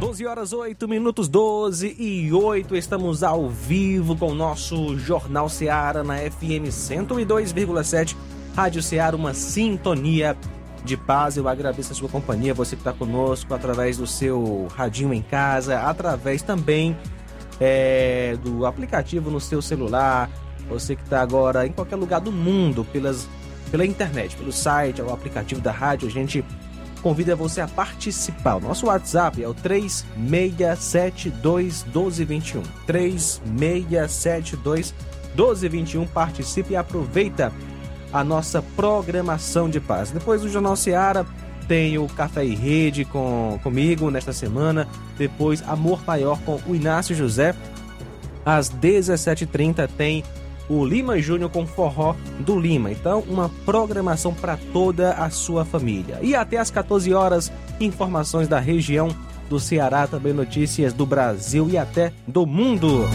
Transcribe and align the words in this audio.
Doze 0.00 0.26
horas 0.26 0.54
oito 0.54 0.88
minutos, 0.88 1.28
12 1.28 1.94
e 1.98 2.32
8, 2.32 2.74
estamos 2.74 3.22
ao 3.22 3.50
vivo 3.50 4.16
com 4.16 4.28
o 4.28 4.34
nosso 4.34 4.96
Jornal 4.98 5.46
Seara 5.46 6.02
na 6.02 6.16
FM 6.16 6.70
102,7, 6.70 8.16
Rádio 8.56 8.82
Seara, 8.82 9.14
uma 9.14 9.34
sintonia 9.34 10.34
de 10.86 10.96
paz. 10.96 11.36
Eu 11.36 11.46
agradeço 11.46 11.92
a 11.92 11.94
sua 11.94 12.08
companhia, 12.08 12.54
você 12.54 12.76
que 12.76 12.80
está 12.80 12.94
conosco 12.94 13.52
através 13.52 13.98
do 13.98 14.06
seu 14.06 14.68
radinho 14.74 15.12
em 15.12 15.20
casa, 15.20 15.78
através 15.80 16.40
também 16.40 16.96
é, 17.60 18.38
do 18.42 18.64
aplicativo 18.64 19.30
no 19.30 19.38
seu 19.38 19.60
celular, 19.60 20.30
você 20.66 20.96
que 20.96 21.02
está 21.02 21.20
agora 21.20 21.66
em 21.66 21.72
qualquer 21.72 21.96
lugar 21.96 22.22
do 22.22 22.32
mundo, 22.32 22.86
pelas, 22.86 23.28
pela 23.70 23.84
internet, 23.84 24.34
pelo 24.34 24.50
site, 24.50 25.02
o 25.02 25.12
aplicativo 25.12 25.60
da 25.60 25.70
rádio, 25.70 26.08
a 26.08 26.10
gente 26.10 26.42
convida 27.00 27.36
você 27.36 27.60
a 27.60 27.68
participar. 27.68 28.56
O 28.56 28.60
nosso 28.60 28.86
WhatsApp 28.86 29.42
é 29.42 29.48
o 29.48 29.54
3672 29.54 31.84
1221. 31.84 32.62
3672 32.86 34.94
1221. 35.34 36.06
Participe 36.06 36.74
e 36.74 36.76
aproveita 36.76 37.52
a 38.12 38.22
nossa 38.24 38.60
programação 38.62 39.70
de 39.70 39.80
paz. 39.80 40.10
Depois 40.10 40.42
do 40.42 40.48
Jornal 40.48 40.74
Seara, 40.76 41.26
tem 41.68 41.98
o 41.98 42.06
Café 42.08 42.44
e 42.44 42.54
Rede 42.54 43.04
com, 43.04 43.58
comigo 43.62 44.10
nesta 44.10 44.32
semana. 44.32 44.88
Depois, 45.16 45.62
Amor 45.68 46.00
Maior 46.06 46.40
com 46.40 46.58
o 46.66 46.74
Inácio 46.74 47.14
José. 47.14 47.54
Às 48.44 48.68
17h30 48.70 49.88
tem 49.96 50.24
o 50.70 50.84
Lima 50.84 51.18
Júnior 51.18 51.50
com 51.50 51.66
Forró 51.66 52.14
do 52.38 52.58
Lima. 52.58 52.92
Então, 52.92 53.24
uma 53.28 53.50
programação 53.66 54.32
para 54.32 54.56
toda 54.72 55.12
a 55.14 55.28
sua 55.28 55.64
família. 55.64 56.20
E 56.22 56.34
até 56.36 56.58
às 56.58 56.70
14 56.70 57.12
horas, 57.12 57.52
informações 57.80 58.46
da 58.46 58.60
região 58.60 59.08
do 59.48 59.58
Ceará, 59.58 60.06
também 60.06 60.32
notícias 60.32 60.92
do 60.92 61.04
Brasil 61.04 61.68
e 61.68 61.76
até 61.76 62.12
do 62.26 62.46
mundo. 62.46 63.08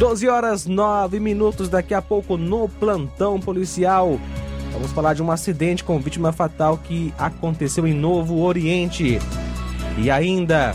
12 0.00 0.28
horas 0.28 0.66
9 0.66 1.20
minutos 1.20 1.68
daqui 1.68 1.94
a 1.94 2.02
pouco 2.02 2.36
no 2.36 2.68
plantão 2.68 3.38
policial. 3.38 4.18
Vamos 4.72 4.90
falar 4.90 5.14
de 5.14 5.22
um 5.22 5.30
acidente 5.30 5.84
com 5.84 6.00
vítima 6.00 6.32
fatal 6.32 6.78
que 6.78 7.14
aconteceu 7.16 7.86
em 7.86 7.94
Novo 7.94 8.40
Oriente. 8.40 9.20
E 9.96 10.10
ainda 10.10 10.72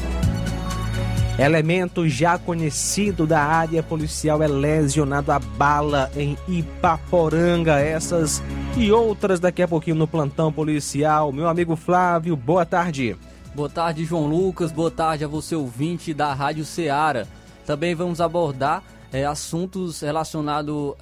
Elemento 1.37 2.07
já 2.07 2.37
conhecido 2.37 3.25
da 3.25 3.41
área 3.41 3.81
policial 3.81 4.43
é 4.43 4.47
lesionado 4.47 5.31
a 5.31 5.39
bala 5.39 6.11
em 6.15 6.37
Ipaporanga. 6.47 7.79
Essas 7.79 8.41
e 8.77 8.91
outras 8.91 9.39
daqui 9.39 9.63
a 9.63 9.67
pouquinho 9.67 9.95
no 9.95 10.07
plantão 10.07 10.53
policial. 10.53 11.31
Meu 11.31 11.47
amigo 11.47 11.75
Flávio, 11.75 12.35
boa 12.35 12.67
tarde. 12.67 13.17
Boa 13.55 13.67
tarde, 13.67 14.05
João 14.05 14.27
Lucas. 14.27 14.71
Boa 14.71 14.91
tarde 14.91 15.25
a 15.25 15.27
você, 15.27 15.55
ouvinte 15.55 16.13
da 16.13 16.31
Rádio 16.35 16.63
Ceará. 16.65 17.25
Também 17.65 17.95
vamos 17.95 18.21
abordar 18.21 18.83
é, 19.11 19.25
assuntos 19.25 20.01
relacionados 20.01 20.93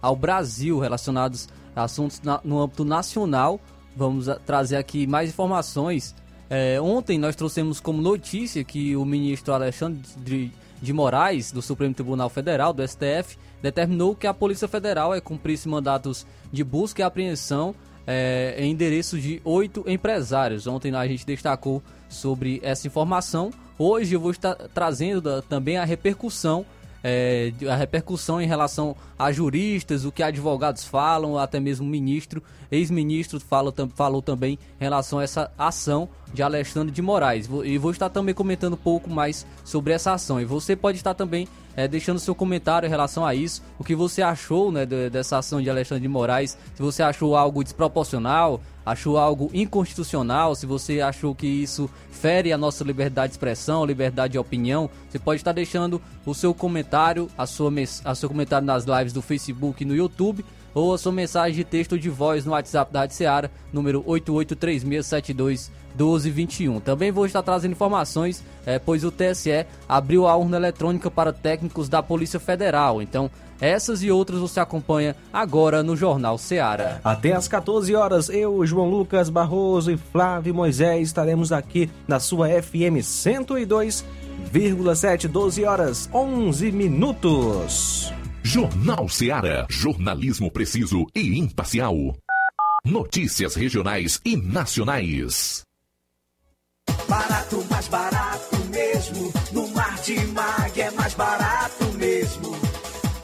ao 0.00 0.14
Brasil, 0.14 0.78
relacionados 0.78 1.48
a 1.74 1.82
assuntos 1.82 2.20
na, 2.22 2.40
no 2.44 2.62
âmbito 2.62 2.84
nacional. 2.84 3.60
Vamos 3.96 4.28
a, 4.28 4.36
trazer 4.36 4.76
aqui 4.76 5.04
mais 5.04 5.30
informações 5.30 6.14
é, 6.56 6.80
ontem 6.80 7.18
nós 7.18 7.34
trouxemos 7.34 7.80
como 7.80 8.00
notícia 8.00 8.62
que 8.62 8.94
o 8.94 9.04
ministro 9.04 9.52
Alexandre 9.52 10.52
de, 10.80 10.92
Moraes, 10.92 11.50
do 11.50 11.60
Supremo 11.60 11.92
Tribunal 11.92 12.30
Federal, 12.30 12.72
do 12.72 12.86
STF, 12.86 13.36
determinou 13.60 14.14
que 14.14 14.24
a 14.24 14.32
Polícia 14.32 14.68
Federal 14.68 15.12
é, 15.12 15.20
cumprisse 15.20 15.68
mandatos 15.68 16.24
de 16.52 16.62
busca 16.62 17.02
e 17.02 17.04
apreensão 17.04 17.74
é, 18.06 18.54
em 18.56 18.70
endereços 18.70 19.20
de 19.20 19.42
oito 19.44 19.82
empresários. 19.88 20.68
Ontem 20.68 20.94
a 20.94 21.04
gente 21.08 21.26
destacou 21.26 21.82
sobre 22.08 22.60
essa 22.62 22.86
informação. 22.86 23.50
Hoje 23.76 24.14
eu 24.14 24.20
vou 24.20 24.30
estar 24.30 24.54
trazendo 24.72 25.42
também 25.42 25.76
a 25.76 25.84
repercussão 25.84 26.64
é, 27.06 27.52
a 27.70 27.76
repercussão 27.76 28.40
em 28.40 28.46
relação 28.46 28.96
a 29.18 29.30
juristas, 29.30 30.06
o 30.06 30.10
que 30.10 30.22
advogados 30.22 30.84
falam, 30.84 31.36
até 31.36 31.60
mesmo 31.60 31.86
ministro, 31.86 32.42
ex-ministro 32.72 33.38
falou, 33.38 33.74
falou 33.94 34.22
também 34.22 34.58
em 34.80 34.84
relação 34.84 35.18
a 35.18 35.22
essa 35.22 35.52
ação 35.58 36.08
de 36.32 36.42
Alexandre 36.42 36.90
de 36.90 37.02
Moraes. 37.02 37.46
E 37.64 37.76
vou 37.76 37.90
estar 37.90 38.08
também 38.08 38.34
comentando 38.34 38.72
um 38.72 38.78
pouco 38.78 39.10
mais 39.10 39.46
sobre 39.62 39.92
essa 39.92 40.14
ação. 40.14 40.40
E 40.40 40.46
você 40.46 40.74
pode 40.74 40.96
estar 40.96 41.12
também 41.12 41.46
é, 41.76 41.88
deixando 41.88 42.18
seu 42.18 42.34
comentário 42.34 42.86
em 42.86 42.90
relação 42.90 43.24
a 43.24 43.34
isso, 43.34 43.62
o 43.78 43.84
que 43.84 43.94
você 43.94 44.22
achou 44.22 44.70
né, 44.70 44.86
dessa 44.86 45.38
ação 45.38 45.60
de 45.60 45.68
Alexandre 45.68 46.02
de 46.02 46.08
Moraes, 46.08 46.56
se 46.74 46.82
você 46.82 47.02
achou 47.02 47.36
algo 47.36 47.62
desproporcional, 47.62 48.60
achou 48.84 49.18
algo 49.18 49.50
inconstitucional, 49.54 50.54
se 50.54 50.66
você 50.66 51.00
achou 51.00 51.34
que 51.34 51.46
isso 51.46 51.88
fere 52.10 52.52
a 52.52 52.58
nossa 52.58 52.84
liberdade 52.84 53.28
de 53.28 53.34
expressão, 53.34 53.84
liberdade 53.84 54.32
de 54.32 54.38
opinião, 54.38 54.90
você 55.08 55.18
pode 55.18 55.40
estar 55.40 55.52
deixando 55.52 56.00
o 56.24 56.34
seu 56.34 56.54
comentário, 56.54 57.28
a 57.36 57.46
sua, 57.46 57.72
a 58.04 58.14
seu 58.14 58.28
comentário 58.28 58.66
nas 58.66 58.84
lives 58.84 59.12
do 59.12 59.22
Facebook 59.22 59.82
e 59.82 59.86
no 59.86 59.94
YouTube, 59.94 60.44
ou 60.74 60.92
a 60.92 60.98
sua 60.98 61.12
mensagem 61.12 61.54
de 61.54 61.64
texto 61.64 61.92
ou 61.92 61.98
de 61.98 62.10
voz 62.10 62.44
no 62.44 62.52
WhatsApp 62.52 62.92
da 62.92 63.00
Rádio 63.00 63.16
Seara, 63.16 63.50
número 63.72 64.02
883672 64.06 65.70
1221. 65.94 66.80
Também 66.80 67.12
vou 67.12 67.24
estar 67.24 67.42
trazendo 67.42 67.72
informações, 67.72 68.44
é, 68.66 68.78
pois 68.78 69.04
o 69.04 69.10
TSE 69.10 69.64
abriu 69.88 70.26
a 70.26 70.36
urna 70.36 70.56
eletrônica 70.56 71.10
para 71.10 71.32
técnicos 71.32 71.88
da 71.88 72.02
Polícia 72.02 72.38
Federal. 72.40 73.00
Então, 73.00 73.30
essas 73.60 74.02
e 74.02 74.10
outras 74.10 74.40
você 74.40 74.58
acompanha 74.60 75.16
agora 75.32 75.82
no 75.82 75.96
Jornal 75.96 76.36
Seara. 76.36 77.00
Até 77.04 77.32
às 77.32 77.48
14 77.48 77.94
horas, 77.94 78.28
eu, 78.28 78.66
João 78.66 78.90
Lucas 78.90 79.30
Barroso 79.30 79.92
e 79.92 79.96
Flávio 79.96 80.54
Moisés 80.54 81.08
estaremos 81.08 81.52
aqui 81.52 81.88
na 82.06 82.18
sua 82.18 82.48
FM 82.48 82.98
102,7, 83.00 85.28
12 85.28 85.64
horas 85.64 86.10
11 86.12 86.72
minutos. 86.72 88.12
Jornal 88.46 89.08
Seara. 89.08 89.66
Jornalismo 89.70 90.50
preciso 90.50 91.06
e 91.14 91.38
imparcial. 91.38 91.96
Notícias 92.84 93.54
regionais 93.54 94.20
e 94.22 94.36
nacionais. 94.36 95.62
Barato, 97.08 97.64
mais 97.70 97.88
barato 97.88 98.56
mesmo. 98.66 99.32
No 99.50 99.66
Mar 99.68 99.98
de 100.02 100.26
Mag 100.26 100.78
é 100.78 100.90
mais 100.90 101.14
barato 101.14 101.84
mesmo. 101.94 102.54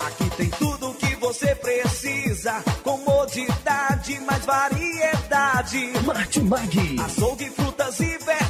Aqui 0.00 0.30
tem 0.38 0.48
tudo 0.50 0.88
o 0.88 0.94
que 0.94 1.14
você 1.16 1.54
precisa. 1.54 2.62
Comodidade, 2.82 4.18
mais 4.20 4.44
variedade. 4.46 5.92
Martimag. 6.06 6.96
Açougue, 6.98 7.50
frutas 7.50 8.00
e 8.00 8.06
verduras. 8.06 8.49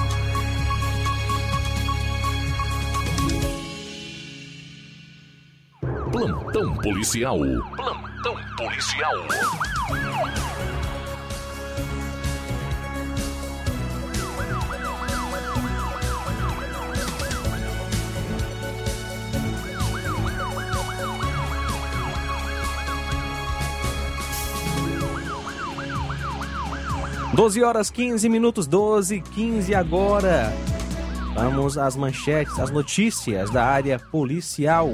Plantão 6.51 6.75
policial. 6.75 7.37
Plantão 7.77 8.35
policial. 8.57 9.13
Doze 27.33 27.63
horas 27.63 27.89
15 27.89 28.27
minutos, 28.27 28.67
12 28.67 29.21
15 29.21 29.73
agora. 29.73 30.51
Vamos 31.33 31.77
às 31.77 31.95
manchetes, 31.95 32.59
às 32.59 32.71
notícias 32.71 33.49
da 33.49 33.63
área 33.63 33.97
policial. 33.97 34.91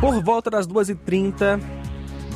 Por 0.00 0.22
volta 0.22 0.48
das 0.48 0.66
2h30 0.66 1.60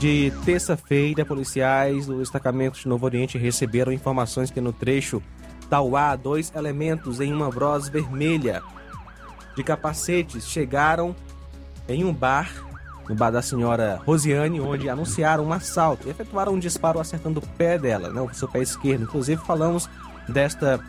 de 0.00 0.32
terça-feira, 0.44 1.24
policiais 1.24 2.06
do 2.06 2.18
destacamento 2.18 2.76
de 2.76 2.88
Novo 2.88 3.06
Oriente 3.06 3.38
receberam 3.38 3.92
informações 3.92 4.50
que 4.50 4.60
no 4.60 4.72
trecho 4.72 5.22
Tauá, 5.70 6.16
dois 6.16 6.52
elementos 6.56 7.20
em 7.20 7.32
uma 7.32 7.48
Bros 7.50 7.88
vermelha 7.88 8.62
de 9.54 9.62
capacetes 9.62 10.48
chegaram 10.48 11.14
em 11.88 12.04
um 12.04 12.12
bar, 12.12 12.50
no 13.08 13.14
bar 13.14 13.30
da 13.30 13.40
senhora 13.40 14.00
Rosiane, 14.04 14.60
onde 14.60 14.88
anunciaram 14.88 15.44
um 15.44 15.52
assalto 15.52 16.08
e 16.08 16.10
efetuaram 16.10 16.54
um 16.54 16.58
disparo 16.58 16.98
acertando 16.98 17.38
o 17.38 17.46
pé 17.56 17.78
dela, 17.78 18.10
né, 18.10 18.20
o 18.20 18.34
seu 18.34 18.48
pé 18.48 18.58
esquerdo. 18.58 19.04
Inclusive, 19.04 19.40
falamos 19.44 19.88
desta 20.28 20.80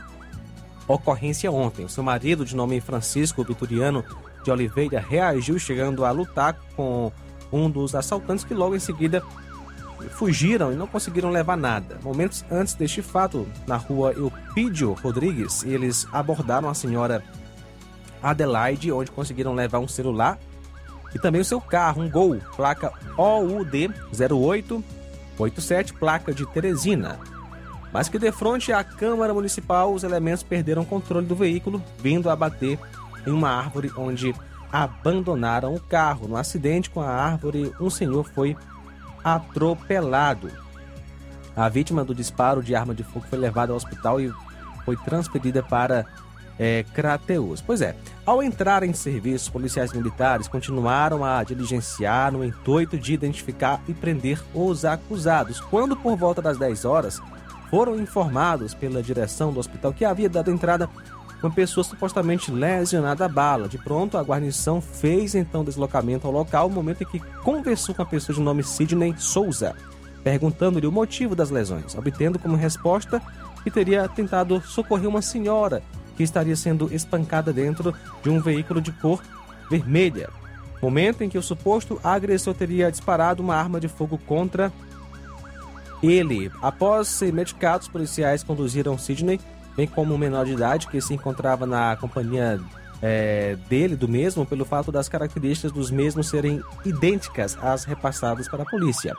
ocorrência 0.87 1.51
ontem. 1.51 1.85
O 1.85 1.89
seu 1.89 2.03
marido, 2.03 2.43
de 2.43 2.55
nome 2.55 2.81
Francisco 2.81 3.43
Vituriano 3.43 4.03
de 4.43 4.51
Oliveira, 4.51 4.99
reagiu 4.99 5.57
chegando 5.57 6.05
a 6.05 6.11
lutar 6.11 6.57
com 6.75 7.11
um 7.51 7.69
dos 7.69 7.95
assaltantes 7.95 8.43
que 8.43 8.53
logo 8.53 8.75
em 8.75 8.79
seguida 8.79 9.23
fugiram 10.11 10.71
e 10.71 10.75
não 10.75 10.87
conseguiram 10.87 11.29
levar 11.29 11.55
nada. 11.55 11.97
Momentos 12.03 12.43
antes 12.51 12.73
deste 12.73 13.01
fato, 13.01 13.47
na 13.65 13.77
rua 13.77 14.13
Eupídio 14.13 14.93
Rodrigues, 14.93 15.63
eles 15.63 16.07
abordaram 16.11 16.69
a 16.69 16.73
senhora 16.73 17.23
Adelaide, 18.21 18.91
onde 18.91 19.11
conseguiram 19.11 19.53
levar 19.53 19.79
um 19.79 19.87
celular 19.87 20.37
e 21.13 21.19
também 21.19 21.41
o 21.41 21.45
seu 21.45 21.61
carro, 21.61 22.01
um 22.01 22.09
Gol, 22.09 22.39
placa 22.55 22.91
OUD 23.17 23.91
0887, 24.11 25.93
placa 25.93 26.33
de 26.33 26.45
Teresina. 26.47 27.19
Mas 27.91 28.09
que 28.09 28.17
de 28.17 28.31
frente 28.31 28.73
à 28.73 28.83
Câmara 28.83 29.33
Municipal, 29.33 29.93
os 29.93 30.03
elementos 30.03 30.41
perderam 30.41 30.83
controle 30.83 31.27
do 31.27 31.35
veículo, 31.35 31.83
vindo 31.99 32.29
a 32.29 32.35
bater 32.35 32.79
em 33.25 33.31
uma 33.31 33.49
árvore 33.49 33.91
onde 33.97 34.33
abandonaram 34.71 35.73
o 35.75 35.79
carro. 35.79 36.27
No 36.27 36.35
acidente 36.35 36.89
com 36.89 37.01
a 37.01 37.09
árvore, 37.09 37.73
um 37.79 37.89
senhor 37.89 38.27
foi 38.33 38.57
atropelado. 39.23 40.51
A 41.55 41.69
vítima 41.69 42.03
do 42.03 42.15
disparo 42.15 42.63
de 42.63 42.75
arma 42.75 42.95
de 42.95 43.03
fogo 43.03 43.25
foi 43.29 43.37
levada 43.37 43.71
ao 43.71 43.77
hospital 43.77 44.19
e 44.19 44.33
foi 44.83 44.97
transferida 44.97 45.61
para 45.61 46.05
é, 46.57 46.83
Crateus. 46.93 47.61
Pois 47.61 47.81
é, 47.81 47.95
ao 48.25 48.41
entrar 48.41 48.83
em 48.83 48.93
serviço, 48.93 49.51
policiais 49.51 49.93
militares 49.93 50.47
continuaram 50.47 51.23
a 51.23 51.43
diligenciar 51.43 52.31
no 52.31 52.43
intuito 52.43 52.97
de 52.97 53.13
identificar 53.13 53.81
e 53.87 53.93
prender 53.93 54.41
os 54.53 54.85
acusados. 54.85 55.59
Quando, 55.59 55.95
por 55.95 56.15
volta 56.15 56.41
das 56.41 56.57
10 56.57 56.85
horas, 56.85 57.21
foram 57.69 57.99
informados 57.99 58.73
pela 58.73 59.01
direção 59.01 59.51
do 59.51 59.59
hospital 59.59 59.93
que 59.93 60.05
havia 60.05 60.29
dado 60.29 60.51
entrada 60.51 60.89
uma 61.43 61.51
pessoa 61.51 61.83
supostamente 61.83 62.51
lesionada 62.51 63.25
a 63.25 63.29
bala. 63.29 63.67
De 63.67 63.77
pronto, 63.77 64.17
a 64.17 64.23
guarnição 64.23 64.79
fez 64.79 65.35
então 65.35 65.63
deslocamento 65.63 66.25
ao 66.25 66.33
local, 66.33 66.69
no 66.69 66.75
momento 66.75 67.03
em 67.03 67.05
que 67.05 67.19
conversou 67.43 67.93
com 67.93 68.01
a 68.01 68.05
pessoa 68.05 68.35
de 68.35 68.41
nome 68.41 68.63
Sidney 68.63 69.13
Souza, 69.17 69.75
perguntando-lhe 70.23 70.87
o 70.87 70.91
motivo 70.91 71.35
das 71.35 71.49
lesões, 71.49 71.95
obtendo 71.95 72.39
como 72.39 72.55
resposta 72.55 73.21
que 73.63 73.69
teria 73.69 74.07
tentado 74.07 74.61
socorrer 74.61 75.07
uma 75.07 75.21
senhora 75.21 75.83
que 76.15 76.23
estaria 76.23 76.55
sendo 76.55 76.93
espancada 76.93 77.51
dentro 77.51 77.93
de 78.21 78.29
um 78.29 78.39
veículo 78.39 78.81
de 78.81 78.91
cor 78.91 79.21
vermelha. 79.69 80.29
Momento 80.81 81.23
em 81.23 81.29
que 81.29 81.37
o 81.37 81.43
suposto 81.43 81.99
agressor 82.03 82.53
teria 82.53 82.91
disparado 82.91 83.41
uma 83.41 83.55
arma 83.55 83.79
de 83.79 83.87
fogo 83.87 84.17
contra 84.17 84.71
ele. 86.01 86.51
Após 86.61 87.07
ser 87.07 87.31
medicado, 87.31 87.83
os 87.83 87.87
policiais 87.87 88.43
conduziram 88.43 88.97
Sidney 88.97 89.39
bem 89.75 89.87
como 89.87 90.13
um 90.13 90.17
menor 90.17 90.45
de 90.45 90.53
idade 90.53 90.87
que 90.87 91.01
se 91.01 91.13
encontrava 91.13 91.65
na 91.65 91.95
companhia 91.95 92.59
é, 93.01 93.57
dele, 93.67 93.95
do 93.95 94.07
mesmo, 94.07 94.45
pelo 94.45 94.63
fato 94.63 94.91
das 94.91 95.09
características 95.09 95.71
dos 95.71 95.91
mesmos 95.91 96.29
serem 96.29 96.63
idênticas 96.85 97.57
às 97.61 97.83
repassadas 97.83 98.47
para 98.47 98.63
a 98.63 98.65
polícia. 98.65 99.13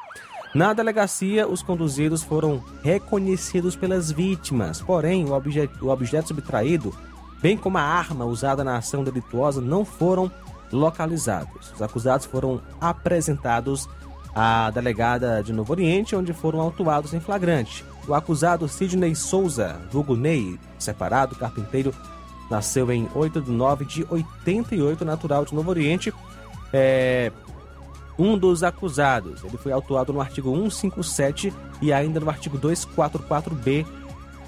Na 0.54 0.72
delegacia, 0.72 1.48
os 1.48 1.62
conduzidos 1.62 2.22
foram 2.22 2.62
reconhecidos 2.82 3.76
pelas 3.76 4.10
vítimas, 4.10 4.80
porém, 4.80 5.24
o, 5.24 5.32
obje 5.32 5.68
o 5.82 5.88
objeto 5.88 6.28
subtraído, 6.28 6.94
bem 7.42 7.56
como 7.56 7.76
a 7.76 7.82
arma 7.82 8.24
usada 8.24 8.64
na 8.64 8.76
ação 8.76 9.04
delituosa, 9.04 9.60
não 9.60 9.84
foram 9.84 10.30
localizados. 10.72 11.72
Os 11.72 11.82
acusados 11.82 12.24
foram 12.24 12.62
apresentados 12.80 13.88
à 14.34 14.70
delegada 14.70 15.42
de 15.42 15.52
Novo 15.52 15.72
Oriente, 15.72 16.16
onde 16.16 16.32
foram 16.32 16.60
autuados 16.60 17.12
em 17.12 17.20
flagrante. 17.20 17.84
O 18.06 18.14
acusado 18.14 18.68
Sidney 18.68 19.14
Souza, 19.14 19.80
vulgo 19.90 20.14
Ney, 20.14 20.58
separado, 20.78 21.34
carpinteiro, 21.36 21.94
nasceu 22.50 22.92
em 22.92 23.08
8 23.14 23.40
de 23.40 23.50
9 23.50 23.84
de 23.84 24.06
88, 24.10 25.04
natural 25.04 25.44
de 25.44 25.54
Novo 25.54 25.70
Oriente, 25.70 26.12
é, 26.72 27.32
um 28.18 28.36
dos 28.36 28.62
acusados. 28.62 29.42
Ele 29.42 29.56
foi 29.56 29.72
autuado 29.72 30.12
no 30.12 30.20
artigo 30.20 30.50
157 30.50 31.52
e 31.80 31.92
ainda 31.92 32.20
no 32.20 32.28
artigo 32.28 32.58
244B 32.58 33.86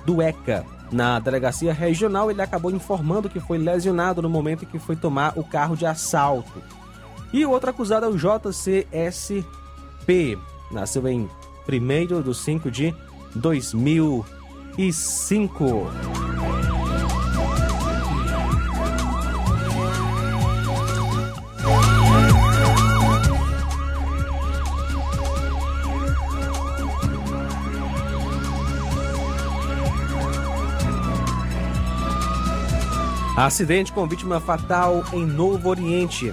do 0.05 0.21
ECA. 0.21 0.65
Na 0.93 1.19
delegacia 1.19 1.73
regional, 1.73 2.31
ele 2.31 2.43
acabou 2.43 2.71
informando 2.71 3.29
que 3.29 3.41
foi 3.41 3.59
lesionado 3.59 4.23
no 4.23 4.31
momento 4.31 4.63
em 4.65 4.69
que 4.69 4.79
foi 4.79 4.95
tomar 4.95 5.33
o 5.37 5.43
carro 5.43 5.77
de 5.77 5.85
assalto. 5.85 6.63
E 7.33 7.45
o 7.45 7.51
outro 7.51 7.71
acusado 7.71 8.07
é 8.07 8.09
o 8.09 8.17
JCSP. 8.17 9.45
Nasceu 10.71 11.09
em 11.09 11.29
1 11.69 12.23
de 12.23 12.35
5 12.35 12.71
de 12.71 12.95
2005. 13.37 15.87
Acidente 33.37 33.93
com 33.93 34.09
vítima 34.09 34.41
fatal 34.41 35.05
em 35.13 35.27
Novo 35.27 35.69
Oriente. 35.69 36.33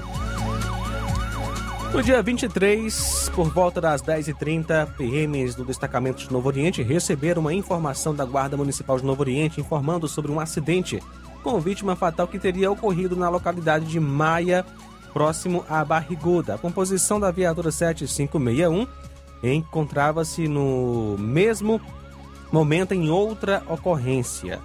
No 1.93 2.01
dia 2.01 2.23
23, 2.23 3.29
por 3.35 3.53
volta 3.53 3.79
das 3.79 4.01
10h30, 4.01 4.95
PMs 4.97 5.53
do 5.53 5.63
destacamento 5.63 6.23
de 6.23 6.33
Novo 6.33 6.47
Oriente 6.47 6.81
receberam 6.81 7.39
uma 7.39 7.53
informação 7.53 8.15
da 8.15 8.25
Guarda 8.25 8.57
Municipal 8.57 8.97
de 8.97 9.05
Novo 9.05 9.21
Oriente 9.21 9.61
informando 9.61 10.07
sobre 10.07 10.31
um 10.31 10.39
acidente 10.39 10.99
com 11.43 11.59
vítima 11.59 11.95
fatal 11.95 12.27
que 12.27 12.39
teria 12.39 12.71
ocorrido 12.71 13.15
na 13.15 13.29
localidade 13.29 13.85
de 13.85 13.99
Maia, 13.99 14.65
próximo 15.13 15.63
à 15.69 15.85
Barriguda. 15.85 16.55
A 16.55 16.57
composição 16.57 17.19
da 17.19 17.29
viatura 17.29 17.71
7561 17.71 18.87
encontrava-se 19.43 20.47
no 20.47 21.15
mesmo 21.19 21.79
momento 22.51 22.95
em 22.95 23.11
outra 23.11 23.61
ocorrência. 23.69 24.59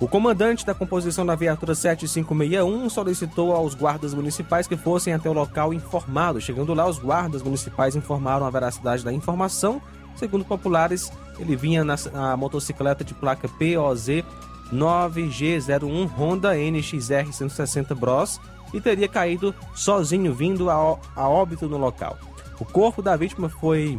O 0.00 0.08
comandante 0.08 0.64
da 0.64 0.72
composição 0.72 1.26
da 1.26 1.34
viatura 1.34 1.74
7561 1.74 2.88
solicitou 2.88 3.54
aos 3.54 3.74
guardas 3.74 4.14
municipais 4.14 4.66
que 4.66 4.74
fossem 4.74 5.12
até 5.12 5.28
o 5.28 5.34
local 5.34 5.74
informado. 5.74 6.40
Chegando 6.40 6.72
lá, 6.72 6.88
os 6.88 6.98
guardas 6.98 7.42
municipais 7.42 7.94
informaram 7.94 8.46
a 8.46 8.50
veracidade 8.50 9.04
da 9.04 9.12
informação. 9.12 9.80
Segundo 10.16 10.42
populares, 10.42 11.12
ele 11.38 11.54
vinha 11.54 11.84
na, 11.84 11.96
na 12.14 12.34
motocicleta 12.34 13.04
de 13.04 13.12
placa 13.12 13.46
POZ 13.46 14.24
9G01 14.72 16.08
Honda 16.16 16.54
NXR 16.56 17.30
160 17.30 17.94
Bros 17.94 18.40
e 18.72 18.80
teria 18.80 19.08
caído 19.08 19.54
sozinho 19.74 20.32
vindo 20.32 20.70
a, 20.70 20.98
a 21.14 21.28
óbito 21.28 21.68
no 21.68 21.76
local. 21.76 22.16
O 22.58 22.64
corpo 22.64 23.02
da 23.02 23.16
vítima 23.16 23.50
foi 23.50 23.98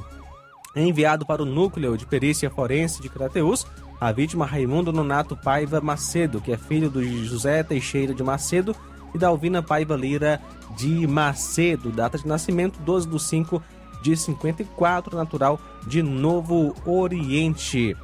enviado 0.76 1.28
para 1.28 1.44
o 1.44 1.46
núcleo 1.46 1.96
de 1.96 2.08
perícia 2.08 2.50
forense 2.50 3.02
de 3.04 3.10
Crateus, 3.10 3.68
a 4.02 4.12
vítima 4.12 4.48
Raimundo 4.48 4.92
Nonato 4.92 5.38
Paiva 5.38 5.80
Macedo, 5.80 6.42
que 6.42 6.52
é 6.52 6.58
filho 6.58 6.90
do 6.90 7.04
José 7.24 7.62
Teixeira 7.62 8.16
de 8.16 8.24
Macedo 8.24 8.76
e 9.14 9.18
da 9.20 9.28
Alvina 9.28 9.62
Paiva 9.62 9.96
Lira 9.96 10.42
de 10.76 11.06
Macedo, 11.06 11.92
data 11.92 12.18
de 12.18 12.28
nascimento 12.28 12.80
12 12.80 13.08
de 13.08 13.22
5 13.22 13.64
de 14.02 14.18
54, 14.18 15.16
natural 15.16 15.62
de 15.86 16.02
Novo 16.02 16.74
Oriente. 16.84 17.96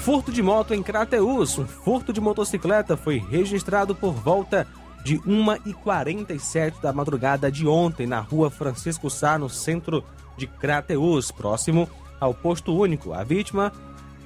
Furto 0.00 0.32
de 0.32 0.42
moto 0.42 0.72
em 0.72 0.82
Crateus. 0.82 1.58
Um 1.58 1.66
furto 1.66 2.14
de 2.14 2.20
motocicleta 2.20 2.96
foi 2.96 3.18
registrado 3.18 3.94
por 3.94 4.14
volta 4.14 4.66
de 5.04 5.18
1h47 5.18 6.80
da 6.80 6.94
madrugada 6.94 7.52
de 7.52 7.66
ontem 7.66 8.06
na 8.06 8.20
rua 8.20 8.50
Francisco 8.50 9.10
Sá, 9.10 9.38
no 9.38 9.50
centro 9.50 10.02
de 10.36 10.46
Crateus, 10.46 11.30
próximo 11.30 11.88
ao 12.20 12.32
posto 12.32 12.76
único. 12.76 13.12
A 13.12 13.22
vítima, 13.22 13.72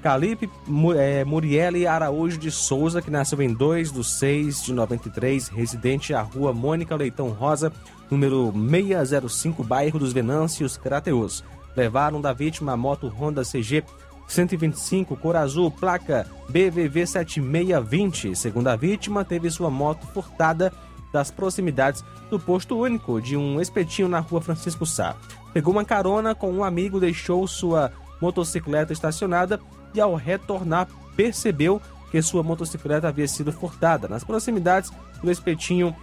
Calipe 0.03 0.49
é, 0.97 1.25
Muriele 1.25 1.87
Araújo 1.87 2.39
de 2.39 2.51
Souza, 2.51 3.03
que 3.03 3.11
nasceu 3.11 3.43
em 3.43 3.53
2 3.53 3.93
de 3.93 4.05
6 4.05 4.65
de 4.65 4.73
93, 4.73 5.49
residente 5.49 6.15
à 6.15 6.23
rua 6.23 6.53
Mônica 6.53 6.95
Leitão 6.95 7.31
Rosa, 7.31 7.73
número 8.11 8.53
605, 8.53 9.65
bairro 9.65 9.99
dos 9.99 10.13
Venâncios, 10.13 10.77
Crateus. 10.77 11.43
Levaram 11.77 12.21
da 12.21 12.33
vítima 12.33 12.73
a 12.73 12.77
moto 12.77 13.09
Honda 13.09 13.43
CG 13.45 13.85
125 14.29 15.17
cor 15.17 15.37
azul, 15.37 15.71
placa 15.71 16.27
BVV 16.49 17.07
7620. 17.07 18.37
Segundo 18.37 18.69
a 18.69 18.77
vítima, 18.77 19.25
teve 19.25 19.51
sua 19.51 19.71
moto 19.71 20.07
furtada 20.09 20.73
das 21.13 21.31
proximidades 21.31 22.05
do 22.31 22.39
posto 22.39 22.79
único 22.79 23.21
de 23.21 23.37
um 23.37 23.61
espetinho 23.61 24.09
na 24.09 24.21
rua 24.21 24.43
Francisco 24.43 24.85
Sá. 24.85 25.17
Pegou 25.53 25.73
uma 25.73 25.85
carona 25.85 26.35
com 26.35 26.51
um 26.53 26.65
amigo, 26.65 27.01
deixou 27.01 27.47
sua 27.47 27.93
motocicleta 28.21 28.93
estacionada 28.93 29.61
e, 29.95 30.01
ao 30.01 30.15
retornar, 30.15 30.89
percebeu 31.17 31.81
que 32.11 32.21
sua 32.23 32.43
motocicleta 32.43 33.09
havia 33.09 33.29
sido 33.29 33.53
furtada. 33.53 34.09
Nas 34.09 34.25
proximidades 34.25 34.91
do 35.23 35.31
espetinho, 35.31 35.95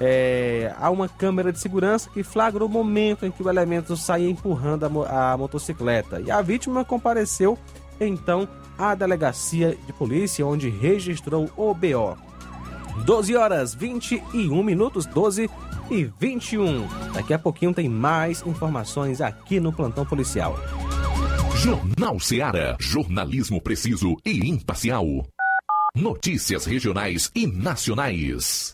é, 0.00 0.74
há 0.78 0.90
uma 0.90 1.08
câmera 1.08 1.52
de 1.52 1.58
segurança 1.58 2.10
que 2.12 2.22
flagra 2.22 2.64
o 2.64 2.68
momento 2.68 3.24
em 3.24 3.30
que 3.30 3.42
o 3.42 3.48
elemento 3.48 3.96
sai 3.96 4.28
empurrando 4.28 5.04
a, 5.04 5.32
a 5.32 5.36
motocicleta. 5.36 6.20
E 6.20 6.30
a 6.30 6.42
vítima 6.42 6.84
compareceu 6.84 7.58
então 8.00 8.48
à 8.76 8.94
delegacia 8.94 9.76
de 9.86 9.92
polícia, 9.92 10.46
onde 10.46 10.68
registrou 10.68 11.48
o 11.56 11.72
BO. 11.72 12.16
12 13.04 13.36
horas 13.36 13.74
21 13.74 14.62
minutos, 14.62 15.06
12 15.06 15.50
e 15.90 16.10
21. 16.18 16.86
Daqui 17.12 17.32
a 17.32 17.38
pouquinho 17.38 17.72
tem 17.72 17.88
mais 17.88 18.42
informações 18.46 19.20
aqui 19.20 19.60
no 19.60 19.72
Plantão 19.72 20.04
Policial. 20.04 20.58
Jornal 21.56 22.20
Seara. 22.20 22.76
Jornalismo 22.80 23.60
preciso 23.60 24.16
e 24.24 24.48
imparcial. 24.48 25.06
Notícias 25.96 26.66
regionais 26.66 27.30
e 27.34 27.46
nacionais. 27.46 28.73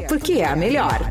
porque 0.00 0.34
é 0.34 0.46
a 0.46 0.56
melhor. 0.56 1.10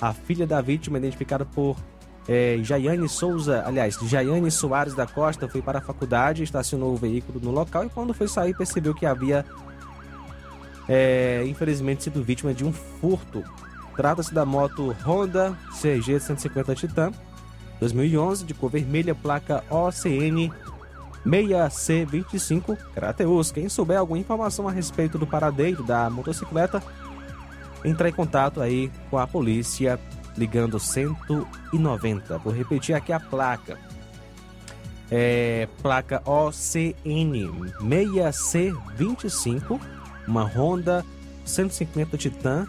A 0.00 0.12
filha 0.12 0.46
da 0.46 0.60
vítima, 0.60 0.98
identificada 0.98 1.44
por 1.44 1.76
é, 2.28 2.58
Jaiane 2.62 3.08
Souza, 3.08 3.62
aliás, 3.66 3.98
Jaiane 4.02 4.50
Soares 4.50 4.94
da 4.94 5.06
Costa, 5.06 5.48
foi 5.48 5.60
para 5.60 5.78
a 5.78 5.82
faculdade, 5.82 6.42
estacionou 6.42 6.92
o 6.92 6.96
veículo 6.96 7.40
no 7.40 7.50
local 7.50 7.84
e 7.84 7.88
quando 7.88 8.14
foi 8.14 8.28
sair 8.28 8.56
percebeu 8.56 8.94
que 8.94 9.04
havia, 9.04 9.44
é, 10.88 11.44
infelizmente, 11.46 12.04
sido 12.04 12.22
vítima 12.22 12.54
de 12.54 12.64
um 12.64 12.72
furto. 12.72 13.42
Trata-se 13.96 14.32
da 14.32 14.44
moto 14.44 14.96
Honda 15.04 15.56
CG 15.72 16.20
150 16.20 16.74
Titan 16.74 17.12
2011, 17.80 18.44
de 18.44 18.54
cor 18.54 18.70
vermelha, 18.70 19.14
placa 19.14 19.64
OCN 19.68 20.52
6C25 21.26 22.76
Crateus. 22.94 23.50
Quem 23.50 23.68
souber 23.68 23.98
alguma 23.98 24.18
informação 24.18 24.68
a 24.68 24.70
respeito 24.70 25.18
do 25.18 25.26
paradeiro 25.26 25.82
da 25.82 26.08
motocicleta, 26.08 26.82
entrar 27.84 28.08
em 28.08 28.12
contato 28.12 28.60
aí 28.60 28.90
com 29.10 29.18
a 29.18 29.26
polícia 29.26 29.98
ligando 30.36 30.78
190. 30.78 32.38
Vou 32.38 32.52
repetir 32.52 32.94
aqui 32.94 33.12
a 33.12 33.20
placa. 33.20 33.78
É 35.10 35.68
placa 35.82 36.22
OCN 36.24 37.50
6C25, 37.80 39.80
uma 40.26 40.44
Honda 40.44 41.04
150 41.44 42.16
Titan 42.16 42.66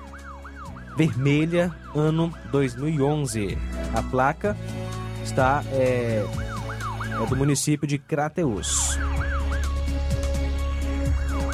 vermelha, 0.95 1.73
ano 1.95 2.33
2011. 2.51 3.57
A 3.93 4.03
placa 4.03 4.57
está 5.23 5.63
é, 5.71 6.23
é 6.23 7.25
do 7.27 7.35
município 7.35 7.87
de 7.87 7.97
Crateus. 7.97 8.97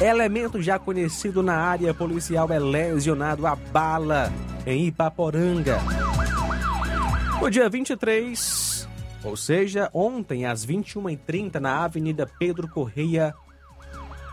Elemento 0.00 0.62
já 0.62 0.78
conhecido 0.78 1.42
na 1.42 1.56
área 1.56 1.92
policial 1.92 2.48
é 2.52 2.58
lesionado 2.58 3.44
a 3.48 3.56
bala 3.56 4.32
em 4.64 4.86
Ipaporanga. 4.86 5.76
No 7.40 7.50
dia 7.50 7.68
23, 7.68 8.88
ou 9.24 9.36
seja, 9.36 9.90
ontem 9.92 10.46
às 10.46 10.64
21h30 10.64 11.56
na 11.56 11.84
Avenida 11.84 12.30
Pedro 12.38 12.68
Correia, 12.68 13.34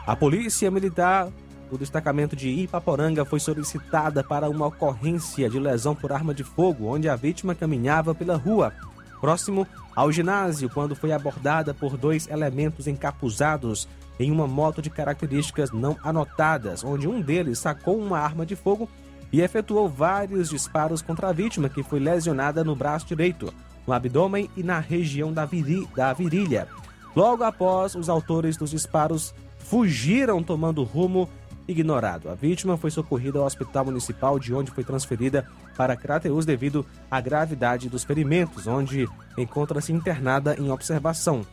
a 0.05 0.15
Polícia 0.15 0.69
Militar 0.69 1.29
do 1.71 1.79
destacamento 1.79 2.35
de 2.35 2.47
Ipaporanga 2.47 3.25
foi 3.25 3.39
solicitada 3.39 4.23
para 4.23 4.47
uma 4.47 4.67
ocorrência 4.67 5.49
de 5.49 5.59
lesão 5.59 5.95
por 5.95 6.11
arma 6.11 6.31
de 6.31 6.43
fogo, 6.43 6.93
onde 6.93 7.09
a 7.09 7.15
vítima 7.15 7.55
caminhava 7.55 8.13
pela 8.13 8.35
rua, 8.35 8.71
próximo 9.19 9.67
ao 9.95 10.11
ginásio, 10.11 10.69
quando 10.69 10.95
foi 10.95 11.11
abordada 11.11 11.73
por 11.73 11.97
dois 11.97 12.27
elementos 12.27 12.85
encapuzados 12.85 13.87
em 14.19 14.31
uma 14.31 14.47
moto 14.47 14.81
de 14.81 14.89
características 14.89 15.71
não 15.71 15.97
anotadas, 16.03 16.83
onde 16.83 17.07
um 17.07 17.21
deles 17.21 17.59
sacou 17.59 17.97
uma 17.97 18.19
arma 18.19 18.45
de 18.45 18.55
fogo 18.55 18.89
e 19.31 19.41
efetuou 19.41 19.89
vários 19.89 20.49
disparos 20.49 21.01
contra 21.01 21.29
a 21.29 21.33
vítima, 21.33 21.69
que 21.69 21.83
foi 21.83 21.99
lesionada 21.99 22.63
no 22.63 22.75
braço 22.75 23.05
direito, 23.05 23.53
no 23.85 23.93
abdômen 23.93 24.49
e 24.55 24.63
na 24.63 24.79
região 24.79 25.33
da, 25.33 25.45
viri 25.45 25.87
da 25.95 26.13
virilha. 26.13 26.67
Logo 27.15 27.43
após, 27.43 27.95
os 27.95 28.09
autores 28.09 28.57
dos 28.57 28.71
disparos 28.71 29.33
fugiram 29.57 30.43
tomando 30.43 30.83
rumo 30.83 31.29
ignorado. 31.67 32.29
A 32.29 32.35
vítima 32.35 32.77
foi 32.77 32.91
socorrida 32.91 33.39
ao 33.39 33.45
hospital 33.45 33.85
municipal, 33.85 34.37
de 34.39 34.53
onde 34.53 34.71
foi 34.71 34.83
transferida 34.83 35.47
para 35.75 35.95
Crateus 35.95 36.45
devido 36.45 36.85
à 37.09 37.19
gravidade 37.19 37.89
dos 37.89 38.03
ferimentos, 38.03 38.67
onde 38.67 39.09
encontra-se 39.37 39.91
internada 39.91 40.55
em 40.59 40.71
observação. 40.71 41.45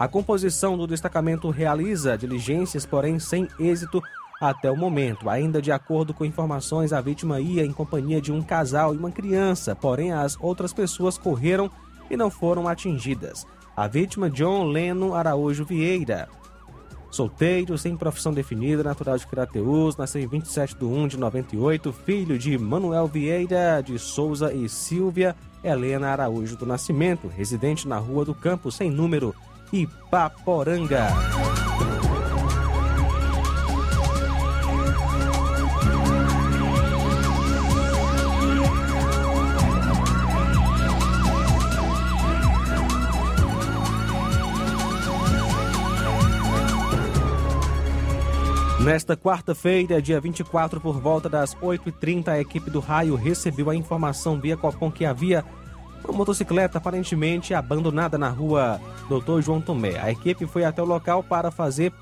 A 0.00 0.08
composição 0.08 0.78
do 0.78 0.86
destacamento 0.86 1.50
realiza 1.50 2.16
diligências, 2.16 2.86
porém 2.86 3.18
sem 3.18 3.46
êxito 3.58 4.02
até 4.40 4.70
o 4.70 4.76
momento. 4.76 5.28
Ainda 5.28 5.60
de 5.60 5.70
acordo 5.70 6.14
com 6.14 6.24
informações, 6.24 6.90
a 6.90 7.02
vítima 7.02 7.38
ia 7.38 7.66
em 7.66 7.70
companhia 7.70 8.18
de 8.18 8.32
um 8.32 8.40
casal 8.40 8.94
e 8.94 8.96
uma 8.96 9.10
criança, 9.10 9.76
porém 9.76 10.10
as 10.10 10.38
outras 10.40 10.72
pessoas 10.72 11.18
correram 11.18 11.70
e 12.10 12.16
não 12.16 12.30
foram 12.30 12.66
atingidas. 12.66 13.46
A 13.76 13.86
vítima, 13.86 14.30
John 14.30 14.64
Leno 14.68 15.14
Araújo 15.14 15.66
Vieira, 15.66 16.30
solteiro, 17.10 17.76
sem 17.76 17.94
profissão 17.94 18.32
definida, 18.32 18.82
natural 18.82 19.18
de 19.18 19.26
Crateus, 19.26 19.98
nasceu 19.98 20.22
em 20.22 20.26
27 20.26 20.76
de 20.76 20.84
1 20.86 21.08
de 21.08 21.18
98, 21.18 21.92
filho 21.92 22.38
de 22.38 22.56
Manuel 22.56 23.06
Vieira 23.06 23.82
de 23.82 23.98
Souza 23.98 24.50
e 24.50 24.66
Silvia 24.66 25.36
Helena 25.62 26.08
Araújo 26.08 26.56
do 26.56 26.64
Nascimento, 26.64 27.28
residente 27.28 27.86
na 27.86 27.98
Rua 27.98 28.24
do 28.24 28.34
Campo, 28.34 28.72
sem 28.72 28.90
número, 28.90 29.34
Ipaporanga. 29.72 31.08
Nesta 48.80 49.14
quarta-feira, 49.14 50.00
dia 50.00 50.18
24, 50.18 50.80
por 50.80 50.98
volta 50.98 51.28
das 51.28 51.54
8h30, 51.54 52.28
a 52.28 52.40
equipe 52.40 52.70
do 52.70 52.80
raio 52.80 53.14
recebeu 53.14 53.68
a 53.68 53.76
informação 53.76 54.40
via 54.40 54.56
Copom 54.56 54.90
que 54.90 55.04
havia 55.04 55.44
uma 56.04 56.16
motocicleta 56.16 56.78
aparentemente 56.78 57.54
abandonada 57.54 58.16
na 58.16 58.28
rua 58.28 58.80
Doutor 59.08 59.42
João 59.42 59.60
Tomé. 59.60 59.98
A 59.98 60.10
equipe 60.10 60.46
foi 60.46 60.64
até 60.64 60.82
o 60.82 60.86
local 60.86 61.22
para 61.22 61.50
fazer 61.50 61.92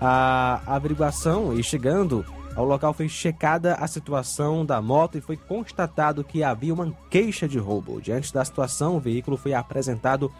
a 0.00 0.60
averiguação 0.66 1.58
e 1.58 1.62
chegando 1.62 2.24
ao 2.56 2.64
local 2.64 2.92
foi 2.92 3.08
checada 3.08 3.74
a 3.74 3.86
situação 3.86 4.64
da 4.64 4.80
moto 4.82 5.16
e 5.16 5.20
foi 5.20 5.36
constatado 5.36 6.24
que 6.24 6.42
havia 6.42 6.74
uma 6.74 6.92
queixa 7.08 7.48
de 7.48 7.58
roubo. 7.58 8.00
Diante 8.00 8.32
da 8.32 8.44
situação, 8.44 8.96
o 8.96 9.00
veículo 9.00 9.36
foi 9.36 9.54
apresentado 9.54 10.32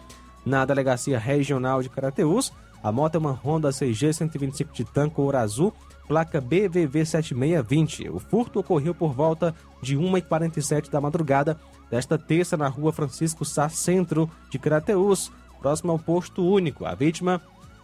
na 0.44 0.64
Delegacia 0.64 1.18
Regional 1.18 1.82
de 1.82 1.88
Carateús 1.88 2.52
a 2.82 2.90
moto 2.90 3.16
é 3.16 3.18
uma 3.18 3.32
Honda 3.32 3.70
CG 3.70 4.12
125 4.12 4.72
Titan 4.72 5.10
cor 5.10 5.36
azul, 5.36 5.72
placa 6.08 6.40
BVV 6.40 7.04
7620. 7.04 8.08
O 8.08 8.18
furto 8.18 8.60
ocorreu 8.60 8.94
por 8.94 9.12
volta 9.12 9.54
de 9.82 9.98
1h47 9.98 10.90
da 10.90 11.00
madrugada 11.00 11.58
desta 11.90 12.16
terça 12.16 12.57
na 12.57 12.68
rua 12.68 12.92
Francisco 12.92 13.44
Sá 13.44 13.68
Centro 13.68 14.31
de 14.48 14.59
Crateus, 14.59 15.31
próximo 15.61 15.92
ao 15.92 15.98
posto 15.98 16.46
único. 16.46 16.87
A 16.87 16.94
vítima, 16.94 17.40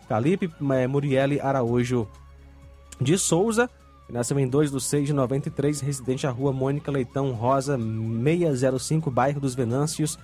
Felipe 0.09 0.51
eh, 0.73 0.87
Murieli 0.87 1.41
Araújo 1.41 2.09
de 3.01 3.19
Souza, 3.19 3.69
nasceu 4.09 4.39
em 4.39 4.49
2 4.49 4.71
de 4.71 4.81
6 4.81 5.09
de 5.09 5.13
93, 5.13 5.81
residente 5.81 6.27
à 6.27 6.31
rua 6.31 6.53
Mônica 6.53 6.91
Leitão 6.91 7.33
Rosa 7.33 7.77
605, 7.77 9.11
bairro 9.11 9.41
dos 9.41 9.55
Venâncios, 9.55 10.19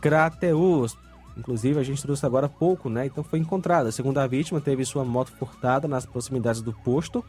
Crateus. 0.00 0.96
Inclusive, 1.36 1.78
a 1.78 1.82
gente 1.82 2.00
trouxe 2.00 2.24
agora 2.24 2.46
há 2.46 2.48
pouco, 2.48 2.88
né? 2.88 3.06
Então 3.06 3.22
foi 3.22 3.38
encontrada. 3.38 3.92
Segundo 3.92 4.18
a 4.18 4.26
vítima, 4.26 4.60
teve 4.60 4.84
sua 4.86 5.04
moto 5.04 5.32
furtada 5.32 5.86
nas 5.86 6.06
proximidades 6.06 6.62
do 6.62 6.72
posto. 6.72 7.22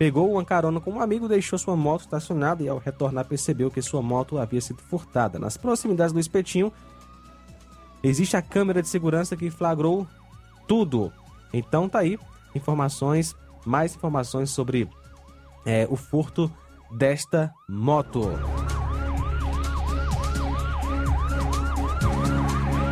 Pegou 0.00 0.32
uma 0.32 0.42
carona 0.46 0.80
com 0.80 0.92
um 0.92 1.00
amigo, 1.02 1.28
deixou 1.28 1.58
sua 1.58 1.76
moto 1.76 2.00
estacionada 2.00 2.62
e 2.62 2.68
ao 2.70 2.78
retornar 2.78 3.26
percebeu 3.26 3.70
que 3.70 3.82
sua 3.82 4.00
moto 4.00 4.38
havia 4.38 4.58
sido 4.58 4.80
furtada. 4.80 5.38
Nas 5.38 5.58
proximidades 5.58 6.10
do 6.10 6.18
espetinho, 6.18 6.72
existe 8.02 8.34
a 8.34 8.40
câmera 8.40 8.80
de 8.80 8.88
segurança 8.88 9.36
que 9.36 9.50
flagrou 9.50 10.06
tudo. 10.66 11.12
Então 11.52 11.86
tá 11.86 11.98
aí 11.98 12.18
informações, 12.54 13.36
mais 13.66 13.94
informações 13.94 14.48
sobre 14.48 14.88
é, 15.66 15.86
o 15.90 15.96
furto 15.96 16.50
desta 16.96 17.52
moto. 17.68 18.22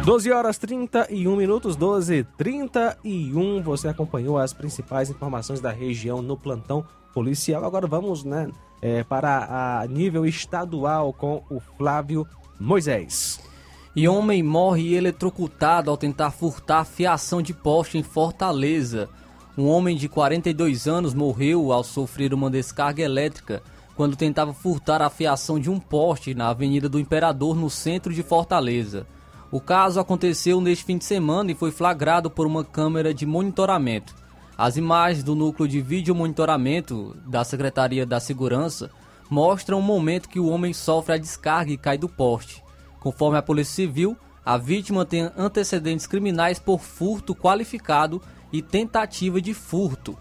12 0.09 0.33
horas 0.33 0.57
31 0.57 1.37
minutos, 1.37 1.77
12 1.77 2.27
31. 2.38 3.61
Você 3.61 3.88
acompanhou 3.88 4.38
as 4.38 4.55
principais 4.55 5.11
informações 5.11 5.61
da 5.61 5.71
região 5.71 6.23
no 6.23 6.35
plantão 6.35 6.83
policial. 7.12 7.62
Agora 7.62 7.87
vamos 7.87 8.25
né, 8.25 8.51
é, 8.81 9.05
para 9.05 9.83
a 9.83 9.87
nível 9.87 10.25
estadual 10.25 11.12
com 11.12 11.42
o 11.51 11.61
Flávio 11.61 12.27
Moisés. 12.59 13.38
E 13.94 14.09
homem 14.09 14.42
morre 14.42 14.94
eletrocutado 14.94 15.90
ao 15.90 15.97
tentar 15.99 16.31
furtar 16.31 16.87
fiação 16.87 17.42
de 17.42 17.53
poste 17.53 17.99
em 17.99 18.03
Fortaleza. 18.03 19.11
Um 19.59 19.68
homem 19.68 19.94
de 19.94 20.09
42 20.09 20.88
anos 20.88 21.12
morreu 21.12 21.71
ao 21.71 21.85
sofrer 21.85 22.33
uma 22.33 22.51
descarga 22.51 23.03
elétrica 23.03 23.62
quando 23.94 24.16
tentava 24.16 24.55
furtar 24.55 25.03
a 25.03 25.11
fiação 25.11 25.61
de 25.61 25.68
um 25.68 25.79
poste 25.79 26.33
na 26.35 26.49
Avenida 26.49 26.88
do 26.88 26.99
Imperador, 26.99 27.55
no 27.55 27.68
centro 27.68 28.14
de 28.14 28.23
Fortaleza. 28.23 29.07
O 29.50 29.61
caso 29.61 29.98
aconteceu 29.98 30.61
neste 30.61 30.84
fim 30.84 30.98
de 30.98 31.06
semana 31.06 31.50
e 31.50 31.54
foi 31.54 31.70
flagrado 31.70 32.30
por 32.30 32.46
uma 32.46 32.62
câmera 32.62 33.14
de 33.14 33.24
monitoramento. 33.24 34.14
As 34.58 34.76
imagens 34.76 35.24
do 35.24 35.34
núcleo 35.34 35.66
de 35.66 35.80
vídeo 35.80 36.14
monitoramento 36.14 37.16
da 37.26 37.42
Secretaria 37.44 38.04
da 38.04 38.20
Segurança 38.20 38.90
mostram 39.30 39.78
o 39.78 39.82
momento 39.82 40.28
que 40.28 40.38
o 40.38 40.48
homem 40.48 40.74
sofre 40.74 41.14
a 41.14 41.18
descarga 41.18 41.72
e 41.72 41.78
cai 41.78 41.96
do 41.96 42.08
poste. 42.11 42.62
Conforme 43.00 43.38
a 43.38 43.42
Polícia 43.42 43.74
Civil, 43.74 44.18
a 44.44 44.58
vítima 44.58 45.06
tem 45.06 45.30
antecedentes 45.37 46.06
criminais 46.06 46.58
por 46.58 46.80
furto 46.80 47.34
qualificado 47.34 48.20
e 48.52 48.61
tentativa 48.61 49.40
de 49.40 49.54
furto. 49.54 50.16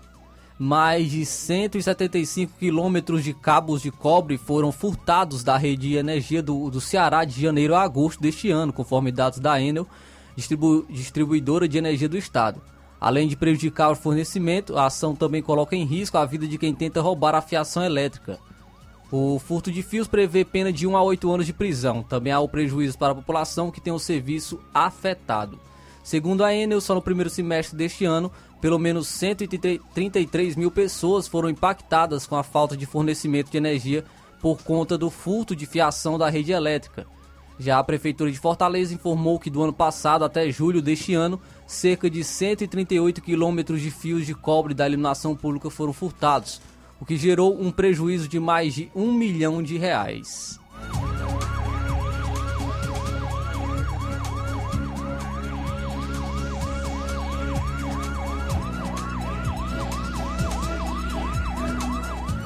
Mais 0.58 1.12
de 1.12 1.26
175 1.26 2.54
quilômetros 2.58 3.24
de 3.24 3.34
cabos 3.34 3.82
de 3.82 3.92
cobre 3.92 4.38
foram 4.38 4.72
furtados 4.72 5.44
da 5.44 5.56
rede 5.56 5.90
de 5.90 5.96
energia 5.96 6.42
do, 6.42 6.70
do 6.70 6.82
Ceará 6.82 7.24
de 7.24 7.40
janeiro 7.40 7.76
a 7.76 7.84
agosto 7.84 8.20
deste 8.20 8.50
ano, 8.50 8.74
conforme 8.74 9.12
dados 9.12 9.40
da 9.40 9.62
Enel, 9.62 9.88
distribu 10.36 10.86
distribuidora 10.90 11.68
de 11.68 11.78
energia 11.78 12.10
do 12.10 12.18
estado. 12.18 12.62
Além 13.00 13.28
de 13.28 13.38
prejudicar 13.38 13.92
o 13.92 13.96
fornecimento, 13.96 14.76
a 14.76 14.88
ação 14.88 15.16
também 15.16 15.42
coloca 15.42 15.76
em 15.76 15.86
risco 15.86 16.18
a 16.18 16.26
vida 16.26 16.48
de 16.48 16.58
quem 16.58 16.74
tenta 16.74 17.02
roubar 17.02 17.36
a 17.36 17.42
fiação 17.42 17.84
elétrica. 17.84 18.40
O 19.12 19.40
furto 19.40 19.72
de 19.72 19.84
fios 19.84 20.08
prevê 20.08 20.44
pena 20.44 20.74
de 20.74 20.88
1 20.88 20.98
a 20.98 21.04
8 21.04 21.32
anos 21.32 21.46
de 21.46 21.54
prisão. 21.54 22.02
Também 22.02 22.34
há 22.34 22.40
o 22.40 22.50
prejuízo 22.50 22.98
para 22.98 23.12
a 23.14 23.16
população 23.16 23.72
que 23.72 23.80
tem 23.80 23.94
o 23.94 24.00
serviço 24.00 24.60
afetado. 24.74 25.60
Segundo 26.04 26.44
a 26.44 26.54
Enel, 26.54 26.82
só 26.82 26.96
no 26.96 27.02
primeiro 27.02 27.30
semestre 27.30 27.78
deste 27.78 28.04
ano, 28.04 28.32
pelo 28.62 28.80
menos 28.80 29.08
133 29.08 30.56
mil 30.56 30.72
pessoas 30.72 31.28
foram 31.28 31.50
impactadas 31.50 32.26
com 32.26 32.36
a 32.36 32.44
falta 32.44 32.76
de 32.76 32.86
fornecimento 32.86 33.52
de 33.52 33.58
energia 33.58 34.04
por 34.42 34.62
conta 34.62 34.98
do 34.98 35.10
furto 35.10 35.56
de 35.56 35.66
fiação 35.66 36.18
da 36.18 36.30
rede 36.30 36.52
elétrica. 36.52 37.06
Já 37.60 37.80
a 37.80 37.84
Prefeitura 37.84 38.32
de 38.32 38.38
Fortaleza 38.38 38.94
informou 38.94 39.40
que 39.40 39.50
do 39.50 39.64
ano 39.64 39.74
passado 39.74 40.24
até 40.24 40.50
julho 40.52 40.82
deste 40.82 41.14
ano, 41.16 41.42
cerca 41.66 42.10
de 42.10 42.24
138 42.24 43.22
quilômetros 43.22 43.82
de 43.82 43.90
fios 43.90 44.26
de 44.26 44.36
cobre 44.36 44.74
da 44.74 44.88
iluminação 44.88 45.36
pública 45.36 45.70
foram 45.70 45.92
furtados, 45.92 46.62
o 47.00 47.06
que 47.06 47.18
gerou 47.18 47.60
um 47.60 47.72
prejuízo 47.72 48.28
de 48.28 48.40
mais 48.40 48.76
de 48.76 48.92
um 48.96 49.12
milhão 49.12 49.64
de 49.64 49.78
reais. 49.78 50.60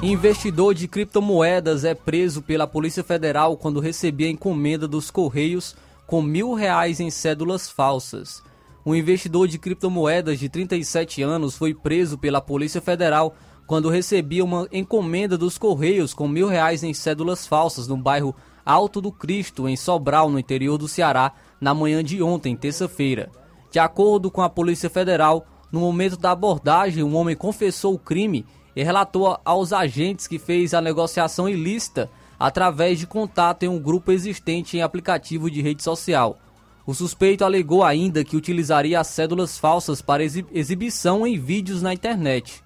Investidor 0.04 0.74
de 0.74 0.88
criptomoedas 0.88 1.84
é 1.84 1.94
preso 1.94 2.42
pela 2.42 2.66
Polícia 2.66 3.04
Federal 3.04 3.56
quando 3.56 3.78
recebia 3.78 4.28
encomenda 4.28 4.88
dos 4.88 5.12
Correios 5.12 5.76
com 6.08 6.20
mil 6.20 6.54
reais 6.54 6.98
em 6.98 7.08
cédulas 7.08 7.70
falsas. 7.70 8.42
Um 8.84 8.96
investidor 8.96 9.46
de 9.46 9.60
criptomoedas 9.60 10.40
de 10.40 10.48
37 10.48 11.22
anos 11.22 11.56
foi 11.56 11.72
preso 11.72 12.18
pela 12.18 12.40
Polícia 12.40 12.80
Federal 12.80 13.36
quando 13.64 13.88
recebia 13.88 14.44
uma 14.44 14.66
encomenda 14.72 15.38
dos 15.38 15.56
Correios 15.56 16.12
com 16.12 16.26
mil 16.26 16.48
reais 16.48 16.82
em 16.82 16.92
cédulas 16.92 17.46
falsas 17.46 17.86
no 17.86 17.96
bairro 17.96 18.34
Alto 18.66 19.00
do 19.00 19.12
Cristo, 19.12 19.68
em 19.68 19.76
Sobral, 19.76 20.28
no 20.28 20.38
interior 20.38 20.78
do 20.78 20.88
Ceará, 20.88 21.32
na 21.60 21.72
manhã 21.72 22.02
de 22.02 22.20
ontem, 22.20 22.56
terça-feira. 22.56 23.30
De 23.70 23.78
acordo 23.78 24.32
com 24.32 24.42
a 24.42 24.50
Polícia 24.50 24.90
Federal, 24.90 25.46
no 25.70 25.78
momento 25.78 26.16
da 26.16 26.32
abordagem, 26.32 27.04
um 27.04 27.14
homem 27.14 27.36
confessou 27.36 27.94
o 27.94 27.98
crime 28.00 28.44
e 28.74 28.82
relatou 28.82 29.38
aos 29.44 29.72
agentes 29.72 30.26
que 30.26 30.38
fez 30.38 30.74
a 30.74 30.80
negociação 30.80 31.48
ilícita 31.48 32.10
através 32.38 32.98
de 32.98 33.06
contato 33.06 33.62
em 33.62 33.68
um 33.68 33.78
grupo 33.78 34.10
existente 34.10 34.76
em 34.76 34.82
aplicativo 34.82 35.50
de 35.50 35.62
rede 35.62 35.82
social. 35.82 36.38
O 36.84 36.94
suspeito 36.94 37.44
alegou 37.44 37.84
ainda 37.84 38.24
que 38.24 38.36
utilizaria 38.36 38.98
as 38.98 39.06
cédulas 39.06 39.56
falsas 39.56 40.02
para 40.02 40.24
exibição 40.24 41.24
em 41.26 41.38
vídeos 41.38 41.80
na 41.80 41.94
internet. 41.94 42.62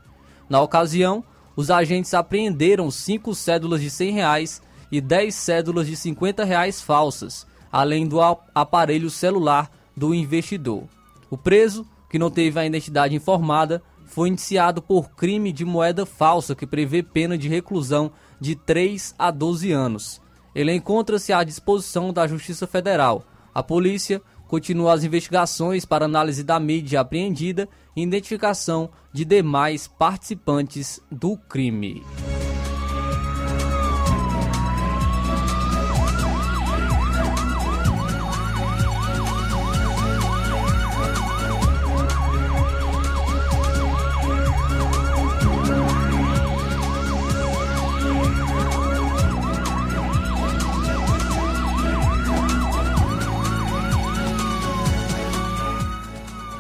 Na 0.49 0.63
ocasião, 0.63 1.23
os 1.55 1.71
agentes 1.71 2.15
apreenderam 2.15 2.91
cinco 2.91 3.35
cédulas 3.35 3.81
de 3.81 3.91
100 3.91 4.13
reais 4.13 4.63
e 4.91 5.01
10 5.01 5.35
cédulas 5.35 5.87
de 5.87 5.97
50 5.97 6.45
reais 6.45 6.81
falsas, 6.81 7.47
além 7.71 8.07
do 8.07 8.19
aparelho 8.55 9.11
celular 9.11 9.71
do 9.95 10.15
investidor. 10.15 10.85
O 11.29 11.37
preso, 11.37 11.87
que 12.09 12.19
não 12.19 12.31
teve 12.31 12.59
a 12.59 12.65
identidade 12.65 13.15
informada, 13.15 13.83
foi 14.17 14.31
indiciado 14.31 14.81
por 14.81 15.11
crime 15.11 15.53
de 15.53 15.63
moeda 15.63 16.07
falsa 16.07 16.55
que 16.55 16.67
prevê 16.67 17.03
pena 17.03 17.37
de 17.37 17.51
reclusão 17.51 18.11
de 18.41 18.57
3 18.57 19.15
a 19.19 19.31
12 19.31 19.71
anos. 19.73 20.23
Ele 20.55 20.73
encontra-se 20.73 21.35
à 21.35 21.45
disposição 21.45 22.15
da 22.15 22.27
Justiça 22.27 22.67
Federal. 22.67 23.27
A 23.55 23.63
polícia 23.63 24.23
continua 24.49 24.95
as 24.95 25.05
investigações 25.05 25.85
para 25.85 26.07
análise 26.07 26.43
da 26.43 26.59
mídia 26.59 27.01
apreendida 27.01 27.69
e 27.95 28.03
identificação 28.03 28.89
de 29.13 29.23
demais 29.23 29.87
participantes 29.87 30.99
do 31.13 31.37
crime. 31.37 32.03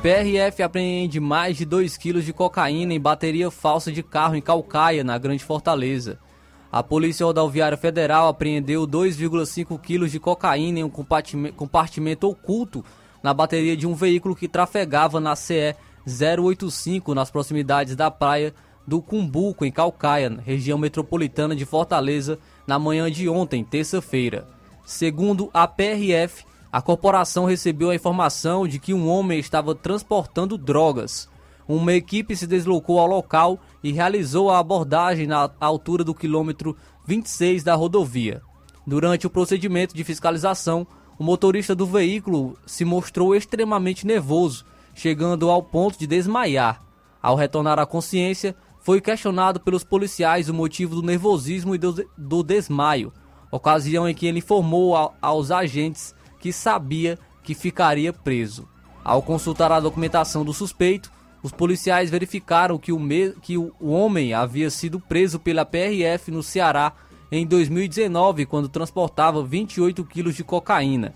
PRF 0.07 0.63
apreende 0.63 1.19
mais 1.19 1.57
de 1.57 1.65
2 1.65 1.97
kg 1.97 2.23
de 2.23 2.33
cocaína 2.33 2.95
em 2.95 3.01
bateria 3.01 3.51
falsa 3.51 3.91
de 3.91 4.05
carro 4.05 4.37
em 4.37 4.41
Calcaia, 4.41 5.03
na 5.03 5.19
Grande 5.19 5.43
Fortaleza. 5.43 6.17
A 6.71 6.81
Polícia 6.81 7.27
Rodoviária 7.27 7.77
Federal 7.77 8.29
apreendeu 8.29 8.87
2,5 8.87 9.77
kg 9.81 10.09
de 10.09 10.21
cocaína 10.21 10.79
em 10.79 10.85
um 10.85 10.93
compartimento 11.57 12.29
oculto 12.29 12.85
na 13.21 13.35
bateria 13.35 13.77
de 13.77 13.85
um 13.85 13.97
veículo 13.97 14.37
que 14.37 14.47
trafegava 14.47 15.19
na 15.19 15.35
CE 15.35 15.75
085 16.07 17.13
nas 17.13 17.29
proximidades 17.29 17.97
da 17.97 18.09
praia 18.09 18.55
do 18.87 19.03
Cumbuco, 19.03 19.65
em 19.65 19.73
Calcaia, 19.73 20.39
região 20.47 20.79
metropolitana 20.79 21.57
de 21.57 21.65
Fortaleza, 21.65 22.39
na 22.65 22.79
manhã 22.79 23.11
de 23.11 23.29
ontem, 23.29 23.65
terça-feira. 23.65 24.47
Segundo 24.85 25.51
a 25.53 25.67
PRF, 25.67 26.45
a 26.73 26.83
corporação 26.83 27.45
recebeu 27.45 27.91
a 27.91 27.95
informação 27.95 28.67
de 28.67 28.79
que 28.79 28.93
um 28.93 29.09
homem 29.09 29.39
estava 29.39 29.75
transportando 29.75 30.59
drogas. 30.59 31.29
Uma 31.69 31.93
equipe 31.93 32.37
se 32.37 32.47
deslocou 32.47 32.99
ao 32.99 33.07
local 33.07 33.59
e 33.83 33.93
realizou 33.93 34.51
a 34.51 34.59
abordagem 34.59 35.27
na 35.27 35.51
altura 35.61 36.05
do 36.05 36.15
quilômetro 36.15 36.77
26 37.07 37.65
da 37.65 37.75
rodovia. 37.75 38.43
Durante 38.87 39.27
o 39.27 39.31
procedimento 39.31 39.95
de 39.95 40.05
fiscalização, 40.05 40.87
o 41.19 41.25
motorista 41.25 41.75
do 41.75 41.87
veículo 41.87 42.57
se 42.67 42.85
mostrou 42.85 43.35
extremamente 43.35 44.07
nervoso, 44.07 44.65
chegando 44.95 45.51
ao 45.51 45.63
ponto 45.63 45.99
de 45.99 46.07
desmaiar. 46.07 46.83
Ao 47.21 47.35
retornar 47.35 47.79
à 47.79 47.87
consciência, 47.87 48.55
foi 48.81 49.01
questionado 49.01 49.59
pelos 49.59 49.83
policiais 49.83 50.49
o 50.49 50.55
motivo 50.55 50.95
do 50.95 51.03
nervosismo 51.03 51.75
e 51.75 51.79
do, 51.79 52.43
desmaio, 52.45 53.13
ocasião 53.51 54.09
em 54.09 54.15
que 54.15 54.27
ele 54.27 54.39
informou 54.39 54.95
aos 55.21 55.51
agentes 55.51 56.15
que 56.47 56.53
sabia 56.53 57.19
que 57.43 57.55
ficaria 57.55 58.13
preso. 58.13 58.69
Ao 59.03 59.21
consultar 59.21 59.73
a 59.73 59.81
documentação 59.81 60.45
do 60.45 60.53
suspeito, 60.53 61.11
os 61.43 61.51
policiais 61.51 62.09
verificaram 62.09 62.79
que 62.79 62.93
o, 62.93 63.01
que 63.43 63.59
o 63.59 63.73
homem 63.81 64.33
havia 64.33 64.71
sido 64.71 65.01
preso 65.01 65.41
pela 65.41 65.67
PRF 65.67 66.31
no 66.31 66.45
Ceará 66.45 66.93
em 67.33 67.45
2019, 67.45 68.47
quando 68.47 68.69
transportava 68.69 69.43
28 69.43 70.05
quilos 70.05 70.37
de 70.37 70.45
cocaína. 70.45 71.15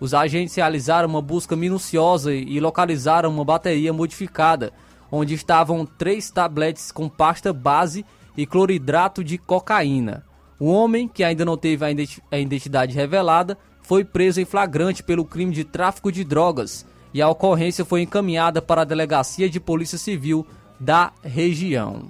Os 0.00 0.14
agentes 0.14 0.54
realizaram 0.54 1.10
uma 1.10 1.20
busca 1.20 1.54
minuciosa 1.54 2.32
e 2.32 2.58
localizaram 2.58 3.28
uma 3.28 3.44
bateria 3.44 3.92
modificada, 3.92 4.72
onde 5.12 5.34
estavam 5.34 5.84
três 5.84 6.30
tabletes 6.30 6.90
com 6.90 7.06
pasta 7.06 7.52
base 7.52 8.02
e 8.34 8.46
cloridrato 8.46 9.22
de 9.22 9.36
cocaína. 9.36 10.24
O 10.58 10.72
homem, 10.72 11.06
que 11.06 11.22
ainda 11.22 11.44
não 11.44 11.58
teve 11.58 11.84
a 12.30 12.38
identidade 12.38 12.94
revelada, 12.94 13.58
foi 13.90 14.04
preso 14.04 14.40
em 14.40 14.44
flagrante 14.44 15.02
pelo 15.02 15.24
crime 15.24 15.52
de 15.52 15.64
tráfico 15.64 16.12
de 16.12 16.22
drogas 16.22 16.86
e 17.12 17.20
a 17.20 17.28
ocorrência 17.28 17.84
foi 17.84 18.02
encaminhada 18.02 18.62
para 18.62 18.82
a 18.82 18.84
Delegacia 18.84 19.50
de 19.50 19.58
Polícia 19.58 19.98
Civil 19.98 20.46
da 20.78 21.10
região. 21.24 22.04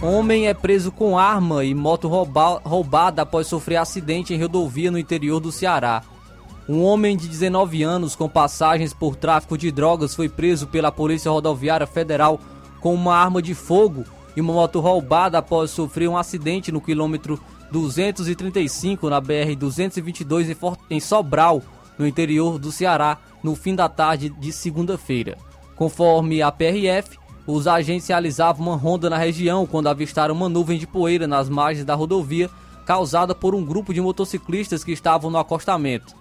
Homem 0.00 0.48
é 0.48 0.54
preso 0.54 0.90
com 0.90 1.18
arma 1.18 1.66
e 1.66 1.74
moto 1.74 2.08
rouba 2.08 2.58
roubada 2.64 3.20
após 3.20 3.46
sofrer 3.46 3.76
acidente 3.76 4.32
em 4.32 4.40
rodovia 4.40 4.90
no 4.90 4.98
interior 4.98 5.40
do 5.40 5.52
Ceará. 5.52 6.02
Um 6.66 6.82
homem 6.82 7.18
de 7.18 7.28
19 7.28 7.82
anos 7.82 8.16
com 8.16 8.30
passagens 8.30 8.94
por 8.94 9.14
tráfico 9.14 9.58
de 9.58 9.70
drogas 9.70 10.14
foi 10.14 10.30
preso 10.30 10.66
pela 10.66 10.90
Polícia 10.90 11.30
Rodoviária 11.30 11.86
Federal 11.86 12.40
com 12.80 12.94
uma 12.94 13.16
arma 13.16 13.42
de 13.42 13.54
fogo 13.54 14.04
e 14.36 14.40
uma 14.40 14.52
moto 14.52 14.80
roubada 14.80 15.38
após 15.38 15.70
sofrer 15.70 16.08
um 16.08 16.16
acidente 16.16 16.70
no 16.70 16.80
quilômetro 16.80 17.40
235 17.70 19.10
na 19.10 19.20
BR-222 19.20 20.76
em 20.90 21.00
Sobral, 21.00 21.62
no 21.98 22.06
interior 22.06 22.58
do 22.58 22.72
Ceará, 22.72 23.18
no 23.42 23.54
fim 23.54 23.74
da 23.74 23.88
tarde 23.88 24.28
de 24.30 24.52
segunda-feira. 24.52 25.36
Conforme 25.76 26.42
a 26.42 26.50
PRF, 26.50 27.18
os 27.46 27.66
agentes 27.66 28.06
realizavam 28.08 28.66
uma 28.66 28.76
ronda 28.76 29.08
na 29.08 29.16
região 29.16 29.66
quando 29.66 29.88
avistaram 29.88 30.34
uma 30.34 30.48
nuvem 30.48 30.78
de 30.78 30.86
poeira 30.86 31.26
nas 31.26 31.48
margens 31.48 31.84
da 31.84 31.94
rodovia, 31.94 32.50
causada 32.84 33.34
por 33.34 33.54
um 33.54 33.64
grupo 33.64 33.94
de 33.94 34.00
motociclistas 34.00 34.84
que 34.84 34.92
estavam 34.92 35.30
no 35.30 35.38
acostamento. 35.38 36.14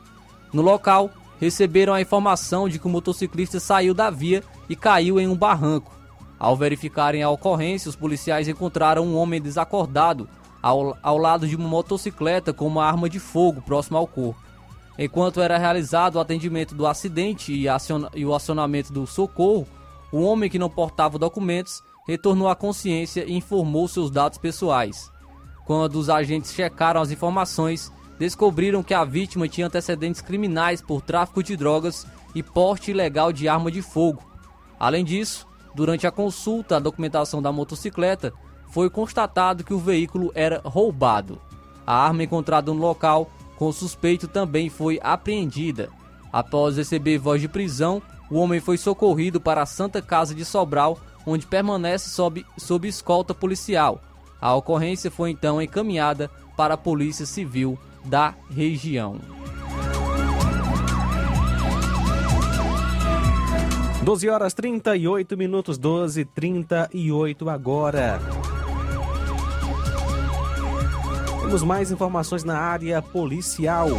No 0.54 0.62
local, 0.62 1.10
receberam 1.39 1.93
a 1.93 2.02
informação 2.02 2.70
de 2.70 2.80
que 2.80 2.88
o 2.88 2.89
motociclista 2.89 3.60
saiu 3.60 3.93
da 3.93 4.10
via 4.10 4.43
e 4.70 4.76
caiu 4.76 5.20
em 5.20 5.28
um 5.28 5.36
barranco. 5.36 5.97
Ao 6.39 6.56
verificarem 6.56 7.23
a 7.23 7.30
ocorrência, 7.30 7.89
os 7.89 7.95
policiais 7.95 8.47
encontraram 8.47 9.06
um 9.06 9.15
homem 9.15 9.41
desacordado 9.41 10.30
ao, 10.62 10.97
ao 11.02 11.17
lado 11.17 11.47
de 11.47 11.56
uma 11.56 11.67
motocicleta 11.67 12.54
com 12.54 12.67
uma 12.67 12.86
arma 12.86 13.10
de 13.10 13.19
fogo 13.19 13.62
próximo 13.62 13.97
ao 13.97 14.08
corpo. 14.08 14.39
Enquanto 15.00 15.41
era 15.41 15.58
realizado 15.58 16.15
o 16.15 16.19
atendimento 16.19 16.73
do 16.73 16.88
acidente 16.88 17.54
e, 17.54 17.69
aciona, 17.69 18.10
e 18.15 18.26
o 18.26 18.34
acionamento 18.34 18.91
do 18.91 19.06
socorro, 19.06 19.67
o 20.12 20.21
homem 20.21 20.50
que 20.50 20.60
não 20.60 20.69
portava 20.69 21.19
documentos 21.19 21.84
retornou 22.08 22.47
à 22.47 22.56
consciência 22.56 23.26
e 23.26 23.36
informou 23.36 23.88
seus 23.88 24.10
dados 24.10 24.38
pessoais. 24.38 25.12
Quando 25.65 25.95
os 25.97 26.10
agentes 26.10 26.54
checaram 26.54 27.02
as 27.02 27.12
informações, 27.12 27.91
descobriram 28.17 28.82
que 28.82 28.93
a 28.93 29.04
vítima 29.04 29.47
tinha 29.47 29.67
antecedentes 29.67 30.21
criminais 30.21 30.82
por 30.82 31.02
tráfico 31.02 31.43
de 31.43 31.56
drogas 31.56 32.08
e 32.34 32.41
porte 32.41 32.91
ilegal 32.91 33.32
de 33.32 33.47
arma 33.47 33.69
de 33.69 33.82
fogo. 33.82 34.23
Além 34.80 35.04
disso, 35.04 35.45
durante 35.78 36.08
a 36.08 36.12
consulta 36.12 36.78
à 36.78 36.80
documentação 36.80 37.40
da 37.40 37.52
motocicleta, 37.52 38.34
foi 38.72 38.90
constatado 38.90 39.63
que 39.63 39.76
o 39.76 39.78
veículo 39.78 40.32
era 40.34 40.60
roubado. 40.66 41.40
A 41.86 41.94
arma 42.04 42.24
encontrada 42.24 42.74
no 42.74 42.80
local 42.80 43.30
com 43.60 43.68
o 43.68 43.74
suspeito 43.74 44.28
também 44.28 44.72
foi 44.72 45.00
apreendida. 45.04 45.90
Após 46.34 46.78
receber 46.78 47.20
voz 47.20 47.42
de 47.42 47.48
prisão, 47.48 48.02
o 48.28 48.40
homem 48.40 48.60
foi 48.60 48.76
socorrido 48.76 49.40
para 49.40 49.62
a 49.62 49.68
Santa 49.68 50.02
Casa 50.02 50.34
de 50.34 50.44
Sobral, 50.44 50.98
onde 51.28 51.46
permanece 51.46 52.10
sob, 52.10 52.44
sob 52.58 52.88
escolta 52.88 53.36
policial. 53.36 54.02
A 54.42 54.56
ocorrência 54.56 55.12
foi 55.12 55.30
então 55.30 55.62
encaminhada 55.62 56.28
para 56.58 56.74
a 56.74 56.78
Polícia 56.78 57.28
Civil 57.28 57.78
da 58.04 58.34
região. 58.50 59.20
12 64.08 64.30
horas 64.30 64.54
38 64.54 65.36
minutos, 65.36 65.78
12 65.78 66.24
38 66.24 67.50
agora. 67.50 68.22
Temos 71.41 71.62
mais 71.62 71.91
informações 71.91 72.46
na 72.46 72.58
área 72.58 73.02
policial. 73.02 73.89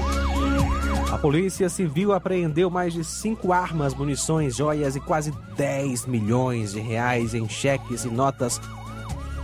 A 1.13 1.19
Polícia 1.19 1.69
Civil 1.69 2.15
apreendeu 2.15 2.71
mais 2.71 2.95
de 2.95 3.05
cinco 3.05 3.53
armas, 3.53 3.93
munições, 3.93 4.57
joias 4.57 4.97
e 4.97 5.01
quase 5.01 5.31
10 5.59 6.07
milhões 6.07 6.73
de 6.73 6.81
reais 6.81 7.35
em 7.35 7.47
cheques 7.47 8.07
e 8.07 8.09
notas 8.09 8.59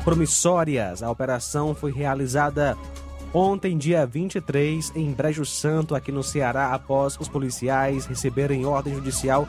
promissórias. 0.03 1.03
A 1.03 1.11
operação 1.11 1.75
foi 1.75 1.93
realizada 1.93 2.75
ontem, 3.35 3.77
dia 3.77 4.07
23, 4.07 4.93
em 4.97 5.13
Brejo 5.13 5.45
Santo, 5.45 5.95
aqui 5.95 6.11
no 6.11 6.23
Ceará, 6.23 6.73
após 6.73 7.19
os 7.21 7.29
policiais 7.29 8.07
receberem 8.07 8.65
ordem 8.65 8.95
judicial 8.95 9.47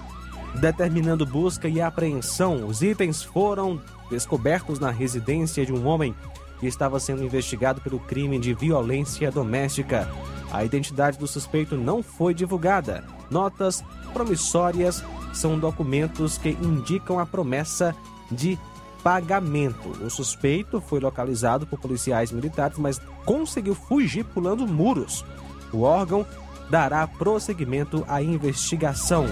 determinando 0.60 1.26
busca 1.26 1.68
e 1.68 1.82
apreensão. 1.82 2.66
Os 2.68 2.82
itens 2.82 3.24
foram 3.24 3.82
descobertos 4.10 4.80
na 4.80 4.92
residência 4.92 5.66
de 5.66 5.74
um 5.74 5.86
homem 5.86 6.16
que 6.60 6.68
estava 6.68 7.00
sendo 7.00 7.24
investigado 7.24 7.82
pelo 7.82 8.00
crime 8.00 8.40
de 8.40 8.54
violência 8.54 9.32
doméstica. 9.32 10.10
A 10.52 10.64
identidade 10.64 11.18
do 11.18 11.28
suspeito 11.28 11.76
não 11.76 12.02
foi 12.02 12.34
divulgada. 12.34 13.04
Notas 13.30 13.84
promissórias 14.14 15.04
são 15.34 15.60
documentos 15.60 16.38
que 16.38 16.50
indicam 16.50 17.20
a 17.20 17.26
promessa 17.26 17.96
de 18.32 18.58
pagamento. 19.04 19.90
O 20.04 20.10
suspeito 20.10 20.80
foi 20.80 21.00
localizado 21.00 21.68
por 21.68 21.80
policiais 21.80 22.32
militares, 22.32 22.78
mas 22.78 23.02
conseguiu 23.26 23.76
fugir 23.76 24.24
pulando 24.24 24.66
muros. 24.66 25.26
O 25.72 25.82
órgão 25.82 26.26
dará 26.70 27.06
prosseguimento 27.06 28.04
à 28.08 28.22
investigação. 28.22 29.26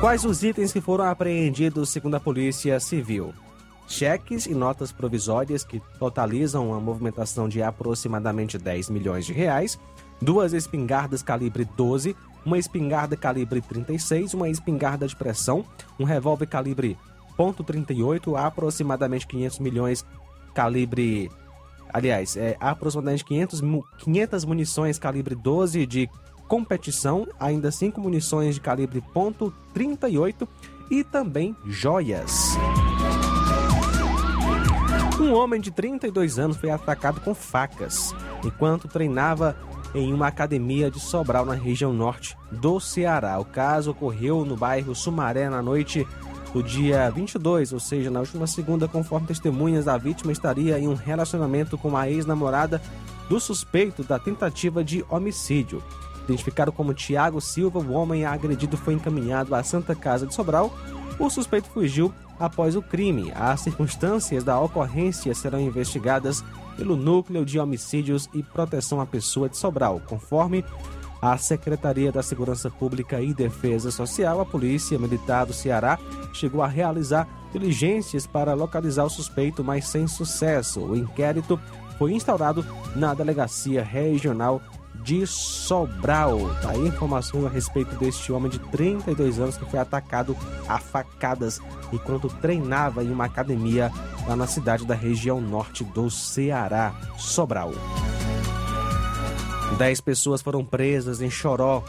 Quais 0.00 0.24
os 0.24 0.44
itens 0.44 0.72
que 0.72 0.80
foram 0.80 1.04
apreendidos 1.06 1.90
segundo 1.90 2.14
a 2.14 2.20
Polícia 2.20 2.78
Civil? 2.78 3.34
cheques 3.88 4.44
e 4.44 4.54
notas 4.54 4.92
provisórias 4.92 5.64
que 5.64 5.80
totalizam 5.98 6.68
uma 6.68 6.78
movimentação 6.78 7.48
de 7.48 7.62
aproximadamente 7.62 8.58
10 8.58 8.90
milhões 8.90 9.24
de 9.24 9.32
reais, 9.32 9.78
duas 10.20 10.52
espingardas 10.52 11.22
calibre 11.22 11.64
12, 11.64 12.14
uma 12.44 12.58
espingarda 12.58 13.16
calibre 13.16 13.62
36, 13.62 14.34
uma 14.34 14.48
espingarda 14.48 15.08
de 15.08 15.16
pressão, 15.16 15.64
um 15.98 16.04
revólver 16.04 16.46
calibre 16.46 16.98
.38, 17.38 18.38
aproximadamente 18.38 19.26
500 19.26 19.58
milhões 19.58 20.06
calibre 20.54 21.30
aliás, 21.92 22.36
é 22.36 22.56
aproximadamente 22.60 23.24
500, 23.24 23.62
500 23.98 24.44
munições 24.44 24.98
calibre 24.98 25.34
12 25.34 25.86
de 25.86 26.10
competição, 26.48 27.28
ainda 27.38 27.70
5 27.70 28.00
munições 28.00 28.54
de 28.54 28.60
calibre 28.60 29.04
.38 29.14 30.48
e 30.90 31.04
também 31.04 31.54
joias. 31.66 32.56
Um 35.20 35.34
homem 35.34 35.60
de 35.60 35.70
32 35.70 36.38
anos 36.38 36.56
foi 36.56 36.70
atacado 36.70 37.20
com 37.20 37.34
facas 37.34 38.14
enquanto 38.44 38.88
treinava 38.88 39.56
em 39.94 40.12
uma 40.12 40.26
academia 40.26 40.90
de 40.90 41.00
Sobral, 41.00 41.44
na 41.44 41.54
região 41.54 41.92
norte 41.92 42.36
do 42.50 42.78
Ceará. 42.80 43.38
O 43.38 43.44
caso 43.44 43.90
ocorreu 43.90 44.44
no 44.44 44.56
bairro 44.56 44.94
Sumaré 44.94 45.48
na 45.48 45.62
noite 45.62 46.06
do 46.52 46.62
dia 46.62 47.10
22, 47.10 47.72
ou 47.72 47.80
seja, 47.80 48.10
na 48.10 48.20
última 48.20 48.46
segunda, 48.46 48.88
conforme 48.88 49.26
testemunhas, 49.26 49.88
a 49.88 49.98
vítima 49.98 50.32
estaria 50.32 50.78
em 50.78 50.88
um 50.88 50.94
relacionamento 50.94 51.76
com 51.76 51.96
a 51.96 52.08
ex-namorada 52.08 52.80
do 53.28 53.38
suspeito 53.38 54.02
da 54.02 54.18
tentativa 54.18 54.82
de 54.82 55.04
homicídio. 55.10 55.82
Identificado 56.28 56.70
como 56.70 56.92
Tiago 56.92 57.40
Silva, 57.40 57.78
o 57.78 57.92
homem 57.92 58.26
agredido 58.26 58.76
foi 58.76 58.92
encaminhado 58.92 59.54
à 59.54 59.62
Santa 59.62 59.94
Casa 59.94 60.26
de 60.26 60.34
Sobral. 60.34 60.70
O 61.18 61.30
suspeito 61.30 61.70
fugiu 61.70 62.12
após 62.38 62.76
o 62.76 62.82
crime. 62.82 63.32
As 63.34 63.62
circunstâncias 63.62 64.44
da 64.44 64.60
ocorrência 64.60 65.34
serão 65.34 65.58
investigadas 65.58 66.44
pelo 66.76 66.96
Núcleo 66.96 67.46
de 67.46 67.58
Homicídios 67.58 68.28
e 68.34 68.42
Proteção 68.42 69.00
à 69.00 69.06
Pessoa 69.06 69.48
de 69.48 69.56
Sobral, 69.56 70.02
conforme 70.06 70.62
a 71.20 71.36
Secretaria 71.38 72.12
da 72.12 72.22
Segurança 72.22 72.70
Pública 72.70 73.20
e 73.22 73.32
Defesa 73.32 73.90
Social, 73.90 74.38
a 74.38 74.44
Polícia 74.44 74.98
Militar 74.98 75.46
do 75.46 75.54
Ceará 75.54 75.98
chegou 76.32 76.62
a 76.62 76.68
realizar 76.68 77.26
diligências 77.52 78.26
para 78.26 78.54
localizar 78.54 79.04
o 79.04 79.10
suspeito, 79.10 79.64
mas 79.64 79.88
sem 79.88 80.06
sucesso. 80.06 80.80
O 80.80 80.94
inquérito 80.94 81.58
foi 81.98 82.12
instaurado 82.12 82.64
na 82.94 83.14
Delegacia 83.14 83.82
Regional 83.82 84.62
de 85.08 85.26
Sobral. 85.26 86.38
Tá 86.60 86.72
aí 86.72 86.86
informações 86.86 87.46
a 87.46 87.48
respeito 87.48 87.96
deste 87.96 88.30
homem 88.30 88.50
de 88.50 88.58
32 88.58 89.40
anos 89.40 89.56
que 89.56 89.64
foi 89.64 89.80
atacado 89.80 90.36
a 90.68 90.78
facadas 90.78 91.62
enquanto 91.90 92.28
treinava 92.28 93.02
em 93.02 93.10
uma 93.10 93.24
academia 93.24 93.90
lá 94.26 94.36
na 94.36 94.46
cidade 94.46 94.84
da 94.84 94.94
região 94.94 95.40
norte 95.40 95.82
do 95.82 96.10
Ceará, 96.10 96.94
Sobral. 97.16 97.72
Dez 99.78 99.98
pessoas 99.98 100.42
foram 100.42 100.62
presas 100.62 101.22
em 101.22 101.30
Choró, 101.30 101.82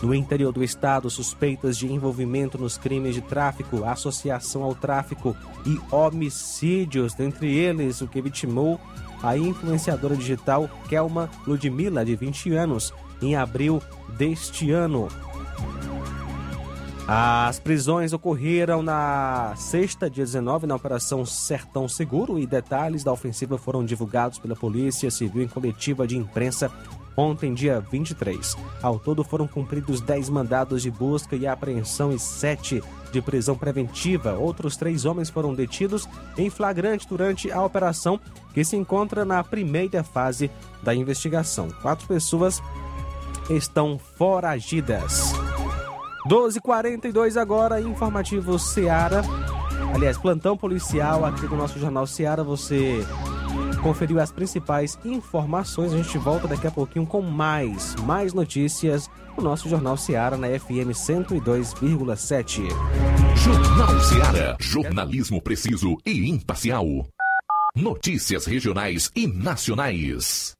no 0.00 0.14
interior 0.14 0.52
do 0.52 0.62
estado, 0.62 1.10
suspeitas 1.10 1.76
de 1.76 1.92
envolvimento 1.92 2.56
nos 2.56 2.78
crimes 2.78 3.16
de 3.16 3.20
tráfico, 3.20 3.84
associação 3.84 4.62
ao 4.62 4.76
tráfico 4.76 5.36
e 5.66 5.78
homicídios, 5.90 7.14
dentre 7.14 7.52
eles 7.52 8.00
o 8.00 8.06
que 8.06 8.22
vitimou 8.22 8.80
a 9.22 9.36
influenciadora 9.36 10.16
digital 10.16 10.68
Kelma 10.88 11.30
Ludmilla, 11.46 12.04
de 12.04 12.16
20 12.16 12.52
anos, 12.54 12.92
em 13.20 13.36
abril 13.36 13.82
deste 14.16 14.70
ano. 14.70 15.08
As 17.12 17.58
prisões 17.58 18.12
ocorreram 18.12 18.84
na 18.84 19.52
sexta, 19.56 20.08
dia 20.08 20.24
19, 20.24 20.64
na 20.66 20.76
Operação 20.76 21.26
Sertão 21.26 21.88
Seguro 21.88 22.38
e 22.38 22.46
detalhes 22.46 23.02
da 23.02 23.12
ofensiva 23.12 23.58
foram 23.58 23.84
divulgados 23.84 24.38
pela 24.38 24.54
Polícia 24.54 25.10
Civil 25.10 25.42
em 25.42 25.48
coletiva 25.48 26.06
de 26.06 26.16
imprensa 26.16 26.70
ontem, 27.20 27.52
dia 27.52 27.80
23. 27.80 28.56
Ao 28.82 28.98
todo 28.98 29.22
foram 29.22 29.46
cumpridos 29.46 30.00
10 30.00 30.30
mandados 30.30 30.82
de 30.82 30.90
busca 30.90 31.36
e 31.36 31.46
apreensão 31.46 32.12
e 32.12 32.18
7 32.18 32.82
de 33.12 33.20
prisão 33.20 33.56
preventiva. 33.56 34.32
Outros 34.34 34.76
três 34.76 35.04
homens 35.04 35.28
foram 35.28 35.54
detidos 35.54 36.08
em 36.36 36.48
flagrante 36.48 37.06
durante 37.06 37.50
a 37.52 37.62
operação, 37.62 38.18
que 38.54 38.64
se 38.64 38.76
encontra 38.76 39.24
na 39.24 39.44
primeira 39.44 40.02
fase 40.02 40.50
da 40.82 40.94
investigação. 40.94 41.68
Quatro 41.82 42.06
pessoas 42.06 42.62
estão 43.50 43.98
foragidas. 43.98 45.32
12:42 46.28 47.36
agora, 47.36 47.80
informativo 47.80 48.58
Seara. 48.58 49.22
Aliás, 49.94 50.16
plantão 50.16 50.56
policial 50.56 51.24
aqui 51.24 51.46
do 51.46 51.56
nosso 51.56 51.78
jornal 51.78 52.06
Seara. 52.06 52.44
Você 52.44 53.04
conferiu 53.80 54.20
as 54.20 54.30
principais 54.30 54.98
informações. 55.04 55.92
A 55.92 55.96
gente 55.96 56.16
volta 56.18 56.46
daqui 56.46 56.66
a 56.66 56.70
pouquinho 56.70 57.06
com 57.06 57.20
mais, 57.20 57.94
mais 58.04 58.32
notícias 58.32 59.08
no 59.36 59.42
nosso 59.42 59.68
jornal 59.68 59.96
Seara 59.96 60.36
na 60.36 60.48
FM 60.48 60.92
102,7. 60.92 62.68
Jornal 63.36 64.00
Seara. 64.00 64.56
Jornalismo 64.60 65.40
preciso 65.40 65.96
e 66.04 66.28
imparcial. 66.28 66.86
Notícias 67.74 68.46
regionais 68.46 69.10
e 69.14 69.26
nacionais. 69.26 70.59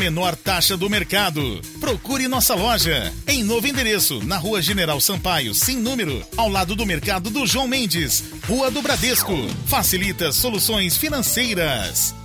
menor 0.01 0.35
taxa 0.35 0.75
do 0.75 0.89
mercado. 0.89 1.61
Procure 1.79 2.27
nossa 2.27 2.55
loja 2.55 3.13
em 3.27 3.43
novo 3.43 3.67
endereço, 3.67 4.19
na 4.25 4.35
Rua 4.35 4.59
General 4.59 4.99
Sampaio, 4.99 5.53
sem 5.53 5.77
número, 5.77 6.25
ao 6.35 6.49
lado 6.49 6.75
do 6.75 6.87
mercado 6.87 7.29
do 7.29 7.45
João 7.45 7.67
Mendes, 7.67 8.23
Rua 8.47 8.71
do 8.71 8.81
Bradesco. 8.81 9.31
Facilita 9.67 10.31
soluções 10.31 10.97
financeiras. 10.97 12.15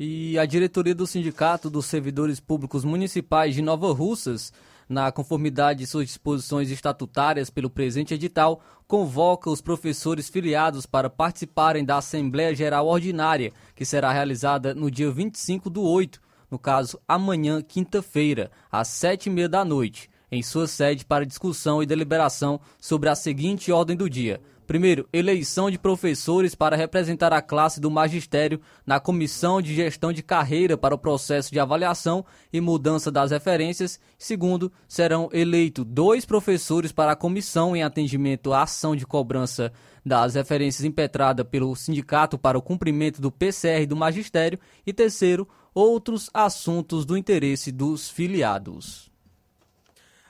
E 0.00 0.38
a 0.38 0.46
diretoria 0.46 0.94
do 0.94 1.06
Sindicato 1.06 1.68
dos 1.68 1.84
Servidores 1.84 2.40
Públicos 2.40 2.82
Municipais 2.82 3.54
de 3.54 3.60
Nova 3.60 3.92
Russas, 3.92 4.54
na 4.88 5.10
conformidade 5.10 5.80
de 5.80 5.86
suas 5.86 6.06
disposições 6.06 6.70
estatutárias 6.70 7.50
pelo 7.50 7.68
presente 7.68 8.14
edital, 8.14 8.60
convoca 8.86 9.50
os 9.50 9.60
professores 9.60 10.28
filiados 10.28 10.86
para 10.86 11.10
participarem 11.10 11.84
da 11.84 11.98
Assembleia 11.98 12.54
Geral 12.54 12.86
Ordinária, 12.86 13.52
que 13.74 13.84
será 13.84 14.12
realizada 14.12 14.74
no 14.74 14.90
dia 14.90 15.10
25 15.10 15.68
do 15.68 15.82
8, 15.82 16.20
no 16.50 16.58
caso 16.58 17.00
amanhã, 17.06 17.60
quinta-feira, 17.60 18.50
às 18.70 18.88
sete 18.88 19.26
e 19.26 19.30
meia 19.30 19.48
da 19.48 19.64
noite, 19.64 20.08
em 20.30 20.42
sua 20.42 20.66
sede 20.66 21.04
para 21.04 21.26
discussão 21.26 21.82
e 21.82 21.86
deliberação 21.86 22.60
sobre 22.80 23.08
a 23.08 23.14
seguinte 23.14 23.72
ordem 23.72 23.96
do 23.96 24.08
dia 24.08 24.40
Primeiro, 24.66 25.08
eleição 25.12 25.70
de 25.70 25.78
professores 25.78 26.54
para 26.54 26.76
representar 26.76 27.32
a 27.32 27.40
classe 27.40 27.80
do 27.80 27.88
magistério 27.88 28.60
na 28.84 28.98
Comissão 28.98 29.62
de 29.62 29.72
Gestão 29.72 30.12
de 30.12 30.24
Carreira 30.24 30.76
para 30.76 30.94
o 30.94 30.98
processo 30.98 31.52
de 31.52 31.60
avaliação 31.60 32.24
e 32.52 32.60
mudança 32.60 33.10
das 33.10 33.30
referências. 33.30 34.00
Segundo, 34.18 34.72
serão 34.88 35.28
eleitos 35.32 35.84
dois 35.86 36.24
professores 36.24 36.90
para 36.90 37.12
a 37.12 37.16
comissão 37.16 37.76
em 37.76 37.84
atendimento 37.84 38.52
à 38.52 38.62
ação 38.62 38.96
de 38.96 39.06
cobrança 39.06 39.72
das 40.04 40.34
referências 40.34 40.84
impetrada 40.84 41.44
pelo 41.44 41.74
sindicato 41.76 42.36
para 42.36 42.58
o 42.58 42.62
cumprimento 42.62 43.22
do 43.22 43.30
PCR 43.30 43.86
do 43.86 43.94
magistério. 43.94 44.58
E 44.84 44.92
terceiro, 44.92 45.48
outros 45.72 46.28
assuntos 46.34 47.04
do 47.04 47.16
interesse 47.16 47.70
dos 47.70 48.10
filiados. 48.10 49.12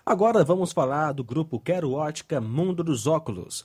Agora 0.05 0.45
vamos 0.45 0.73
falar 0.73 1.13
do 1.13 1.25
grupo 1.25 1.59
Quero 1.59 1.93
Ótica 1.93 2.39
Mundo 2.39 2.85
dos 2.85 3.07
Óculos. 3.07 3.65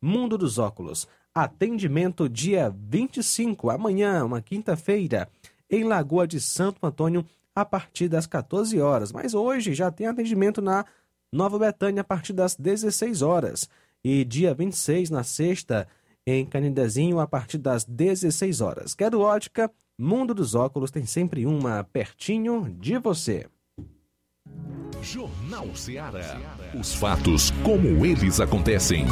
Mundo 0.00 0.38
dos 0.38 0.58
Óculos. 0.58 1.06
Atendimento 1.34 2.28
dia 2.28 2.74
25, 2.76 3.70
amanhã, 3.70 4.24
uma 4.24 4.40
quinta-feira, 4.40 5.28
em 5.70 5.84
Lagoa 5.84 6.26
de 6.26 6.40
Santo 6.40 6.84
Antônio, 6.84 7.24
a 7.54 7.64
partir 7.64 8.08
das 8.08 8.26
14 8.26 8.80
horas. 8.80 9.12
Mas 9.12 9.34
hoje 9.34 9.74
já 9.74 9.90
tem 9.90 10.06
atendimento 10.06 10.62
na 10.62 10.84
Nova 11.32 11.58
Betânia 11.58 12.00
a 12.00 12.04
partir 12.04 12.32
das 12.32 12.56
16 12.56 13.22
horas. 13.22 13.68
E 14.02 14.24
dia 14.24 14.54
26, 14.54 15.10
na 15.10 15.22
sexta, 15.22 15.86
em 16.26 16.44
Canidezinho, 16.46 17.20
a 17.20 17.26
partir 17.26 17.58
das 17.58 17.84
16 17.84 18.60
horas. 18.60 18.94
Quero 18.94 19.20
ótica, 19.20 19.70
Mundo 19.98 20.32
dos 20.32 20.54
Óculos 20.54 20.90
tem 20.90 21.04
sempre 21.04 21.44
uma 21.44 21.82
pertinho 21.82 22.72
de 22.78 22.98
você. 22.98 23.46
Jornal 25.02 25.74
Ceará. 25.74 26.40
Os 26.78 26.94
fatos 26.94 27.50
como 27.64 28.04
eles 28.04 28.40
acontecem. 28.40 29.06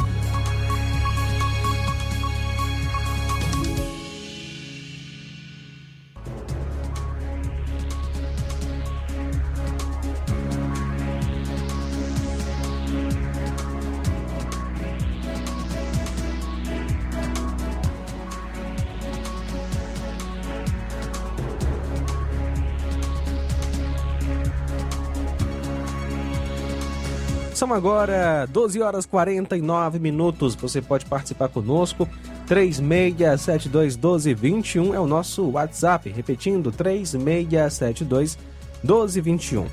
São 27.67 27.75
agora 27.75 28.45
12 28.45 28.81
horas 28.81 29.05
49 29.05 29.99
minutos. 29.99 30.55
Você 30.55 30.81
pode 30.81 31.05
participar 31.05 31.49
conosco. 31.49 32.07
36721221 32.47 34.93
é 34.93 34.99
o 35.01 35.05
nosso 35.05 35.49
WhatsApp. 35.49 36.09
Repetindo, 36.09 36.71
36721221. 36.71 39.65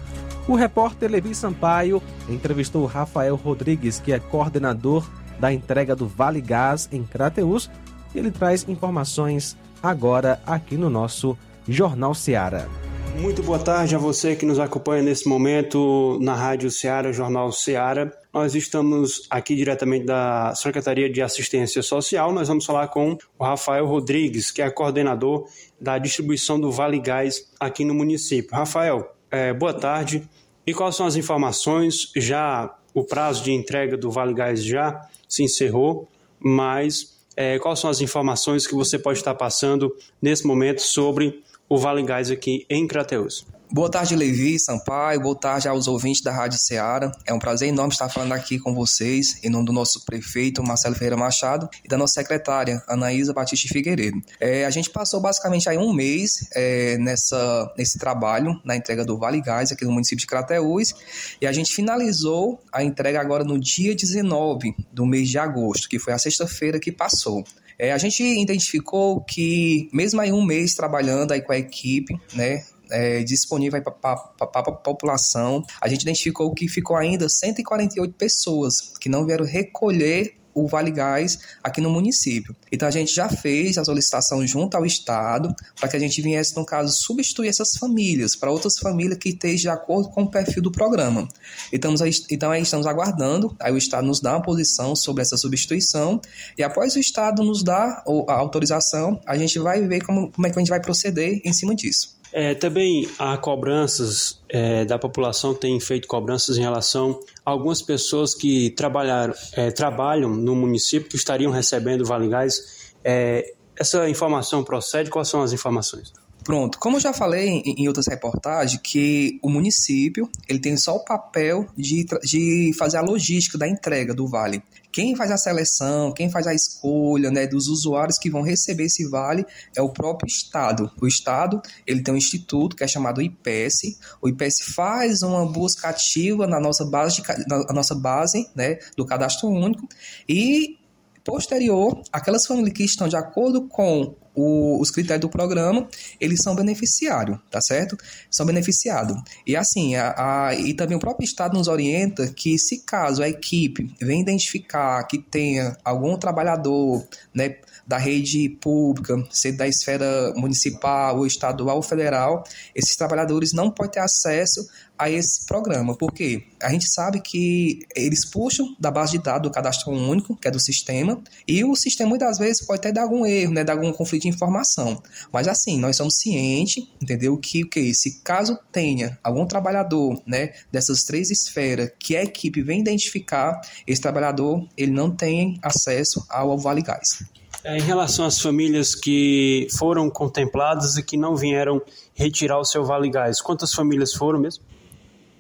O 0.49 0.57
repórter 0.57 1.09
Levi 1.09 1.37
Sampaio 1.37 2.03
entrevistou 2.29 2.85
Rafael 2.85 3.37
Rodrigues, 3.37 4.01
que 4.01 4.13
é 4.13 4.19
coordenador 4.19 5.09
da 5.39 5.53
entrega 5.53 5.95
do 5.95 6.09
Vale 6.09 6.41
Gás 6.41 6.89
em 6.91 7.05
Crateus. 7.05 7.71
Ele 8.13 8.33
traz 8.33 8.69
informações 8.69 9.57
agora 9.81 10.41
aqui 10.45 10.77
no 10.77 10.91
nosso 10.91 11.39
Jornal 11.69 12.13
Seara. 12.13 12.69
Muito 13.17 13.43
boa 13.43 13.59
tarde 13.59 13.95
a 13.95 13.99
você 13.99 14.35
que 14.35 14.45
nos 14.45 14.59
acompanha 14.59 15.03
nesse 15.03 15.29
momento 15.29 16.19
na 16.21 16.35
Rádio 16.35 16.71
Ceará, 16.71 17.13
Jornal 17.13 17.53
Ceará. 17.53 18.13
Nós 18.33 18.55
estamos 18.55 19.27
aqui 19.31 19.55
diretamente 19.55 20.05
da 20.05 20.53
Secretaria 20.55 21.09
de 21.09 21.23
Assistência 21.23 21.81
Social. 21.83 22.33
Nós 22.33 22.49
vamos 22.49 22.67
falar 22.67 22.89
com 22.89 23.17
o 23.39 23.45
Rafael 23.45 23.87
Rodrigues, 23.87 24.51
que 24.51 24.61
é 24.61 24.69
coordenador 24.69 25.47
da 25.81 25.97
distribuição 25.97 26.59
do 26.59 26.73
Vale 26.73 26.99
Gás 26.99 27.51
aqui 27.59 27.85
no 27.85 27.95
município. 27.95 28.55
Rafael, 28.55 29.15
é, 29.31 29.53
boa 29.53 29.73
tarde. 29.73 30.29
E 30.67 30.75
quais 30.75 30.97
são 30.97 31.07
as 31.07 31.15
informações? 31.15 32.11
Já 32.17 32.75
o 32.93 33.05
prazo 33.05 33.45
de 33.45 33.53
entrega 33.53 33.97
do 33.97 34.11
Vale 34.11 34.35
Gás 34.35 34.63
já 34.65 35.09
se 35.29 35.43
encerrou, 35.43 36.09
mas 36.39 37.15
é, 37.37 37.59
quais 37.59 37.79
são 37.79 37.91
as 37.91 38.01
informações 38.01 38.67
que 38.67 38.75
você 38.75 38.99
pode 38.99 39.19
estar 39.19 39.35
passando 39.35 39.95
nesse 40.21 40.47
momento 40.47 40.83
sobre 40.83 41.43
o 41.75 41.79
Vale 41.79 42.05
Gás 42.05 42.31
aqui 42.31 42.65
em 42.71 42.87
Crateus. 42.87 43.45
Boa 43.69 43.91
tarde, 43.91 44.15
Levi, 44.15 44.61
Sampaio. 44.61 45.21
Boa 45.21 45.35
tarde 45.35 45.67
aos 45.67 45.89
ouvintes 45.89 46.23
da 46.23 46.31
Rádio 46.31 46.57
Ceará. 46.61 47.11
É 47.27 47.35
um 47.35 47.39
prazer 47.41 47.69
enorme 47.69 47.93
estar 47.93 48.09
falando 48.09 48.31
aqui 48.31 48.61
com 48.61 48.73
vocês, 48.73 49.41
em 49.43 49.51
nome 49.51 49.65
do 49.65 49.73
nosso 49.73 50.05
prefeito, 50.05 50.63
Marcelo 50.63 50.95
Ferreira 50.95 51.17
Machado, 51.17 51.69
e 51.85 51.89
da 51.89 51.99
nossa 51.99 52.13
secretária, 52.13 52.81
Anaísa 52.87 53.33
Batista 53.33 53.67
Figueiredo. 53.67 54.23
É, 54.39 54.65
a 54.65 54.71
gente 54.71 54.89
passou 54.89 55.21
basicamente 55.21 55.69
aí 55.69 55.77
um 55.77 55.93
mês 55.93 56.49
é, 56.55 56.97
nessa, 56.99 57.75
nesse 57.77 57.99
trabalho, 57.99 58.61
na 58.65 58.77
entrega 58.77 59.05
do 59.05 59.19
Vale 59.19 59.41
Gás, 59.41 59.73
aqui 59.73 59.85
no 59.85 59.91
município 59.91 60.21
de 60.21 60.29
Crateús, 60.29 60.95
e 61.41 61.47
a 61.47 61.51
gente 61.51 61.75
finalizou 61.75 62.63
a 62.73 62.85
entrega 62.85 63.21
agora 63.21 63.43
no 63.43 63.59
dia 63.59 63.97
19 63.97 64.77
do 64.93 65.05
mês 65.05 65.29
de 65.29 65.39
agosto, 65.39 65.89
que 65.89 65.99
foi 65.99 66.13
a 66.13 66.19
sexta-feira 66.19 66.79
que 66.79 66.93
passou. 66.93 67.43
É, 67.79 67.93
a 67.93 67.99
gente 67.99 68.23
identificou 68.23 69.21
que, 69.23 69.89
mesmo 69.93 70.21
aí 70.21 70.33
um 70.33 70.45
mês 70.45 70.75
trabalhando 70.75 71.33
aí 71.33 71.43
com 71.43 71.53
a 71.53 71.59
equipe, 71.59 72.19
né, 72.35 72.65
é, 72.91 73.23
disponível 73.23 73.83
para 73.83 74.13
a 74.13 74.73
população, 74.73 75.63
a 75.81 75.89
gente 75.89 76.03
identificou 76.03 76.53
que 76.55 76.69
ficou 76.69 76.97
ainda 76.97 77.29
148 77.29 78.15
pessoas 78.15 78.93
que 79.01 79.09
não 79.09 79.27
vieram 79.27 79.45
recolher 79.45 80.35
o 80.55 80.67
Vale 80.67 80.91
Gás 80.91 81.39
aqui 81.63 81.81
no 81.81 81.91
município. 81.91 82.55
Então 82.71 82.87
a 82.87 82.91
gente 82.91 83.15
já 83.15 83.29
fez 83.29 83.77
a 83.77 83.85
solicitação 83.85 84.47
junto 84.47 84.77
ao 84.77 84.87
Estado 84.87 85.55
para 85.79 85.89
que 85.89 85.97
a 85.97 86.01
gente 86.01 86.23
viesse, 86.23 86.57
no 86.57 86.65
caso, 86.65 86.95
substituir 86.95 87.49
essas 87.49 87.77
famílias 87.79 88.37
para 88.37 88.51
outras 88.51 88.79
famílias 88.79 89.19
que 89.19 89.31
estejam 89.31 89.61
de 89.61 89.69
acordo 89.69 90.09
com 90.11 90.23
o 90.23 90.31
perfil 90.31 90.63
do 90.63 90.71
programa. 90.71 91.29
Então, 91.73 91.95
então 92.31 92.51
aí 92.51 92.63
estamos 92.63 92.87
aguardando, 92.87 93.57
aí 93.61 93.73
o 93.73 93.79
Estado 93.79 94.07
nos 94.07 94.21
dá 94.21 94.33
uma 94.33 94.43
posição 94.43 94.95
sobre 94.95 95.23
essa 95.23 95.37
substituição 95.37 96.21
e 96.57 96.63
após 96.63 96.95
o 96.97 96.99
Estado 96.99 97.43
nos 97.43 97.63
dar 97.63 98.05
a 98.29 98.33
autorização, 98.35 99.21
a 99.27 99.37
gente 99.37 99.59
vai 99.59 99.87
ver 99.87 100.05
como, 100.05 100.31
como 100.31 100.47
é 100.47 100.51
que 100.51 100.59
a 100.59 100.61
gente 100.61 100.71
vai 100.71 100.81
proceder 100.81 101.41
em 101.45 101.53
cima 101.53 101.75
disso. 101.75 102.14
É, 102.37 102.53
também 102.53 103.09
há 103.17 103.39
cobranças 103.39 104.43
é, 104.49 104.85
da 104.85 104.99
população 104.99 105.55
tem 105.55 105.79
feito 105.79 106.09
cobranças 106.09 106.59
em 106.59 106.63
relação 106.63 107.21
a 107.47 107.53
algumas 107.53 107.81
pessoas 107.81 108.35
que 108.35 108.71
trabalharam, 108.71 109.33
é, 109.53 109.71
trabalham 109.71 110.31
no 110.31 110.57
município 110.57 111.09
que 111.09 111.15
estariam 111.15 111.53
recebendo 111.53 112.05
Vale 112.05 112.27
Gás. 112.27 112.93
É, 113.05 113.55
essa 113.79 114.09
informação 114.09 114.65
procede? 114.65 115.11
Quais 115.11 115.29
são 115.29 115.43
as 115.43 115.53
informações? 115.53 116.13
Pronto, 116.43 116.77
como 116.81 116.97
eu 116.97 117.01
já 117.01 117.13
falei 117.13 117.63
em 117.65 117.87
outras 117.87 118.09
reportagens, 118.09 118.81
que 118.83 119.39
o 119.41 119.49
município 119.49 120.29
ele 120.49 120.59
tem 120.59 120.77
só 120.77 120.97
o 120.97 121.05
papel 121.05 121.67
de, 121.77 122.05
de 122.25 122.73
fazer 122.77 122.97
a 122.97 123.01
logística 123.01 123.57
da 123.57 123.69
entrega 123.69 124.13
do 124.13 124.27
vale. 124.27 124.61
Quem 124.95 125.17
faz 125.17 125.33
a 125.33 125.37
seleção, 125.37 126.13
quem 126.13 126.31
faz 126.31 126.47
a 126.47 126.55
escolha 126.55 127.29
né, 127.29 127.49
dos 127.49 127.67
usuários 127.67 128.17
que 128.17 128.31
vão 128.31 128.43
receber 128.43 128.85
esse 128.85 129.05
vale 129.09 129.45
é 129.77 129.83
o 129.83 129.89
próprio 129.89 130.29
Estado. 130.29 130.89
O 131.03 131.07
Estado 131.09 131.61
ele 131.85 132.01
tem 132.01 132.15
um 132.15 132.17
instituto 132.17 132.77
que 132.77 132.85
é 132.85 132.87
chamado 132.87 133.21
IPS. 133.21 133.99
O 134.23 134.29
IPS 134.29 134.73
faz 134.73 135.23
uma 135.23 135.45
busca 135.51 135.89
ativa 135.89 136.47
na 136.47 136.61
nossa 136.61 136.85
base, 136.85 137.21
de, 137.21 137.49
na 137.49 137.73
nossa 137.73 137.97
base 137.97 138.49
né, 138.55 138.79
do 138.97 139.05
cadastro 139.05 139.49
único 139.49 139.85
e 140.29 140.79
posterior, 141.25 142.01
aquelas 142.13 142.47
famílias 142.47 142.75
que 142.75 142.85
estão 142.85 143.09
de 143.09 143.17
acordo 143.17 143.67
com 143.67 144.15
o, 144.35 144.81
os 144.81 144.91
critérios 144.91 145.23
do 145.23 145.29
programa, 145.29 145.89
eles 146.21 146.41
são 146.43 146.55
beneficiários, 146.55 147.39
tá 147.51 147.61
certo? 147.61 147.97
São 148.31 148.45
beneficiados. 148.45 149.17
E 149.47 149.57
assim, 149.57 149.95
a, 149.95 150.15
a, 150.49 150.55
e 150.55 150.75
também 150.75 150.97
o 150.97 151.01
próprio 151.01 151.25
Estado 151.25 151.57
nos 151.57 151.69
orienta 151.69 152.29
que 152.29 152.59
se 152.59 152.81
caso 152.81 153.23
a 153.23 153.29
equipe 153.29 153.95
venha 154.01 154.23
identificar 154.23 155.03
que 155.05 155.19
tenha 155.19 155.77
algum 155.85 156.17
trabalhador, 156.17 157.07
né, 157.33 157.57
da 157.87 157.99
rede 157.99 158.49
pública, 158.61 159.23
seja 159.31 159.59
da 159.59 159.69
esfera 159.69 160.33
municipal, 160.37 161.27
estadual 161.27 161.77
ou 161.77 161.83
federal, 161.83 162.45
esses 162.75 162.97
trabalhadores 162.97 163.53
não 163.53 163.71
podem 163.71 163.93
ter 163.93 164.01
acesso 164.01 164.67
a 164.99 165.11
esse 165.11 165.45
programa, 165.47 165.97
porque 165.97 166.45
a 166.63 166.71
gente 166.71 166.89
sabe 166.89 167.21
que 167.21 167.81
eles 167.95 168.25
puxam 168.25 168.75
da 168.79 168.91
base 168.91 169.13
de 169.13 169.23
dados 169.23 169.43
do 169.43 169.53
cadastro 169.53 169.93
único, 169.93 170.37
que 170.37 170.47
é 170.47 170.51
do 170.51 170.61
sistema, 170.61 171.21
e 171.47 171.65
o 171.65 171.75
sistema 171.75 172.09
muitas 172.09 172.39
vezes 172.39 172.65
pode 172.65 172.79
até 172.79 172.93
dar 172.93 173.03
algum 173.03 173.27
erro, 173.27 173.53
né, 173.53 173.65
dar 173.65 173.73
algum 173.73 173.93
conflito 173.93 174.23
de 174.23 174.29
informação. 174.29 175.03
Mas 175.33 175.49
assim, 175.49 175.79
nós 175.79 175.97
somos 175.97 176.19
cientes, 176.19 176.87
entendeu, 177.03 177.37
que, 177.37 177.65
que 177.65 177.93
se 177.95 178.21
caso 178.23 178.59
tenha 178.71 179.19
algum 179.23 179.47
trabalhador, 179.47 180.23
né, 180.27 180.53
dessas 180.71 181.03
três 181.03 181.31
esferas 181.31 181.91
que 181.99 182.17
a 182.17 182.23
equipe 182.23 182.63
vem 182.63 182.81
identificar, 182.81 183.61
esse 183.87 184.01
trabalhador, 184.01 184.67
ele 184.77 184.93
não 184.93 185.15
tem 185.15 185.59
acesso 185.63 186.25
ao 186.29 186.57
Vale 186.57 186.83
Gás. 186.83 187.25
É, 187.65 187.79
em 187.79 187.81
relação 187.81 188.27
às 188.27 188.39
famílias 188.39 188.95
que 188.95 189.69
foram 189.79 190.11
contempladas 190.11 190.99
e 190.99 191.03
que 191.03 191.17
não 191.17 191.35
vieram 191.35 191.81
retirar 192.13 192.59
o 192.59 192.65
seu 192.65 192.85
Vale 192.85 193.09
Gás, 193.09 193.41
quantas 193.41 193.73
famílias 193.73 194.13
foram 194.13 194.39
mesmo? 194.39 194.63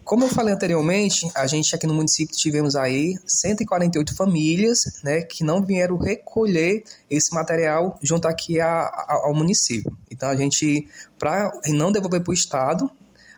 Como 0.02 0.24
eu 0.24 0.28
falei 0.28 0.54
anteriormente, 0.54 1.30
a 1.34 1.46
gente 1.46 1.74
aqui 1.74 1.86
no 1.86 1.92
município 1.92 2.34
tivemos 2.34 2.76
aí 2.76 3.14
148 3.26 4.16
famílias 4.16 4.78
né, 5.02 5.20
que 5.20 5.44
não 5.44 5.62
vieram 5.62 5.98
recolher 5.98 6.82
esse 7.10 7.34
material 7.34 7.98
junto 8.02 8.26
aqui 8.26 8.58
a, 8.58 8.70
a, 8.70 9.20
ao 9.24 9.34
município. 9.34 9.94
Então 10.10 10.30
a 10.30 10.36
gente, 10.36 10.88
para 11.18 11.52
não 11.68 11.92
devolver 11.92 12.22
para 12.22 12.30
o 12.30 12.34
Estado, 12.34 12.90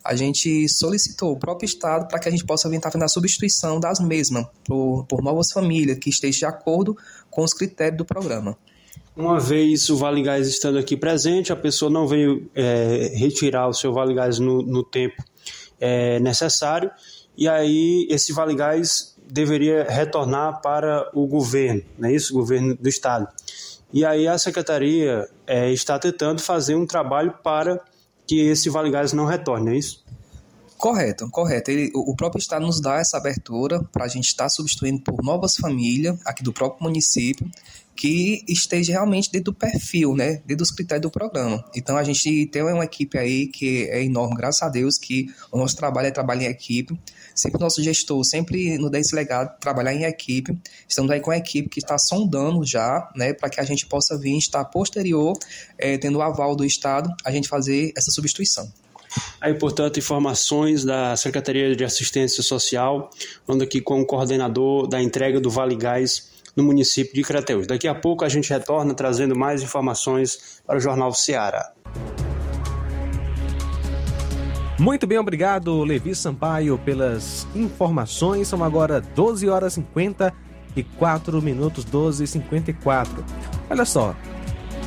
a 0.05 0.15
gente 0.15 0.69
solicitou 0.69 1.33
o 1.33 1.37
próprio 1.37 1.67
Estado 1.67 2.07
para 2.07 2.21
que 2.21 2.29
a 2.29 2.31
gente 2.31 2.45
possa 2.45 2.73
estar 2.73 2.89
fazendo 2.89 3.05
a 3.05 3.09
substituição 3.09 3.81
das 3.81 3.99
mesmas 3.99 4.47
por, 4.65 5.05
por 5.09 5.23
novas 5.23 5.51
famílias 5.51 5.99
que 5.99 6.11
estejam 6.11 6.39
de 6.39 6.55
acordo 6.55 6.97
com 7.29 7.43
os 7.43 7.53
critérios 7.53 7.99
do 7.99 8.05
programa. 8.05 8.57
Uma 9.17 9.41
vez 9.41 9.89
o 9.89 9.97
Vale 9.97 10.21
Gás 10.23 10.47
estando 10.47 10.79
aqui 10.79 10.95
presente, 10.95 11.51
a 11.51 11.57
pessoa 11.57 11.91
não 11.91 12.07
veio 12.07 12.51
é, 12.55 13.13
retirar 13.15 13.67
o 13.67 13.73
seu 13.73 13.91
Vale 13.91 14.13
Gás 14.13 14.39
no, 14.39 14.61
no 14.61 14.85
tempo 14.85 15.25
é, 15.81 16.21
necessário, 16.21 16.91
e 17.35 17.49
aí 17.49 18.07
esse 18.11 18.35
Vale 18.35 18.55
Gás 18.55 19.17
deveria 19.27 19.85
retornar 19.85 20.61
para 20.61 21.11
o 21.15 21.27
governo, 21.27 21.83
não 21.99 22.11
é 22.11 22.13
isso? 22.13 22.35
O 22.35 22.41
governo 22.41 22.77
do 22.77 22.89
estado. 22.91 23.27
E 23.91 24.05
aí 24.05 24.29
a 24.29 24.37
secretaria 24.37 25.27
é, 25.47 25.73
está 25.73 25.99
tentando 25.99 26.43
fazer 26.43 26.75
um 26.75 26.85
trabalho 26.85 27.33
para 27.43 27.81
que 28.27 28.39
esse 28.41 28.69
Vale 28.69 28.91
Gás 28.91 29.15
não 29.15 29.25
retorne, 29.25 29.71
é 29.71 29.79
isso? 29.79 30.05
Correto, 30.79 31.31
correto. 31.31 31.71
Ele, 31.71 31.91
o 31.95 32.15
próprio 32.15 32.39
Estado 32.39 32.67
nos 32.67 32.81
dá 32.81 32.99
essa 32.99 33.17
abertura 33.17 33.83
para 33.85 34.05
a 34.05 34.09
gente 34.09 34.27
estar 34.27 34.45
tá 34.45 34.51
substituindo 34.51 35.01
por 35.01 35.23
novas 35.23 35.57
famílias 35.57 36.19
aqui 36.25 36.43
do 36.43 36.53
próprio 36.53 36.85
município 36.85 37.51
que 37.97 38.45
esteja 38.47 38.93
realmente 38.93 39.33
dentro 39.33 39.53
do 39.53 39.55
perfil, 39.55 40.15
né, 40.15 40.35
dentro 40.45 40.59
dos 40.59 40.71
critérios 40.71 41.03
do 41.03 41.11
programa. 41.11 41.65
Então 41.75 41.97
a 41.97 42.05
gente 42.05 42.47
tem 42.47 42.63
uma 42.63 42.85
equipe 42.85 43.17
aí 43.17 43.47
que 43.47 43.89
é 43.89 44.05
enorme, 44.05 44.37
graças 44.37 44.61
a 44.63 44.69
Deus 44.69 44.99
que 44.99 45.35
o 45.51 45.57
nosso 45.57 45.75
trabalho 45.75 46.09
é 46.09 46.11
trabalhar 46.11 46.45
em 46.45 46.51
equipe. 46.51 46.95
Sempre 47.35 47.59
nosso 47.59 47.83
gestor 47.83 48.23
sempre 48.25 48.77
nos 48.77 48.91
dá 48.91 48.99
esse 48.99 49.15
legado 49.15 49.59
trabalhar 49.59 49.95
em 49.95 50.05
equipe. 50.05 50.57
Estamos 50.87 51.11
aí 51.11 51.21
com 51.21 51.31
a 51.31 51.39
equipe 51.39 51.71
que 51.71 51.81
está 51.81 51.97
sondando 51.97 52.63
já, 52.65 53.11
né, 53.17 53.33
para 53.33 53.49
que 53.49 53.61
a 53.61 53.65
gente 53.65 53.87
possa 53.87 54.19
vir 54.19 54.37
estar 54.37 54.65
posterior, 54.67 55.37
é, 55.79 55.97
tendo 55.97 56.19
o 56.19 56.23
aval 56.23 56.55
do 56.55 56.65
Estado, 56.65 57.11
a 57.25 57.33
gente 57.33 57.49
fazer 57.49 57.93
essa 57.97 58.11
substituição. 58.11 58.71
Aí, 59.41 59.55
portanto, 59.55 59.99
informações 59.99 60.85
da 60.85 61.17
Secretaria 61.17 61.75
de 61.77 61.85
Assistência 61.85 62.43
Social, 62.43 63.11
ando 63.49 63.65
aqui 63.65 63.81
com 63.81 64.01
o 64.01 64.07
coordenador 64.07 64.87
da 64.87 65.01
entrega 65.03 65.41
do 65.41 65.51
Vale 65.51 65.77
Gás 65.77 66.37
no 66.57 66.65
município 66.65 67.15
de 67.15 67.23
Crateus. 67.23 67.67
Daqui 67.67 67.87
a 67.87 67.95
pouco 67.95 68.25
a 68.25 68.29
gente 68.29 68.51
retorna 68.51 68.95
trazendo 68.95 69.37
mais 69.37 69.63
informações 69.63 70.63
para 70.67 70.79
o 70.79 70.81
Jornal 70.81 71.13
Ceará. 71.13 71.73
Muito 74.79 75.07
bem, 75.07 75.19
obrigado, 75.19 75.83
Levi 75.85 76.15
Sampaio, 76.15 76.79
pelas 76.79 77.47
informações. 77.55 78.49
São 78.49 78.63
agora 78.63 79.01
12 79.01 79.49
horas 79.49 79.73
54 79.75 81.41
minutos, 81.41 81.85
12 81.85 82.25
e 82.25 82.27
54. 82.27 83.25
Olha 83.71 83.85
só, 83.87 84.15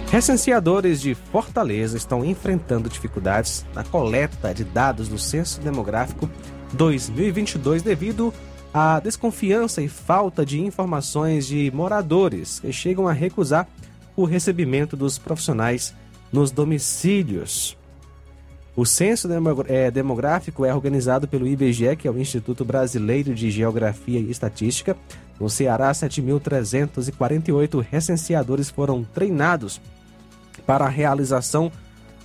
recenseadores 0.10 0.99
de 0.99 1.14
Fortaleza 1.14 1.95
estão 1.95 2.26
enfrentando 2.26 2.89
dificuldades 2.89 3.64
na 3.76 3.84
coleta 3.84 4.53
de 4.53 4.64
dados 4.64 5.07
do 5.07 5.20
Censo 5.20 5.62
Demográfico 5.62 6.28
2022 6.74 7.84
devido 7.84 8.34
a 8.74 8.99
desconfiança 8.99 9.84
e 9.84 9.88
falta 9.88 10.43
de 10.43 10.60
informações 10.60 11.45
de 11.45 11.72
moradores 11.72 12.60
que 12.60 12.72
chegam 12.74 13.07
a 13.07 13.14
recusar 13.14 13.68
o 14.16 14.26
recebimento 14.26 14.97
dos 14.97 15.20
profissionais 15.20 15.93
nos 16.32 16.49
domicílios. 16.49 17.78
O 18.76 18.86
censo 18.86 19.28
é, 19.68 19.91
demográfico 19.91 20.66
é 20.66 20.74
organizado 20.74 21.28
pelo 21.28 21.47
IBGE, 21.47 21.95
que 21.97 22.07
é 22.07 22.12
o 22.12 22.18
Instituto 22.18 22.66
Brasileiro 22.66 23.36
de 23.36 23.51
Geografia 23.51 24.20
e 24.20 24.32
Estatística. 24.32 24.95
No 25.39 25.49
Ceará, 25.49 25.91
7.348 25.91 27.86
recenseadores 27.89 28.70
foram 28.70 29.03
treinados 29.03 29.82
para 30.70 30.86
a 30.86 30.89
realização 30.89 31.70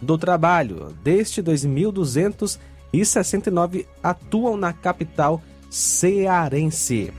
do 0.02 0.18
trabalho. 0.18 0.94
Deste, 1.02 1.42
2.269 1.42 3.86
atuam 4.02 4.58
na 4.58 4.70
capital 4.70 5.40
cearense. 5.70 7.10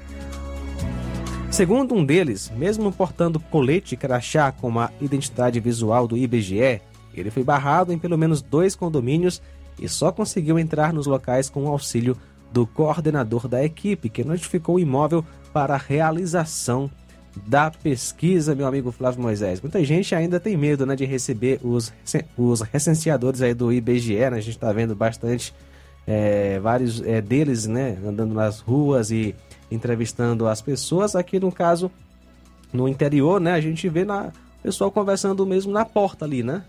Segundo 1.49 1.95
um 1.95 2.05
deles, 2.05 2.51
mesmo 2.55 2.91
portando 2.91 3.39
colete 3.39 3.97
crachá 3.97 4.51
com 4.51 4.80
a 4.80 4.91
identidade 5.01 5.59
visual 5.59 6.07
do 6.07 6.15
IBGE, 6.15 6.80
ele 7.11 7.32
foi 7.32 7.43
barrado 7.43 7.91
em 7.91 7.97
pelo 7.97 8.19
menos 8.19 8.43
dois 8.43 8.76
condomínios 8.76 9.41
e 9.82 9.89
só 9.89 10.11
conseguiu 10.11 10.59
entrar 10.59 10.93
nos 10.93 11.07
locais 11.07 11.49
com 11.49 11.63
o 11.63 11.69
auxílio 11.69 12.15
do 12.51 12.67
coordenador 12.67 13.47
da 13.47 13.65
equipe, 13.65 14.09
que 14.09 14.23
notificou 14.23 14.76
o 14.76 14.80
imóvel 14.80 15.26
para 15.51 15.76
realização 15.76 16.88
da 17.36 17.70
pesquisa, 17.70 18.56
meu 18.56 18.68
amigo 18.68 18.92
Flávio 18.92 19.22
Moisés. 19.22 19.62
Muita 19.62 19.84
gente 19.84 20.16
ainda 20.16 20.40
tem 20.40 20.56
medo 20.56 20.86
né, 20.86 20.96
de 20.96 21.06
receber 21.06 21.60
os, 21.64 21.94
os 22.38 22.62
recenseadores 22.62 23.42
aí 23.42 23.54
do 23.54 23.72
IBGE, 23.72 24.16
né? 24.16 24.38
a 24.38 24.42
gente 24.42 24.52
está 24.52 24.72
vendo 24.72 24.96
bastante 24.96 25.54
é, 26.08 26.60
vários 26.60 27.02
é, 27.02 27.22
deles, 27.22 27.66
né, 27.66 27.98
andando 28.06 28.34
nas 28.34 28.60
ruas 28.60 29.12
e 29.12 29.36
entrevistando 29.72 30.48
as 30.48 30.62
pessoas. 30.62 31.16
Aqui 31.16 31.40
no 31.40 31.52
caso, 31.52 31.92
no 32.72 32.88
interior, 32.88 33.42
né, 33.42 33.54
a 33.54 33.62
gente 33.62 33.90
vê 33.90 34.06
na 34.06 34.32
pessoal 34.66 34.92
conversando 34.92 35.46
mesmo 35.46 35.72
na 35.72 35.86
porta 35.86 36.26
ali, 36.26 36.42
né? 36.42 36.64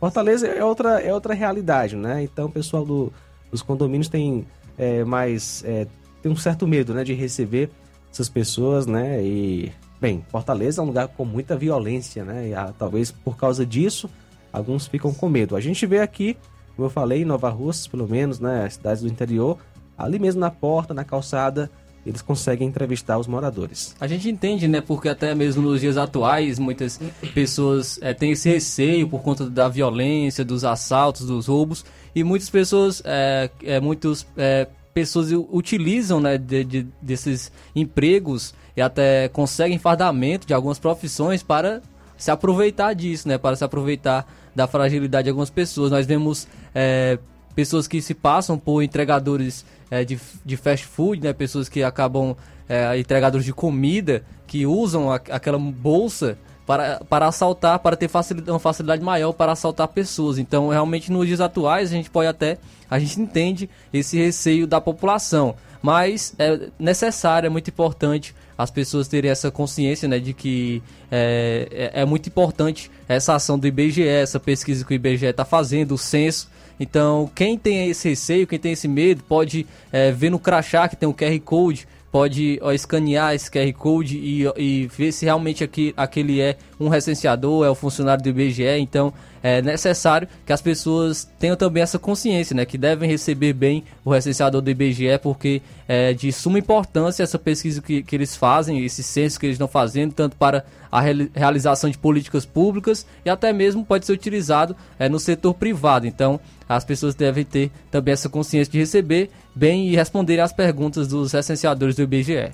Fortaleza 0.00 0.48
é 0.48 0.64
outra, 0.64 1.00
é 1.00 1.14
outra 1.14 1.34
realidade, 1.34 1.94
né? 1.94 2.20
Então 2.22 2.46
o 2.46 2.50
pessoal 2.50 2.84
do, 2.84 3.12
dos 3.48 3.62
condomínios 3.62 4.08
tem 4.08 4.44
é, 4.76 5.04
mais 5.04 5.62
é, 5.64 5.86
tem 6.20 6.32
um 6.32 6.36
certo 6.36 6.66
medo, 6.66 6.92
né, 6.92 7.04
de 7.04 7.14
receber 7.14 7.70
essas 8.12 8.28
pessoas, 8.28 8.86
né? 8.86 9.22
E 9.22 9.72
bem, 10.00 10.24
Fortaleza 10.28 10.80
é 10.80 10.84
um 10.84 10.88
lugar 10.88 11.08
com 11.08 11.24
muita 11.24 11.56
violência, 11.56 12.24
né? 12.24 12.48
E, 12.48 12.54
ah, 12.54 12.72
talvez 12.76 13.10
por 13.10 13.36
causa 13.36 13.64
disso 13.64 14.10
alguns 14.52 14.86
ficam 14.86 15.12
com 15.14 15.28
medo. 15.28 15.54
A 15.54 15.60
gente 15.60 15.86
vê 15.86 16.00
aqui 16.00 16.36
como 16.80 16.86
eu 16.86 16.90
falei, 16.90 17.26
Nova 17.26 17.50
Russas, 17.50 17.86
pelo 17.86 18.08
menos, 18.08 18.40
né, 18.40 18.66
cidades 18.70 19.02
do 19.02 19.08
interior, 19.08 19.58
ali 19.98 20.18
mesmo 20.18 20.40
na 20.40 20.50
porta, 20.50 20.94
na 20.94 21.04
calçada, 21.04 21.70
eles 22.06 22.22
conseguem 22.22 22.66
entrevistar 22.66 23.18
os 23.18 23.26
moradores. 23.26 23.94
A 24.00 24.06
gente 24.06 24.30
entende, 24.30 24.66
né, 24.66 24.80
porque 24.80 25.10
até 25.10 25.34
mesmo 25.34 25.62
nos 25.62 25.82
dias 25.82 25.98
atuais 25.98 26.58
muitas 26.58 26.98
pessoas 27.34 27.98
é, 28.00 28.14
têm 28.14 28.30
esse 28.30 28.48
receio 28.48 29.06
por 29.06 29.20
conta 29.20 29.50
da 29.50 29.68
violência, 29.68 30.42
dos 30.42 30.64
assaltos, 30.64 31.26
dos 31.26 31.48
roubos, 31.48 31.84
e 32.14 32.24
muitas 32.24 32.48
pessoas, 32.48 33.02
é, 33.04 33.50
é, 33.62 33.78
muitos, 33.78 34.26
é, 34.34 34.66
pessoas 34.92 35.30
utilizam, 35.32 36.20
né, 36.20 36.36
de, 36.36 36.64
de, 36.64 36.86
desses 37.00 37.50
empregos 37.74 38.54
e 38.76 38.82
até 38.82 39.28
conseguem 39.28 39.78
fardamento 39.78 40.46
de 40.46 40.54
algumas 40.54 40.78
profissões 40.78 41.42
para 41.42 41.80
se 42.16 42.30
aproveitar 42.30 42.92
disso, 42.94 43.28
né, 43.28 43.38
para 43.38 43.56
se 43.56 43.64
aproveitar 43.64 44.26
da 44.54 44.66
fragilidade 44.66 45.24
de 45.24 45.30
algumas 45.30 45.50
pessoas. 45.50 45.90
Nós 45.90 46.06
vemos 46.06 46.46
é, 46.74 47.18
pessoas 47.54 47.86
que 47.86 48.00
se 48.00 48.14
passam 48.14 48.58
por 48.58 48.82
entregadores 48.82 49.64
é, 49.90 50.04
de, 50.04 50.18
de 50.44 50.56
fast 50.56 50.86
food, 50.86 51.22
né? 51.22 51.32
Pessoas 51.32 51.68
que 51.68 51.82
acabam 51.82 52.36
é, 52.68 52.98
entregadores 52.98 53.44
de 53.44 53.52
comida 53.52 54.24
que 54.46 54.66
usam 54.66 55.10
a, 55.10 55.16
aquela 55.16 55.58
bolsa 55.58 56.38
para, 56.70 57.00
para 57.08 57.26
assaltar, 57.26 57.80
para 57.80 57.96
ter 57.96 58.06
facilidade, 58.06 58.48
uma 58.48 58.60
facilidade 58.60 59.02
maior 59.02 59.32
para 59.32 59.50
assaltar 59.50 59.88
pessoas. 59.88 60.38
Então, 60.38 60.68
realmente, 60.68 61.10
nos 61.10 61.26
dias 61.26 61.40
atuais, 61.40 61.90
a 61.90 61.96
gente 61.96 62.08
pode 62.08 62.28
até, 62.28 62.58
a 62.88 62.96
gente 62.96 63.20
entende 63.20 63.68
esse 63.92 64.16
receio 64.16 64.68
da 64.68 64.80
população. 64.80 65.56
mas 65.82 66.32
é 66.38 66.68
necessário, 66.78 67.48
é 67.48 67.50
muito 67.50 67.70
importante 67.70 68.36
as 68.56 68.70
pessoas 68.70 69.08
terem 69.08 69.28
essa 69.28 69.50
consciência 69.50 70.06
né, 70.06 70.20
de 70.20 70.32
que 70.32 70.80
é, 71.10 71.90
é, 71.92 72.02
é 72.02 72.04
muito 72.04 72.28
importante 72.28 72.88
essa 73.08 73.34
ação 73.34 73.58
do 73.58 73.66
IBGE, 73.66 74.06
essa 74.06 74.38
pesquisa 74.38 74.84
que 74.84 74.92
o 74.92 74.94
IBGE 74.94 75.26
está 75.26 75.44
fazendo, 75.44 75.94
o 75.94 75.98
censo. 75.98 76.48
Então, 76.78 77.28
quem 77.34 77.58
tem 77.58 77.90
esse 77.90 78.10
receio, 78.10 78.46
quem 78.46 78.60
tem 78.60 78.72
esse 78.72 78.86
medo, 78.86 79.24
pode 79.24 79.66
é, 79.90 80.12
ver 80.12 80.30
no 80.30 80.38
crachá 80.38 80.88
que 80.88 80.94
tem 80.94 81.08
o 81.08 81.14
QR 81.14 81.36
Code 81.40 81.88
pode 82.10 82.58
ó, 82.62 82.72
escanear 82.72 83.34
esse 83.34 83.50
QR 83.50 83.72
Code 83.72 84.18
e, 84.18 84.44
e 84.56 84.86
ver 84.86 85.12
se 85.12 85.24
realmente 85.24 85.62
aqui, 85.62 85.94
aquele 85.96 86.40
é 86.40 86.56
um 86.78 86.88
recenseador, 86.88 87.64
é 87.64 87.70
o 87.70 87.74
funcionário 87.74 88.22
do 88.22 88.28
IBGE. 88.28 88.64
Então 88.78 89.12
é 89.42 89.62
necessário 89.62 90.28
que 90.44 90.52
as 90.52 90.60
pessoas 90.60 91.28
tenham 91.38 91.56
também 91.56 91.82
essa 91.82 91.98
consciência, 91.98 92.54
né? 92.54 92.66
Que 92.66 92.76
devem 92.76 93.08
receber 93.08 93.52
bem 93.52 93.84
o 94.04 94.10
recenseador 94.10 94.60
do 94.60 94.70
IBGE, 94.70 95.18
porque 95.22 95.62
é 95.88 96.12
de 96.12 96.30
suma 96.30 96.58
importância 96.58 97.22
essa 97.22 97.38
pesquisa 97.38 97.80
que, 97.80 98.02
que 98.02 98.14
eles 98.14 98.36
fazem, 98.36 98.84
esse 98.84 99.02
censo 99.02 99.40
que 99.40 99.46
eles 99.46 99.54
estão 99.54 99.68
fazendo, 99.68 100.12
tanto 100.12 100.36
para 100.36 100.64
a 100.92 101.00
realização 101.00 101.88
de 101.88 101.96
políticas 101.96 102.44
públicas 102.44 103.06
e 103.24 103.30
até 103.30 103.52
mesmo 103.52 103.84
pode 103.84 104.04
ser 104.04 104.12
utilizado 104.12 104.76
é, 104.98 105.08
no 105.08 105.18
setor 105.18 105.54
privado. 105.54 106.06
Então, 106.06 106.38
as 106.68 106.84
pessoas 106.84 107.14
devem 107.14 107.44
ter 107.44 107.70
também 107.90 108.12
essa 108.12 108.28
consciência 108.28 108.70
de 108.70 108.78
receber 108.78 109.30
bem 109.54 109.88
e 109.88 109.96
responder 109.96 110.38
às 110.40 110.52
perguntas 110.52 111.08
dos 111.08 111.32
recenseadores 111.32 111.96
do 111.96 112.02
IBGE. 112.02 112.52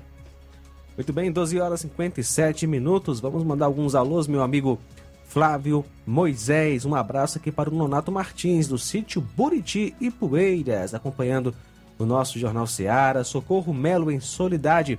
Muito 0.95 1.13
bem, 1.13 1.31
12 1.31 1.59
horas 1.59 1.81
e 1.81 1.83
57 1.83 2.65
minutos. 2.65 3.19
Vamos 3.19 3.43
mandar 3.43 3.67
alguns 3.67 3.93
alôs, 3.93 4.25
meu 4.25 4.41
amigo 4.41 4.79
Flávio 5.27 5.85
Moisés. 6.05 6.85
Um 6.85 6.95
abraço 6.95 7.37
aqui 7.37 7.51
para 7.51 7.69
o 7.69 7.75
Nonato 7.75 8.11
Martins, 8.11 8.67
do 8.67 8.77
sítio 8.77 9.21
Buriti 9.21 9.95
e 9.99 10.09
Poeiras, 10.09 10.93
acompanhando 10.93 11.53
o 11.99 12.05
nosso 12.05 12.39
Jornal 12.39 12.65
Seara. 12.65 13.23
Socorro 13.23 13.73
Melo 13.73 14.11
em 14.11 14.19
Solidade. 14.19 14.97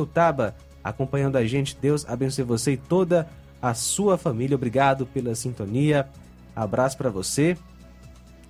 Utaba, 0.00 0.54
acompanhando 0.82 1.36
a 1.36 1.44
gente. 1.44 1.76
Deus 1.80 2.06
abençoe 2.08 2.44
você 2.44 2.72
e 2.72 2.76
toda 2.76 3.28
a 3.60 3.74
sua 3.74 4.16
família. 4.16 4.54
Obrigado 4.54 5.06
pela 5.06 5.34
sintonia. 5.34 6.08
Abraço 6.54 6.96
para 6.96 7.10
você. 7.10 7.56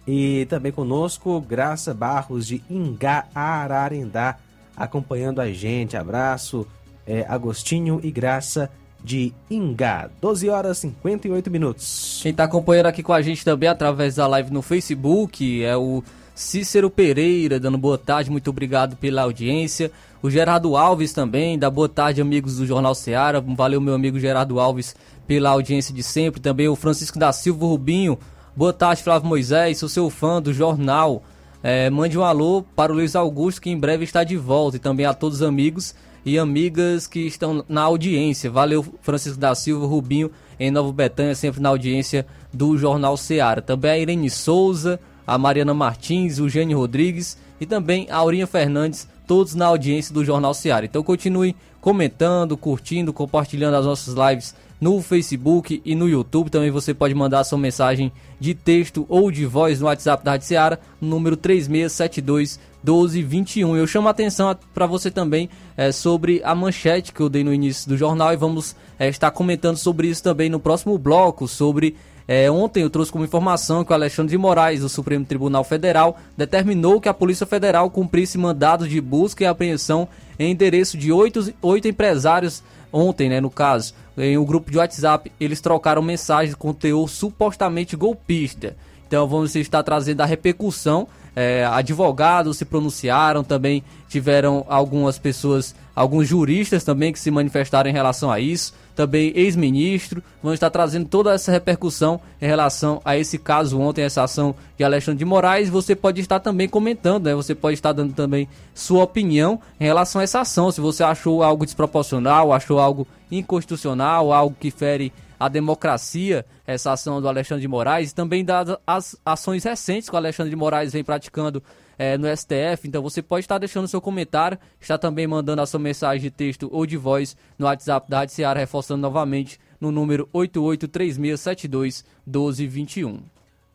E 0.07 0.47
também 0.49 0.73
conosco, 0.73 1.41
Graça 1.41 1.95
Barros 1.95 2.47
de 2.47 2.63
Ingá, 2.69 3.27
Ararendá, 3.35 4.39
acompanhando 4.77 5.41
a 5.41 5.53
gente. 5.53 5.97
Abraço, 5.97 6.67
é, 7.07 7.25
Agostinho 7.29 8.01
e 8.03 8.11
Graça 8.11 8.71
de 9.03 9.33
Ingá. 9.51 10.11
12 10.21 10.49
horas 10.49 10.79
e 10.79 10.81
58 10.83 11.51
minutos. 11.51 12.21
Quem 12.23 12.31
está 12.31 12.45
acompanhando 12.45 12.87
aqui 12.87 13.03
com 13.03 13.13
a 13.13 13.23
gente 13.23 13.45
também 13.45 13.69
através 13.69 14.17
da 14.17 14.27
live 14.27 14.53
no 14.53 14.63
Facebook 14.63 15.65
é 15.65 15.77
o 15.77 16.03
Cícero 16.35 16.91
Pereira, 16.91 17.61
dando 17.61 17.79
boa 17.79 17.99
tarde, 17.99 18.31
muito 18.31 18.51
obrigado 18.51 18.97
pela 18.97 19.23
audiência. 19.23 19.91
O 20.23 20.31
Gerardo 20.31 20.77
Alves 20.77 21.13
também, 21.13 21.59
dá 21.59 21.71
boa 21.71 21.89
tarde, 21.89 22.21
amigos 22.21 22.57
do 22.57 22.67
Jornal 22.67 22.95
Seara. 22.95 23.41
Valeu, 23.41 23.81
meu 23.81 23.95
amigo 23.95 24.19
Gerardo 24.19 24.61
Alves, 24.61 24.95
pela 25.27 25.51
audiência 25.51 25.95
de 25.95 26.03
sempre. 26.03 26.41
Também 26.41 26.69
o 26.69 26.77
Francisco 26.77 27.19
da 27.19 27.33
Silva 27.33 27.67
Rubinho, 27.67 28.19
Boa 28.55 28.73
tarde, 28.73 29.03
Flávio 29.03 29.29
Moisés, 29.29 29.79
sou 29.79 29.89
seu 29.89 30.11
fã 30.11 30.43
do 30.43 30.53
jornal. 30.53 31.23
É, 31.63 31.89
mande 31.89 32.19
um 32.19 32.25
alô 32.25 32.65
para 32.75 32.93
o 32.93 32.97
Luiz 32.97 33.15
Augusto, 33.15 33.61
que 33.61 33.71
em 33.71 33.79
breve 33.79 34.05
está 34.05 34.25
de 34.25 34.37
volta, 34.37 34.77
e 34.77 34.81
também 34.81 35.07
a 35.07 35.15
todos 35.15 35.41
os 35.41 35.47
amigos 35.47 35.95
e 36.25 36.39
amigas 36.39 37.07
que 37.07 37.21
estão 37.21 37.65
na 37.69 37.83
audiência. 37.83 38.51
Valeu, 38.51 38.85
Francisco 39.01 39.39
da 39.39 39.55
Silva, 39.55 39.87
Rubinho, 39.87 40.31
em 40.59 40.71
Nova 40.71 40.93
Betânia, 40.93 41.35
sempre 41.35 41.61
na 41.61 41.69
audiência 41.69 42.27
do 42.53 42.77
Jornal 42.77 43.17
Seara. 43.17 43.63
Também 43.63 43.91
a 43.91 43.99
Irene 43.99 44.29
Souza, 44.29 45.01
a 45.27 45.39
Mariana 45.39 45.73
Martins, 45.73 46.39
o 46.39 46.49
Gênio 46.49 46.79
Rodrigues 46.79 47.39
e 47.61 47.67
também 47.67 48.07
a 48.11 48.17
Aurinha 48.17 48.47
Fernandes, 48.47 49.09
todos 49.27 49.55
na 49.55 49.67
audiência 49.67 50.13
do 50.13 50.25
Jornal 50.25 50.53
Seara. 50.53 50.85
Então 50.85 51.03
continue 51.03 51.55
comentando, 51.81 52.57
curtindo, 52.57 53.13
compartilhando 53.13 53.77
as 53.77 53.87
nossas 53.87 54.15
lives 54.15 54.55
no 54.81 55.01
Facebook 55.03 55.81
e 55.85 55.95
no 55.95 56.09
YouTube. 56.09 56.51
Também 56.51 56.71
você 56.71 56.95
pode 56.95 57.15
mandar 57.15 57.45
sua 57.45 57.59
mensagem 57.59 58.11
de 58.39 58.55
texto 58.55 59.05
ou 59.09 59.31
de 59.31 59.45
voz 59.45 59.81
no 59.81 59.87
WhatsApp 59.87 60.25
da 60.25 60.33
Rádio 60.33 60.47
Seara, 60.47 60.81
número 61.01 61.37
3672 61.37 62.59
1221. 62.83 63.77
Eu 63.77 63.87
chamo 63.87 64.09
a 64.09 64.11
atenção 64.11 64.57
para 64.75 64.87
você 64.87 65.11
também 65.11 65.49
é, 65.77 65.93
sobre 65.93 66.41
a 66.45 66.55
manchete 66.55 67.13
que 67.13 67.21
eu 67.21 67.29
dei 67.29 67.45
no 67.45 67.53
início 67.53 67.89
do 67.89 67.97
jornal 67.97 68.33
e 68.33 68.37
vamos 68.37 68.77
é, 68.99 69.09
estar 69.09 69.31
comentando 69.31 69.77
sobre 69.77 70.09
isso 70.09 70.23
também 70.23 70.49
no 70.49 70.61
próximo 70.61 70.97
bloco, 70.99 71.47
sobre 71.47 71.97
é, 72.29 72.49
ontem 72.49 72.83
eu 72.83 72.91
trouxe 72.91 73.11
como 73.11 73.25
informação 73.25 73.85
que 73.85 73.91
o 73.91 73.95
Alexandre 73.95 74.31
de 74.31 74.39
Moraes, 74.39 74.81
do 74.81 74.89
Supremo 74.89 75.25
Tribunal 75.25 75.65
Federal, 75.65 76.17
determinou 76.37 77.01
que 77.01 77.09
a 77.09 77.15
Polícia 77.15 77.45
Federal 77.45 77.91
cumprisse 77.91 78.39
mandados 78.39 78.89
de 78.89 79.01
busca 79.01 79.43
e 79.43 79.47
apreensão 79.49 80.07
em 80.39 80.53
endereço 80.53 80.97
de 80.97 81.11
oito, 81.11 81.53
oito 81.61 81.89
empresários 81.89 82.63
ontem, 82.93 83.29
né, 83.29 83.41
no 83.41 83.51
caso 83.51 83.95
em 84.17 84.37
um 84.37 84.45
grupo 84.45 84.71
de 84.71 84.79
WhatsApp, 84.79 85.33
eles 85.41 85.61
trocaram 85.61 86.03
mensagens 86.03 86.55
com 86.55 86.73
teor 86.73 87.09
supostamente 87.09 87.97
golpista. 87.97 88.77
Então 89.07 89.27
vamos 89.27 89.57
estar 89.57 89.83
trazendo 89.83 90.21
a 90.21 90.27
repercussão. 90.27 91.09
É, 91.35 91.65
advogados 91.65 92.57
se 92.57 92.65
pronunciaram, 92.65 93.45
também 93.45 93.83
tiveram 94.09 94.65
algumas 94.69 95.19
pessoas, 95.19 95.75
alguns 95.95 96.27
juristas 96.27 96.83
também 96.83 97.13
que 97.13 97.19
se 97.21 97.31
manifestaram 97.31 97.89
em 97.89 97.93
relação 97.93 98.31
a 98.31 98.41
isso 98.41 98.75
também 99.01 99.33
ex-ministro. 99.35 100.23
Vamos 100.43 100.57
estar 100.57 100.69
trazendo 100.69 101.09
toda 101.09 101.33
essa 101.33 101.51
repercussão 101.51 102.21
em 102.39 102.47
relação 102.47 103.01
a 103.03 103.17
esse 103.17 103.39
caso 103.39 103.81
ontem, 103.81 104.03
essa 104.03 104.23
ação 104.23 104.55
de 104.77 104.85
Alexandre 104.85 105.21
de 105.21 105.25
Moraes. 105.25 105.71
Você 105.71 105.97
pode 105.97 106.21
estar 106.21 106.39
também 106.39 106.69
comentando, 106.69 107.25
né? 107.25 107.35
Você 107.35 107.55
pode 107.55 107.75
estar 107.75 107.93
dando 107.93 108.13
também 108.13 108.47
sua 108.75 109.05
opinião 109.05 109.59
em 109.81 109.85
relação 109.85 110.21
a 110.21 110.25
essa 110.25 110.41
ação. 110.41 110.71
Se 110.71 110.83
você 110.83 111.03
achou 111.03 111.43
algo 111.43 111.65
desproporcional, 111.65 112.53
achou 112.53 112.79
algo 112.79 113.09
inconstitucional, 113.31 114.35
algo 114.35 114.55
que 114.61 114.71
fere 114.71 115.11
a 115.39 115.49
democracia, 115.49 116.45
essa 116.67 116.93
ação 116.93 117.23
do 117.23 117.27
Alexandre 117.27 117.63
de 117.63 117.69
Moraes, 117.69 118.11
e 118.11 118.15
também 118.15 118.45
das 118.45 118.77
as 118.87 119.17
ações 119.25 119.65
recentes 119.65 120.11
que 120.11 120.15
o 120.15 120.19
Alexandre 120.19 120.51
de 120.51 120.57
Moraes 120.57 120.93
vem 120.93 121.03
praticando 121.03 121.63
é, 122.01 122.17
no 122.17 122.27
STF. 122.35 122.89
Então 122.89 123.03
você 123.03 123.21
pode 123.21 123.45
estar 123.45 123.59
deixando 123.59 123.87
seu 123.87 124.01
comentário, 124.01 124.59
está 124.81 124.97
também 124.97 125.27
mandando 125.27 125.61
a 125.61 125.67
sua 125.67 125.79
mensagem 125.79 126.23
de 126.23 126.31
texto 126.31 126.67
ou 126.73 126.87
de 126.87 126.97
voz 126.97 127.37
no 127.59 127.67
WhatsApp 127.67 128.09
da 128.09 128.21
Rádio 128.21 128.35
Seara, 128.35 128.59
reforçando 128.59 129.03
novamente 129.03 129.61
no 129.79 129.93
número 129.93 130.27
8836721221. 130.33 133.21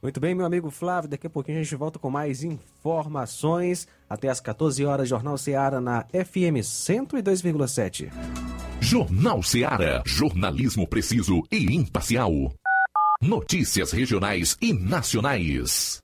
Muito 0.02 0.20
bem, 0.20 0.34
meu 0.34 0.48
amigo 0.48 0.72
Flávio, 0.72 1.10
daqui 1.10 1.28
a 1.28 1.30
pouquinho 1.30 1.60
a 1.60 1.64
gente 1.64 1.76
volta 1.76 2.00
com 2.00 2.10
mais 2.10 2.44
informações. 2.44 3.88
Até 4.10 4.28
às 4.28 4.40
14 4.40 4.84
horas, 4.84 5.08
Jornal 5.08 5.38
Seara 5.38 5.80
na 5.80 6.06
FM 6.06 6.64
102,7. 6.64 8.12
Jornal 8.82 9.44
Seara. 9.44 10.02
Jornalismo 10.04 10.88
preciso 10.88 11.44
e 11.52 11.76
imparcial. 11.76 12.32
Notícias 13.22 13.92
regionais 13.92 14.58
e 14.60 14.74
nacionais. 14.74 16.04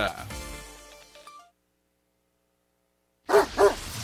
Música 0.00 0.49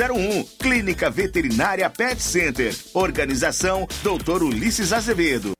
9816584 0.00 0.08
01. 0.08 0.44
Clínica 0.58 1.10
Veterinária 1.10 1.90
Pet 1.90 2.22
Center. 2.22 2.74
Organização 2.94 3.86
Dr. 4.02 4.42
Ulisses 4.42 4.92
Azevedo. 4.92 5.59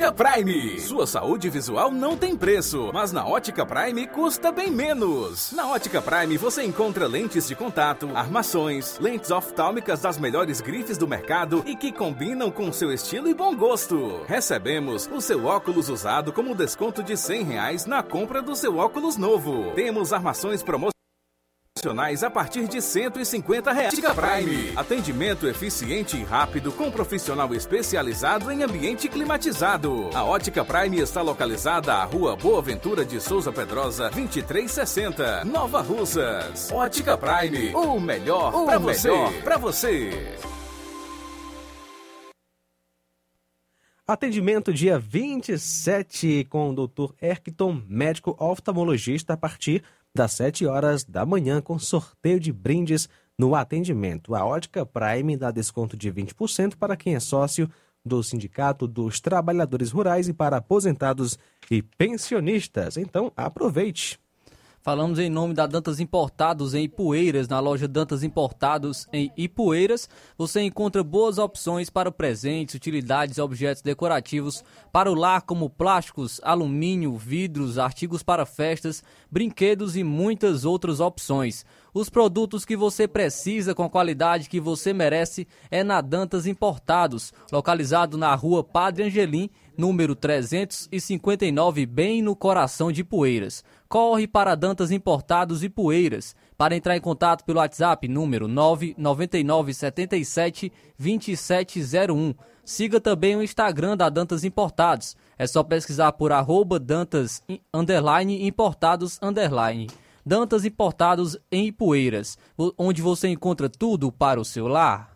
Ótica 0.00 0.12
Prime. 0.12 0.80
Sua 0.80 1.06
saúde 1.06 1.50
visual 1.50 1.90
não 1.90 2.16
tem 2.16 2.34
preço, 2.34 2.90
mas 2.90 3.12
na 3.12 3.26
Ótica 3.26 3.66
Prime 3.66 4.06
custa 4.06 4.50
bem 4.50 4.70
menos. 4.70 5.52
Na 5.52 5.68
Ótica 5.68 6.00
Prime 6.00 6.38
você 6.38 6.62
encontra 6.62 7.06
lentes 7.06 7.46
de 7.46 7.54
contato, 7.54 8.08
armações, 8.14 8.98
lentes 8.98 9.30
oftálmicas 9.30 10.00
das 10.00 10.18
melhores 10.18 10.62
grifes 10.62 10.96
do 10.96 11.06
mercado 11.06 11.62
e 11.66 11.76
que 11.76 11.92
combinam 11.92 12.50
com 12.50 12.72
seu 12.72 12.90
estilo 12.90 13.28
e 13.28 13.34
bom 13.34 13.54
gosto. 13.54 14.22
Recebemos 14.26 15.06
o 15.12 15.20
seu 15.20 15.44
óculos 15.44 15.90
usado 15.90 16.32
como 16.32 16.54
desconto 16.54 17.02
de 17.02 17.14
100 17.14 17.44
reais 17.44 17.84
na 17.84 18.02
compra 18.02 18.40
do 18.40 18.56
seu 18.56 18.78
óculos 18.78 19.18
novo. 19.18 19.72
Temos 19.74 20.14
armações 20.14 20.62
promocionais 20.62 20.99
a 22.22 22.30
partir 22.30 22.68
de 22.68 22.82
150 22.82 23.72
reais. 23.72 23.94
Ótica 23.94 24.14
Prime. 24.14 24.72
Atendimento 24.76 25.48
eficiente 25.48 26.16
e 26.16 26.22
rápido 26.22 26.70
com 26.72 26.90
profissional 26.90 27.54
especializado 27.54 28.50
em 28.50 28.62
ambiente 28.62 29.08
climatizado. 29.08 30.10
A 30.14 30.22
Ótica 30.22 30.62
Prime 30.62 31.00
está 31.00 31.22
localizada 31.22 31.94
à 31.94 32.04
Rua 32.04 32.36
Boa 32.36 32.60
Ventura 32.60 33.04
de 33.04 33.18
Souza 33.20 33.50
Pedrosa, 33.50 34.10
2360, 34.10 35.44
Nova 35.46 35.80
Russas. 35.80 36.70
Ótica 36.70 37.16
Prime. 37.16 37.74
O 37.74 37.98
melhor 37.98 38.52
para 38.66 38.78
você. 38.78 39.10
Para 39.42 39.56
você. 39.56 40.36
Atendimento 44.06 44.74
dia 44.74 44.98
27 44.98 46.44
com 46.50 46.70
o 46.70 46.74
Dr. 46.74 47.14
Erkton, 47.22 47.80
médico 47.88 48.36
oftalmologista, 48.40 49.34
a 49.34 49.36
partir 49.36 49.84
das 50.14 50.32
7 50.32 50.66
horas 50.66 51.04
da 51.04 51.24
manhã, 51.24 51.60
com 51.60 51.78
sorteio 51.78 52.40
de 52.40 52.52
brindes 52.52 53.08
no 53.38 53.54
atendimento. 53.54 54.34
A 54.34 54.44
Ótica 54.44 54.84
Prime 54.84 55.36
dá 55.36 55.50
desconto 55.50 55.96
de 55.96 56.12
20% 56.12 56.76
para 56.76 56.96
quem 56.96 57.14
é 57.14 57.20
sócio 57.20 57.70
do 58.04 58.22
Sindicato 58.22 58.86
dos 58.86 59.20
Trabalhadores 59.20 59.90
Rurais 59.90 60.28
e 60.28 60.32
para 60.32 60.56
aposentados 60.56 61.38
e 61.70 61.82
pensionistas. 61.82 62.96
Então, 62.96 63.32
aproveite! 63.36 64.18
Falamos 64.82 65.18
em 65.18 65.28
nome 65.28 65.52
da 65.52 65.66
Dantas 65.66 66.00
Importados 66.00 66.72
em 66.72 66.84
Ipueiras. 66.84 67.46
Na 67.46 67.60
loja 67.60 67.86
Dantas 67.86 68.22
Importados 68.22 69.06
em 69.12 69.30
Ipueiras, 69.36 70.08
você 70.38 70.62
encontra 70.62 71.04
boas 71.04 71.36
opções 71.36 71.90
para 71.90 72.10
presentes, 72.10 72.76
utilidades 72.76 73.36
e 73.36 73.42
objetos 73.42 73.82
decorativos 73.82 74.64
para 74.90 75.12
o 75.12 75.14
lar, 75.14 75.42
como 75.42 75.68
plásticos, 75.68 76.40
alumínio, 76.42 77.14
vidros, 77.18 77.76
artigos 77.76 78.22
para 78.22 78.46
festas, 78.46 79.04
brinquedos 79.30 79.96
e 79.96 80.02
muitas 80.02 80.64
outras 80.64 80.98
opções. 80.98 81.66
Os 81.92 82.08
produtos 82.08 82.64
que 82.64 82.76
você 82.76 83.08
precisa 83.08 83.74
com 83.74 83.82
a 83.82 83.90
qualidade 83.90 84.48
que 84.48 84.60
você 84.60 84.92
merece 84.92 85.48
é 85.70 85.82
na 85.82 86.00
Dantas 86.00 86.46
Importados, 86.46 87.32
localizado 87.50 88.16
na 88.16 88.32
rua 88.34 88.62
Padre 88.62 89.02
Angelim, 89.04 89.50
número 89.76 90.14
359, 90.14 91.86
bem 91.86 92.22
no 92.22 92.36
coração 92.36 92.92
de 92.92 93.02
Poeiras. 93.02 93.64
Corre 93.88 94.28
para 94.28 94.54
Dantas 94.54 94.92
Importados 94.92 95.64
e 95.64 95.68
Poeiras. 95.68 96.36
Para 96.56 96.76
entrar 96.76 96.96
em 96.96 97.00
contato 97.00 97.44
pelo 97.44 97.58
WhatsApp, 97.58 98.06
número 98.06 98.46
99977 98.46 100.72
2701. 100.96 102.34
Siga 102.62 103.00
também 103.00 103.34
o 103.34 103.42
Instagram 103.42 103.96
da 103.96 104.08
Dantas 104.08 104.44
Importados. 104.44 105.16
É 105.36 105.44
só 105.46 105.64
pesquisar 105.64 106.12
por 106.12 106.30
arroba 106.30 106.78
Dantas 106.78 107.42
Importados. 108.38 109.18
Dantas 110.30 110.64
Importados 110.64 111.36
em 111.50 111.66
Ipueiras, 111.66 112.38
onde 112.78 113.02
você 113.02 113.26
encontra 113.26 113.68
tudo 113.68 114.12
para 114.12 114.40
o 114.40 114.44
seu 114.44 114.68
lar. 114.68 115.10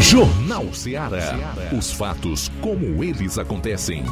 Jornal 0.00 0.72
Ceará. 0.72 1.54
Os 1.78 1.92
fatos 1.92 2.48
como 2.62 3.04
eles 3.04 3.36
acontecem. 3.36 4.02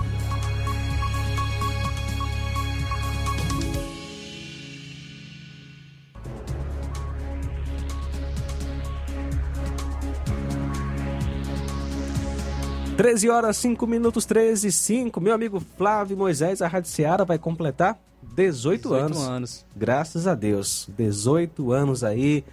Treze 12.99 13.31
horas, 13.31 13.57
5 13.57 13.87
minutos, 13.87 14.27
13 14.27 14.69
e 14.69 14.73
5. 14.73 15.21
Meu 15.23 15.33
amigo 15.33 15.59
Flávio 15.79 16.19
Moisés, 16.19 16.61
a 16.61 16.69
Rádio 16.69 16.91
Ceará 16.91 17.25
vai 17.25 17.39
completar 17.39 17.99
18, 18.37 18.83
18 18.83 18.95
anos. 18.95 19.19
anos. 19.27 19.65
Graças 19.75 20.27
a 20.27 20.35
Deus. 20.35 20.89
18 20.97 21.73
anos 21.73 22.05
aí. 22.05 22.45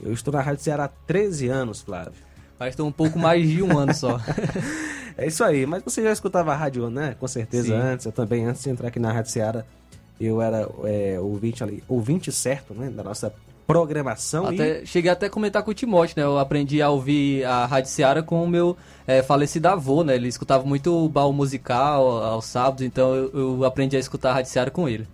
Eu 0.00 0.12
estou 0.12 0.32
na 0.32 0.40
Rádio 0.40 0.62
Ceará 0.62 0.84
há 0.84 0.88
13 0.88 1.48
anos, 1.48 1.82
Flávio. 1.82 2.12
Faz 2.56 2.78
um 2.78 2.92
pouco 2.92 3.18
mais 3.18 3.48
de 3.48 3.62
um 3.62 3.76
ano 3.76 3.92
só. 3.92 4.20
é 5.18 5.26
isso 5.26 5.42
aí. 5.42 5.66
Mas 5.66 5.82
você 5.82 6.02
já 6.02 6.12
escutava 6.12 6.52
a 6.52 6.56
rádio, 6.56 6.88
né? 6.88 7.16
Com 7.18 7.26
certeza 7.26 7.68
Sim. 7.68 7.74
antes. 7.74 8.06
Eu 8.06 8.12
também, 8.12 8.46
antes 8.46 8.62
de 8.62 8.70
entrar 8.70 8.88
aqui 8.88 9.00
na 9.00 9.12
Rádio 9.12 9.32
Ceará, 9.32 9.64
eu 10.20 10.40
era 10.40 10.68
é, 10.84 11.18
ouvinte 11.18 11.64
ali, 11.64 11.82
ouvinte 11.88 12.30
certo, 12.30 12.72
né? 12.72 12.88
Da 12.90 13.02
nossa 13.02 13.34
programação. 13.66 14.46
Até, 14.46 14.82
e... 14.82 14.86
Cheguei 14.86 15.10
até 15.10 15.26
a 15.26 15.30
comentar 15.30 15.64
com 15.64 15.72
o 15.72 15.74
Timote, 15.74 16.16
né? 16.16 16.22
Eu 16.22 16.38
aprendi 16.38 16.80
a 16.80 16.90
ouvir 16.90 17.44
a 17.44 17.66
Rádio 17.66 17.90
Seara 17.90 18.22
com 18.22 18.44
o 18.44 18.48
meu 18.48 18.76
é, 19.04 19.22
falecido 19.22 19.66
avô, 19.66 20.04
né? 20.04 20.14
Ele 20.14 20.28
escutava 20.28 20.64
muito 20.64 20.94
o 20.94 21.08
baú 21.08 21.32
musical 21.32 22.22
aos 22.22 22.44
sábados, 22.44 22.82
então 22.82 23.14
eu, 23.14 23.30
eu 23.34 23.64
aprendi 23.64 23.96
a 23.96 24.00
escutar 24.00 24.30
a 24.30 24.34
Rádio 24.34 24.52
Seara 24.52 24.70
com 24.70 24.88
ele. 24.88 25.08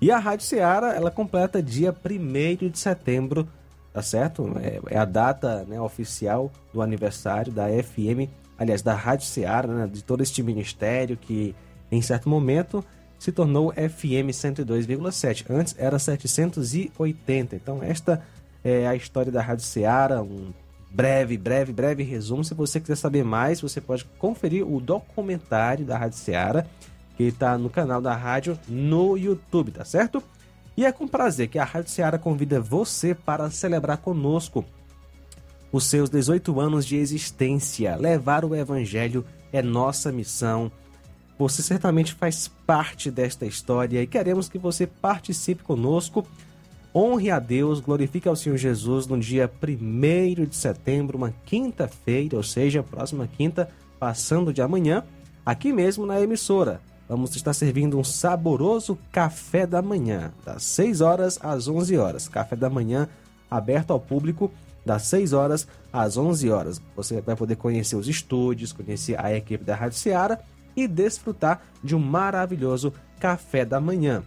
E 0.00 0.10
a 0.10 0.18
Rádio 0.18 0.44
Ceará, 0.44 0.94
ela 0.94 1.10
completa 1.10 1.62
dia 1.62 1.92
1 1.92 2.68
de 2.68 2.78
setembro, 2.78 3.48
tá 3.92 4.02
certo? 4.02 4.52
É, 4.60 4.94
é, 4.94 4.98
a 4.98 5.04
data 5.04 5.64
né, 5.64 5.80
oficial 5.80 6.52
do 6.72 6.82
aniversário 6.82 7.52
da 7.52 7.66
FM, 7.68 8.28
aliás, 8.58 8.82
da 8.82 8.94
Rádio 8.94 9.26
Ceará, 9.26 9.66
né, 9.66 9.86
de 9.86 10.04
todo 10.04 10.22
este 10.22 10.42
ministério 10.42 11.16
que, 11.16 11.54
em 11.90 12.02
certo 12.02 12.28
momento, 12.28 12.84
se 13.18 13.32
tornou 13.32 13.72
FM 13.72 14.30
102,7. 14.30 15.46
Antes 15.48 15.74
era 15.78 15.98
780. 15.98 17.56
Então, 17.56 17.82
esta 17.82 18.22
é 18.62 18.86
a 18.86 18.94
história 18.94 19.32
da 19.32 19.40
Rádio 19.40 19.64
Ceará, 19.64 20.22
um 20.22 20.52
breve, 20.90 21.36
breve, 21.38 21.72
breve 21.72 22.02
resumo. 22.02 22.44
Se 22.44 22.52
você 22.52 22.80
quiser 22.80 22.96
saber 22.96 23.24
mais, 23.24 23.60
você 23.60 23.80
pode 23.80 24.04
conferir 24.18 24.66
o 24.66 24.80
documentário 24.80 25.84
da 25.84 25.96
Rádio 25.96 26.18
Ceará, 26.18 26.66
que 27.16 27.24
está 27.24 27.56
no 27.56 27.70
canal 27.70 28.00
da 28.00 28.14
rádio 28.14 28.58
no 28.68 29.16
YouTube, 29.16 29.72
tá 29.72 29.84
certo? 29.84 30.22
E 30.76 30.84
é 30.84 30.92
com 30.92 31.08
prazer 31.08 31.48
que 31.48 31.58
a 31.58 31.64
Rádio 31.64 31.90
Ceará 31.90 32.18
convida 32.18 32.60
você 32.60 33.14
para 33.14 33.50
celebrar 33.50 33.96
conosco 33.96 34.64
os 35.72 35.84
seus 35.84 36.10
18 36.10 36.60
anos 36.60 36.84
de 36.84 36.96
existência. 36.96 37.96
Levar 37.96 38.44
o 38.44 38.54
Evangelho 38.54 39.24
é 39.52 39.62
nossa 39.62 40.12
missão. 40.12 40.70
Você 41.38 41.62
certamente 41.62 42.14
faz 42.14 42.48
parte 42.66 43.10
desta 43.10 43.46
história 43.46 44.02
e 44.02 44.06
queremos 44.06 44.48
que 44.48 44.58
você 44.58 44.86
participe 44.86 45.62
conosco. 45.62 46.26
Honre 46.94 47.30
a 47.30 47.38
Deus, 47.38 47.80
glorifique 47.80 48.28
ao 48.28 48.36
Senhor 48.36 48.56
Jesus 48.56 49.06
no 49.06 49.18
dia 49.18 49.50
1 49.62 50.46
de 50.46 50.56
setembro, 50.56 51.18
uma 51.18 51.34
quinta-feira, 51.44 52.36
ou 52.36 52.42
seja, 52.42 52.82
próxima 52.82 53.26
quinta, 53.26 53.68
passando 53.98 54.52
de 54.52 54.62
amanhã, 54.62 55.04
aqui 55.44 55.72
mesmo 55.74 56.06
na 56.06 56.20
emissora. 56.20 56.80
Vamos 57.08 57.36
estar 57.36 57.52
servindo 57.52 57.98
um 57.98 58.04
saboroso 58.04 58.98
café 59.12 59.66
da 59.66 59.80
manhã, 59.80 60.32
das 60.44 60.64
6 60.64 61.00
horas 61.00 61.38
às 61.42 61.68
11 61.68 61.96
horas. 61.96 62.28
Café 62.28 62.56
da 62.56 62.68
manhã 62.68 63.08
aberto 63.50 63.92
ao 63.92 64.00
público 64.00 64.50
das 64.84 65.02
6 65.02 65.32
horas 65.32 65.68
às 65.92 66.16
11 66.16 66.50
horas. 66.50 66.82
Você 66.96 67.20
vai 67.20 67.36
poder 67.36 67.56
conhecer 67.56 67.96
os 67.96 68.08
estúdios, 68.08 68.72
conhecer 68.72 69.18
a 69.22 69.32
equipe 69.32 69.64
da 69.64 69.74
Rádio 69.74 69.98
Seara 69.98 70.40
e 70.76 70.86
desfrutar 70.86 71.62
de 71.82 71.94
um 71.94 71.98
maravilhoso 71.98 72.92
café 73.18 73.64
da 73.64 73.80
manhã. 73.80 74.22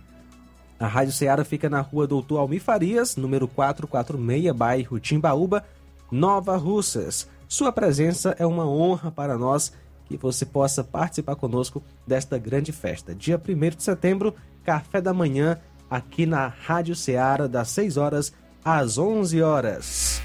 A 0.80 0.88
Rádio 0.88 1.14
Ceará 1.14 1.44
fica 1.44 1.70
na 1.70 1.82
rua 1.82 2.08
Doutor 2.08 2.40
Almir 2.40 2.62
Farias, 2.62 3.18
número 3.18 3.48
446, 3.50 4.56
bairro 4.56 5.00
Timbaúba, 5.00 5.66
Nova 6.10 6.56
Russas. 6.56 7.28
Sua 7.50 7.72
presença 7.72 8.34
é 8.40 8.46
uma 8.46 8.66
honra 8.66 9.12
para 9.12 9.38
nós 9.38 9.74
que 10.18 10.24
você 10.24 10.45
possa 10.45 10.84
participar 10.84 11.36
conosco 11.36 11.84
desta 12.05 12.38
grande 12.38 12.72
festa. 12.72 13.14
Dia 13.14 13.39
1 13.39 13.78
de 13.78 13.84
setembro, 13.84 14.34
café 14.64 14.99
da 14.99 15.14
manhã, 15.14 15.57
aqui 15.89 16.26
na 16.26 16.47
Rádio 16.47 16.95
Ceará, 16.95 17.47
das 17.47 17.70
6 17.70 17.97
horas 17.97 18.34
às 18.64 18.97
11 18.97 19.41
horas. 19.41 20.22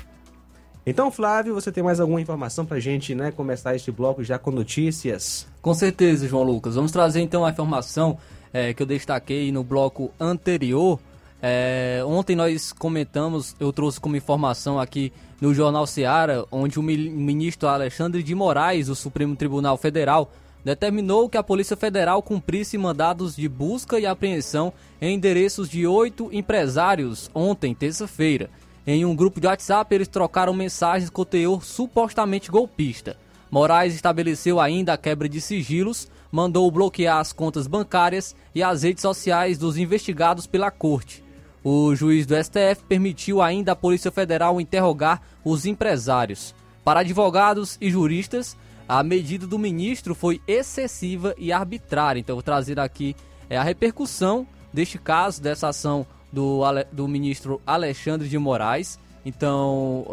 Então, 0.87 1.11
Flávio, 1.11 1.55
você 1.55 1.73
tem 1.73 1.83
mais 1.83 1.99
alguma 1.99 2.21
informação 2.21 2.67
para 2.67 2.77
a 2.77 2.81
gente 2.81 3.15
né, 3.15 3.31
começar 3.31 3.75
este 3.75 3.91
bloco 3.91 4.23
já 4.23 4.39
com 4.39 4.51
notícias? 4.51 5.47
Com 5.63 5.73
certeza, 5.73 6.29
João 6.29 6.43
Lucas. 6.43 6.75
Vamos 6.75 6.93
trazer 6.93 7.21
então 7.21 7.45
a 7.45 7.51
informação 7.51 8.19
é, 8.53 8.75
que 8.75 8.83
eu 8.83 8.87
destaquei 8.87 9.51
no 9.51 9.65
bloco 9.65 10.13
anterior. 10.21 11.01
É, 11.47 12.03
ontem 12.07 12.35
nós 12.35 12.73
comentamos, 12.73 13.55
eu 13.61 13.71
trouxe 13.71 14.01
como 14.01 14.17
informação 14.17 14.81
aqui 14.81 15.13
no 15.43 15.53
Jornal 15.53 15.87
Seara, 15.87 16.47
onde 16.51 16.79
o 16.79 16.83
ministro 16.83 17.69
Alexandre 17.69 18.23
de 18.23 18.35
Moraes, 18.35 18.87
do 18.87 18.95
Supremo 18.95 19.37
Tribunal 19.37 19.77
Federal, 19.77 20.33
determinou 20.65 21.29
que 21.29 21.37
a 21.37 21.43
Polícia 21.43 21.77
Federal 21.77 22.23
cumprisse 22.23 22.79
mandados 22.79 23.37
de 23.37 23.47
busca 23.47 24.01
e 24.01 24.07
apreensão 24.07 24.73
em 24.99 25.17
endereços 25.17 25.69
de 25.69 25.87
oito 25.87 26.31
empresários 26.33 27.31
ontem, 27.35 27.75
terça-feira. 27.75 28.49
Em 28.87 29.05
um 29.05 29.15
grupo 29.15 29.39
de 29.39 29.47
WhatsApp, 29.47 29.95
eles 29.95 30.09
trocaram 30.09 30.55
mensagens 30.55 31.11
com 31.11 31.27
teor 31.27 31.63
supostamente 31.63 32.51
golpista. 32.51 33.19
Moraes 33.51 33.95
estabeleceu 33.95 34.59
ainda 34.59 34.95
a 34.95 34.97
quebra 34.97 35.29
de 35.29 35.43
sigilos, 35.43 36.09
mandou 36.33 36.71
bloquear 36.71 37.19
as 37.19 37.35
contas 37.35 37.67
bancárias 37.67 38.35
e 38.55 38.63
as 38.63 38.83
redes 38.83 39.03
sociais 39.03 39.59
dos 39.59 39.77
investigados 39.77 40.47
pela 40.47 40.71
corte. 40.71 41.23
O 41.65 41.95
juiz 41.95 42.27
do 42.27 42.37
STF 42.37 42.85
permitiu 42.87 43.41
ainda 43.41 43.73
à 43.73 43.77
Polícia 43.77 44.11
Federal 44.11 44.61
interrogar 44.61 45.23
os 45.43 45.65
empresários. 45.65 46.55
Para 46.85 47.01
advogados 47.01 47.79
e 47.81 47.91
juristas, 47.91 48.55
a 48.87 49.03
medida 49.03 49.47
do 49.47 49.59
ministro 49.59 50.15
foi 50.15 50.43
excessiva 50.47 51.35
e 51.39 51.51
arbitrária. 51.51 52.21
Então, 52.21 52.37
vou 52.37 52.43
trazer 52.43 52.79
aqui 52.79 53.17
é, 53.49 53.57
a 53.57 53.63
repercussão 53.63 54.47
deste 54.75 54.99
caso, 54.99 55.41
dessa 55.41 55.69
ação 55.69 56.07
do, 56.31 56.61
do 56.93 57.09
ministro 57.09 57.63
Alexandre 57.67 58.29
de 58.29 58.37
Moraes. 58.37 58.99
Então, 59.25 60.05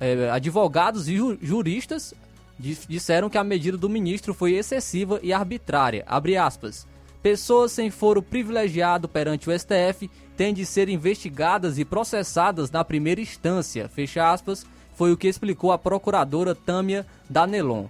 é, 0.00 0.28
advogados 0.28 1.08
e 1.08 1.18
juristas 1.40 2.12
disseram 2.58 3.30
que 3.30 3.38
a 3.38 3.44
medida 3.44 3.78
do 3.78 3.88
ministro 3.88 4.34
foi 4.34 4.54
excessiva 4.54 5.20
e 5.22 5.32
arbitrária. 5.32 6.04
Abre 6.06 6.36
aspas. 6.36 6.86
Pessoas 7.22 7.70
sem 7.70 7.88
foro 7.88 8.20
privilegiado 8.20 9.08
perante 9.08 9.48
o 9.48 9.56
STF 9.56 10.10
têm 10.36 10.52
de 10.52 10.66
ser 10.66 10.88
investigadas 10.88 11.78
e 11.78 11.84
processadas 11.84 12.70
na 12.70 12.84
primeira 12.84 13.20
instância. 13.20 13.88
Fecha 13.88 14.30
aspas. 14.32 14.66
Foi 14.94 15.12
o 15.12 15.16
que 15.16 15.28
explicou 15.28 15.72
a 15.72 15.78
procuradora 15.78 16.54
Tâmia 16.54 17.06
Danelon. 17.30 17.86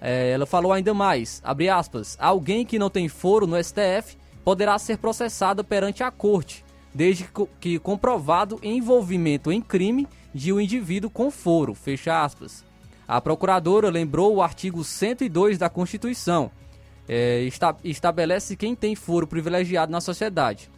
É, 0.00 0.30
ela 0.30 0.46
falou 0.46 0.72
ainda 0.72 0.94
mais, 0.94 1.40
abre 1.44 1.68
aspas, 1.68 2.16
alguém 2.20 2.64
que 2.64 2.78
não 2.78 2.88
tem 2.88 3.08
foro 3.08 3.46
no 3.46 3.62
STF 3.62 4.16
poderá 4.44 4.78
ser 4.78 4.98
processado 4.98 5.64
perante 5.64 6.02
a 6.02 6.10
corte, 6.10 6.64
desde 6.94 7.28
que 7.60 7.78
comprovado 7.78 8.60
envolvimento 8.62 9.50
em 9.50 9.60
crime 9.60 10.06
de 10.34 10.52
um 10.52 10.60
indivíduo 10.60 11.10
com 11.10 11.30
foro, 11.30 11.74
fecha 11.74 12.22
aspas. 12.22 12.64
A 13.08 13.20
procuradora 13.20 13.90
lembrou 13.90 14.36
o 14.36 14.42
artigo 14.42 14.84
102 14.84 15.58
da 15.58 15.68
Constituição, 15.68 16.50
é, 17.08 17.46
esta, 17.46 17.76
estabelece 17.84 18.56
quem 18.56 18.74
tem 18.74 18.94
foro 18.94 19.26
privilegiado 19.26 19.92
na 19.92 20.00
sociedade. 20.00 20.70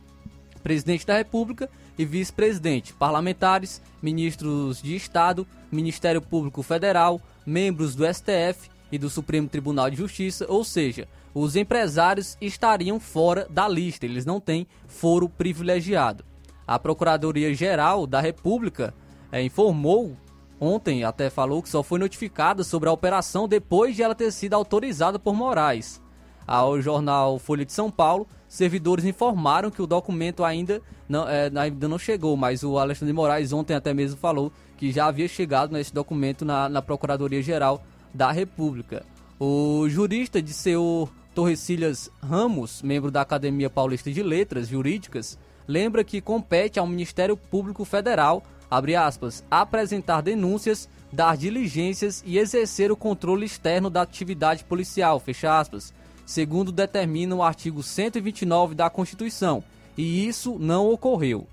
Presidente 0.62 1.06
da 1.06 1.16
República 1.16 1.68
e 1.98 2.04
vice-presidente, 2.04 2.92
parlamentares, 2.92 3.82
ministros 4.02 4.82
de 4.82 4.94
Estado, 4.94 5.46
Ministério 5.70 6.20
Público 6.20 6.62
Federal, 6.62 7.20
membros 7.44 7.94
do 7.94 8.04
STF 8.04 8.70
e 8.90 8.98
do 8.98 9.10
Supremo 9.10 9.48
Tribunal 9.48 9.90
de 9.90 9.96
Justiça, 9.96 10.46
ou 10.48 10.64
seja, 10.64 11.08
os 11.34 11.56
empresários 11.56 12.36
estariam 12.40 12.98
fora 12.98 13.46
da 13.50 13.68
lista, 13.68 14.06
eles 14.06 14.24
não 14.24 14.40
têm 14.40 14.66
foro 14.86 15.28
privilegiado. 15.28 16.24
A 16.66 16.78
Procuradoria-Geral 16.78 18.06
da 18.06 18.20
República 18.20 18.94
é, 19.32 19.42
informou 19.42 20.16
ontem, 20.60 21.04
até 21.04 21.30
falou 21.30 21.62
que 21.62 21.68
só 21.68 21.82
foi 21.82 21.98
notificada 21.98 22.64
sobre 22.64 22.88
a 22.88 22.92
operação 22.92 23.46
depois 23.46 23.94
de 23.94 24.02
ela 24.02 24.14
ter 24.14 24.30
sido 24.32 24.54
autorizada 24.54 25.18
por 25.18 25.34
Moraes. 25.34 26.00
Ao 26.48 26.80
jornal 26.80 27.38
Folha 27.38 27.62
de 27.62 27.74
São 27.74 27.90
Paulo, 27.90 28.26
servidores 28.48 29.04
informaram 29.04 29.70
que 29.70 29.82
o 29.82 29.86
documento 29.86 30.42
ainda 30.42 30.80
não, 31.06 31.28
é, 31.28 31.50
ainda 31.54 31.86
não 31.86 31.98
chegou, 31.98 32.38
mas 32.38 32.62
o 32.62 32.78
Alexandre 32.78 33.12
Moraes 33.12 33.52
ontem 33.52 33.74
até 33.74 33.92
mesmo 33.92 34.18
falou 34.18 34.50
que 34.78 34.90
já 34.90 35.08
havia 35.08 35.28
chegado 35.28 35.72
nesse 35.72 35.92
documento 35.92 36.46
na, 36.46 36.66
na 36.66 36.80
Procuradoria-Geral 36.80 37.82
da 38.14 38.32
República. 38.32 39.04
O 39.38 39.86
jurista 39.90 40.40
de 40.40 40.54
seu 40.54 41.06
Torrecilhas 41.34 42.10
Ramos, 42.22 42.80
membro 42.80 43.10
da 43.10 43.20
Academia 43.20 43.68
Paulista 43.68 44.10
de 44.10 44.22
Letras 44.22 44.68
Jurídicas, 44.68 45.38
lembra 45.66 46.02
que 46.02 46.22
compete 46.22 46.80
ao 46.80 46.86
Ministério 46.86 47.36
Público 47.36 47.84
Federal, 47.84 48.42
aspas, 48.70 49.44
apresentar 49.50 50.22
denúncias, 50.22 50.88
dar 51.12 51.36
diligências 51.36 52.24
e 52.26 52.38
exercer 52.38 52.90
o 52.90 52.96
controle 52.96 53.44
externo 53.44 53.90
da 53.90 54.00
atividade 54.00 54.64
policial, 54.64 55.22
aspas, 55.50 55.92
segundo 56.28 56.70
determina 56.70 57.34
o 57.34 57.42
artigo 57.42 57.82
129 57.82 58.74
da 58.74 58.90
Constituição, 58.90 59.64
e 59.96 60.28
isso 60.28 60.58
não 60.58 60.92
ocorreu. 60.92 61.46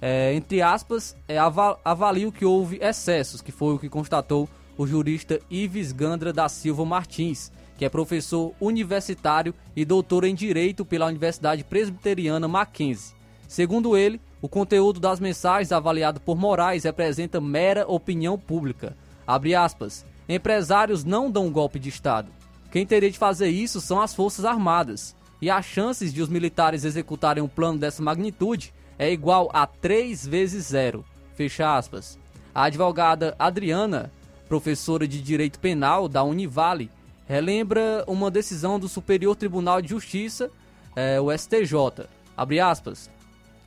É, 0.00 0.32
entre 0.32 0.62
aspas, 0.62 1.14
é, 1.28 1.36
avalio 1.84 2.32
que 2.32 2.46
houve 2.46 2.78
excessos, 2.80 3.42
que 3.42 3.52
foi 3.52 3.74
o 3.74 3.78
que 3.78 3.90
constatou 3.90 4.48
o 4.78 4.86
jurista 4.86 5.38
Ives 5.50 5.92
Gandra 5.92 6.32
da 6.32 6.48
Silva 6.48 6.82
Martins, 6.86 7.52
que 7.76 7.84
é 7.84 7.90
professor 7.90 8.54
universitário 8.58 9.54
e 9.76 9.84
doutor 9.84 10.24
em 10.24 10.34
Direito 10.34 10.82
pela 10.82 11.06
Universidade 11.08 11.62
Presbiteriana 11.62 12.48
Mackenzie. 12.48 13.14
Segundo 13.46 13.98
ele, 13.98 14.18
o 14.40 14.48
conteúdo 14.48 14.98
das 14.98 15.20
mensagens 15.20 15.72
avaliado 15.72 16.20
por 16.20 16.38
Moraes 16.38 16.84
representa 16.84 17.38
mera 17.38 17.86
opinião 17.86 18.38
pública. 18.38 18.96
Abre 19.26 19.54
aspas. 19.54 20.06
Empresários 20.26 21.04
não 21.04 21.30
dão 21.30 21.50
golpe 21.50 21.78
de 21.78 21.90
Estado. 21.90 22.30
Quem 22.76 22.84
teria 22.84 23.10
de 23.10 23.16
fazer 23.16 23.48
isso 23.48 23.80
são 23.80 24.02
as 24.02 24.14
Forças 24.14 24.44
Armadas. 24.44 25.16
E 25.40 25.48
as 25.48 25.64
chances 25.64 26.12
de 26.12 26.20
os 26.20 26.28
militares 26.28 26.84
executarem 26.84 27.42
um 27.42 27.48
plano 27.48 27.78
dessa 27.78 28.02
magnitude 28.02 28.70
é 28.98 29.10
igual 29.10 29.48
a 29.54 29.66
3 29.66 30.26
vezes 30.26 30.66
zero. 30.66 31.02
Fecha 31.34 31.74
aspas. 31.74 32.18
A 32.54 32.64
advogada 32.64 33.34
Adriana, 33.38 34.12
professora 34.46 35.08
de 35.08 35.22
Direito 35.22 35.58
Penal 35.58 36.06
da 36.06 36.22
Univale, 36.22 36.90
relembra 37.26 38.04
uma 38.06 38.30
decisão 38.30 38.78
do 38.78 38.90
Superior 38.90 39.34
Tribunal 39.36 39.80
de 39.80 39.88
Justiça, 39.88 40.50
é, 40.94 41.18
o 41.18 41.32
STJ. 41.32 42.06
Abre 42.36 42.60
aspas. 42.60 43.08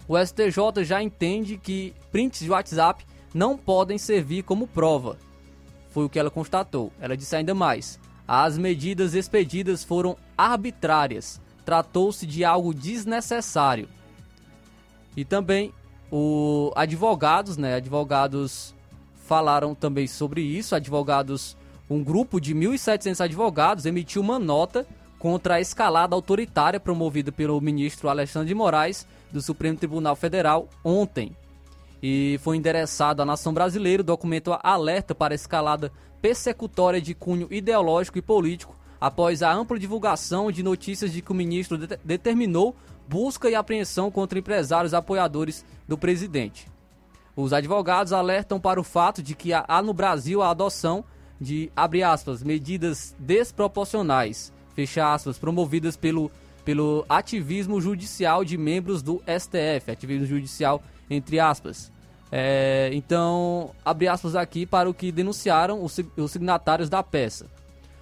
O 0.07 0.24
STJ 0.24 0.84
já 0.84 1.01
entende 1.01 1.57
que 1.57 1.95
prints 2.12 2.41
de 2.41 2.51
WhatsApp 2.51 3.03
não 3.34 3.57
podem 3.57 3.97
servir 3.97 4.43
como 4.43 4.68
prova. 4.68 5.18
Foi 5.89 6.05
o 6.05 6.10
que 6.10 6.20
ela 6.20 6.30
constatou. 6.30 6.93
Ela 7.01 7.18
disse 7.18 7.36
ainda 7.36 7.55
mais: 7.55 7.99
as 8.32 8.60
medidas 8.60 9.16
expedidas 9.16 9.84
foram 9.84 10.16
arbitrárias. 10.38 11.42
Tratou-se 11.66 12.28
de 12.28 12.46
algo 12.46 12.76
desnecessário. 12.76 13.90
E 15.18 15.26
também 15.26 15.74
o 16.12 16.72
advogados, 16.76 17.58
né? 17.58 17.74
Advogados 17.74 18.76
falaram 19.26 19.74
também 19.74 20.06
sobre 20.06 20.42
isso. 20.42 20.76
Advogados 20.76 21.58
um 21.90 22.04
grupo 22.04 22.40
de 22.40 22.54
1.700 22.54 23.20
advogados 23.20 23.88
emitiu 23.88 24.22
uma 24.22 24.38
nota 24.38 24.86
contra 25.18 25.56
a 25.56 25.60
escalada 25.60 26.14
autoritária 26.14 26.80
promovida 26.80 27.32
pelo 27.32 27.60
ministro 27.60 28.10
Alexandre 28.10 28.50
de 28.50 28.54
Moraes 28.54 29.08
do 29.32 29.42
Supremo 29.42 29.76
Tribunal 29.76 30.16
Federal 30.16 30.70
ontem. 30.84 31.36
E 32.02 32.40
foi 32.44 32.58
endereçado 32.58 33.24
à 33.24 33.26
nação 33.26 33.52
brasileira 33.56 34.02
o 34.02 34.06
documento 34.06 34.56
alerta 34.62 35.16
para 35.16 35.34
a 35.34 35.36
escalada 35.36 35.92
persecutória 36.22 37.01
de 37.01 37.13
cunho 37.13 37.47
ideológico 37.51 38.17
e 38.17 38.22
político 38.22 38.76
após 38.99 39.41
a 39.41 39.51
ampla 39.51 39.80
divulgação 39.80 40.51
de 40.51 40.61
notícias 40.61 41.11
de 41.11 41.22
que 41.22 41.32
o 41.32 41.36
ministro 41.36 41.78
de 41.78 41.97
determinou 42.03 42.76
busca 43.07 43.49
e 43.49 43.55
apreensão 43.55 44.11
contra 44.11 44.38
empresários 44.38 44.93
apoiadores 44.93 45.65
do 45.88 45.97
presidente. 45.97 46.67
Os 47.36 47.53
advogados 47.53 48.11
alertam 48.11 48.59
para 48.59 48.80
o 48.80 48.84
fato 48.84 49.24
de 49.24 49.34
que 49.34 49.51
há 49.53 49.82
no 49.82 49.93
Brasil 49.93 50.41
a 50.41 50.51
adoção 50.51 51.03
de, 51.39 51.72
abre 51.76 52.03
aspas, 52.03 52.43
medidas 52.43 53.15
desproporcionais, 53.17 54.51
fecha 54.76 55.13
aspas, 55.13 55.38
promovidas 55.38 55.95
pelo, 55.95 56.30
pelo 56.65 57.05
ativismo 57.07 57.80
judicial 57.80 58.43
de 58.43 58.57
membros 58.57 59.01
do 59.01 59.22
STF, 59.26 59.89
ativismo 59.89 60.26
judicial 60.26 60.84
entre 61.09 61.39
aspas. 61.39 61.91
É, 62.32 62.92
então, 62.94 63.72
abre 63.84 64.08
aspas 64.08 64.36
aqui 64.36 64.66
para 64.66 64.90
o 64.90 64.94
que 64.94 65.12
denunciaram 65.12 65.84
os, 65.84 66.00
os 66.16 66.32
signatários 66.32 66.90
da 66.90 67.02
peça. 67.02 67.48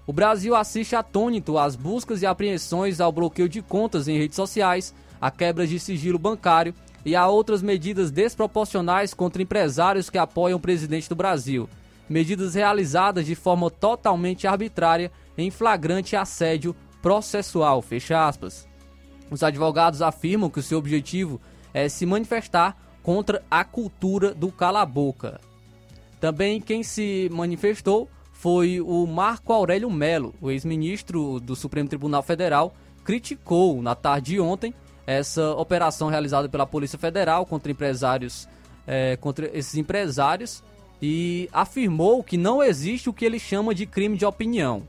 O 0.05 0.13
Brasil 0.13 0.55
assiste 0.55 0.95
atônito 0.95 1.57
às 1.57 1.75
buscas 1.75 2.21
e 2.21 2.25
apreensões 2.25 3.01
ao 3.01 3.11
bloqueio 3.11 3.49
de 3.49 3.61
contas 3.61 4.07
em 4.07 4.17
redes 4.17 4.35
sociais, 4.35 4.93
a 5.19 5.29
quebra 5.29 5.67
de 5.67 5.79
sigilo 5.79 6.19
bancário 6.19 6.73
e 7.03 7.15
a 7.15 7.27
outras 7.27 7.61
medidas 7.61 8.11
desproporcionais 8.11 9.13
contra 9.13 9.41
empresários 9.41 10.09
que 10.09 10.17
apoiam 10.17 10.57
o 10.57 10.61
presidente 10.61 11.09
do 11.09 11.15
Brasil. 11.15 11.69
Medidas 12.09 12.55
realizadas 12.55 13.25
de 13.25 13.35
forma 13.35 13.69
totalmente 13.69 14.47
arbitrária 14.47 15.11
em 15.37 15.51
flagrante 15.51 16.15
assédio 16.15 16.75
processual. 17.01 17.81
Fecha 17.81 18.27
aspas. 18.27 18.67
Os 19.29 19.43
advogados 19.43 20.01
afirmam 20.01 20.49
que 20.49 20.59
o 20.59 20.63
seu 20.63 20.77
objetivo 20.77 21.39
é 21.73 21.89
se 21.89 22.05
manifestar 22.05 22.77
contra 23.07 23.41
a 23.49 23.63
cultura 23.63 24.33
do 24.33 24.51
cala-boca. 24.51 25.39
Também 26.19 26.59
quem 26.59 26.83
se 26.83 27.29
manifestou 27.31 28.09
foi 28.33 28.81
o 28.81 29.07
Marco 29.07 29.53
Aurélio 29.53 29.89
Melo, 29.89 30.35
o 30.41 30.51
ex-ministro 30.51 31.39
do 31.39 31.55
Supremo 31.55 31.87
Tribunal 31.87 32.21
Federal, 32.21 32.73
criticou 33.05 33.81
na 33.81 33.95
tarde 33.95 34.33
de 34.33 34.41
ontem 34.41 34.73
essa 35.05 35.53
operação 35.53 36.09
realizada 36.09 36.49
pela 36.49 36.67
Polícia 36.67 36.99
Federal 36.99 37.45
contra 37.45 37.71
empresários, 37.71 38.45
é, 38.85 39.15
contra 39.15 39.57
esses 39.57 39.75
empresários 39.75 40.61
e 41.01 41.47
afirmou 41.53 42.21
que 42.21 42.35
não 42.35 42.61
existe 42.61 43.09
o 43.09 43.13
que 43.13 43.23
ele 43.23 43.39
chama 43.39 43.73
de 43.73 43.85
crime 43.85 44.17
de 44.17 44.25
opinião. 44.25 44.83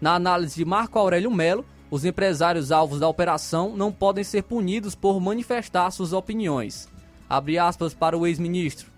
Na 0.00 0.16
análise 0.16 0.56
de 0.56 0.64
Marco 0.64 0.98
Aurélio 0.98 1.30
Melo, 1.30 1.64
os 1.92 2.04
empresários 2.04 2.72
alvos 2.72 2.98
da 2.98 3.08
operação 3.08 3.76
não 3.76 3.92
podem 3.92 4.24
ser 4.24 4.42
punidos 4.42 4.96
por 4.96 5.20
manifestar 5.20 5.92
suas 5.92 6.12
opiniões. 6.12 6.88
Abre 7.28 7.58
aspas 7.58 7.94
para 7.94 8.16
o 8.16 8.26
ex-ministro. 8.26 8.90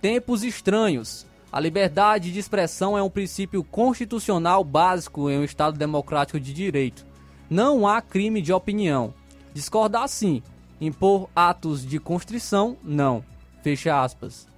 Tempos 0.00 0.44
estranhos. 0.44 1.26
A 1.52 1.60
liberdade 1.60 2.32
de 2.32 2.38
expressão 2.38 2.98
é 2.98 3.02
um 3.02 3.10
princípio 3.10 3.62
constitucional 3.62 4.64
básico 4.64 5.30
em 5.30 5.38
um 5.38 5.44
Estado 5.44 5.78
democrático 5.78 6.40
de 6.40 6.52
direito. 6.52 7.06
Não 7.48 7.86
há 7.86 8.02
crime 8.02 8.42
de 8.42 8.52
opinião. 8.52 9.14
Discordar 9.52 10.08
sim. 10.08 10.42
Impor 10.80 11.28
atos 11.34 11.86
de 11.86 12.00
constrição, 12.00 12.76
não. 12.82 13.24
Fecha 13.62 14.02
aspas. 14.02 14.48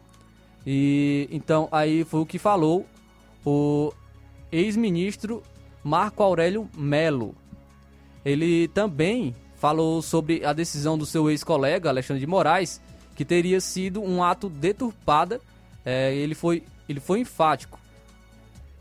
E 0.67 1.29
então 1.31 1.69
aí 1.71 2.05
foi 2.05 2.21
o 2.21 2.27
que 2.27 2.39
falou 2.39 2.87
o 3.45 3.93
ex-ministro 4.51 5.43
Marco 5.85 6.23
Aurélio 6.23 6.69
Melo. 6.77 7.35
Ele 8.25 8.67
também 8.69 9.35
falou 9.55 10.03
sobre 10.03 10.45
a 10.45 10.53
decisão 10.53 10.99
do 10.99 11.07
seu 11.07 11.31
ex-colega 11.31 11.89
Alexandre 11.89 12.21
de 12.21 12.27
Moraes, 12.27 12.81
que 13.17 13.25
teria 13.25 13.61
sido 13.61 14.03
um 14.03 14.23
ato 14.23 14.49
deturpada. 14.49 15.41
É, 15.85 16.15
ele, 16.15 16.35
foi, 16.35 16.63
ele 16.89 17.01
foi 17.01 17.21
enfático. 17.21 17.81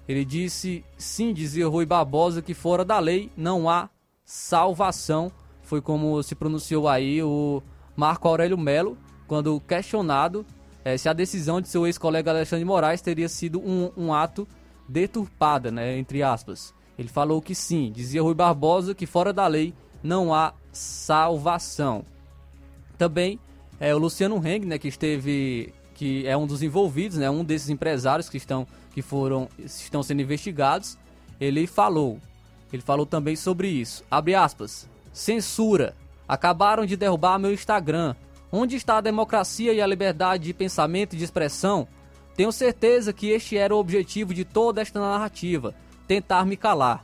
Ele 0.08 0.24
disse, 0.24 0.84
sim, 0.98 1.34
dizia 1.34 1.68
Rui 1.68 1.86
Barbosa, 1.86 2.42
que 2.42 2.54
fora 2.54 2.86
da 2.86 3.00
lei 3.00 3.32
não 3.36 3.68
há 3.68 3.90
salvação. 4.24 5.32
Foi 5.64 5.82
como 5.82 6.22
se 6.22 6.36
pronunciou 6.36 6.88
aí 6.88 7.24
o 7.24 7.64
Marco 7.96 8.28
Aurélio 8.28 8.58
Melo, 8.58 8.98
quando 9.28 9.60
questionado 9.62 10.46
é, 10.84 10.96
se 10.98 11.10
a 11.10 11.14
decisão 11.14 11.60
de 11.60 11.68
seu 11.68 11.88
ex-colega 11.88 12.30
Alexandre 12.30 12.66
Moraes 12.66 13.02
teria 13.02 13.28
sido 13.28 13.60
um, 13.60 13.92
um 13.98 14.14
ato 14.14 14.48
deturpada, 14.88 15.72
né, 15.72 15.98
entre 15.98 16.22
aspas. 16.22 16.74
Ele 16.98 17.08
falou 17.08 17.42
que 17.42 17.56
sim, 17.56 17.92
dizia 17.92 18.22
Rui 18.22 18.36
Barbosa 18.36 18.94
que 18.94 19.08
fora 19.08 19.34
da 19.34 19.48
lei 19.48 19.74
não 20.04 20.32
há 20.32 20.54
salvação. 20.72 22.06
Também 22.98 23.40
é 23.80 23.94
o 23.94 23.98
Luciano 23.98 24.36
Heng, 24.46 24.66
né, 24.66 24.78
que 24.78 24.88
esteve 24.88 25.74
que 25.94 26.28
é 26.28 26.36
um 26.36 26.46
dos 26.46 26.62
envolvidos, 26.62 27.18
né, 27.18 27.30
um 27.30 27.44
desses 27.44 27.70
empresários 27.70 28.28
que 28.28 28.38
estão 28.38 28.68
que 28.94 29.02
foram 29.02 29.50
estão 29.60 30.04
sendo 30.04 30.22
investigados, 30.22 30.98
ele 31.40 31.68
falou. 31.68 32.20
Ele 32.72 32.82
falou 32.82 33.06
também 33.06 33.36
sobre 33.36 33.68
isso. 33.68 34.04
Abre 34.10 34.36
aspas. 34.36 34.90
Censura. 35.14 35.96
Acabaram 36.28 36.86
de 36.86 36.98
derrubar 36.98 37.38
meu 37.38 37.54
Instagram. 37.54 38.16
Onde 38.52 38.76
está 38.76 38.98
a 38.98 39.02
democracia 39.02 39.74
e 39.74 39.82
a 39.82 39.88
liberdade 39.88 40.46
de 40.46 40.54
pensamento 40.54 41.14
e 41.14 41.18
de 41.18 41.24
expressão? 41.24 41.88
Tenho 42.36 42.52
certeza 42.52 43.14
que 43.14 43.30
este 43.30 43.58
era 43.58 43.76
o 43.76 43.80
objetivo 43.80 44.34
de 44.34 44.44
toda 44.44 44.82
esta 44.82 45.00
narrativa 45.00 45.74
tentar 46.08 46.46
me 46.46 46.56
calar. 46.56 47.04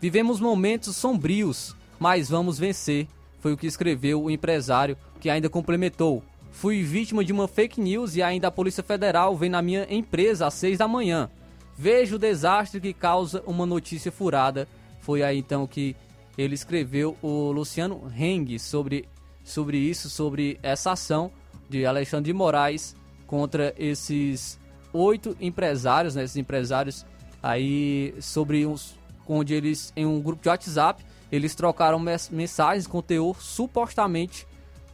Vivemos 0.00 0.40
momentos 0.40 0.96
sombrios, 0.96 1.76
mas 1.98 2.28
vamos 2.28 2.58
vencer, 2.58 3.06
foi 3.40 3.52
o 3.52 3.56
que 3.56 3.66
escreveu 3.66 4.22
o 4.22 4.30
empresário, 4.30 4.96
que 5.18 5.28
ainda 5.28 5.48
complementou. 5.48 6.22
Fui 6.50 6.82
vítima 6.82 7.24
de 7.24 7.32
uma 7.32 7.48
fake 7.48 7.80
news 7.80 8.16
e 8.16 8.22
ainda 8.22 8.48
a 8.48 8.50
Polícia 8.50 8.82
Federal 8.82 9.36
vem 9.36 9.50
na 9.50 9.62
minha 9.62 9.86
empresa 9.90 10.46
às 10.46 10.54
seis 10.54 10.78
da 10.78 10.86
manhã. 10.86 11.30
Vejo 11.76 12.16
o 12.16 12.18
desastre 12.18 12.80
que 12.80 12.92
causa 12.92 13.42
uma 13.46 13.64
notícia 13.64 14.12
furada. 14.12 14.68
Foi 15.00 15.22
aí 15.22 15.38
então 15.38 15.66
que 15.66 15.96
ele 16.36 16.54
escreveu 16.54 17.16
o 17.22 17.50
Luciano 17.50 18.12
Heng 18.16 18.58
sobre, 18.58 19.08
sobre 19.42 19.78
isso, 19.78 20.10
sobre 20.10 20.58
essa 20.62 20.92
ação 20.92 21.30
de 21.68 21.86
Alexandre 21.86 22.32
de 22.32 22.36
Moraes 22.36 22.96
contra 23.26 23.74
esses 23.78 24.58
oito 24.92 25.36
empresários, 25.40 26.14
né, 26.14 26.24
esses 26.24 26.36
empresários 26.36 27.06
aí 27.42 28.14
sobre 28.20 28.66
uns 28.66 28.98
onde 29.26 29.54
eles 29.54 29.92
em 29.96 30.04
um 30.04 30.20
grupo 30.20 30.42
de 30.42 30.48
WhatsApp 30.48 31.04
eles 31.30 31.54
trocaram 31.54 32.02
mensagens 32.30 32.86
com 32.86 33.00
teor 33.00 33.40
supostamente 33.40 34.46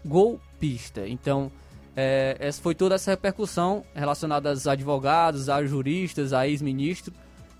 golpista. 0.05 1.09
Então, 1.09 1.51
é, 1.97 2.37
essa 2.39 2.61
foi 2.61 2.75
toda 2.75 2.95
essa 2.95 3.11
repercussão 3.11 3.85
relacionada 3.95 4.51
aos 4.51 4.67
advogados, 4.67 5.49
a 5.49 5.65
juristas, 5.65 6.33
a 6.33 6.47
ex-ministro, 6.47 7.13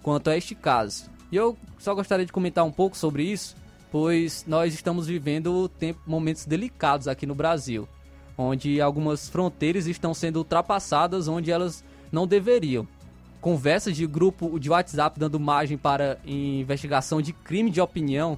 quanto 0.03 0.31
a 0.31 0.37
este 0.37 0.55
caso. 0.55 1.11
E 1.33 1.37
eu 1.37 1.57
só 1.79 1.95
gostaria 1.95 2.27
de 2.27 2.33
comentar 2.33 2.65
um 2.65 2.71
pouco 2.71 2.97
sobre 2.97 3.25
isso, 3.25 3.57
pois 3.91 4.45
nós 4.47 4.75
estamos 4.75 5.07
vivendo 5.07 5.69
tempo, 5.69 6.01
momentos 6.07 6.45
delicados 6.45 7.09
aqui 7.09 7.27
no 7.27 7.35
Brasil, 7.35 7.89
onde 8.37 8.81
algumas 8.81 9.29
fronteiras 9.29 9.87
estão 9.87 10.13
sendo 10.13 10.37
ultrapassadas 10.37 11.29
onde 11.29 11.51
elas 11.51 11.83
não 12.13 12.27
deveriam 12.27 12.87
conversas 13.47 13.97
de 13.97 14.05
grupo 14.09 14.59
de 14.59 14.69
WhatsApp 14.69 15.21
dando 15.21 15.39
margem 15.39 15.79
para 15.79 16.19
investigação 16.27 17.23
de 17.23 17.33
crime 17.33 17.71
de 17.71 17.81
opinião, 17.81 18.37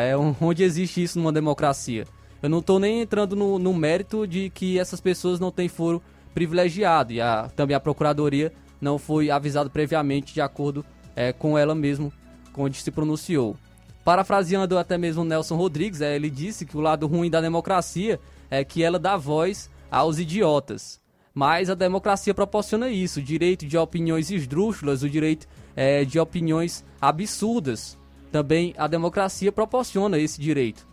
é, 0.00 0.14
onde 0.40 0.62
existe 0.62 1.02
isso 1.02 1.18
numa 1.18 1.32
democracia. 1.32 2.06
Eu 2.42 2.48
não 2.48 2.58
estou 2.58 2.78
nem 2.78 3.00
entrando 3.00 3.34
no, 3.34 3.58
no, 3.58 3.74
mérito 3.74 4.26
de 4.26 4.48
que 4.50 4.78
essas 4.78 5.00
pessoas 5.00 5.40
não 5.40 5.50
têm 5.50 5.68
foro 5.68 6.00
privilegiado 6.32 7.12
e 7.12 7.20
a, 7.20 7.50
também 7.56 7.74
a 7.74 7.80
procuradoria 7.80 8.52
não 8.80 8.96
foi 8.96 9.28
avisada 9.28 9.68
previamente 9.68 10.32
de 10.32 10.40
acordo 10.40 10.84
é, 11.16 11.32
com 11.32 11.58
ela 11.58 11.74
mesmo, 11.74 12.12
onde 12.56 12.80
se 12.80 12.90
pronunciou. 12.92 13.56
Parafraseando 14.04 14.78
até 14.78 14.96
mesmo 14.96 15.24
Nelson 15.24 15.56
Rodrigues, 15.56 16.00
é, 16.00 16.14
ele 16.14 16.30
disse 16.30 16.64
que 16.64 16.76
o 16.76 16.80
lado 16.80 17.06
ruim 17.06 17.28
da 17.28 17.40
democracia 17.40 18.20
é 18.48 18.64
que 18.64 18.82
ela 18.82 18.98
dá 18.98 19.16
voz 19.16 19.68
aos 19.90 20.18
idiotas. 20.18 21.00
Mas 21.34 21.68
a 21.68 21.74
democracia 21.74 22.32
proporciona 22.32 22.88
isso: 22.88 23.20
o 23.20 23.22
direito 23.22 23.66
de 23.66 23.76
opiniões 23.76 24.30
esdrúxulas, 24.30 25.02
o 25.02 25.10
direito 25.10 25.46
é, 25.76 26.04
de 26.04 26.18
opiniões 26.18 26.84
absurdas. 27.00 27.97
Também 28.30 28.74
a 28.76 28.86
democracia 28.86 29.50
proporciona 29.50 30.18
esse 30.18 30.40
direito. 30.40 30.86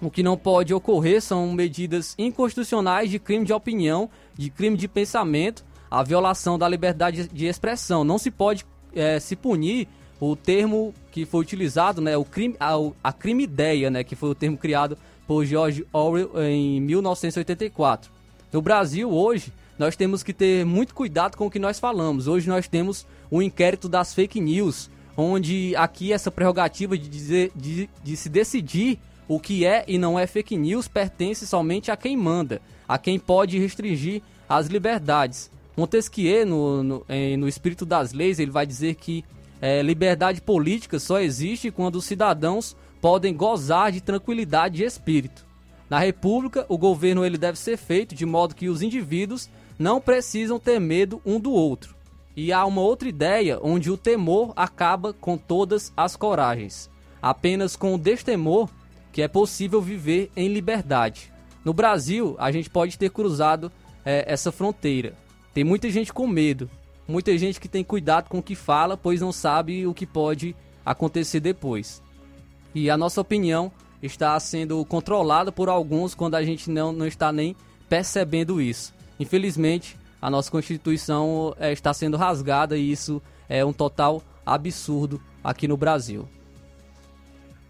O 0.00 0.10
que 0.10 0.22
não 0.22 0.36
pode 0.36 0.74
ocorrer 0.74 1.22
são 1.22 1.52
medidas 1.52 2.14
inconstitucionais 2.18 3.10
de 3.10 3.18
crime 3.18 3.44
de 3.44 3.52
opinião, 3.52 4.10
de 4.34 4.50
crime 4.50 4.76
de 4.76 4.86
pensamento, 4.86 5.64
a 5.90 6.02
violação 6.02 6.58
da 6.58 6.68
liberdade 6.68 7.28
de 7.28 7.46
expressão. 7.46 8.04
Não 8.04 8.18
se 8.18 8.30
pode 8.30 8.66
é, 8.94 9.18
se 9.18 9.34
punir 9.34 9.88
o 10.20 10.34
termo 10.34 10.92
que 11.10 11.24
foi 11.24 11.40
utilizado, 11.40 12.00
né, 12.00 12.16
o 12.16 12.24
crime, 12.24 12.56
a, 12.58 12.74
a 13.02 13.12
crime 13.12 13.44
ideia, 13.44 13.90
né, 13.90 14.04
que 14.04 14.16
foi 14.16 14.30
o 14.30 14.34
termo 14.34 14.56
criado 14.56 14.98
por 15.26 15.44
George 15.44 15.86
Orwell 15.92 16.30
em 16.42 16.80
1984. 16.80 18.10
No 18.52 18.62
Brasil, 18.62 19.10
hoje, 19.10 19.52
nós 19.78 19.96
temos 19.96 20.22
que 20.22 20.32
ter 20.32 20.64
muito 20.64 20.94
cuidado 20.94 21.36
com 21.36 21.46
o 21.46 21.50
que 21.50 21.58
nós 21.58 21.78
falamos. 21.78 22.28
Hoje 22.28 22.48
nós 22.48 22.68
temos 22.68 23.06
o 23.30 23.38
um 23.38 23.42
inquérito 23.42 23.88
das 23.88 24.14
fake 24.14 24.40
news, 24.40 24.90
onde 25.16 25.74
aqui 25.76 26.12
essa 26.12 26.30
prerrogativa 26.30 26.96
de, 26.96 27.08
dizer, 27.08 27.52
de, 27.54 27.88
de 28.02 28.16
se 28.16 28.28
decidir 28.28 28.98
o 29.28 29.40
que 29.40 29.64
é 29.64 29.84
e 29.88 29.98
não 29.98 30.18
é 30.18 30.26
fake 30.26 30.56
news 30.56 30.86
pertence 30.86 31.46
somente 31.46 31.90
a 31.90 31.96
quem 31.96 32.16
manda, 32.16 32.60
a 32.86 32.98
quem 32.98 33.18
pode 33.18 33.58
restringir 33.58 34.22
as 34.48 34.66
liberdades. 34.66 35.50
Montesquieu, 35.76 36.46
no, 36.46 36.82
no, 36.82 37.06
no 37.38 37.48
espírito 37.48 37.84
das 37.84 38.12
leis, 38.12 38.38
ele 38.38 38.50
vai 38.50 38.66
dizer 38.66 38.94
que 38.94 39.24
é, 39.60 39.82
liberdade 39.82 40.40
política 40.40 40.98
só 40.98 41.20
existe 41.20 41.70
quando 41.70 41.96
os 41.96 42.04
cidadãos 42.04 42.76
podem 43.00 43.34
gozar 43.34 43.90
de 43.90 44.00
tranquilidade 44.00 44.76
de 44.76 44.84
espírito. 44.84 45.44
Na 45.88 45.98
República, 45.98 46.66
o 46.68 46.76
governo 46.76 47.24
ele 47.24 47.38
deve 47.38 47.58
ser 47.58 47.76
feito 47.76 48.14
de 48.14 48.26
modo 48.26 48.54
que 48.54 48.68
os 48.68 48.82
indivíduos 48.82 49.48
não 49.78 50.00
precisam 50.00 50.58
ter 50.58 50.80
medo 50.80 51.20
um 51.24 51.38
do 51.38 51.52
outro. 51.52 51.95
E 52.36 52.52
há 52.52 52.66
uma 52.66 52.82
outra 52.82 53.08
ideia 53.08 53.58
onde 53.62 53.90
o 53.90 53.96
temor 53.96 54.52
acaba 54.54 55.14
com 55.14 55.38
todas 55.38 55.90
as 55.96 56.14
coragens. 56.14 56.90
Apenas 57.22 57.74
com 57.74 57.94
o 57.94 57.98
destemor 57.98 58.68
que 59.10 59.22
é 59.22 59.28
possível 59.28 59.80
viver 59.80 60.30
em 60.36 60.48
liberdade. 60.48 61.32
No 61.64 61.72
Brasil, 61.72 62.36
a 62.38 62.52
gente 62.52 62.68
pode 62.68 62.98
ter 62.98 63.10
cruzado 63.10 63.72
é, 64.04 64.30
essa 64.30 64.52
fronteira. 64.52 65.14
Tem 65.54 65.64
muita 65.64 65.90
gente 65.90 66.12
com 66.12 66.26
medo, 66.26 66.70
muita 67.08 67.36
gente 67.38 67.58
que 67.58 67.68
tem 67.68 67.82
cuidado 67.82 68.28
com 68.28 68.38
o 68.38 68.42
que 68.42 68.54
fala, 68.54 68.96
pois 68.96 69.22
não 69.22 69.32
sabe 69.32 69.86
o 69.86 69.94
que 69.94 70.04
pode 70.04 70.54
acontecer 70.84 71.40
depois. 71.40 72.02
E 72.74 72.90
a 72.90 72.96
nossa 72.98 73.22
opinião 73.22 73.72
está 74.02 74.38
sendo 74.38 74.84
controlado 74.84 75.50
por 75.50 75.70
alguns 75.70 76.14
quando 76.14 76.34
a 76.34 76.44
gente 76.44 76.70
não, 76.70 76.92
não 76.92 77.06
está 77.06 77.32
nem 77.32 77.56
percebendo 77.88 78.60
isso. 78.60 78.94
Infelizmente, 79.18 79.96
a 80.26 80.30
nossa 80.30 80.50
Constituição 80.50 81.54
é, 81.56 81.72
está 81.72 81.94
sendo 81.94 82.16
rasgada 82.16 82.76
e 82.76 82.90
isso 82.90 83.22
é 83.48 83.64
um 83.64 83.72
total 83.72 84.20
absurdo 84.44 85.22
aqui 85.42 85.68
no 85.68 85.76
Brasil. 85.76 86.28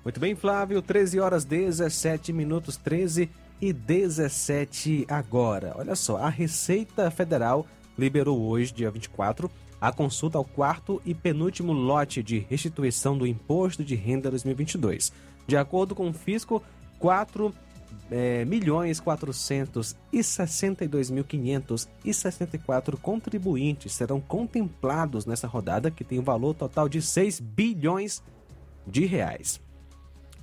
Muito 0.03 0.19
bem, 0.19 0.35
Flávio, 0.35 0.81
13 0.81 1.21
horas 1.21 1.45
17 1.45 2.33
minutos, 2.33 2.79
13 2.79 3.29
e 3.61 3.75
17 3.75 5.05
agora. 5.07 5.75
Olha 5.77 5.95
só, 5.95 6.17
a 6.17 6.31
Receita 6.31 7.11
Federal 7.11 7.67
liberou 7.99 8.41
hoje, 8.41 8.73
dia 8.73 8.91
24, 8.91 9.51
a 9.79 9.93
consulta 9.93 10.39
ao 10.39 10.45
quarto 10.45 11.03
e 11.05 11.13
penúltimo 11.13 11.75
lote 11.75 12.23
de 12.23 12.39
restituição 12.39 13.19
do 13.19 13.27
Imposto 13.27 13.85
de 13.85 13.95
Renda 13.95 14.31
2022. 14.31 15.13
De 15.47 15.59
acordo 15.59 15.95
com 15.95 16.09
o 16.09 16.15
fisco, 16.15 16.63
4 16.99 17.55
é, 18.11 18.45
milhões 18.45 19.01
462 19.01 21.11
mil 21.11 21.25
564 21.25 22.97
contribuintes 22.97 23.93
serão 23.93 24.21
contemplados 24.21 25.27
nessa 25.27 25.47
rodada 25.47 25.91
que 25.91 26.05
tem 26.05 26.21
um 26.21 26.25
valor 26.25 26.55
total 26.55 26.89
de 26.89 27.03
6 27.03 27.41
bilhões 27.41 28.23
de 28.87 29.05
reais. 29.07 29.61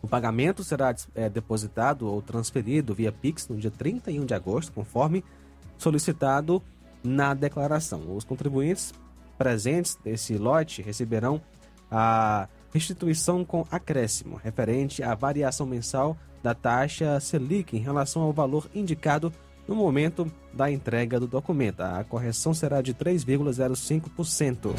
O 0.01 0.07
pagamento 0.07 0.63
será 0.63 0.93
é, 1.15 1.29
depositado 1.29 2.05
ou 2.05 2.21
transferido 2.21 2.93
via 2.93 3.11
Pix 3.11 3.47
no 3.47 3.55
dia 3.55 3.71
31 3.71 4.25
de 4.25 4.33
agosto, 4.33 4.73
conforme 4.73 5.23
solicitado 5.77 6.61
na 7.01 7.33
declaração. 7.33 8.13
Os 8.13 8.25
contribuintes 8.25 8.93
presentes 9.37 9.97
desse 10.03 10.37
lote 10.37 10.81
receberão 10.81 11.41
a 11.89 12.49
restituição 12.73 13.45
com 13.45 13.65
acréscimo, 13.71 14.35
referente 14.35 15.01
à 15.01 15.15
variação 15.15 15.65
mensal 15.65 16.17
da 16.43 16.53
taxa 16.53 17.19
Selic 17.19 17.75
em 17.75 17.79
relação 17.79 18.21
ao 18.21 18.33
valor 18.33 18.69
indicado 18.75 19.31
no 19.67 19.75
momento 19.75 20.29
da 20.53 20.69
entrega 20.69 21.19
do 21.19 21.25
documento. 21.25 21.81
A 21.81 22.03
correção 22.03 22.53
será 22.53 22.81
de 22.81 22.93
3,05%. 22.93 24.75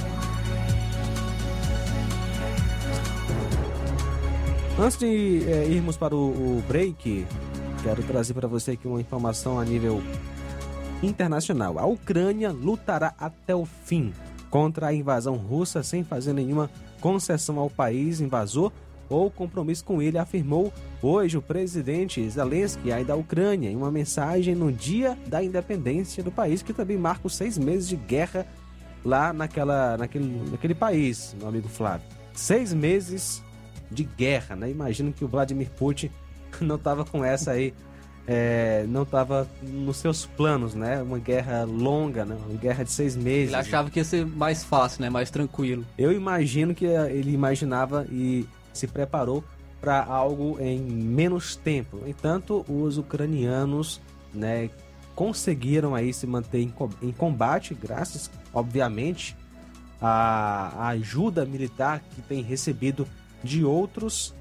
Antes 4.78 4.98
de 4.98 5.44
é, 5.48 5.66
irmos 5.68 5.96
para 5.96 6.14
o, 6.14 6.58
o 6.58 6.62
break, 6.68 7.26
quero 7.82 8.02
trazer 8.02 8.34
para 8.34 8.48
você 8.48 8.72
aqui 8.72 8.86
uma 8.86 9.00
informação 9.00 9.58
a 9.58 9.64
nível 9.64 10.02
internacional. 11.02 11.78
A 11.78 11.86
Ucrânia 11.86 12.50
lutará 12.50 13.14
até 13.18 13.54
o 13.54 13.64
fim 13.64 14.12
contra 14.50 14.88
a 14.88 14.94
invasão 14.94 15.36
russa 15.36 15.82
sem 15.82 16.04
fazer 16.04 16.32
nenhuma 16.32 16.68
concessão 17.00 17.58
ao 17.58 17.70
país 17.70 18.20
invasor 18.20 18.72
ou 19.08 19.30
compromisso 19.30 19.84
com 19.84 20.00
ele, 20.00 20.18
afirmou 20.18 20.72
hoje 21.02 21.36
o 21.36 21.42
presidente 21.42 22.28
Zelensky 22.28 22.92
aí 22.92 23.04
da 23.04 23.14
Ucrânia 23.16 23.70
em 23.70 23.76
uma 23.76 23.90
mensagem 23.90 24.54
no 24.54 24.72
dia 24.72 25.16
da 25.26 25.42
independência 25.42 26.22
do 26.22 26.30
país, 26.30 26.62
que 26.62 26.72
também 26.72 26.96
marca 26.96 27.26
os 27.26 27.34
seis 27.34 27.58
meses 27.58 27.88
de 27.88 27.96
guerra 27.96 28.46
lá 29.04 29.32
naquela, 29.32 29.96
naquele, 29.96 30.50
naquele 30.50 30.74
país, 30.74 31.36
meu 31.38 31.48
amigo 31.48 31.68
Flávio. 31.68 32.06
Seis 32.32 32.72
meses 32.72 33.42
de 33.90 34.04
guerra, 34.04 34.56
né? 34.56 34.70
Imagino 34.70 35.12
que 35.12 35.24
o 35.24 35.28
Vladimir 35.28 35.70
Putin 35.70 36.10
não 36.60 36.76
estava 36.76 37.04
com 37.04 37.24
essa 37.24 37.52
aí, 37.52 37.74
é, 38.26 38.84
não 38.88 39.02
estava 39.02 39.48
nos 39.62 39.98
seus 39.98 40.24
planos, 40.24 40.74
né? 40.74 41.02
Uma 41.02 41.18
guerra 41.18 41.64
longa, 41.64 42.24
né? 42.24 42.36
Uma 42.48 42.58
guerra 42.58 42.84
de 42.84 42.90
seis 42.90 43.14
meses. 43.14 43.48
Ele 43.48 43.56
achava 43.56 43.90
que 43.90 44.00
ia 44.00 44.04
ser 44.04 44.26
mais 44.26 44.64
fácil, 44.64 45.02
né? 45.02 45.10
Mais 45.10 45.30
tranquilo. 45.30 45.84
Eu 45.98 46.12
imagino 46.12 46.74
que 46.74 46.86
ele 46.86 47.32
imaginava 47.32 48.06
e 48.10 48.46
se 48.78 48.86
preparou 48.86 49.44
para 49.80 50.02
algo 50.02 50.58
em 50.60 50.80
menos 50.80 51.56
tempo. 51.56 52.00
Entanto, 52.06 52.64
os 52.68 52.96
ucranianos, 52.96 54.00
né? 54.32 54.70
Conseguiram 55.14 55.94
aí 55.94 56.12
se 56.12 56.26
manter 56.26 56.60
em 57.02 57.12
combate, 57.12 57.72
graças, 57.72 58.28
obviamente, 58.52 59.36
à 60.00 60.88
ajuda 60.88 61.44
militar 61.44 62.02
que 62.14 62.20
tem 62.22 62.42
recebido 62.42 63.06
de 63.42 63.64
outros 63.64 64.34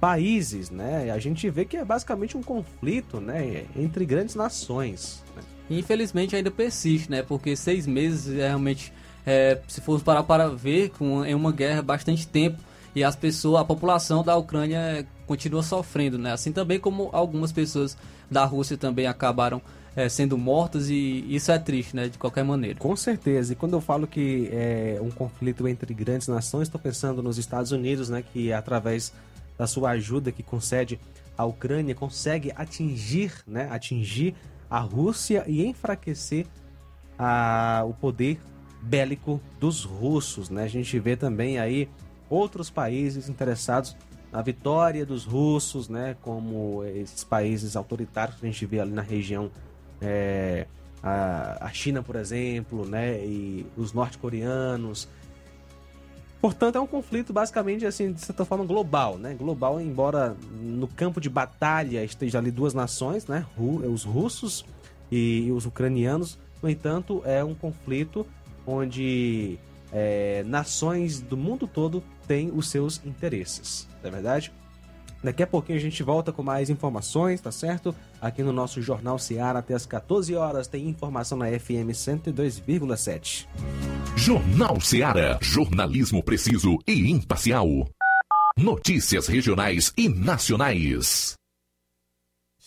países, 0.00 0.70
né? 0.70 1.10
A 1.10 1.18
gente 1.18 1.48
vê 1.48 1.64
que 1.64 1.76
é 1.76 1.84
basicamente 1.84 2.36
um 2.36 2.42
conflito, 2.42 3.20
né, 3.20 3.64
entre 3.76 4.04
grandes 4.04 4.34
nações. 4.34 5.22
Né? 5.34 5.42
Infelizmente 5.70 6.34
ainda 6.34 6.50
persiste, 6.50 7.10
né? 7.10 7.22
Porque 7.22 7.54
seis 7.54 7.86
meses 7.86 8.36
é 8.38 8.48
realmente, 8.48 8.92
é, 9.24 9.60
se 9.68 9.80
formos 9.80 10.02
parar 10.02 10.22
para 10.22 10.48
ver, 10.48 10.90
com, 10.90 11.24
é 11.24 11.34
uma 11.34 11.52
guerra 11.52 11.82
bastante 11.82 12.26
tempo 12.26 12.58
e 12.96 13.04
as 13.04 13.14
pessoas, 13.14 13.60
a 13.60 13.64
população 13.64 14.24
da 14.24 14.34
Ucrânia 14.36 15.06
continua 15.26 15.62
sofrendo, 15.62 16.16
né? 16.16 16.32
Assim 16.32 16.50
também 16.50 16.80
como 16.80 17.10
algumas 17.12 17.52
pessoas 17.52 17.94
da 18.30 18.42
Rússia 18.46 18.78
também 18.78 19.06
acabaram 19.06 19.60
é, 19.94 20.08
sendo 20.08 20.38
mortas 20.38 20.88
e 20.88 21.22
isso 21.28 21.52
é 21.52 21.58
triste, 21.58 21.94
né? 21.94 22.08
De 22.08 22.16
qualquer 22.16 22.42
maneira. 22.42 22.78
Com 22.78 22.96
certeza. 22.96 23.52
E 23.52 23.56
quando 23.56 23.74
eu 23.74 23.82
falo 23.82 24.06
que 24.06 24.48
é 24.50 24.98
um 25.02 25.10
conflito 25.10 25.68
entre 25.68 25.92
grandes 25.92 26.26
nações, 26.26 26.68
estou 26.68 26.80
pensando 26.80 27.22
nos 27.22 27.36
Estados 27.36 27.70
Unidos, 27.70 28.08
né? 28.08 28.24
Que 28.32 28.50
através 28.50 29.12
da 29.58 29.66
sua 29.66 29.90
ajuda 29.90 30.32
que 30.32 30.42
concede 30.42 30.98
à 31.36 31.44
Ucrânia 31.44 31.94
consegue 31.94 32.50
atingir, 32.56 33.30
né? 33.46 33.68
Atingir 33.70 34.34
a 34.70 34.80
Rússia 34.80 35.44
e 35.46 35.66
enfraquecer 35.66 36.46
a, 37.18 37.84
o 37.86 37.92
poder 37.92 38.40
bélico 38.80 39.38
dos 39.60 39.84
russos, 39.84 40.48
né? 40.48 40.62
A 40.62 40.68
gente 40.68 40.98
vê 40.98 41.14
também 41.14 41.58
aí 41.58 41.90
outros 42.28 42.70
países 42.70 43.28
interessados 43.28 43.96
na 44.32 44.42
vitória 44.42 45.06
dos 45.06 45.24
russos, 45.24 45.88
né? 45.88 46.16
Como 46.22 46.84
esses 46.84 47.24
países 47.24 47.76
autoritários 47.76 48.38
que 48.38 48.46
a 48.46 48.50
gente 48.50 48.66
vê 48.66 48.80
ali 48.80 48.92
na 48.92 49.02
região 49.02 49.50
é, 50.00 50.66
a, 51.02 51.66
a, 51.66 51.72
China, 51.72 52.02
por 52.02 52.16
exemplo, 52.16 52.84
né, 52.84 53.24
e 53.24 53.66
os 53.76 53.92
norte-coreanos. 53.92 55.08
Portanto, 56.40 56.76
é 56.76 56.80
um 56.80 56.86
conflito 56.86 57.32
basicamente, 57.32 57.86
assim, 57.86 58.12
de 58.12 58.20
certa 58.20 58.44
forma, 58.44 58.64
global, 58.64 59.16
né? 59.16 59.34
Global, 59.34 59.80
embora 59.80 60.36
no 60.60 60.86
campo 60.86 61.20
de 61.20 61.30
batalha 61.30 62.04
esteja 62.04 62.38
ali 62.38 62.50
duas 62.50 62.74
nações, 62.74 63.26
né? 63.26 63.46
Os 63.56 64.04
russos 64.04 64.64
e 65.10 65.50
os 65.52 65.64
ucranianos. 65.66 66.38
No 66.62 66.68
entanto, 66.68 67.22
é 67.24 67.42
um 67.42 67.54
conflito 67.54 68.26
onde 68.66 69.58
é, 69.98 70.44
nações 70.44 71.22
do 71.22 71.38
mundo 71.38 71.66
todo 71.66 72.04
têm 72.28 72.52
os 72.54 72.68
seus 72.68 73.00
interesses, 73.02 73.88
não 74.02 74.10
é 74.10 74.12
verdade? 74.12 74.52
Daqui 75.24 75.42
a 75.42 75.46
pouquinho 75.46 75.78
a 75.78 75.80
gente 75.80 76.02
volta 76.02 76.30
com 76.30 76.42
mais 76.42 76.68
informações, 76.68 77.40
tá 77.40 77.50
certo? 77.50 77.94
Aqui 78.20 78.42
no 78.42 78.52
nosso 78.52 78.82
Jornal 78.82 79.18
Seara 79.18 79.60
até 79.60 79.72
as 79.72 79.86
14 79.86 80.34
horas 80.34 80.68
tem 80.68 80.86
informação 80.86 81.38
na 81.38 81.46
FM 81.46 81.90
102,7. 81.92 83.46
Jornal 84.14 84.78
Seara. 84.82 85.38
Jornalismo 85.40 86.22
preciso 86.22 86.76
e 86.86 87.10
imparcial. 87.10 87.66
Notícias 88.58 89.26
regionais 89.26 89.92
e 89.96 90.10
nacionais. 90.10 91.34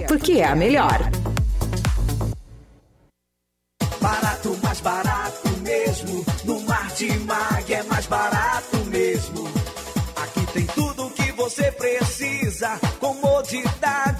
porque 0.00 0.32
é 0.32 0.44
a 0.46 0.56
melhor. 0.56 0.98
Barato, 4.00 4.58
mais 4.60 4.80
barato 4.80 5.48
mesmo. 5.62 6.24
No 6.44 6.60
Martimag 6.62 7.72
é 7.72 7.82
mais 7.84 8.06
barato 8.06 8.76
mesmo. 8.86 9.48
Aqui 10.16 10.44
tem 10.52 10.66
tudo 10.66 11.06
o 11.06 11.10
que 11.10 11.30
você 11.32 11.70
precisa. 11.70 12.80
Comodidade, 12.98 14.19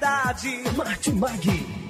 Martimag. 0.00 1.89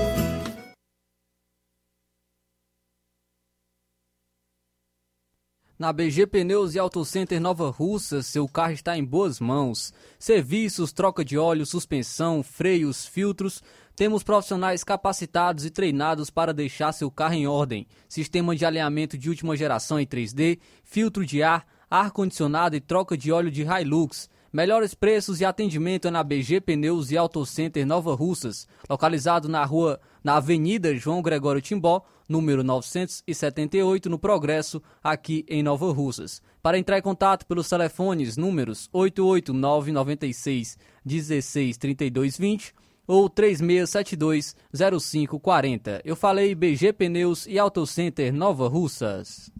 Na 5.81 5.91
BG 5.91 6.27
Pneus 6.27 6.75
e 6.75 6.79
Auto 6.79 7.03
Center 7.03 7.41
Nova 7.41 7.71
Russa, 7.71 8.21
seu 8.21 8.47
carro 8.47 8.71
está 8.71 8.95
em 8.95 9.03
boas 9.03 9.39
mãos. 9.39 9.91
Serviços, 10.19 10.93
troca 10.93 11.25
de 11.25 11.39
óleo, 11.39 11.65
suspensão, 11.65 12.43
freios, 12.43 13.07
filtros. 13.07 13.63
Temos 13.95 14.21
profissionais 14.21 14.83
capacitados 14.83 15.65
e 15.65 15.71
treinados 15.71 16.29
para 16.29 16.53
deixar 16.53 16.91
seu 16.91 17.09
carro 17.09 17.33
em 17.33 17.47
ordem. 17.47 17.87
Sistema 18.07 18.55
de 18.55 18.63
alinhamento 18.63 19.17
de 19.17 19.27
última 19.27 19.57
geração 19.57 19.99
em 19.99 20.05
3D, 20.05 20.59
filtro 20.83 21.25
de 21.25 21.41
ar, 21.41 21.65
ar-condicionado 21.89 22.75
e 22.75 22.79
troca 22.79 23.17
de 23.17 23.31
óleo 23.31 23.49
de 23.49 23.63
Hilux. 23.63 24.29
Melhores 24.53 24.93
preços 24.93 25.41
e 25.41 25.45
atendimento 25.45 26.09
é 26.09 26.11
na 26.11 26.21
BG 26.21 26.61
Pneus 26.61 27.09
e 27.09 27.17
Auto 27.17 27.43
Center 27.43 27.87
Nova 27.87 28.13
Russas, 28.13 28.67
localizado 28.87 29.49
na 29.49 29.65
rua, 29.65 29.99
na 30.23 30.35
Avenida 30.35 30.93
João 30.93 31.23
Gregório 31.23 31.61
Timbó, 31.61 32.03
número 32.27 32.63
978, 32.63 34.09
no 34.09 34.19
Progresso, 34.19 34.81
aqui 35.03 35.45
em 35.47 35.61
Nova 35.61 35.91
Russas. 35.91 36.41
Para 36.61 36.77
entrar 36.77 36.97
em 36.97 37.01
contato 37.01 37.45
pelos 37.45 37.67
telefones 37.69 38.37
números 38.37 38.89
88996 38.93 40.77
163220 41.05 42.73
ou 43.07 43.29
3672 43.29 44.55
0540. 44.99 46.01
Eu 46.05 46.15
falei 46.15 46.55
BG 46.55 46.93
Pneus 46.93 47.45
e 47.47 47.59
Auto 47.59 47.85
Center 47.85 48.33
Nova 48.33 48.67
Russas. 48.67 49.51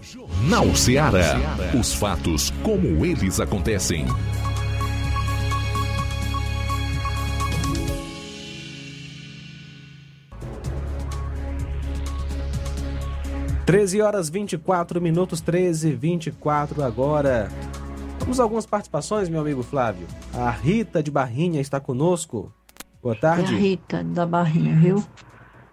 Jornal 0.00 0.74
Ceará. 0.74 1.36
Os 1.78 1.94
fatos 1.94 2.50
como 2.62 3.04
eles 3.04 3.38
acontecem. 3.38 4.06
Treze 13.64 14.02
horas 14.02 14.28
24 14.28 15.00
minutos, 15.00 15.40
13 15.40 15.90
e 15.90 15.92
24 15.92 16.82
agora. 16.82 17.48
Vamos 18.18 18.40
a 18.40 18.42
algumas 18.42 18.66
participações, 18.66 19.28
meu 19.28 19.40
amigo 19.40 19.62
Flávio. 19.62 20.06
A 20.34 20.50
Rita 20.50 21.00
de 21.00 21.12
Barrinha 21.12 21.60
está 21.60 21.78
conosco. 21.78 22.52
Boa 23.00 23.14
É 23.14 23.18
a 23.18 23.20
tarde. 23.20 23.54
Rita 23.54 24.02
da 24.02 24.26
Barrinha, 24.26 24.74
viu? 24.74 25.04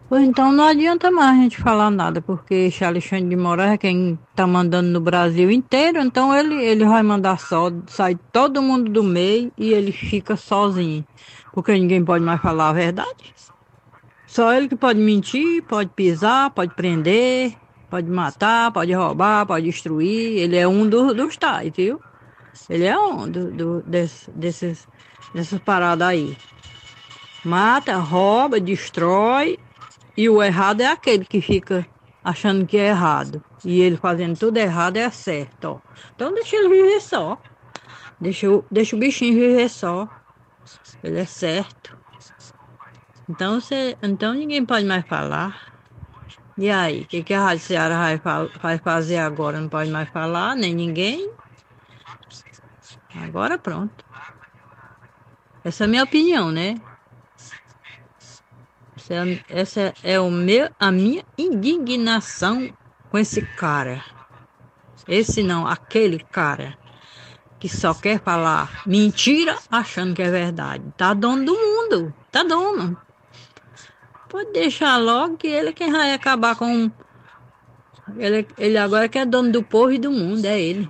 Pois 0.07 0.23
então 0.23 0.51
não 0.51 0.65
adianta 0.65 1.09
mais 1.09 1.37
a 1.37 1.41
gente 1.41 1.57
falar 1.57 1.89
nada, 1.89 2.21
porque 2.21 2.53
esse 2.53 2.83
Alexandre 2.83 3.29
de 3.29 3.35
Moraes 3.35 3.73
é 3.73 3.77
quem 3.77 4.17
tá 4.35 4.45
mandando 4.45 4.89
no 4.89 4.99
Brasil 4.99 5.51
inteiro, 5.51 5.99
então 5.99 6.35
ele, 6.35 6.55
ele 6.55 6.83
vai 6.85 7.03
mandar 7.03 7.39
só, 7.39 7.71
sai 7.85 8.17
todo 8.31 8.61
mundo 8.61 8.91
do 8.91 9.03
meio 9.03 9.51
e 9.55 9.71
ele 9.71 9.91
fica 9.91 10.35
sozinho. 10.35 11.05
Porque 11.53 11.73
ninguém 11.73 12.03
pode 12.03 12.23
mais 12.23 12.41
falar 12.41 12.69
a 12.69 12.73
verdade. 12.73 13.33
Só 14.25 14.53
ele 14.53 14.67
que 14.67 14.75
pode 14.75 14.99
mentir, 14.99 15.63
pode 15.63 15.89
pisar, 15.89 16.51
pode 16.51 16.73
prender, 16.73 17.55
pode 17.89 18.09
matar, 18.09 18.71
pode 18.71 18.93
roubar, 18.93 19.45
pode 19.45 19.65
destruir. 19.65 20.37
Ele 20.37 20.55
é 20.57 20.67
um 20.67 20.87
dos, 20.87 21.15
dos 21.15 21.37
tais, 21.37 21.71
viu? 21.75 21.99
Ele 22.69 22.85
é 22.85 22.97
um 22.97 23.29
do, 23.29 23.51
do, 23.51 23.81
desse- 23.81 24.29
desses, 24.31 24.87
dessas 25.33 25.59
paradas 25.59 26.07
aí. 26.07 26.37
Mata, 27.43 27.95
rouba, 27.97 28.59
destrói. 28.59 29.57
E 30.15 30.29
o 30.29 30.43
errado 30.43 30.81
é 30.81 30.87
aquele 30.87 31.23
que 31.25 31.39
fica 31.41 31.85
achando 32.23 32.65
que 32.65 32.77
é 32.77 32.89
errado. 32.89 33.41
E 33.63 33.79
ele 33.81 33.97
fazendo 33.97 34.37
tudo 34.37 34.57
errado 34.57 34.97
é 34.97 35.09
certo, 35.09 35.65
ó. 35.65 35.79
Então 36.15 36.33
deixa 36.33 36.55
ele 36.57 36.69
viver 36.69 36.99
só. 37.01 37.37
Deixa, 38.19 38.47
deixa 38.69 38.95
o 38.95 38.99
bichinho 38.99 39.35
viver 39.35 39.69
só. 39.69 40.07
Ele 41.03 41.19
é 41.19 41.25
certo. 41.25 41.97
Então, 43.29 43.61
você, 43.61 43.95
então 44.01 44.33
ninguém 44.33 44.65
pode 44.65 44.85
mais 44.85 45.05
falar. 45.05 45.68
E 46.59 46.69
aí, 46.69 47.03
o 47.03 47.05
que, 47.05 47.23
que 47.23 47.33
a 47.33 47.41
Rádio 47.41 47.63
Ceará 47.63 48.17
vai, 48.17 48.47
vai 48.61 48.77
fazer 48.77 49.17
agora? 49.17 49.61
Não 49.61 49.69
pode 49.69 49.89
mais 49.89 50.09
falar, 50.09 50.57
nem 50.57 50.75
ninguém. 50.75 51.31
Agora 53.15 53.57
pronto. 53.57 54.03
Essa 55.63 55.85
é 55.85 55.85
a 55.85 55.87
minha 55.87 56.03
opinião, 56.03 56.51
né? 56.51 56.75
Essa 58.97 59.13
é, 59.13 59.45
essa 59.47 59.93
é 60.03 60.19
o 60.19 60.29
meu, 60.29 60.69
a 60.77 60.91
minha 60.91 61.23
indignação 61.37 62.73
com 63.09 63.17
esse 63.17 63.41
cara. 63.41 64.03
Esse 65.07 65.41
não, 65.41 65.65
aquele 65.65 66.19
cara 66.19 66.77
que 67.57 67.69
só 67.69 67.93
quer 67.93 68.19
falar 68.19 68.83
mentira 68.85 69.57
achando 69.71 70.13
que 70.13 70.21
é 70.21 70.29
verdade. 70.29 70.83
Tá 70.97 71.13
dono 71.13 71.45
do 71.45 71.53
mundo, 71.53 72.13
tá 72.29 72.43
dono. 72.43 72.97
Pode 74.29 74.51
deixar 74.53 74.97
logo 74.97 75.37
que 75.37 75.47
ele 75.47 75.69
é 75.69 75.73
quem 75.73 75.91
vai 75.91 76.13
acabar 76.13 76.55
com. 76.55 76.91
Ele, 78.17 78.47
ele 78.57 78.77
agora 78.77 79.09
que 79.09 79.17
é 79.17 79.25
dono 79.25 79.51
do 79.51 79.63
povo 79.63 79.91
e 79.91 79.97
do 79.97 80.11
mundo, 80.11 80.45
é 80.45 80.59
ele. 80.59 80.89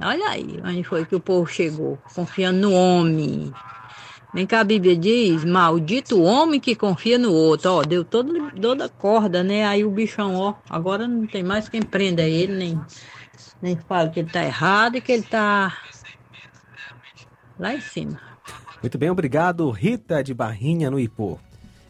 Olha 0.00 0.28
aí, 0.28 0.60
onde 0.62 0.84
foi 0.84 1.06
que 1.06 1.16
o 1.16 1.20
povo 1.20 1.46
chegou, 1.46 1.98
confiando 2.14 2.68
no 2.68 2.74
homem. 2.74 3.52
Vem 4.34 4.46
cá, 4.46 4.60
a 4.60 4.64
Bíblia 4.64 4.94
diz, 4.94 5.42
maldito 5.44 6.20
homem 6.22 6.60
que 6.60 6.76
confia 6.76 7.18
no 7.18 7.32
outro. 7.32 7.70
Ó, 7.72 7.82
deu 7.82 8.04
todo, 8.04 8.50
toda 8.60 8.88
corda, 8.90 9.42
né? 9.42 9.64
Aí 9.64 9.82
o 9.82 9.90
bichão, 9.90 10.34
ó, 10.36 10.54
agora 10.68 11.08
não 11.08 11.26
tem 11.26 11.42
mais 11.42 11.70
quem 11.70 11.80
prenda 11.80 12.22
ele, 12.22 12.54
nem, 12.54 12.80
nem 13.62 13.76
fala 13.76 14.10
que 14.10 14.20
ele 14.20 14.28
tá 14.28 14.44
errado 14.44 14.96
e 14.96 15.00
que 15.00 15.12
ele 15.12 15.22
tá 15.22 15.74
lá 17.58 17.74
em 17.74 17.80
cima. 17.80 18.20
Muito 18.82 18.98
bem, 18.98 19.08
obrigado, 19.08 19.70
Rita 19.70 20.22
de 20.22 20.34
Barrinha, 20.34 20.90
no 20.90 21.00
Ipo. 21.00 21.40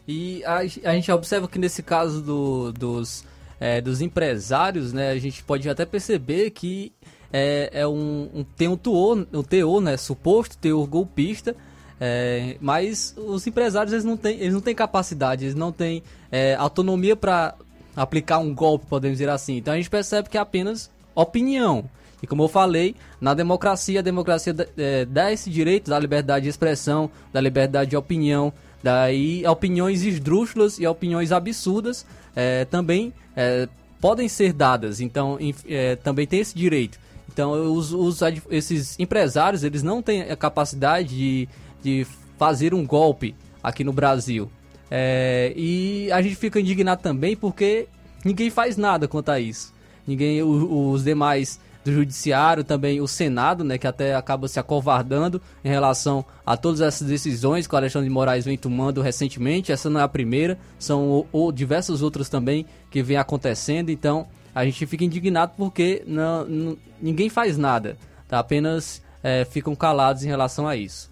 E 0.07 0.43
a, 0.45 0.57
a 0.59 0.93
gente 0.95 1.11
observa 1.11 1.47
que 1.47 1.59
nesse 1.59 1.83
caso 1.83 2.21
do, 2.21 2.71
dos, 2.71 3.25
é, 3.59 3.81
dos 3.81 4.01
empresários, 4.01 4.93
né, 4.93 5.11
a 5.11 5.19
gente 5.19 5.43
pode 5.43 5.69
até 5.69 5.85
perceber 5.85 6.51
que 6.51 6.93
é, 7.31 7.69
é 7.73 7.87
um, 7.87 8.29
um, 8.33 8.43
tem 8.43 8.67
um 8.67 8.77
teor, 8.77 9.27
um 9.33 9.43
teor, 9.43 9.81
né, 9.81 9.97
suposto 9.97 10.57
teor 10.57 10.87
golpista, 10.87 11.55
é, 11.99 12.57
mas 12.61 13.13
os 13.17 13.45
empresários 13.45 13.91
eles 13.91 14.05
não 14.05 14.15
têm, 14.15 14.39
eles 14.39 14.53
não 14.53 14.61
têm 14.61 14.75
capacidade, 14.75 15.45
eles 15.45 15.55
não 15.55 15.71
têm 15.71 16.03
é, 16.31 16.55
autonomia 16.55 17.15
para 17.15 17.55
aplicar 17.95 18.37
um 18.37 18.53
golpe, 18.53 18.85
podemos 18.85 19.17
dizer 19.17 19.29
assim. 19.29 19.57
Então 19.57 19.73
a 19.73 19.77
gente 19.77 19.89
percebe 19.89 20.29
que 20.29 20.37
é 20.37 20.39
apenas 20.39 20.89
opinião. 21.15 21.89
E 22.21 22.25
como 22.25 22.43
eu 22.43 22.47
falei, 22.47 22.95
na 23.21 23.33
democracia, 23.33 23.99
a 23.99 24.03
democracia 24.03 24.55
é, 24.77 25.05
dá 25.05 25.31
esse 25.31 25.49
direito 25.49 25.89
da 25.89 25.99
liberdade 25.99 26.43
de 26.43 26.49
expressão, 26.49 27.09
da 27.31 27.41
liberdade 27.41 27.91
de 27.91 27.97
opinião, 27.97 28.53
daí 28.81 29.45
opiniões 29.45 30.03
esdrúxulas 30.03 30.79
e 30.79 30.87
opiniões 30.87 31.31
absurdas 31.31 32.05
é, 32.35 32.65
também 32.65 33.13
é, 33.35 33.67
podem 33.99 34.27
ser 34.27 34.53
dadas. 34.53 34.99
Então 34.99 35.37
é, 35.67 35.95
também 35.95 36.27
tem 36.27 36.39
esse 36.39 36.55
direito. 36.55 36.99
Então 37.31 37.51
os, 37.73 37.93
os, 37.93 38.19
esses 38.49 38.97
empresários 38.99 39.63
eles 39.63 39.83
não 39.83 40.01
têm 40.01 40.23
a 40.23 40.35
capacidade 40.35 41.09
de, 41.09 41.49
de 41.83 42.07
fazer 42.37 42.73
um 42.73 42.85
golpe 42.85 43.35
aqui 43.61 43.83
no 43.83 43.93
Brasil. 43.93 44.49
É, 44.89 45.53
e 45.55 46.09
a 46.11 46.21
gente 46.21 46.35
fica 46.35 46.59
indignado 46.59 47.01
também 47.01 47.35
porque 47.35 47.87
ninguém 48.23 48.49
faz 48.49 48.77
nada 48.77 49.07
quanto 49.07 49.29
a 49.29 49.39
isso. 49.39 49.73
Ninguém, 50.07 50.41
os 50.41 51.03
demais 51.03 51.59
do 51.87 51.93
judiciário, 51.93 52.63
também 52.63 52.99
o 52.99 53.07
Senado, 53.07 53.63
né, 53.63 53.77
que 53.77 53.87
até 53.87 54.13
acaba 54.13 54.47
se 54.47 54.59
acovardando 54.59 55.41
em 55.63 55.69
relação 55.69 56.23
a 56.45 56.57
todas 56.57 56.81
essas 56.81 57.07
decisões 57.07 57.65
que 57.65 57.73
o 57.73 57.77
Alexandre 57.77 58.07
de 58.07 58.13
Moraes 58.13 58.43
vem 58.43 58.57
tomando 58.57 59.01
recentemente. 59.01 59.71
Essa 59.71 59.89
não 59.89 60.01
é 60.01 60.03
a 60.03 60.07
primeira, 60.07 60.57
são 60.77 61.25
ou, 61.31 61.51
diversas 61.51 62.01
outras 62.01 62.27
também 62.27 62.65
que 62.91 63.01
vem 63.01 63.17
acontecendo. 63.17 63.89
Então, 63.89 64.27
a 64.53 64.65
gente 64.65 64.85
fica 64.85 65.05
indignado 65.05 65.53
porque 65.55 66.03
não, 66.05 66.45
não 66.45 66.77
ninguém 67.01 67.29
faz 67.29 67.57
nada, 67.57 67.97
tá? 68.27 68.39
apenas 68.39 69.01
é, 69.23 69.45
ficam 69.45 69.75
calados 69.75 70.23
em 70.23 70.27
relação 70.27 70.67
a 70.67 70.75
isso. 70.75 71.09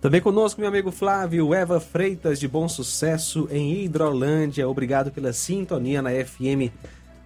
Também 0.00 0.20
conosco 0.20 0.60
meu 0.60 0.68
amigo 0.68 0.90
Flávio 0.90 1.54
Eva 1.54 1.80
Freitas, 1.80 2.38
de 2.38 2.46
Bom 2.46 2.68
Sucesso, 2.68 3.48
em 3.50 3.84
Hidrolândia. 3.84 4.68
Obrigado 4.68 5.10
pela 5.10 5.32
sintonia 5.32 6.02
na 6.02 6.10
FM 6.10 6.70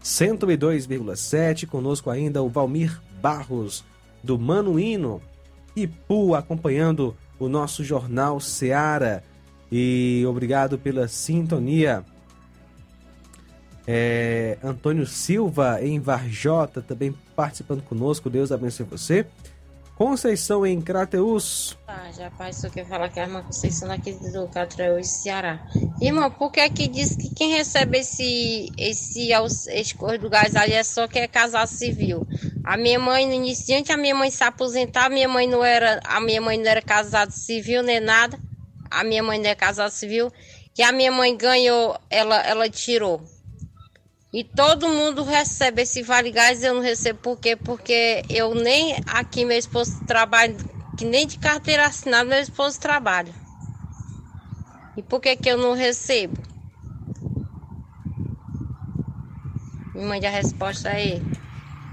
102,7. 0.02 1.66
Conosco 1.66 2.10
ainda 2.10 2.42
o 2.42 2.48
Valmir 2.48 3.00
Barros, 3.20 3.84
do 4.22 4.38
Manuíno, 4.38 5.22
Ipu, 5.76 6.34
acompanhando 6.34 7.16
o 7.38 7.48
nosso 7.48 7.84
jornal 7.84 8.40
Seara. 8.40 9.22
E 9.70 10.24
obrigado 10.26 10.78
pela 10.78 11.06
sintonia. 11.08 12.04
É, 13.86 14.58
Antônio 14.62 15.06
Silva, 15.06 15.82
em 15.82 15.98
Varjota, 15.98 16.82
também 16.82 17.14
participando 17.34 17.82
conosco. 17.82 18.30
Deus 18.30 18.52
abençoe 18.52 18.86
você. 18.86 19.26
Conceição 20.00 20.66
em 20.66 20.80
Crateus. 20.80 21.76
Ah, 21.86 22.10
já 22.16 22.30
passou 22.30 22.70
que 22.70 22.82
falar 22.86 23.10
que 23.10 23.20
é 23.20 23.24
a 23.24 23.26
irmã 23.26 23.42
Conceição 23.42 23.90
aqui 23.90 24.12
do 24.12 24.48
Crateus, 24.48 25.06
Ceará. 25.06 25.60
Irmão, 26.00 26.30
por 26.30 26.50
que 26.50 26.60
é 26.60 26.70
que 26.70 26.88
diz 26.88 27.14
que 27.14 27.28
quem 27.34 27.50
recebe 27.52 27.98
esse, 27.98 28.72
esse, 28.78 29.28
esse 29.68 29.94
coisa 29.94 30.16
do 30.16 30.30
gás 30.30 30.56
ali 30.56 30.72
é 30.72 30.82
só 30.82 31.06
que 31.06 31.18
é 31.18 31.28
casal 31.28 31.66
civil? 31.66 32.26
A 32.64 32.78
minha 32.78 32.98
mãe, 32.98 33.26
no 33.26 33.34
início, 33.34 33.76
antes 33.76 33.90
a 33.90 33.96
minha 33.98 34.14
mãe 34.14 34.30
se 34.30 34.42
aposentar, 34.42 35.04
a 35.04 35.10
minha 35.10 35.28
mãe 35.28 35.46
não 35.46 35.62
era, 35.62 36.00
a 36.02 36.18
minha 36.18 36.40
mãe 36.40 36.56
não 36.56 36.66
era 36.66 36.80
casada 36.80 37.30
civil 37.30 37.82
nem 37.82 38.00
nada. 38.00 38.38
A 38.90 39.04
minha 39.04 39.22
mãe 39.22 39.38
não 39.38 39.50
é 39.50 39.54
casada 39.54 39.90
civil. 39.90 40.32
Que 40.72 40.82
a 40.82 40.92
minha 40.92 41.12
mãe 41.12 41.36
ganhou, 41.36 41.94
ela, 42.08 42.40
ela 42.40 42.70
tirou. 42.70 43.20
E 44.32 44.42
todo 44.44 44.88
mundo 44.88 45.22
recebe 45.24 45.82
esse 45.82 46.02
vale 46.02 46.30
gás, 46.32 46.62
eu 46.62 46.74
não 46.74 46.80
recebo 46.80 47.18
por 47.20 47.36
quê? 47.38 47.56
Porque 47.56 48.24
eu 48.28 48.54
nem 48.54 49.00
aqui 49.06 49.44
meu 49.44 49.58
esposo 49.58 50.02
trabalha, 50.06 50.56
que 50.96 51.04
nem 51.04 51.26
de 51.26 51.38
carteira 51.38 51.86
assinada 51.86 52.24
meu 52.30 52.38
esposo 52.40 52.78
trabalha. 52.78 53.34
E 54.98 55.02
por 55.02 55.20
que 55.20 55.34
que 55.36 55.48
eu 55.50 55.56
não 55.56 55.72
recebo? 55.74 56.40
Me 59.94 60.02
mande 60.04 60.26
a 60.26 60.30
resposta 60.30 60.90
aí. 60.90 61.24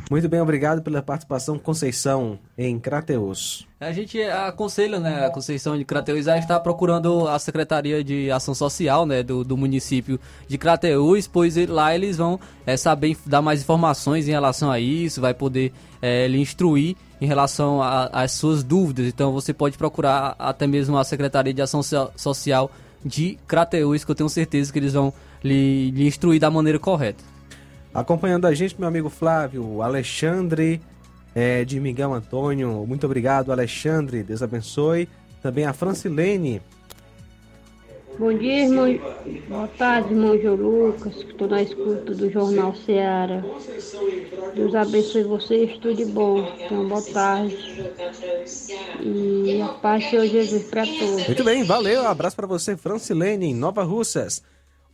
Muito 0.09 0.29
bem, 0.29 0.39
obrigado 0.39 0.81
pela 0.81 1.01
participação, 1.01 1.59
Conceição, 1.59 2.39
em 2.57 2.79
Crateus. 2.79 3.67
A 3.77 3.91
gente 3.91 4.21
aconselha, 4.23 5.01
né, 5.01 5.25
a 5.25 5.29
Conceição 5.29 5.77
de 5.77 5.83
Crateus 5.83 6.29
a 6.29 6.37
estar 6.37 6.61
procurando 6.61 7.27
a 7.27 7.37
Secretaria 7.37 8.01
de 8.01 8.31
Ação 8.31 8.55
Social, 8.55 9.05
né, 9.05 9.21
do, 9.21 9.43
do 9.43 9.57
município 9.57 10.17
de 10.47 10.57
Crateus, 10.57 11.27
pois 11.27 11.57
lá 11.67 11.93
eles 11.93 12.15
vão 12.15 12.39
é, 12.65 12.77
saber 12.77 13.17
dar 13.25 13.41
mais 13.41 13.61
informações 13.61 14.29
em 14.29 14.31
relação 14.31 14.71
a 14.71 14.79
isso, 14.79 15.19
vai 15.19 15.33
poder 15.33 15.73
é, 16.01 16.25
lhe 16.25 16.39
instruir 16.39 16.95
em 17.19 17.27
relação 17.27 17.81
às 17.81 18.31
suas 18.31 18.63
dúvidas. 18.63 19.07
Então 19.07 19.33
você 19.33 19.53
pode 19.53 19.77
procurar 19.77 20.35
até 20.39 20.65
mesmo 20.65 20.97
a 20.97 21.03
Secretaria 21.03 21.53
de 21.53 21.61
Ação 21.61 21.81
Social 22.15 22.71
de 23.03 23.37
Crateus, 23.45 24.05
que 24.05 24.11
eu 24.11 24.15
tenho 24.15 24.29
certeza 24.29 24.71
que 24.71 24.79
eles 24.79 24.93
vão 24.93 25.13
lhe, 25.43 25.91
lhe 25.91 26.07
instruir 26.07 26.39
da 26.39 26.49
maneira 26.49 26.79
correta. 26.79 27.36
Acompanhando 27.93 28.45
a 28.45 28.53
gente, 28.53 28.75
meu 28.77 28.87
amigo 28.87 29.09
Flávio, 29.09 29.81
Alexandre 29.81 30.81
é, 31.33 31.63
de 31.63 31.79
Miguel 31.79 32.13
Antônio. 32.13 32.85
Muito 32.87 33.05
obrigado, 33.05 33.51
Alexandre. 33.51 34.23
Deus 34.23 34.41
abençoe. 34.41 35.07
Também 35.41 35.65
a 35.65 35.73
Francilene. 35.73 36.61
Bom 38.17 38.33
dia, 38.35 38.63
irmão. 38.63 38.99
Boa 39.47 39.67
tarde, 39.67 40.11
irmão 40.11 40.41
João 40.41 40.55
Lucas. 40.55 41.15
Estou 41.17 41.47
na 41.47 41.61
escuta 41.61 42.15
do 42.15 42.31
Jornal 42.31 42.73
Seara. 42.75 43.45
Deus 44.55 44.73
abençoe 44.73 45.23
vocês, 45.23 45.77
tudo 45.77 45.93
de 45.93 46.05
bom. 46.05 46.51
Então, 46.59 46.87
boa 46.87 47.03
tarde. 47.03 47.55
E 49.01 49.61
a 49.61 49.67
paz 49.67 50.05
do 50.05 50.09
Senhor 50.09 50.25
Jesus 50.25 50.63
para 50.63 50.83
todos. 50.83 51.27
Muito 51.27 51.43
bem, 51.43 51.63
valeu. 51.63 52.01
Um 52.01 52.07
abraço 52.07 52.35
para 52.35 52.47
você, 52.47 52.75
Francilene, 52.75 53.45
em 53.45 53.53
Nova 53.53 53.83
Russas. 53.83 54.41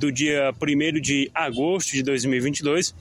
do 0.00 0.10
dia 0.10 0.54
1 0.58 1.00
de 1.02 1.30
agosto 1.34 1.92
de 1.92 2.02
2022 2.02 2.94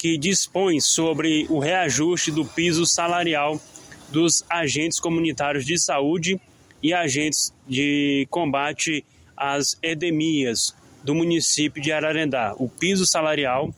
que 0.00 0.16
dispõe 0.16 0.80
sobre 0.80 1.46
o 1.50 1.58
reajuste 1.58 2.30
do 2.30 2.42
piso 2.42 2.86
salarial 2.86 3.60
dos 4.08 4.42
agentes 4.48 4.98
comunitários 4.98 5.66
de 5.66 5.78
saúde 5.78 6.40
e 6.82 6.94
agentes 6.94 7.52
de 7.68 8.26
combate 8.30 9.04
às 9.36 9.78
edemias 9.82 10.74
do 11.04 11.14
município 11.14 11.82
de 11.82 11.92
Ararendá. 11.92 12.54
O 12.56 12.66
piso 12.66 13.04
salarial 13.06 13.74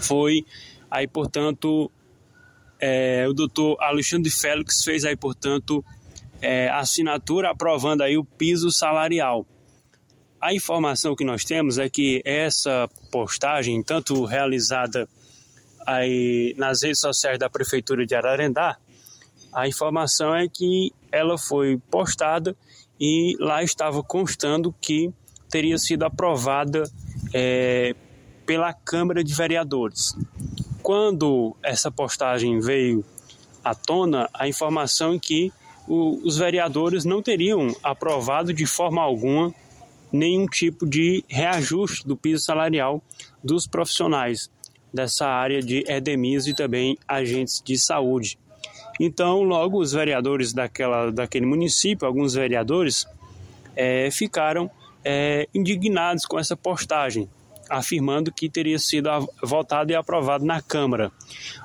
foi 0.00 0.42
aí, 0.90 1.06
portanto, 1.06 1.92
é, 2.80 3.26
o 3.28 3.34
doutor 3.34 3.76
Alexandre 3.78 4.30
Félix 4.30 4.82
fez 4.82 5.04
aí, 5.04 5.16
portanto, 5.16 5.84
é, 6.40 6.70
assinatura 6.70 7.50
aprovando 7.50 8.00
aí 8.00 8.16
o 8.16 8.24
piso 8.24 8.72
salarial. 8.72 9.46
A 10.40 10.54
informação 10.54 11.14
que 11.14 11.24
nós 11.26 11.44
temos 11.44 11.76
é 11.76 11.90
que 11.90 12.22
essa 12.24 12.88
postagem, 13.10 13.82
tanto 13.82 14.24
realizada 14.24 15.06
aí 15.86 16.54
nas 16.58 16.82
redes 16.82 17.00
sociais 17.00 17.38
da 17.38 17.48
Prefeitura 17.48 18.04
de 18.04 18.14
Ararendá, 18.14 18.76
a 19.52 19.68
informação 19.68 20.34
é 20.34 20.48
que 20.48 20.92
ela 21.12 21.38
foi 21.38 21.80
postada 21.90 22.56
e 23.00 23.36
lá 23.38 23.62
estava 23.62 24.02
constando 24.02 24.74
que 24.80 25.10
teria 25.48 25.78
sido 25.78 26.02
aprovada 26.02 26.82
é, 27.32 27.94
pela 28.44 28.72
Câmara 28.72 29.22
de 29.22 29.32
Vereadores. 29.32 30.14
Quando 30.82 31.56
essa 31.62 31.90
postagem 31.90 32.60
veio 32.60 33.04
à 33.64 33.74
tona, 33.74 34.28
a 34.34 34.48
informação 34.48 35.14
é 35.14 35.18
que 35.18 35.52
o, 35.86 36.20
os 36.26 36.36
vereadores 36.36 37.04
não 37.04 37.22
teriam 37.22 37.74
aprovado 37.82 38.52
de 38.52 38.66
forma 38.66 39.00
alguma 39.00 39.54
nenhum 40.12 40.46
tipo 40.46 40.86
de 40.86 41.24
reajuste 41.28 42.06
do 42.06 42.16
piso 42.16 42.44
salarial 42.44 43.02
dos 43.42 43.66
profissionais 43.66 44.50
dessa 44.96 45.26
área 45.26 45.62
de 45.62 45.84
edemias 45.86 46.46
e 46.48 46.54
também 46.54 46.98
agentes 47.06 47.62
de 47.64 47.78
saúde. 47.78 48.36
Então, 48.98 49.42
logo 49.42 49.78
os 49.78 49.92
vereadores 49.92 50.52
daquela, 50.52 51.12
daquele 51.12 51.46
município, 51.46 52.06
alguns 52.06 52.34
vereadores, 52.34 53.06
é, 53.76 54.10
ficaram 54.10 54.70
é, 55.04 55.46
indignados 55.54 56.24
com 56.24 56.38
essa 56.38 56.56
postagem, 56.56 57.28
afirmando 57.68 58.32
que 58.32 58.48
teria 58.48 58.78
sido 58.78 59.10
votado 59.42 59.92
e 59.92 59.94
aprovado 59.94 60.44
na 60.44 60.62
Câmara. 60.62 61.12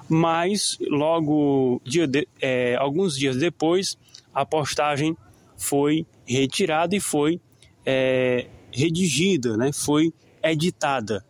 Mas, 0.09 0.77
logo, 0.81 1.81
dia 1.85 2.05
de, 2.05 2.27
é, 2.41 2.75
alguns 2.75 3.17
dias 3.17 3.37
depois, 3.37 3.97
a 4.33 4.45
postagem 4.45 5.15
foi 5.57 6.05
retirada 6.25 6.95
e 6.95 6.99
foi 6.99 7.39
é, 7.85 8.47
redigida, 8.71 9.55
né? 9.55 9.71
foi 9.71 10.13
editada, 10.43 11.23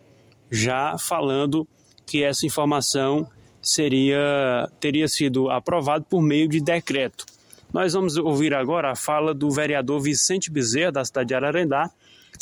já 0.50 0.98
falando 0.98 1.68
que 2.12 2.26
essa 2.26 2.46
informação 2.46 3.26
seria 3.62 4.70
teria 4.82 5.08
sido 5.08 5.50
aprovada 5.50 6.04
por 6.04 6.22
meio 6.22 6.46
de 6.46 6.60
decreto. 6.60 7.26
Nós 7.72 7.94
vamos 7.94 8.18
ouvir 8.18 8.54
agora 8.54 8.92
a 8.92 8.96
fala 8.98 9.34
do 9.34 9.50
vereador 9.50 10.02
Vicente 10.02 10.52
Bezerra, 10.52 10.92
da 10.92 11.06
cidade 11.06 11.30
de 11.30 11.36
Ararendá, 11.36 11.90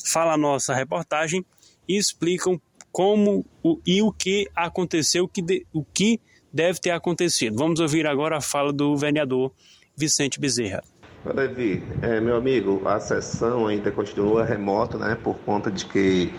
fala 0.03 0.33
a 0.33 0.37
nossa 0.37 0.73
reportagem 0.73 1.45
e 1.87 1.97
explicam 1.97 2.59
como 2.91 3.45
o, 3.61 3.79
e 3.85 4.01
o 4.01 4.11
que 4.11 4.49
aconteceu, 4.55 5.25
o 5.25 5.27
que, 5.27 5.43
de, 5.43 5.67
o 5.71 5.85
que 5.85 6.19
deve 6.51 6.79
ter 6.79 6.89
acontecido. 6.89 7.55
Vamos 7.55 7.79
ouvir 7.79 8.07
agora 8.07 8.37
a 8.37 8.41
fala 8.41 8.73
do 8.73 8.97
vereador 8.97 9.51
Vicente 9.95 10.39
Bezerra. 10.39 10.81
Levi, 11.23 11.83
é, 12.01 12.19
meu 12.19 12.37
amigo, 12.37 12.81
a 12.87 12.99
sessão 12.99 13.67
ainda 13.67 13.91
continua 13.91 14.43
remota, 14.43 14.97
né, 14.97 15.15
por 15.21 15.37
conta 15.39 15.69
de 15.69 15.85
que 15.85 16.33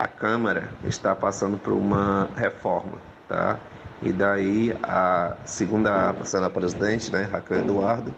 a 0.00 0.08
Câmara 0.08 0.78
está 0.82 1.14
passando 1.14 1.58
por 1.60 1.74
uma 1.74 2.32
reforma, 2.34 3.06
tá? 3.28 3.68
E 4.00 4.12
daí, 4.14 4.72
a 4.82 5.42
segunda 5.44 6.10
a 6.10 6.50
presidente, 6.50 7.12
né, 7.12 7.24
Raquel 7.24 7.58
Eduardo, 7.58 8.16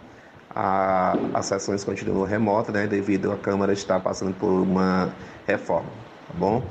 a, 0.48 1.28
as 1.32 1.46
sessões 1.46 1.82
continuam 1.82 2.24
remotas, 2.24 2.72
né, 2.72 2.86
devido 2.86 3.32
à 3.32 3.38
Câmara 3.38 3.72
estar 3.72 3.98
passando 4.00 4.36
por 4.36 4.62
uma 4.62 5.16
reforma, 5.44 6.06
tá 6.24 6.32
bom? 6.32 6.70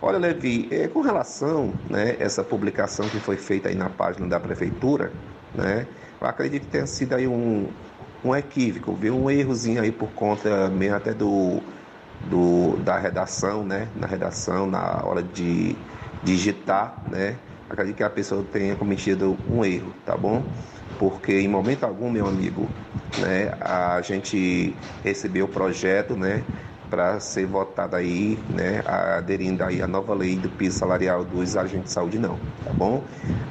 Olha, 0.00 0.18
Levi, 0.18 0.68
é, 0.72 0.86
com 0.88 1.00
relação, 1.00 1.84
né, 1.90 2.16
essa 2.20 2.44
publicação 2.44 3.10
que 3.10 3.18
foi 3.20 3.36
feita 3.36 3.68
aí 3.70 3.74
na 3.74 3.90
página 3.90 4.28
da 4.28 4.38
Prefeitura, 4.38 5.20
né, 5.52 5.88
eu 6.20 6.26
acredito 6.28 6.62
que 6.64 6.68
tenha 6.68 6.86
sido 6.86 7.14
aí 7.14 7.26
um, 7.26 7.76
um 8.22 8.34
equívoco, 8.36 8.96
viu? 8.96 9.16
Um 9.18 9.30
errozinho 9.30 9.82
aí 9.82 9.92
por 9.92 10.12
conta 10.14 10.70
mesmo 10.70 10.96
até 10.96 11.12
do, 11.14 11.66
do 12.22 12.76
da 12.78 12.98
redação, 12.98 13.64
né? 13.64 13.88
Na 13.94 14.06
redação, 14.06 14.66
na 14.66 15.04
hora 15.04 15.22
de 15.22 15.76
digitar, 16.22 17.02
né? 17.10 17.36
Acredito 17.68 17.96
que 17.96 18.02
a 18.02 18.10
pessoa 18.10 18.44
tenha 18.44 18.76
cometido 18.76 19.38
um 19.48 19.64
erro, 19.64 19.92
tá 20.04 20.16
bom? 20.16 20.42
Porque 20.98 21.40
em 21.40 21.48
momento 21.48 21.84
algum, 21.84 22.10
meu 22.10 22.26
amigo, 22.26 22.68
né, 23.18 23.52
a 23.60 24.00
gente 24.02 24.74
recebeu 25.02 25.46
o 25.46 25.48
projeto, 25.48 26.16
né? 26.16 26.42
Para 26.94 27.18
ser 27.18 27.44
votada 27.44 27.96
aí, 27.96 28.38
né, 28.48 28.80
aderindo 28.86 29.64
aí 29.64 29.82
à 29.82 29.86
nova 29.88 30.14
lei 30.14 30.36
do 30.36 30.48
piso 30.48 30.78
salarial 30.78 31.24
dos 31.24 31.56
agentes 31.56 31.86
de 31.86 31.90
saúde, 31.90 32.20
não, 32.20 32.38
tá 32.64 32.72
bom? 32.72 33.02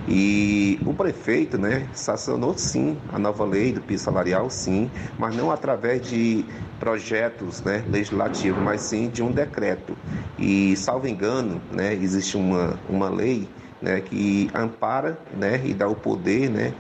E 0.08 0.80
o 0.86 0.94
prefeito, 0.94 1.58
né, 1.58 1.86
sancionou 1.94 2.58
sim 2.58 2.98
a 3.12 3.20
nova 3.20 3.44
lei 3.44 3.74
do 3.74 3.82
piso 3.82 4.06
salarial, 4.06 4.50
sim, 4.50 4.90
mas 5.20 5.36
não 5.36 5.52
através 5.52 6.08
de 6.08 6.46
projetos, 6.80 7.62
né, 7.64 7.84
legislativos, 7.92 8.64
mas 8.64 8.80
sim 8.80 9.10
de 9.10 9.22
um 9.22 9.30
decreto. 9.30 9.94
E, 10.40 10.78
salvo 10.78 11.06
engano, 11.06 11.62
né, 11.70 11.94
existe 11.94 12.38
uma, 12.38 12.80
uma 12.88 13.10
lei 13.10 13.50
né, 13.82 14.00
que 14.00 14.50
ampara 14.56 15.18
né, 15.36 15.62
e 15.66 15.74
dá 15.74 15.90
o 15.90 15.96
poder 15.96 16.50
né, 16.50 16.74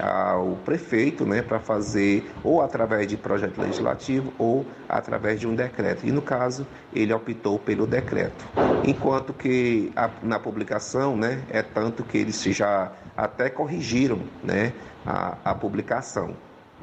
ao 0.00 0.56
prefeito 0.64 1.24
né, 1.24 1.42
para 1.42 1.60
fazer 1.60 2.30
ou 2.42 2.62
através 2.62 3.06
de 3.06 3.16
projeto 3.16 3.60
legislativo 3.60 4.32
ou 4.38 4.66
através 4.88 5.38
de 5.38 5.46
um 5.46 5.54
decreto. 5.54 6.06
E 6.06 6.12
no 6.12 6.22
caso, 6.22 6.66
ele 6.92 7.12
optou 7.12 7.58
pelo 7.58 7.86
decreto. 7.86 8.44
Enquanto 8.84 9.32
que 9.32 9.92
a, 9.94 10.10
na 10.22 10.38
publicação 10.38 11.16
né, 11.16 11.42
é 11.50 11.62
tanto 11.62 12.02
que 12.02 12.18
eles 12.18 12.42
já 12.42 12.92
até 13.16 13.50
corrigiram 13.50 14.20
né, 14.42 14.72
a, 15.04 15.36
a 15.44 15.54
publicação. 15.54 16.34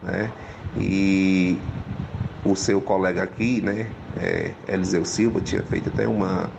Né? 0.01 0.31
E 0.77 1.59
o 2.45 2.55
seu 2.55 2.79
colega 2.79 3.23
aqui, 3.23 3.61
né, 3.61 3.89
é, 4.15 4.51
Eliseu 4.67 5.03
Silva, 5.03 5.41
tinha 5.41 5.63
feito 5.63 5.89
até 5.89 6.07
uma 6.07 6.49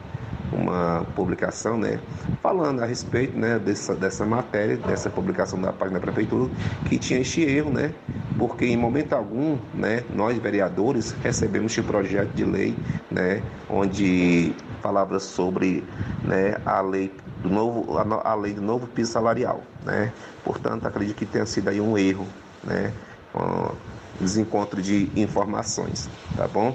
uma 0.52 1.04
publicação, 1.14 1.76
né, 1.76 2.00
falando 2.42 2.82
a 2.82 2.86
respeito, 2.86 3.36
né, 3.36 3.58
dessa, 3.58 3.94
dessa 3.94 4.24
matéria, 4.24 4.76
dessa 4.76 5.10
publicação 5.10 5.60
da 5.60 5.72
página 5.72 5.98
da 5.98 6.04
prefeitura, 6.04 6.50
que 6.88 6.98
tinha 6.98 7.20
este 7.20 7.42
erro, 7.42 7.70
né, 7.70 7.92
porque 8.38 8.64
em 8.64 8.76
momento 8.76 9.12
algum, 9.12 9.58
né, 9.74 10.04
nós 10.14 10.36
vereadores 10.38 11.12
recebemos 11.22 11.72
este 11.72 11.82
projeto 11.82 12.30
de 12.30 12.44
lei, 12.44 12.74
né, 13.10 13.42
onde 13.68 14.54
falava 14.82 15.18
sobre, 15.18 15.84
né, 16.24 16.56
a 16.64 16.80
lei 16.80 17.12
do 17.42 17.48
novo, 17.48 17.98
a, 17.98 18.30
a 18.32 18.34
lei 18.34 18.52
do 18.52 18.62
novo 18.62 18.86
piso 18.86 19.12
salarial, 19.12 19.62
né, 19.84 20.12
portanto 20.44 20.86
acredito 20.86 21.16
que 21.16 21.26
tenha 21.26 21.46
sido 21.46 21.68
aí 21.68 21.80
um 21.80 21.96
erro, 21.98 22.26
né, 22.64 22.92
um 23.34 24.24
desencontro 24.24 24.82
de 24.82 25.10
informações, 25.14 26.08
tá 26.36 26.48
bom? 26.48 26.74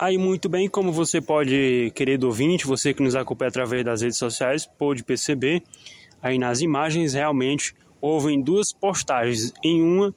Aí, 0.00 0.16
muito 0.16 0.48
bem, 0.48 0.68
como 0.68 0.92
você 0.92 1.20
pode, 1.20 1.90
querido 1.92 2.28
ouvinte, 2.28 2.64
você 2.64 2.94
que 2.94 3.02
nos 3.02 3.16
acompanha 3.16 3.48
através 3.48 3.84
das 3.84 4.00
redes 4.00 4.16
sociais, 4.16 4.64
pode 4.64 5.02
perceber, 5.02 5.60
aí 6.22 6.38
nas 6.38 6.60
imagens 6.60 7.14
realmente 7.14 7.74
houve 8.00 8.40
duas 8.40 8.72
postagens. 8.72 9.52
Em 9.64 9.82
uma, 9.82 10.14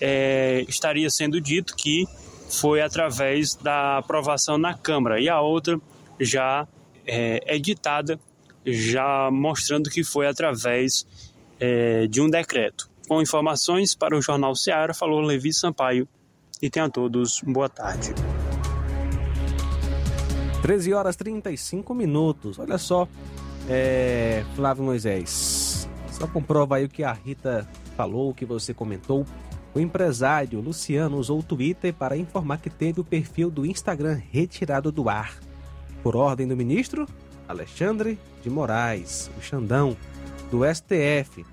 é, 0.00 0.64
estaria 0.68 1.10
sendo 1.10 1.40
dito 1.40 1.74
que 1.74 2.04
foi 2.48 2.80
através 2.80 3.56
da 3.56 3.98
aprovação 3.98 4.56
na 4.56 4.72
Câmara, 4.72 5.20
e 5.20 5.28
a 5.28 5.40
outra 5.40 5.80
já 6.20 6.68
é, 7.04 7.56
editada, 7.56 8.20
já 8.64 9.28
mostrando 9.32 9.90
que 9.90 10.04
foi 10.04 10.28
através 10.28 11.04
é, 11.58 12.06
de 12.06 12.20
um 12.20 12.30
decreto. 12.30 12.88
Com 13.08 13.20
informações 13.20 13.96
para 13.96 14.16
o 14.16 14.22
Jornal 14.22 14.54
Seara, 14.54 14.94
falou 14.94 15.20
Levi 15.20 15.52
Sampaio, 15.52 16.06
e 16.62 16.70
tenha 16.70 16.86
a 16.86 16.88
todos 16.88 17.40
boa 17.44 17.68
tarde. 17.68 18.14
13 20.64 20.94
horas 20.94 21.14
35 21.14 21.92
minutos. 21.92 22.58
Olha 22.58 22.78
só, 22.78 23.06
é, 23.68 24.42
Flávio 24.56 24.82
Moisés. 24.82 25.86
Só 26.10 26.26
comprova 26.26 26.76
aí 26.76 26.86
o 26.86 26.88
que 26.88 27.04
a 27.04 27.12
Rita 27.12 27.68
falou, 27.94 28.30
o 28.30 28.34
que 28.34 28.46
você 28.46 28.72
comentou. 28.72 29.26
O 29.74 29.78
empresário 29.78 30.62
Luciano 30.62 31.18
usou 31.18 31.40
o 31.40 31.42
Twitter 31.42 31.92
para 31.92 32.16
informar 32.16 32.62
que 32.62 32.70
teve 32.70 32.98
o 32.98 33.04
perfil 33.04 33.50
do 33.50 33.66
Instagram 33.66 34.18
retirado 34.30 34.90
do 34.90 35.10
ar. 35.10 35.38
Por 36.02 36.16
ordem 36.16 36.48
do 36.48 36.56
ministro 36.56 37.06
Alexandre 37.46 38.18
de 38.42 38.48
Moraes, 38.48 39.30
o 39.36 39.42
Xandão, 39.42 39.94
do 40.50 40.60
STF. 40.64 41.44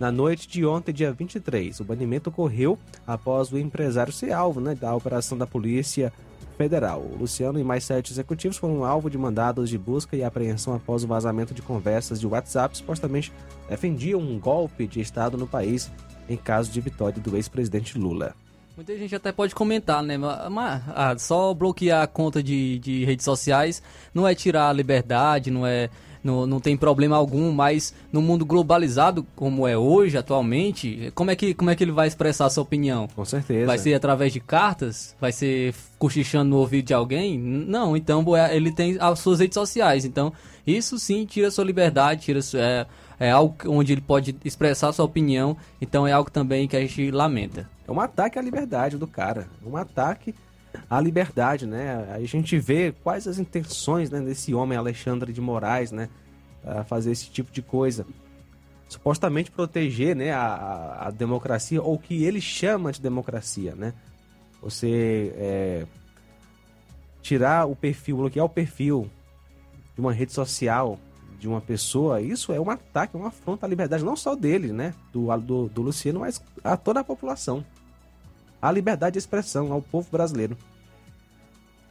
Na 0.00 0.10
noite 0.10 0.48
de 0.48 0.64
ontem, 0.64 0.90
dia 0.90 1.12
23, 1.12 1.80
o 1.80 1.84
banimento 1.84 2.30
ocorreu 2.30 2.78
após 3.06 3.52
o 3.52 3.58
empresário 3.58 4.10
ser 4.10 4.32
alvo 4.32 4.58
né, 4.58 4.74
da 4.74 4.94
operação 4.94 5.36
da 5.36 5.46
Polícia 5.46 6.10
Federal. 6.56 7.04
Luciano 7.18 7.58
e 7.58 7.64
mais 7.64 7.84
sete 7.84 8.12
executivos 8.12 8.56
foram 8.56 8.84
alvo 8.84 9.10
de 9.10 9.18
mandados 9.18 9.68
de 9.68 9.76
busca 9.76 10.16
e 10.16 10.22
apreensão 10.22 10.74
após 10.74 11.04
o 11.04 11.06
vazamento 11.06 11.52
de 11.52 11.62
conversas 11.62 12.20
de 12.20 12.26
WhatsApp 12.26 12.76
supostamente 12.76 13.32
defendiam 13.68 14.20
um 14.20 14.38
golpe 14.38 14.86
de 14.86 15.00
Estado 15.00 15.36
no 15.36 15.46
país 15.46 15.90
em 16.28 16.36
caso 16.36 16.70
de 16.70 16.80
vitória 16.80 17.20
do 17.20 17.36
ex-presidente 17.36 17.98
Lula. 17.98 18.34
Muita 18.76 18.96
gente 18.98 19.14
até 19.14 19.30
pode 19.30 19.54
comentar, 19.54 20.02
né? 20.02 20.18
Mas 20.18 20.82
ah, 20.88 21.14
só 21.16 21.54
bloquear 21.54 22.02
a 22.02 22.06
conta 22.08 22.42
de, 22.42 22.78
de 22.80 23.04
redes 23.04 23.24
sociais 23.24 23.80
não 24.12 24.26
é 24.26 24.34
tirar 24.34 24.68
a 24.68 24.72
liberdade, 24.72 25.50
não 25.50 25.64
é 25.64 25.88
não, 26.24 26.46
não 26.46 26.58
tem 26.58 26.74
problema 26.74 27.16
algum, 27.16 27.52
mas 27.52 27.94
no 28.10 28.22
mundo 28.22 28.46
globalizado 28.46 29.26
como 29.36 29.68
é 29.68 29.76
hoje, 29.76 30.16
atualmente, 30.16 31.12
como 31.14 31.30
é 31.30 31.36
que, 31.36 31.52
como 31.52 31.68
é 31.68 31.76
que 31.76 31.84
ele 31.84 31.92
vai 31.92 32.08
expressar 32.08 32.46
a 32.46 32.50
sua 32.50 32.62
opinião? 32.62 33.06
Com 33.14 33.24
certeza. 33.26 33.66
Vai 33.66 33.76
ser 33.76 33.92
através 33.92 34.32
de 34.32 34.40
cartas? 34.40 35.14
Vai 35.20 35.30
ser 35.30 35.74
cochichando 35.98 36.48
no 36.48 36.56
ouvido 36.56 36.86
de 36.86 36.94
alguém? 36.94 37.38
Não, 37.38 37.94
então 37.94 38.24
ele 38.50 38.72
tem 38.72 38.96
as 38.98 39.18
suas 39.18 39.38
redes 39.38 39.54
sociais, 39.54 40.06
então 40.06 40.32
isso 40.66 40.98
sim 40.98 41.26
tira 41.26 41.50
sua 41.50 41.64
liberdade, 41.64 42.22
tira 42.22 42.40
é, 42.54 42.86
é 43.20 43.30
algo 43.30 43.54
onde 43.66 43.92
ele 43.92 44.00
pode 44.00 44.34
expressar 44.44 44.92
sua 44.92 45.04
opinião, 45.04 45.54
então 45.78 46.06
é 46.06 46.12
algo 46.12 46.30
também 46.30 46.66
que 46.66 46.76
a 46.76 46.80
gente 46.80 47.10
lamenta. 47.10 47.68
É 47.86 47.92
um 47.92 48.00
ataque 48.00 48.38
à 48.38 48.42
liberdade 48.42 48.96
do 48.96 49.06
cara, 49.06 49.46
um 49.64 49.76
ataque 49.76 50.34
a 50.88 51.00
liberdade, 51.00 51.66
né? 51.66 52.12
A 52.12 52.20
gente 52.24 52.58
vê 52.58 52.92
quais 53.02 53.26
as 53.26 53.38
intenções 53.38 54.10
né, 54.10 54.20
desse 54.20 54.54
homem 54.54 54.76
Alexandre 54.76 55.32
de 55.32 55.40
Moraes, 55.40 55.90
né? 55.92 56.08
A 56.64 56.84
fazer 56.84 57.12
esse 57.12 57.30
tipo 57.30 57.52
de 57.52 57.62
coisa. 57.62 58.06
Supostamente 58.88 59.50
proteger 59.50 60.14
né, 60.14 60.32
a, 60.32 61.06
a 61.06 61.10
democracia, 61.10 61.82
ou 61.82 61.94
o 61.94 61.98
que 61.98 62.24
ele 62.24 62.40
chama 62.40 62.92
de 62.92 63.00
democracia, 63.00 63.74
né? 63.74 63.92
Você 64.62 65.34
é, 65.36 65.86
tirar 67.20 67.66
o 67.66 67.74
perfil, 67.74 68.18
bloquear 68.18 68.46
o 68.46 68.48
perfil 68.48 69.10
de 69.94 70.00
uma 70.00 70.12
rede 70.12 70.32
social 70.32 70.98
de 71.38 71.48
uma 71.48 71.60
pessoa, 71.60 72.22
isso 72.22 72.52
é 72.52 72.60
um 72.60 72.70
ataque, 72.70 73.16
uma 73.16 73.28
afronta 73.28 73.66
à 73.66 73.68
liberdade, 73.68 74.02
não 74.02 74.16
só 74.16 74.34
dele, 74.34 74.72
né? 74.72 74.94
Do, 75.12 75.36
do, 75.38 75.68
do 75.68 75.82
Luciano, 75.82 76.20
mas 76.20 76.42
a 76.62 76.76
toda 76.76 77.00
a 77.00 77.04
população. 77.04 77.62
A 78.64 78.72
liberdade 78.72 79.12
de 79.12 79.18
expressão 79.18 79.70
ao 79.70 79.82
povo 79.82 80.08
brasileiro. 80.10 80.56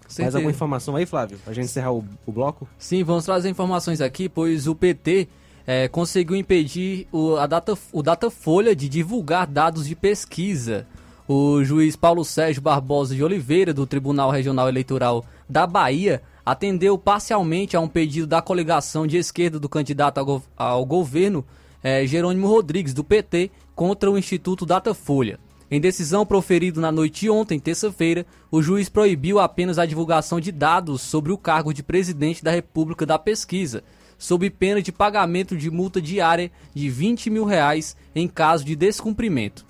Mais 0.02 0.14
Certeza. 0.14 0.40
alguma 0.40 0.50
informação 0.50 0.96
aí, 0.96 1.06
Flávio? 1.06 1.38
Pra 1.38 1.54
gente 1.54 1.66
encerrar 1.66 1.92
o, 1.92 2.04
o 2.26 2.32
bloco? 2.32 2.68
Sim, 2.80 3.04
vamos 3.04 3.26
trazer 3.26 3.48
informações 3.48 4.02
aqui, 4.02 4.28
pois 4.28 4.66
o 4.68 4.74
PT 4.74 5.28
eh, 5.68 5.88
conseguiu 5.88 6.36
impedir 6.36 7.08
o, 7.12 7.36
a 7.36 7.46
data, 7.46 7.78
o 7.92 8.02
Datafolha 8.02 8.76
de 8.76 8.90
divulgar 8.90 9.46
dados 9.46 9.88
de 9.88 9.96
pesquisa. 9.96 10.88
O 11.28 11.64
juiz 11.64 11.96
Paulo 11.96 12.26
Sérgio 12.26 12.64
Barbosa 12.64 13.14
de 13.14 13.24
Oliveira, 13.24 13.72
do 13.72 13.86
Tribunal 13.86 14.32
Regional 14.32 14.68
Eleitoral 14.68 15.24
da 15.48 15.68
Bahia, 15.68 16.24
atendeu 16.44 16.98
parcialmente 16.98 17.78
a 17.78 17.80
um 17.80 17.88
pedido 17.88 18.26
da 18.26 18.42
coligação 18.42 19.06
de 19.06 19.18
esquerda 19.18 19.60
do 19.60 19.70
candidato 19.70 20.18
ao, 20.18 20.42
ao 20.58 20.84
governo, 20.88 21.46
eh, 21.84 22.08
Jerônimo 22.08 22.48
Rodrigues, 22.48 22.96
do 22.96 23.04
PT, 23.04 23.52
contra 23.76 24.10
o 24.10 24.18
Instituto 24.18 24.66
Datafolha. 24.66 25.40
Em 25.72 25.80
decisão 25.80 26.26
proferida 26.26 26.80
na 26.80 26.92
noite 26.92 27.22
de 27.22 27.30
ontem, 27.30 27.60
terça-feira, 27.60 28.26
o 28.52 28.62
juiz 28.62 28.90
proibiu 28.90 29.40
apenas 29.40 29.80
a 29.80 29.86
divulgação 29.86 30.40
de 30.40 30.52
dados 30.52 31.02
sobre 31.02 31.32
o 31.32 31.38
cargo 31.38 31.74
de 31.74 31.82
presidente 31.82 32.44
da 32.44 32.52
República 32.52 33.06
da 33.06 33.18
Pesquisa, 33.18 33.84
sob 34.18 34.50
pena 34.50 34.82
de 34.82 34.92
pagamento 34.92 35.58
de 35.58 35.72
multa 35.72 36.02
diária 36.02 36.52
de 36.74 36.90
20 36.90 37.30
mil 37.30 37.46
reais 37.46 37.96
em 38.14 38.28
caso 38.28 38.64
de 38.64 38.76
descumprimento. 38.76 39.66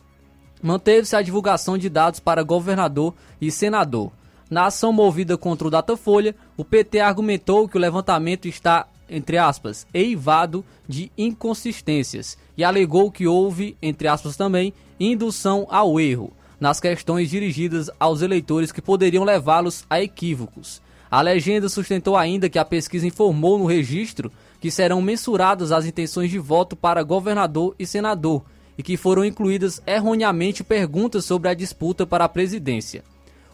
Manteve-se 0.61 1.15
a 1.15 1.21
divulgação 1.21 1.77
de 1.77 1.89
dados 1.89 2.19
para 2.19 2.43
governador 2.43 3.13
e 3.39 3.51
senador. 3.51 4.11
Na 4.49 4.67
ação 4.67 4.93
movida 4.93 5.37
contra 5.37 5.67
o 5.67 5.71
Datafolha, 5.71 6.35
o 6.55 6.63
PT 6.63 6.99
argumentou 6.99 7.67
que 7.67 7.75
o 7.75 7.79
levantamento 7.79 8.47
está, 8.47 8.87
entre 9.09 9.37
aspas, 9.37 9.87
eivado 9.93 10.63
de 10.87 11.11
inconsistências 11.17 12.37
e 12.57 12.63
alegou 12.63 13.11
que 13.11 13.27
houve, 13.27 13.75
entre 13.81 14.07
aspas 14.07 14.37
também, 14.37 14.73
indução 14.99 15.67
ao 15.69 15.99
erro 15.99 16.33
nas 16.59 16.79
questões 16.79 17.29
dirigidas 17.29 17.89
aos 17.99 18.21
eleitores 18.21 18.71
que 18.71 18.81
poderiam 18.81 19.23
levá-los 19.23 19.83
a 19.89 20.01
equívocos. 20.01 20.81
A 21.11 21.21
legenda 21.21 21.67
sustentou 21.67 22.15
ainda 22.15 22.49
que 22.49 22.57
a 22.57 22.65
pesquisa 22.65 23.05
informou 23.05 23.59
no 23.59 23.65
registro 23.65 24.31
que 24.59 24.71
serão 24.71 25.01
mensuradas 25.01 25.71
as 25.71 25.85
intenções 25.85 26.31
de 26.31 26.39
voto 26.39 26.75
para 26.75 27.03
governador 27.03 27.75
e 27.77 27.85
senador 27.85 28.43
e 28.77 28.81
que 28.81 28.95
foram 28.95 29.25
incluídas 29.25 29.81
erroneamente 29.85 30.63
perguntas 30.63 31.25
sobre 31.25 31.49
a 31.49 31.53
disputa 31.53 32.05
para 32.05 32.25
a 32.25 32.29
presidência. 32.29 33.03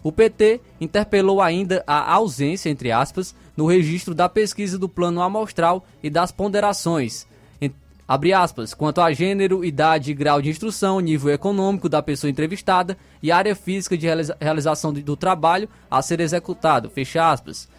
O 0.03 0.11
PT 0.11 0.61
interpelou 0.80 1.41
ainda 1.41 1.84
a 1.86 2.14
ausência, 2.14 2.70
entre 2.70 2.91
aspas, 2.91 3.36
no 3.57 3.66
registro 3.66 4.16
da 4.16 4.30
pesquisa 4.30 4.78
do 4.78 4.88
plano 4.88 5.22
amostral 5.22 5.86
e 6.02 6.10
das 6.10 6.32
ponderações, 6.32 7.28
abre 8.10 8.34
aspas, 8.34 8.73
quanto 8.73 9.02
a 9.02 9.14
gênero, 9.14 9.64
idade, 9.64 10.15
grau 10.15 10.41
de 10.41 10.49
instrução, 10.49 10.99
nível 10.99 11.31
econômico 11.31 11.88
da 11.88 12.02
pessoa 12.02 12.31
entrevistada 12.31 12.98
e 13.22 13.31
área 13.31 13.56
física 13.56 13.95
de 13.95 14.07
realiza- 14.07 14.36
realização 14.41 14.91
do, 14.91 15.15
trabalho 15.15 15.69
a 15.91 16.02
ser 16.02 16.19
executado, 16.19 16.90
fecha 16.90 17.31
aspas. 17.31 17.69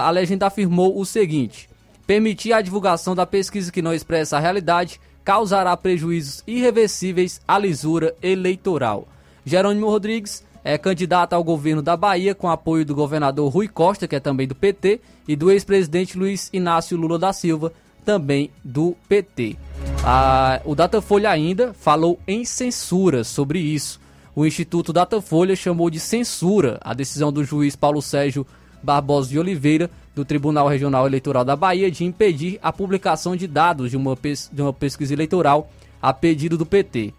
A 0.00 0.08
legenda 0.10 0.46
afirmou 0.46 1.00
o 1.00 1.04
seguinte: 1.04 1.68
permitir 2.06 2.52
a 2.52 2.60
divulgação 2.60 3.16
da 3.16 3.26
pesquisa 3.26 3.72
que 3.72 3.82
não 3.82 3.92
expressa 3.92 4.36
a 4.36 4.40
realidade 4.40 5.00
causará 5.24 5.76
prejuízos 5.76 6.44
irreversíveis 6.46 7.40
à 7.46 7.58
lisura 7.58 8.14
eleitoral. 8.22 9.08
Jerônimo 9.44 9.88
Rodrigues 9.88 10.44
é 10.62 10.78
candidato 10.78 11.32
ao 11.32 11.42
governo 11.42 11.82
da 11.82 11.96
Bahia 11.96 12.36
com 12.36 12.48
apoio 12.48 12.84
do 12.84 12.94
governador 12.94 13.50
Rui 13.52 13.66
Costa, 13.66 14.06
que 14.06 14.14
é 14.14 14.20
também 14.20 14.46
do 14.46 14.54
PT, 14.54 15.00
e 15.26 15.34
do 15.34 15.50
ex-presidente 15.50 16.16
Luiz 16.16 16.48
Inácio 16.52 16.96
Lula 16.96 17.18
da 17.18 17.32
Silva, 17.32 17.72
também 18.04 18.50
do 18.64 18.96
PT. 19.08 19.56
Ah, 20.04 20.60
o 20.64 20.74
Datafolha 20.74 21.30
ainda 21.30 21.72
falou 21.72 22.18
em 22.26 22.44
censura 22.44 23.24
sobre 23.24 23.58
isso. 23.58 24.00
O 24.34 24.46
Instituto 24.46 24.92
Datafolha 24.92 25.54
chamou 25.54 25.90
de 25.90 26.00
censura 26.00 26.78
a 26.80 26.94
decisão 26.94 27.32
do 27.32 27.44
juiz 27.44 27.76
Paulo 27.76 28.00
Sérgio 28.00 28.46
Barbosa 28.82 29.28
de 29.28 29.38
Oliveira, 29.38 29.90
do 30.14 30.24
Tribunal 30.24 30.68
Regional 30.68 31.06
Eleitoral 31.06 31.44
da 31.44 31.54
Bahia, 31.54 31.90
de 31.90 32.04
impedir 32.04 32.58
a 32.62 32.72
publicação 32.72 33.36
de 33.36 33.46
dados 33.46 33.90
de 33.90 33.96
uma, 33.96 34.16
de 34.52 34.62
uma 34.62 34.72
pesquisa 34.72 35.12
eleitoral 35.12 35.70
a 36.00 36.12
pedido 36.12 36.58
do 36.58 36.66
PT. 36.66 37.14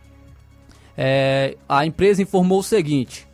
É, 0.98 1.56
a 1.68 1.86
empresa 1.86 2.22
informou 2.22 2.60
o 2.60 2.64
seguinte: 2.64 3.26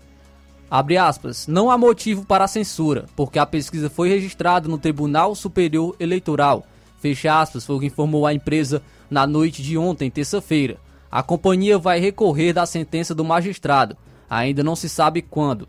abre 0.69 0.97
aspas, 0.97 1.47
não 1.47 1.71
há 1.71 1.77
motivo 1.77 2.25
para 2.25 2.45
a 2.45 2.47
censura, 2.47 3.05
porque 3.15 3.39
a 3.39 3.45
pesquisa 3.45 3.89
foi 3.89 4.09
registrada 4.09 4.67
no 4.67 4.77
Tribunal 4.77 5.33
Superior 5.35 5.95
Eleitoral. 5.99 6.65
Fecha 6.99 7.39
aspas, 7.39 7.65
foi 7.65 7.75
o 7.75 7.79
que 7.79 7.85
informou 7.85 8.25
a 8.25 8.33
empresa 8.33 8.81
na 9.09 9.25
noite 9.25 9.63
de 9.63 9.77
ontem, 9.77 10.09
terça-feira. 10.09 10.77
A 11.11 11.23
companhia 11.23 11.77
vai 11.77 11.99
recorrer 11.99 12.53
da 12.53 12.65
sentença 12.65 13.15
do 13.15 13.23
magistrado, 13.23 13.97
ainda 14.29 14.63
não 14.63 14.75
se 14.75 14.87
sabe 14.87 15.21
quando. 15.21 15.67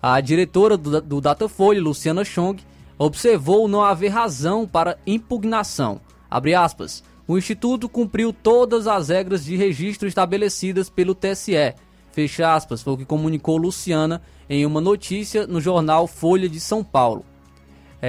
A 0.00 0.20
diretora 0.20 0.76
do, 0.76 1.00
do 1.00 1.20
Datafolha, 1.20 1.82
Luciana 1.82 2.24
Chong, 2.24 2.62
observou 2.98 3.66
não 3.66 3.82
haver 3.82 4.08
razão 4.08 4.66
para 4.66 4.98
impugnação. 5.06 6.00
Aspas. 6.30 7.02
O 7.28 7.36
Instituto 7.36 7.88
cumpriu 7.88 8.32
todas 8.32 8.86
as 8.86 9.08
regras 9.08 9.44
de 9.44 9.56
registro 9.56 10.06
estabelecidas 10.06 10.88
pelo 10.88 11.14
TSE. 11.14 11.74
Fecha 12.12 12.54
aspas, 12.54 12.82
foi 12.82 12.92
o 12.92 12.96
que 12.96 13.04
comunicou 13.04 13.56
Luciana 13.56 14.22
em 14.48 14.64
uma 14.64 14.80
notícia 14.80 15.46
no 15.46 15.60
jornal 15.60 16.06
Folha 16.06 16.48
de 16.48 16.60
São 16.60 16.84
Paulo. 16.84 17.24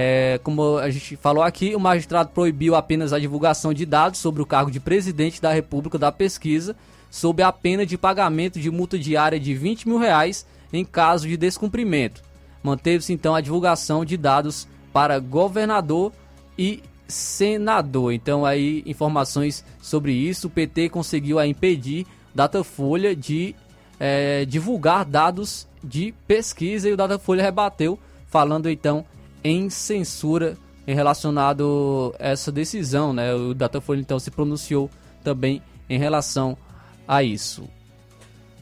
É, 0.00 0.38
como 0.44 0.78
a 0.78 0.88
gente 0.90 1.16
falou 1.16 1.42
aqui, 1.42 1.74
o 1.74 1.80
magistrado 1.80 2.30
proibiu 2.30 2.76
apenas 2.76 3.12
a 3.12 3.18
divulgação 3.18 3.74
de 3.74 3.84
dados 3.84 4.20
sobre 4.20 4.40
o 4.40 4.46
cargo 4.46 4.70
de 4.70 4.78
presidente 4.78 5.42
da 5.42 5.52
República 5.52 5.98
da 5.98 6.12
Pesquisa, 6.12 6.76
sob 7.10 7.42
a 7.42 7.50
pena 7.50 7.84
de 7.84 7.98
pagamento 7.98 8.60
de 8.60 8.70
multa 8.70 8.96
diária 8.96 9.40
de 9.40 9.52
20 9.54 9.88
mil 9.88 9.98
reais 9.98 10.46
em 10.72 10.84
caso 10.84 11.26
de 11.26 11.36
descumprimento. 11.36 12.22
Manteve-se 12.62 13.12
então 13.12 13.34
a 13.34 13.40
divulgação 13.40 14.04
de 14.04 14.16
dados 14.16 14.68
para 14.92 15.18
governador 15.18 16.12
e 16.56 16.80
senador. 17.08 18.12
Então 18.12 18.46
aí 18.46 18.84
informações 18.86 19.64
sobre 19.82 20.12
isso. 20.12 20.46
O 20.46 20.50
PT 20.50 20.90
conseguiu 20.90 21.40
aí, 21.40 21.50
impedir 21.50 22.06
Datafolha 22.32 23.16
de 23.16 23.52
é, 23.98 24.44
divulgar 24.44 25.04
dados 25.04 25.66
de 25.82 26.14
pesquisa 26.28 26.88
e 26.88 26.92
o 26.92 26.96
Datafolha 26.96 27.42
rebateu, 27.42 27.98
falando 28.28 28.70
então 28.70 29.04
em 29.42 29.70
censura 29.70 30.56
em 30.86 30.94
relacionado 30.94 32.14
a 32.18 32.28
essa 32.28 32.50
decisão, 32.50 33.12
né? 33.12 33.34
O 33.34 33.52
Datafolha 33.52 34.00
então 34.00 34.18
se 34.18 34.30
pronunciou 34.30 34.90
também 35.22 35.62
em 35.88 35.98
relação 35.98 36.56
a 37.06 37.22
isso. 37.22 37.68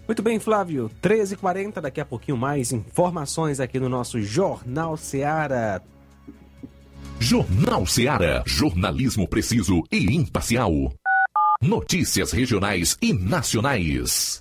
Muito 0.06 0.22
bem, 0.22 0.38
Flávio. 0.38 0.90
13h40, 1.02 1.80
daqui 1.80 2.00
a 2.00 2.04
pouquinho 2.04 2.36
mais 2.36 2.72
informações 2.72 3.60
aqui 3.60 3.78
no 3.78 3.88
nosso 3.88 4.20
Jornal 4.20 4.96
Seara. 4.96 5.82
Jornal 7.18 7.86
Seara. 7.86 8.42
Jornalismo 8.46 9.28
preciso 9.28 9.82
e 9.90 10.14
imparcial. 10.14 10.92
Notícias 11.60 12.32
regionais 12.32 12.96
e 13.00 13.12
nacionais. 13.12 14.40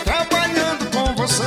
você. 1.21 1.43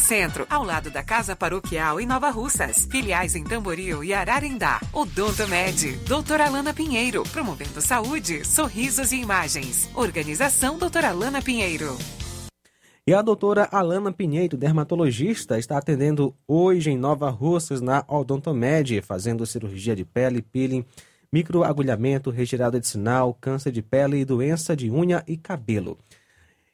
Centro, 0.01 0.45
ao 0.49 0.63
lado 0.63 0.89
da 0.89 1.03
Casa 1.03 1.35
Paroquial 1.35 2.01
em 2.01 2.05
Nova 2.05 2.29
Russas. 2.31 2.87
Filiais 2.89 3.35
em 3.35 3.43
Tamboril 3.43 4.03
e 4.03 4.13
Ararindá. 4.13 4.81
Odonto 4.91 5.47
Med, 5.47 5.97
doutora 6.07 6.47
Alana 6.47 6.73
Pinheiro, 6.73 7.23
promovendo 7.31 7.79
saúde, 7.79 8.43
sorrisos 8.43 9.11
e 9.11 9.17
imagens. 9.17 9.89
Organização 9.95 10.77
doutora 10.77 11.09
Alana 11.09 11.41
Pinheiro. 11.41 11.95
E 13.05 13.13
a 13.13 13.21
doutora 13.21 13.69
Alana 13.71 14.11
Pinheiro, 14.11 14.57
dermatologista, 14.57 15.57
está 15.57 15.77
atendendo 15.77 16.35
hoje 16.47 16.91
em 16.91 16.97
Nova 16.97 17.29
Russas, 17.29 17.79
na 17.79 18.03
Odontomed, 18.07 19.01
fazendo 19.01 19.45
cirurgia 19.45 19.95
de 19.95 20.03
pele, 20.03 20.41
peeling, 20.41 20.83
microagulhamento, 21.31 22.29
retirada 22.29 22.79
de 22.79 22.87
sinal, 22.87 23.33
câncer 23.39 23.71
de 23.71 23.81
pele 23.81 24.17
e 24.17 24.25
doença 24.25 24.75
de 24.75 24.89
unha 24.91 25.23
e 25.27 25.37
cabelo. 25.37 25.97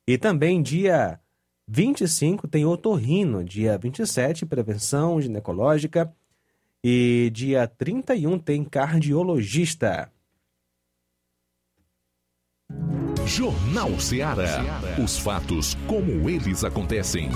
E 0.07 0.17
também 0.17 0.61
dia 0.61 1.19
25 1.68 2.48
tem 2.48 2.65
otorrino, 2.65 3.44
dia 3.44 3.77
27 3.77 4.45
prevenção 4.45 5.22
ginecológica 5.22 6.11
e 6.84 7.30
dia 7.34 7.68
31 7.68 8.39
tem 8.39 8.64
cardiologista. 8.64 10.10
Jornal 13.26 13.99
Ceará. 13.99 14.64
Os 15.03 15.18
fatos 15.19 15.76
como 15.85 16.30
eles 16.30 16.64
acontecem. 16.64 17.30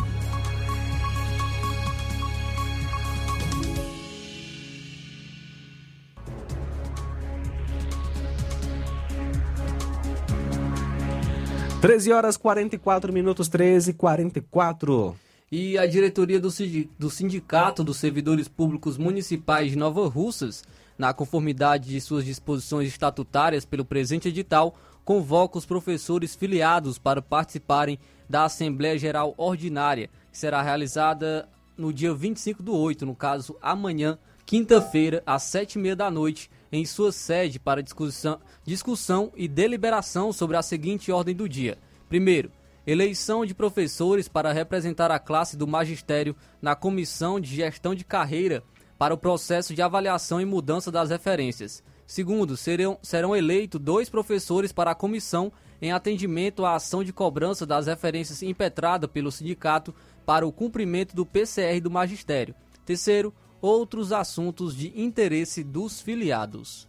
Treze 11.81 12.13
horas 12.13 12.37
44 12.37 13.11
minutos, 13.11 13.49
13 13.49 13.89
e 13.89 13.93
44. 13.95 15.15
E 15.51 15.79
a 15.79 15.87
diretoria 15.87 16.39
do 16.39 17.09
Sindicato 17.09 17.83
dos 17.83 17.97
Servidores 17.97 18.47
Públicos 18.47 18.99
Municipais 18.99 19.71
de 19.71 19.75
Nova 19.75 20.07
Russas, 20.07 20.63
na 20.95 21.11
conformidade 21.11 21.89
de 21.89 21.99
suas 21.99 22.23
disposições 22.23 22.87
estatutárias 22.87 23.65
pelo 23.65 23.83
presente 23.83 24.27
edital, 24.27 24.75
convoca 25.03 25.57
os 25.57 25.65
professores 25.65 26.35
filiados 26.35 26.99
para 26.99 27.19
participarem 27.19 27.97
da 28.29 28.43
Assembleia 28.43 28.99
Geral 28.99 29.33
Ordinária, 29.35 30.11
que 30.31 30.37
será 30.37 30.61
realizada 30.61 31.49
no 31.75 31.91
dia 31.91 32.13
25 32.13 32.61
do 32.61 32.77
8, 32.77 33.07
no 33.07 33.15
caso 33.15 33.57
amanhã, 33.59 34.19
quinta-feira, 34.45 35.23
às 35.25 35.41
sete 35.41 35.79
e 35.79 35.81
meia 35.81 35.95
da 35.95 36.11
noite, 36.11 36.47
em 36.71 36.85
sua 36.85 37.11
sede 37.11 37.59
para 37.59 37.83
discussão, 37.83 38.39
discussão 38.63 39.31
e 39.35 39.47
deliberação 39.47 40.31
sobre 40.31 40.55
a 40.57 40.61
seguinte 40.61 41.11
ordem 41.11 41.35
do 41.35 41.49
dia. 41.49 41.77
Primeiro, 42.07 42.51
eleição 42.85 43.45
de 43.45 43.53
professores 43.53 44.27
para 44.27 44.53
representar 44.53 45.11
a 45.11 45.19
classe 45.19 45.57
do 45.57 45.67
magistério 45.67 46.35
na 46.61 46.75
Comissão 46.75 47.39
de 47.39 47.55
Gestão 47.55 47.93
de 47.93 48.05
Carreira 48.05 48.63
para 48.97 49.13
o 49.13 49.17
processo 49.17 49.73
de 49.73 49.81
avaliação 49.81 50.39
e 50.39 50.45
mudança 50.45 50.91
das 50.91 51.09
referências. 51.09 51.83
Segundo, 52.05 52.57
serão, 52.57 52.99
serão 53.01 53.35
eleitos 53.35 53.79
dois 53.79 54.09
professores 54.09 54.71
para 54.71 54.91
a 54.91 54.95
comissão 54.95 55.51
em 55.81 55.91
atendimento 55.91 56.65
à 56.65 56.75
ação 56.75 57.03
de 57.03 57.11
cobrança 57.11 57.65
das 57.65 57.87
referências 57.87 58.43
impetrada 58.43 59.07
pelo 59.07 59.31
sindicato 59.31 59.95
para 60.25 60.45
o 60.45 60.51
cumprimento 60.51 61.15
do 61.15 61.25
PCR 61.25 61.79
do 61.81 61.89
magistério. 61.89 62.53
Terceiro, 62.85 63.33
outros 63.61 64.11
assuntos 64.11 64.75
de 64.75 64.91
interesse 64.99 65.63
dos 65.63 66.01
filiados. 66.01 66.87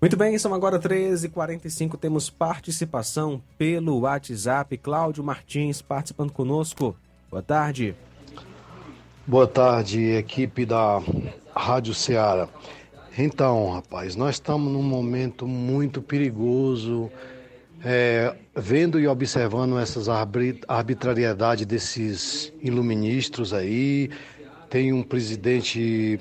Muito 0.00 0.16
bem, 0.16 0.38
são 0.38 0.54
agora 0.54 0.78
13h45, 0.78 1.98
temos 1.98 2.30
participação 2.30 3.42
pelo 3.58 4.00
WhatsApp. 4.00 4.78
Cláudio 4.78 5.22
Martins 5.22 5.82
participando 5.82 6.32
conosco. 6.32 6.96
Boa 7.30 7.42
tarde. 7.42 7.94
Boa 9.26 9.46
tarde, 9.46 10.00
equipe 10.12 10.64
da 10.64 11.02
Rádio 11.54 11.92
Ceará. 11.94 12.48
Então, 13.18 13.70
rapaz, 13.72 14.16
nós 14.16 14.36
estamos 14.36 14.72
num 14.72 14.82
momento 14.82 15.46
muito 15.46 16.00
perigoso, 16.00 17.10
é, 17.84 18.34
vendo 18.56 18.98
e 18.98 19.06
observando 19.06 19.78
essas 19.78 20.08
arbit- 20.08 20.64
arbitrariedades 20.66 21.66
desses 21.66 22.52
iluministros 22.62 23.52
aí. 23.52 24.10
Tem 24.70 24.92
um 24.92 25.02
presidente 25.02 26.18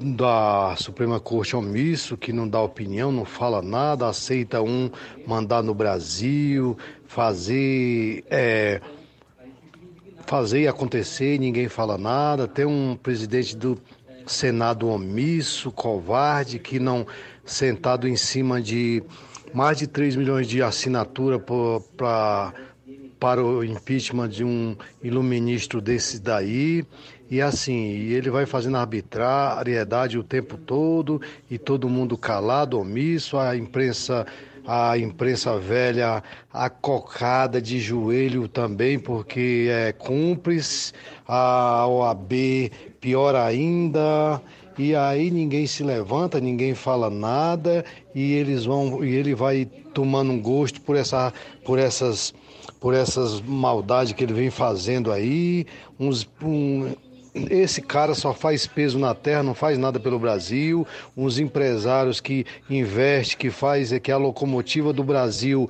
da 0.00 0.74
Suprema 0.76 1.18
Corte 1.18 1.56
omisso 1.56 2.16
que 2.16 2.32
não 2.32 2.48
dá 2.48 2.60
opinião, 2.60 3.10
não 3.10 3.24
fala 3.24 3.60
nada, 3.60 4.08
aceita 4.08 4.62
um 4.62 4.90
mandar 5.26 5.62
no 5.62 5.74
Brasil, 5.74 6.76
fazer. 7.06 8.24
é, 8.30 8.80
fazer 10.26 10.68
acontecer, 10.68 11.40
ninguém 11.40 11.68
fala 11.68 11.98
nada. 11.98 12.46
Tem 12.46 12.64
um 12.64 12.94
presidente 12.94 13.56
do 13.56 13.76
Senado 14.26 14.88
omisso, 14.88 15.72
covarde, 15.72 16.60
que 16.60 16.78
não 16.78 17.04
sentado 17.44 18.06
em 18.06 18.16
cima 18.16 18.60
de 18.60 19.02
mais 19.52 19.78
de 19.78 19.88
3 19.88 20.14
milhões 20.14 20.46
de 20.46 20.62
assinatura 20.62 21.38
pra, 21.38 22.52
para 23.20 23.44
o 23.44 23.62
impeachment 23.62 24.30
de 24.30 24.42
um 24.42 24.74
iluministro 25.02 25.80
desse 25.80 26.18
daí. 26.18 26.84
E 27.30 27.40
assim, 27.40 27.92
ele 28.10 28.30
vai 28.30 28.46
fazendo 28.46 28.78
arbitrariedade 28.78 30.18
o 30.18 30.24
tempo 30.24 30.56
todo 30.56 31.20
e 31.48 31.58
todo 31.58 31.88
mundo 31.88 32.16
calado, 32.16 32.80
omisso, 32.80 33.38
a 33.38 33.54
imprensa 33.56 34.26
a 34.66 34.96
imprensa 34.98 35.58
velha 35.58 36.22
acocada 36.52 37.60
de 37.60 37.80
joelho 37.80 38.46
também, 38.46 38.98
porque 38.98 39.68
é 39.70 39.92
cúmplice, 39.92 40.92
a 41.26 41.86
OAB 41.88 42.70
pior 43.00 43.34
ainda, 43.34 44.40
e 44.78 44.94
aí 44.94 45.30
ninguém 45.30 45.66
se 45.66 45.82
levanta, 45.82 46.40
ninguém 46.40 46.74
fala 46.74 47.10
nada, 47.10 47.84
e 48.14 48.32
eles 48.32 48.64
vão, 48.64 49.04
e 49.04 49.14
ele 49.14 49.34
vai 49.34 49.66
tomando 49.92 50.32
um 50.32 50.40
gosto 50.40 50.80
por 50.80 50.96
essa, 50.96 51.32
por 51.64 51.78
essas, 51.78 52.32
por 52.80 52.94
essas 52.94 53.40
maldades 53.42 54.14
que 54.14 54.24
ele 54.24 54.32
vem 54.32 54.50
fazendo 54.50 55.12
aí, 55.12 55.66
uns, 55.98 56.26
um, 56.42 56.92
esse 57.50 57.80
cara 57.80 58.14
só 58.14 58.32
faz 58.32 58.66
peso 58.66 58.98
na 58.98 59.14
terra, 59.14 59.42
não 59.42 59.54
faz 59.54 59.78
nada 59.78 60.00
pelo 60.00 60.18
Brasil. 60.18 60.86
Uns 61.16 61.38
empresários 61.38 62.20
que 62.20 62.44
investem, 62.68 63.38
que 63.38 63.50
faz, 63.50 63.92
é 63.92 64.00
que 64.00 64.10
a 64.10 64.16
locomotiva 64.16 64.92
do 64.92 65.04
Brasil 65.04 65.68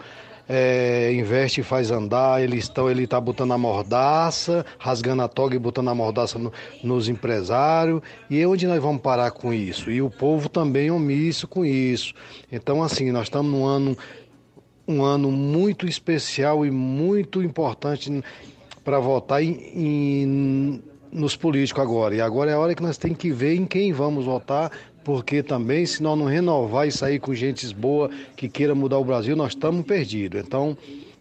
é, 0.53 1.13
investe 1.13 1.61
e 1.61 1.65
faz 1.65 1.93
andar, 1.93 2.43
eles 2.43 2.65
estão, 2.65 2.91
ele 2.91 3.05
está 3.05 3.21
botando 3.21 3.53
a 3.53 3.59
mordaça, 3.59 4.67
rasgando 4.81 5.23
a 5.23 5.29
toga 5.29 5.55
e 5.55 5.59
botando 5.61 5.91
a 5.91 5.95
mordaça 5.95 6.41
no, 6.41 6.53
nos 6.83 7.09
empresários. 7.09 8.03
E 8.29 8.45
onde 8.45 8.67
nós 8.67 8.83
vamos 8.83 9.01
parar 9.01 9.31
com 9.31 9.53
isso? 9.53 9.93
E 9.93 10.03
o 10.03 10.11
povo 10.11 10.49
também 10.49 10.91
omisso 10.91 11.47
com 11.47 11.65
isso. 11.65 12.15
Então, 12.51 12.83
assim, 12.83 13.13
nós 13.13 13.25
estamos 13.25 13.53
num 13.53 13.65
ano, 13.65 13.97
um 14.91 15.05
ano 15.05 15.31
muito 15.31 15.87
especial 15.87 16.67
e 16.67 16.71
muito 16.71 17.43
importante 17.43 18.23
para 18.85 18.99
votar 18.99 19.43
em, 19.43 19.53
em, 19.75 20.83
nos 21.13 21.37
políticos 21.37 21.83
agora. 21.83 22.15
E 22.15 22.21
agora 22.21 22.51
é 22.51 22.55
a 22.55 22.59
hora 22.59 22.75
que 22.75 22.83
nós 22.83 22.99
temos 22.99 23.19
que 23.19 23.31
ver 23.31 23.55
em 23.55 23.67
quem 23.67 23.93
vamos 23.93 24.25
votar, 24.25 24.71
porque 25.05 25.43
também, 25.43 25.87
se 25.87 26.03
nós 26.03 26.19
não 26.19 26.27
renovar 26.27 26.89
e 26.89 26.93
sair 26.93 27.21
com 27.21 27.35
gente 27.35 27.73
boa 27.75 28.11
que 28.37 28.49
queira 28.49 28.75
mudar 28.75 28.99
o 28.99 29.05
Brasil, 29.05 29.37
nós 29.37 29.53
estamos 29.53 29.85
perdidos. 29.85 30.43
Então, 30.45 30.77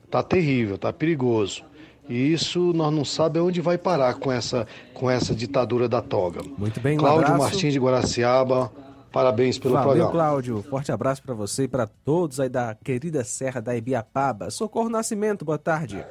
tá 0.09 0.23
terrível, 0.23 0.77
tá 0.77 0.91
perigoso. 0.91 1.63
E 2.09 2.33
isso 2.33 2.73
nós 2.73 2.91
não 2.91 3.05
sabemos 3.05 3.49
onde 3.49 3.61
vai 3.61 3.77
parar 3.77 4.15
com 4.15 4.31
essa, 4.31 4.65
com 4.95 5.09
essa 5.09 5.35
ditadura 5.35 5.87
da 5.87 6.01
toga. 6.01 6.41
Muito 6.57 6.79
bem, 6.79 6.95
um 6.95 6.99
Cláudio 6.99 7.27
abraço. 7.27 7.43
Martins 7.43 7.71
de 7.71 7.79
Guaraciaba, 7.79 8.71
parabéns 9.11 9.57
pelo 9.57 9.73
Valeu, 9.73 9.89
programa. 9.89 10.11
Cláudio. 10.11 10.63
Forte 10.63 10.91
abraço 10.91 11.21
para 11.21 11.33
você 11.33 11.63
e 11.63 11.67
para 11.67 11.87
todos 11.87 12.39
aí 12.39 12.49
da 12.49 12.75
querida 12.75 13.23
Serra 13.23 13.61
da 13.61 13.75
Ibiapaba. 13.75 14.49
Socorro 14.49 14.89
Nascimento, 14.89 15.43
boa 15.43 15.57
tarde. 15.57 16.05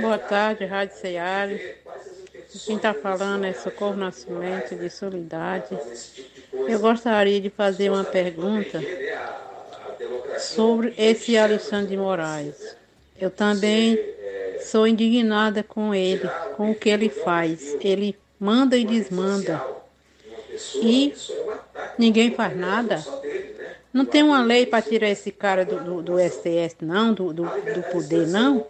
Boa 0.00 0.18
tarde, 0.18 0.64
Rádio 0.64 0.96
Ceará. 0.96 1.52
Quem 2.66 2.76
está 2.76 2.92
falando 2.92 3.44
é 3.44 3.52
Socorro 3.52 3.96
Nascimento 3.96 4.74
de 4.74 4.90
Solidade. 4.90 5.78
Eu 6.52 6.78
gostaria 6.80 7.40
de 7.40 7.48
fazer 7.50 7.90
uma 7.90 8.04
pergunta 8.04 8.80
sobre 10.38 10.94
esse 10.98 11.36
Alexandre 11.36 11.88
de 11.88 11.96
Moraes. 11.96 12.76
Eu 13.18 13.30
também 13.30 13.98
sou 14.60 14.86
indignada 14.86 15.62
com 15.62 15.94
ele, 15.94 16.28
com 16.56 16.70
o 16.70 16.74
que 16.74 16.88
ele 16.88 17.08
faz. 17.08 17.76
Ele 17.80 18.16
manda 18.38 18.76
e 18.76 18.84
desmanda. 18.84 19.81
E 20.82 21.14
ninguém 21.98 22.34
faz 22.34 22.56
nada. 22.56 23.04
Não 23.92 24.04
tem 24.04 24.22
uma 24.22 24.42
lei 24.42 24.64
para 24.64 24.82
tirar 24.82 25.10
esse 25.10 25.30
cara 25.30 25.64
do, 25.64 25.80
do, 25.82 26.02
do 26.02 26.18
STS, 26.18 26.76
não, 26.80 27.12
do, 27.12 27.32
do, 27.32 27.42
do 27.42 27.82
poder, 27.92 28.26
não. 28.26 28.66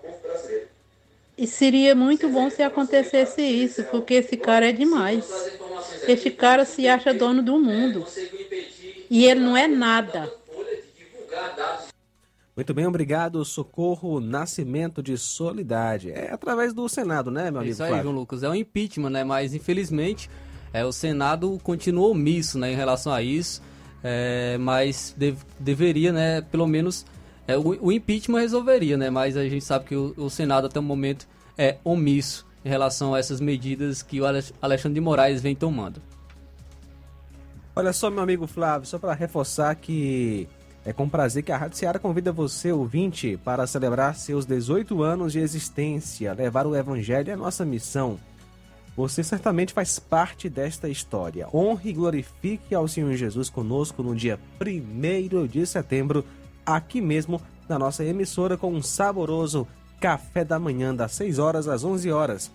E 1.39 1.47
seria 1.47 1.95
muito 1.95 2.29
bom 2.29 2.51
se 2.51 2.63
acontecesse 2.63 3.41
isso, 3.41 3.85
porque 3.85 4.15
esse 4.15 4.37
cara 4.37 4.69
é 4.69 4.73
demais. 4.73 5.25
Esse 6.07 6.31
cara 6.31 6.65
se 6.65 6.89
acha 6.89 7.15
dono 7.15 7.43
do 7.43 7.59
mundo. 7.59 8.05
E 9.09 9.25
ele 9.25 9.41
não 9.41 9.57
é 9.57 9.69
nada. 9.69 10.33
Muito 12.55 12.75
bem, 12.75 12.87
obrigado. 12.87 13.45
Socorro 13.45 14.21
Nascimento 14.21 15.03
de 15.03 15.17
Solidade. 15.17 16.11
É 16.11 16.31
através 16.33 16.75
do 16.75 16.87
Senado, 16.89 17.31
né, 17.31 17.51
meu 17.51 17.61
É 17.61 17.65
amigo 17.65 17.73
Isso 17.73 17.83
aí? 17.83 18.03
João 18.03 18.15
Lucas. 18.15 18.43
É 18.43 18.49
um 18.49 18.55
impeachment, 18.55 19.11
né? 19.11 19.25
Mas 19.25 19.55
infelizmente 19.55 20.29
é, 20.73 20.85
o 20.85 20.93
Senado 20.93 21.59
continuou 21.63 22.11
omisso 22.13 22.59
né, 22.59 22.73
em 22.73 22.77
relação 22.77 23.13
a 23.13 23.23
isso. 23.23 23.63
É, 24.05 24.59
mas 24.59 25.15
dev- 25.17 25.39
deveria, 25.61 26.13
né? 26.13 26.41
Pelo 26.41 26.67
menos 26.67 27.07
é, 27.47 27.57
o, 27.57 27.87
o 27.87 27.93
impeachment 27.93 28.41
resolveria, 28.41 28.97
né? 28.97 29.11
Mas 29.11 29.37
a 29.37 29.45
gente 29.49 29.65
sabe 29.65 29.85
que 29.85 29.95
o, 29.95 30.13
o 30.17 30.29
Senado 30.29 30.67
até 30.67 30.81
o 30.81 30.83
momento 30.83 31.27
é 31.57 31.77
omisso 31.85 32.45
em 32.65 32.69
relação 32.69 33.15
a 33.15 33.19
essas 33.21 33.41
medidas 33.41 34.03
que 34.03 34.21
o 34.21 34.27
Alex- 34.27 34.53
Alexandre 34.61 34.95
de 34.95 35.01
Moraes 35.01 35.41
vem 35.41 35.55
tomando. 35.55 36.03
Olha 37.75 37.93
só, 37.93 38.11
meu 38.11 38.23
amigo 38.23 38.47
Flávio, 38.47 38.87
só 38.87 38.99
para 38.99 39.15
reforçar 39.15 39.75
que 39.77 40.47
é 40.85 40.93
com 40.93 41.09
prazer 41.09 41.43
que 41.43 41.53
a 41.53 41.57
Rádio 41.57 41.79
Seara 41.79 41.99
convida 41.99 42.33
você, 42.33 42.71
ouvinte, 42.73 43.39
para 43.45 43.67
celebrar 43.67 44.15
seus 44.17 44.45
18 44.45 45.03
anos 45.03 45.33
de 45.33 45.39
existência. 45.39 46.33
Levar 46.35 46.67
o 46.67 46.77
Evangelho 46.77 47.31
é 47.31 47.37
nossa 47.37 47.65
missão. 47.65 48.19
Você 48.97 49.23
certamente 49.23 49.73
faz 49.73 49.99
parte 49.99 50.49
desta 50.49 50.89
história. 50.89 51.49
Honre 51.53 51.91
e 51.91 51.93
glorifique 51.95 52.75
ao 52.75 52.87
Senhor 52.87 53.15
Jesus 53.15 53.49
conosco 53.49 54.03
no 54.03 54.15
dia 54.15 54.39
1 54.61 55.47
de 55.47 55.67
setembro, 55.67 56.25
aqui 56.65 57.01
mesmo 57.01 57.41
na 57.69 57.79
nossa 57.79 58.05
emissora, 58.05 58.57
com 58.57 58.73
um 58.73 58.83
saboroso 58.83 59.67
café 59.99 60.45
da 60.45 60.59
manhã, 60.59 60.95
das 60.95 61.13
6 61.13 61.39
horas 61.39 61.69
às 61.69 61.85
11 61.85 62.11
horas. 62.11 62.51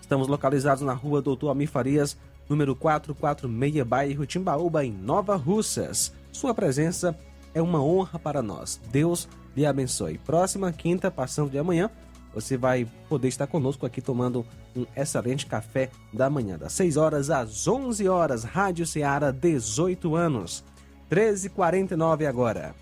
Estamos 0.00 0.28
localizados 0.28 0.84
na 0.84 0.92
rua 0.92 1.20
Doutor 1.20 1.50
Amir 1.50 1.68
Farias, 1.68 2.16
número 2.48 2.76
446, 2.76 3.84
bairro 3.84 4.26
Timbaúba, 4.26 4.84
em 4.84 4.92
Nova 4.92 5.34
Russas. 5.34 6.12
Sua 6.30 6.54
presença 6.54 7.18
é 7.52 7.60
uma 7.60 7.82
honra 7.82 8.18
para 8.18 8.40
nós. 8.42 8.80
Deus 8.92 9.28
lhe 9.56 9.66
abençoe. 9.66 10.18
Próxima 10.18 10.70
quinta, 10.70 11.10
passando 11.10 11.50
de 11.50 11.58
amanhã, 11.58 11.90
você 12.36 12.56
vai 12.56 12.86
poder 13.08 13.28
estar 13.28 13.46
conosco 13.46 13.86
aqui 13.86 14.02
tomando 14.02 14.44
um 14.76 14.84
excelente 14.94 15.46
café 15.46 15.88
da 16.12 16.28
manhã, 16.28 16.58
das 16.58 16.72
6 16.74 16.98
horas 16.98 17.30
às 17.30 17.66
11 17.66 18.06
horas. 18.08 18.44
Rádio 18.44 18.86
Ceará, 18.86 19.30
18 19.30 20.14
anos. 20.14 20.62
13h49 21.10 22.26
agora. 22.28 22.74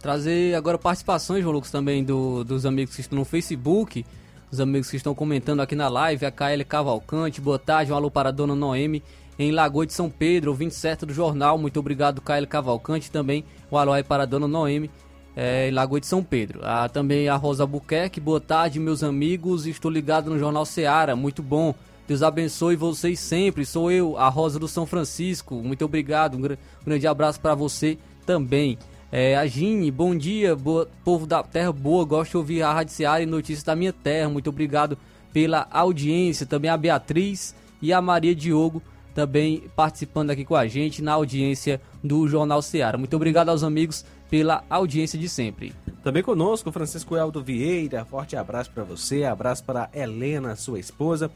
Trazer 0.00 0.54
agora 0.54 0.76
participações, 0.76 1.42
João 1.42 1.54
Lucas, 1.54 1.70
também 1.70 2.04
do- 2.04 2.44
dos 2.44 2.66
amigos 2.66 2.94
que 2.94 3.00
estão 3.00 3.18
no 3.18 3.24
Facebook, 3.24 4.04
os 4.50 4.60
amigos 4.60 4.90
que 4.90 4.96
estão 4.96 5.14
comentando 5.14 5.60
aqui 5.62 5.74
na 5.74 5.88
live, 5.88 6.26
a 6.26 6.30
KL 6.30 6.62
Cavalcante, 6.64 7.40
boa 7.40 7.58
tarde, 7.58 7.92
um 7.92 7.94
alô 7.96 8.10
para 8.10 8.28
a 8.28 8.32
dona 8.32 8.54
Noemi, 8.54 9.02
em 9.38 9.50
Lagoa 9.50 9.86
de 9.86 9.92
São 9.92 10.10
Pedro, 10.10 10.50
ouvinte 10.50 10.74
certo 10.74 11.06
do 11.06 11.14
jornal, 11.14 11.56
muito 11.56 11.80
obrigado, 11.80 12.20
KL 12.20 12.46
Cavalcante, 12.46 13.10
também 13.10 13.44
um 13.72 13.78
alô 13.78 13.92
aí 13.92 14.02
para 14.04 14.24
a 14.24 14.26
dona 14.26 14.46
Noemi, 14.46 14.90
é, 15.36 15.70
Lagoa 15.72 16.00
de 16.00 16.06
São 16.06 16.22
Pedro. 16.22 16.60
Também 16.92 17.28
a 17.28 17.36
Rosa 17.36 17.66
Buquerque, 17.66 18.20
boa 18.20 18.40
tarde, 18.40 18.78
meus 18.78 19.02
amigos, 19.02 19.66
estou 19.66 19.90
ligado 19.90 20.30
no 20.30 20.38
Jornal 20.38 20.64
Seara, 20.64 21.14
muito 21.16 21.42
bom. 21.42 21.74
Deus 22.06 22.22
abençoe 22.22 22.76
vocês 22.76 23.18
sempre. 23.18 23.64
Sou 23.64 23.90
eu, 23.90 24.18
a 24.18 24.28
Rosa 24.28 24.58
do 24.58 24.68
São 24.68 24.84
Francisco. 24.84 25.54
Muito 25.56 25.84
obrigado. 25.86 26.36
Um 26.36 26.40
gra- 26.42 26.58
grande 26.84 27.06
abraço 27.06 27.40
para 27.40 27.54
você 27.54 27.96
também. 28.26 28.76
É, 29.10 29.36
a 29.36 29.46
Gine, 29.46 29.90
bom 29.90 30.14
dia, 30.14 30.54
boa- 30.54 30.86
povo 31.02 31.26
da 31.26 31.42
terra 31.42 31.72
boa. 31.72 32.04
Gosto 32.04 32.32
de 32.32 32.36
ouvir 32.36 32.62
a 32.62 32.72
Rádio 32.74 32.92
Seara 32.92 33.22
e 33.22 33.26
notícias 33.26 33.62
da 33.62 33.74
minha 33.74 33.92
terra. 33.92 34.28
Muito 34.28 34.50
obrigado 34.50 34.98
pela 35.32 35.66
audiência. 35.70 36.44
Também 36.44 36.70
a 36.70 36.76
Beatriz 36.76 37.54
e 37.80 37.90
a 37.90 38.02
Maria 38.02 38.34
Diogo 38.34 38.82
também 39.14 39.62
participando 39.76 40.30
aqui 40.30 40.44
com 40.44 40.56
a 40.56 40.66
gente 40.66 41.00
na 41.00 41.12
audiência 41.12 41.80
do 42.02 42.26
Jornal 42.28 42.60
Seara. 42.60 42.98
Muito 42.98 43.14
obrigado 43.16 43.48
aos 43.48 43.62
amigos 43.62 44.04
pela 44.30 44.64
audiência 44.68 45.18
de 45.18 45.28
sempre. 45.28 45.74
Também 46.02 46.22
conosco, 46.22 46.70
Francisco 46.72 47.16
Eldo 47.16 47.42
Vieira. 47.42 48.04
Forte 48.04 48.36
abraço 48.36 48.70
para 48.70 48.84
você, 48.84 49.24
abraço 49.24 49.64
para 49.64 49.88
Helena, 49.92 50.56
sua 50.56 50.78
esposa. 50.78 51.30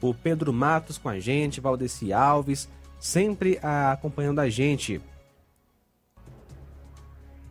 O 0.00 0.12
Pedro 0.14 0.52
Matos 0.52 0.98
com 0.98 1.08
a 1.08 1.18
gente, 1.18 1.60
Valdeci 1.60 2.12
Alves, 2.12 2.68
sempre 2.98 3.58
acompanhando 3.62 4.40
a 4.40 4.48
gente. 4.48 5.00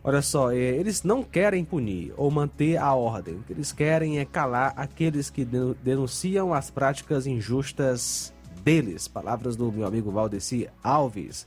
Olha 0.02 0.22
só, 0.22 0.50
eh, 0.50 0.56
eles 0.56 1.02
não 1.02 1.22
querem 1.22 1.64
punir 1.64 2.14
ou 2.16 2.30
manter 2.30 2.78
a 2.78 2.94
ordem. 2.94 3.34
O 3.34 3.42
que 3.42 3.52
eles 3.52 3.70
querem 3.70 4.18
é 4.18 4.24
calar 4.24 4.72
aqueles 4.76 5.28
que 5.28 5.44
denu- 5.44 5.76
denunciam 5.82 6.54
as 6.54 6.70
práticas 6.70 7.26
injustas 7.26 8.32
deles. 8.64 9.06
Palavras 9.06 9.56
do 9.56 9.70
meu 9.70 9.86
amigo 9.86 10.10
Valdeci 10.10 10.68
Alves. 10.82 11.46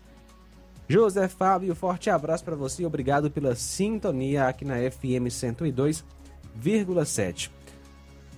José 0.87 1.27
Fábio, 1.27 1.73
forte 1.73 2.09
abraço 2.09 2.43
para 2.43 2.55
você 2.55 2.83
e 2.83 2.85
obrigado 2.85 3.31
pela 3.31 3.55
sintonia 3.55 4.47
aqui 4.47 4.63
na 4.65 4.75
FM 4.75 5.27
102,7. 5.29 7.49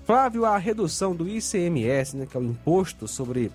Flávio, 0.03 0.45
a 0.45 0.57
redução 0.57 1.15
do 1.15 1.27
ICMS, 1.27 2.15
né, 2.15 2.27
que 2.27 2.37
é 2.37 2.39
o 2.39 2.43
imposto 2.43 3.07
sobre 3.07 3.51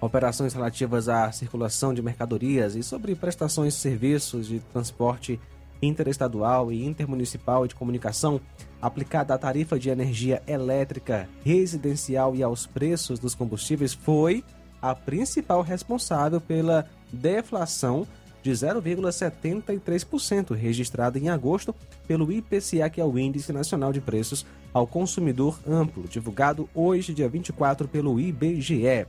operações 0.00 0.52
relativas 0.52 1.08
à 1.08 1.30
circulação 1.30 1.94
de 1.94 2.02
mercadorias 2.02 2.74
e 2.74 2.82
sobre 2.82 3.14
prestações 3.14 3.74
de 3.74 3.80
serviços 3.80 4.48
de 4.48 4.58
transporte 4.58 5.38
interestadual 5.80 6.72
e 6.72 6.84
intermunicipal 6.84 7.64
e 7.64 7.68
de 7.68 7.76
comunicação 7.76 8.40
aplicada 8.82 9.32
à 9.34 9.38
tarifa 9.38 9.78
de 9.78 9.88
energia 9.88 10.42
elétrica 10.46 11.28
residencial 11.44 12.34
e 12.34 12.42
aos 12.42 12.66
preços 12.66 13.20
dos 13.20 13.34
combustíveis 13.34 13.94
foi 13.94 14.44
a 14.80 14.94
principal 14.94 15.62
responsável 15.62 16.40
pela 16.40 16.88
deflação 17.12 18.06
de 18.42 18.52
0,73% 18.52 20.54
registrada 20.54 21.18
em 21.18 21.28
agosto 21.28 21.74
pelo 22.06 22.30
IPCA, 22.30 22.88
que 22.88 23.00
é 23.00 23.04
o 23.04 23.18
Índice 23.18 23.52
Nacional 23.52 23.92
de 23.92 24.00
Preços 24.00 24.46
ao 24.72 24.86
Consumidor 24.86 25.58
Amplo, 25.66 26.04
divulgado 26.08 26.68
hoje, 26.74 27.12
dia 27.12 27.28
24, 27.28 27.88
pelo 27.88 28.20
IBGE. 28.20 29.06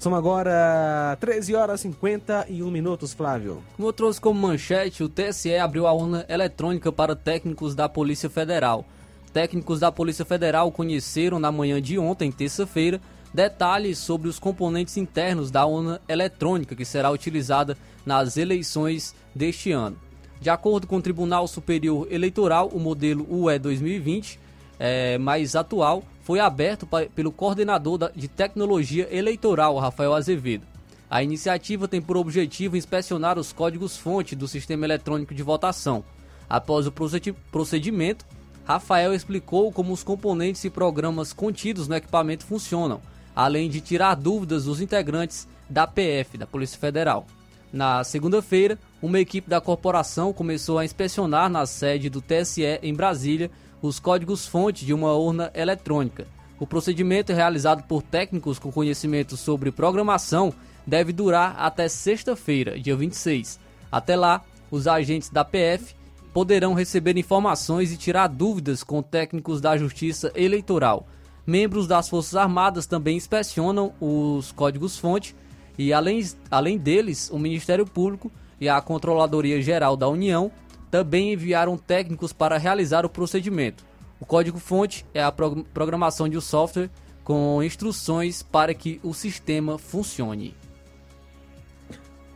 São 0.00 0.14
agora 0.14 1.14
13 1.20 1.54
horas 1.54 1.80
e 1.80 1.82
51 1.82 2.70
minutos, 2.70 3.12
Flávio. 3.12 3.62
Como 3.76 3.86
eu 3.86 3.92
trouxe 3.92 4.18
como 4.18 4.40
manchete, 4.40 5.04
o 5.04 5.10
TSE 5.10 5.54
abriu 5.56 5.86
a 5.86 5.92
urna 5.92 6.24
eletrônica 6.26 6.90
para 6.90 7.14
técnicos 7.14 7.74
da 7.74 7.86
Polícia 7.86 8.30
Federal. 8.30 8.86
Técnicos 9.32 9.78
da 9.78 9.92
Polícia 9.92 10.24
Federal 10.24 10.72
conheceram 10.72 11.38
na 11.38 11.52
manhã 11.52 11.82
de 11.82 11.98
ontem, 11.98 12.32
terça-feira, 12.32 12.98
detalhes 13.32 13.98
sobre 13.98 14.28
os 14.28 14.38
componentes 14.38 14.96
internos 14.96 15.50
da 15.50 15.64
urna 15.64 16.00
eletrônica 16.08 16.74
que 16.74 16.84
será 16.84 17.10
utilizada 17.10 17.76
nas 18.04 18.36
eleições 18.36 19.14
deste 19.34 19.70
ano. 19.72 19.96
De 20.40 20.50
acordo 20.50 20.86
com 20.86 20.96
o 20.96 21.02
Tribunal 21.02 21.46
Superior 21.46 22.06
Eleitoral, 22.10 22.68
o 22.68 22.80
modelo 22.80 23.26
UE 23.28 23.58
2020, 23.58 24.40
é, 24.78 25.18
mais 25.18 25.54
atual, 25.54 26.02
foi 26.22 26.40
aberto 26.40 26.86
pa- 26.86 27.06
pelo 27.14 27.30
coordenador 27.30 27.98
da- 27.98 28.10
de 28.10 28.26
tecnologia 28.26 29.06
eleitoral, 29.14 29.76
Rafael 29.78 30.14
Azevedo. 30.14 30.64
A 31.10 31.22
iniciativa 31.22 31.86
tem 31.88 32.00
por 32.00 32.16
objetivo 32.16 32.76
inspecionar 32.76 33.38
os 33.38 33.52
códigos-fonte 33.52 34.34
do 34.34 34.48
sistema 34.48 34.86
eletrônico 34.86 35.34
de 35.34 35.42
votação. 35.42 36.02
Após 36.48 36.86
o 36.86 36.92
procedi- 36.92 37.34
procedimento, 37.52 38.24
Rafael 38.64 39.12
explicou 39.12 39.70
como 39.72 39.92
os 39.92 40.02
componentes 40.04 40.64
e 40.64 40.70
programas 40.70 41.32
contidos 41.32 41.88
no 41.88 41.96
equipamento 41.96 42.44
funcionam, 42.46 43.00
além 43.34 43.68
de 43.68 43.80
tirar 43.80 44.14
dúvidas 44.14 44.64
dos 44.64 44.80
integrantes 44.80 45.46
da 45.68 45.86
PF, 45.86 46.36
da 46.36 46.46
Polícia 46.46 46.78
Federal. 46.78 47.26
Na 47.72 48.02
segunda-feira, 48.02 48.78
uma 49.00 49.20
equipe 49.20 49.48
da 49.48 49.60
corporação 49.60 50.32
começou 50.32 50.78
a 50.78 50.84
inspecionar 50.84 51.48
na 51.48 51.64
sede 51.66 52.10
do 52.10 52.20
TSE 52.20 52.62
em 52.82 52.92
Brasília 52.92 53.50
os 53.80 54.00
códigos-fonte 54.00 54.84
de 54.84 54.92
uma 54.92 55.12
urna 55.12 55.50
eletrônica. 55.54 56.26
O 56.58 56.66
procedimento, 56.66 57.32
realizado 57.32 57.84
por 57.84 58.02
técnicos 58.02 58.58
com 58.58 58.70
conhecimento 58.70 59.36
sobre 59.36 59.70
programação, 59.70 60.52
deve 60.86 61.12
durar 61.12 61.54
até 61.58 61.88
sexta-feira, 61.88 62.78
dia 62.78 62.96
26. 62.96 63.58
Até 63.90 64.16
lá, 64.16 64.44
os 64.70 64.86
agentes 64.86 65.30
da 65.30 65.44
PF 65.44 65.94
poderão 66.32 66.74
receber 66.74 67.16
informações 67.16 67.92
e 67.92 67.96
tirar 67.96 68.26
dúvidas 68.26 68.82
com 68.84 69.02
técnicos 69.02 69.60
da 69.60 69.76
Justiça 69.76 70.30
Eleitoral. 70.34 71.06
Membros 71.46 71.86
das 71.86 72.08
Forças 72.08 72.36
Armadas 72.36 72.86
também 72.86 73.16
inspecionam 73.16 73.92
os 74.00 74.52
códigos-fonte 74.52 75.34
e, 75.78 75.92
além, 75.92 76.22
além 76.50 76.78
deles, 76.78 77.30
o 77.30 77.38
Ministério 77.38 77.86
Público 77.86 78.30
e 78.60 78.68
a 78.68 78.80
Controladoria 78.80 79.60
Geral 79.62 79.96
da 79.96 80.08
União 80.08 80.50
também 80.90 81.32
enviaram 81.32 81.78
técnicos 81.78 82.32
para 82.32 82.58
realizar 82.58 83.06
o 83.06 83.08
procedimento. 83.08 83.84
O 84.20 84.26
código-fonte 84.26 85.06
é 85.14 85.22
a 85.22 85.32
pro- 85.32 85.64
programação 85.72 86.28
de 86.28 86.36
um 86.36 86.40
software 86.40 86.90
com 87.24 87.62
instruções 87.62 88.42
para 88.42 88.74
que 88.74 89.00
o 89.02 89.14
sistema 89.14 89.78
funcione. 89.78 90.54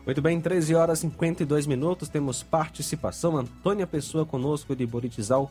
Muito 0.06 0.20
bem, 0.20 0.40
13 0.40 0.74
horas 0.74 0.98
e 0.98 1.02
52 1.02 1.66
minutos, 1.66 2.08
temos 2.08 2.42
participação. 2.42 3.36
Antônia 3.36 3.86
Pessoa 3.86 4.24
conosco 4.26 4.76
de 4.76 4.86
Boritizal, 4.86 5.50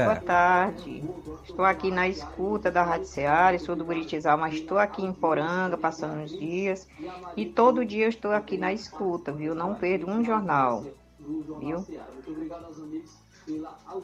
Boa 0.00 0.16
Poranga. 0.16 0.16
tarde. 0.16 1.08
Estou 1.42 1.64
aqui 1.64 1.90
na 1.90 2.08
escuta 2.08 2.70
da 2.70 2.82
Rádio 2.84 3.08
Seara, 3.08 3.58
sou 3.58 3.74
do 3.76 3.84
Buritizal, 3.84 4.36
mas 4.38 4.54
estou 4.56 4.78
aqui 4.78 5.02
em 5.02 5.12
Poranga, 5.12 5.76
passando 5.78 6.22
os 6.22 6.36
dias. 6.36 6.86
E 7.36 7.46
todo 7.46 7.84
dia 7.84 8.04
eu 8.06 8.08
estou 8.10 8.32
aqui 8.32 8.58
na 8.58 8.72
escuta, 8.72 9.32
viu? 9.32 9.54
Não 9.54 9.74
perdo 9.74 10.06
um 10.08 10.22
jornal, 10.24 10.92
viu? 11.56 11.88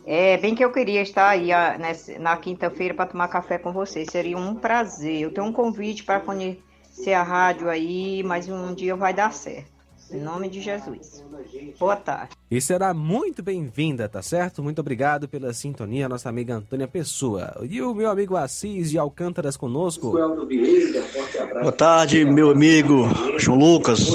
É, 0.04 0.36
bem 0.38 0.54
que 0.54 0.64
eu 0.64 0.72
queria 0.72 1.02
estar 1.02 1.28
aí 1.30 1.52
ah, 1.52 1.76
nessa- 1.78 2.18
na 2.18 2.36
quinta-feira 2.38 2.94
para 2.94 3.10
tomar 3.10 3.28
café 3.28 3.58
com 3.58 3.72
vocês. 3.72 4.08
Seria 4.10 4.36
um 4.38 4.54
prazer. 4.58 5.20
Eu 5.22 5.32
tenho 5.32 5.46
um 5.46 5.52
convite 5.52 6.04
para 6.04 6.20
conhecer 6.20 7.12
a 7.14 7.22
rádio 7.22 7.68
aí, 7.68 8.22
mas 8.22 8.48
um 8.48 8.74
dia 8.74 8.96
vai 8.96 9.12
dar 9.14 9.32
certo. 9.32 9.73
Em 10.14 10.20
nome 10.20 10.48
de 10.48 10.60
Jesus. 10.60 11.24
Boa 11.76 11.96
tarde. 11.96 12.30
E 12.48 12.60
será 12.60 12.94
muito 12.94 13.42
bem-vinda, 13.42 14.08
tá 14.08 14.22
certo? 14.22 14.62
Muito 14.62 14.78
obrigado 14.78 15.26
pela 15.26 15.52
sintonia, 15.52 16.08
nossa 16.08 16.28
amiga 16.28 16.54
Antônia 16.54 16.86
Pessoa. 16.86 17.52
E 17.68 17.82
o 17.82 17.92
meu 17.92 18.08
amigo 18.08 18.36
Assis 18.36 18.92
de 18.92 18.96
Alcântaras 18.96 19.56
conosco. 19.56 20.12
Boa 20.12 21.72
tarde, 21.72 22.24
meu 22.24 22.50
amigo 22.50 23.08
João 23.38 23.58
Lucas. 23.58 24.08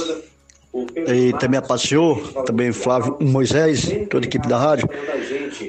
E 0.74 1.34
também 1.34 1.60
a 1.60 1.78
Senhor, 1.78 2.46
também 2.46 2.72
Flávio 2.72 3.18
Moisés, 3.20 3.90
toda 4.10 4.26
a 4.26 4.28
equipe 4.28 4.48
da 4.48 4.58
rádio. 4.58 4.88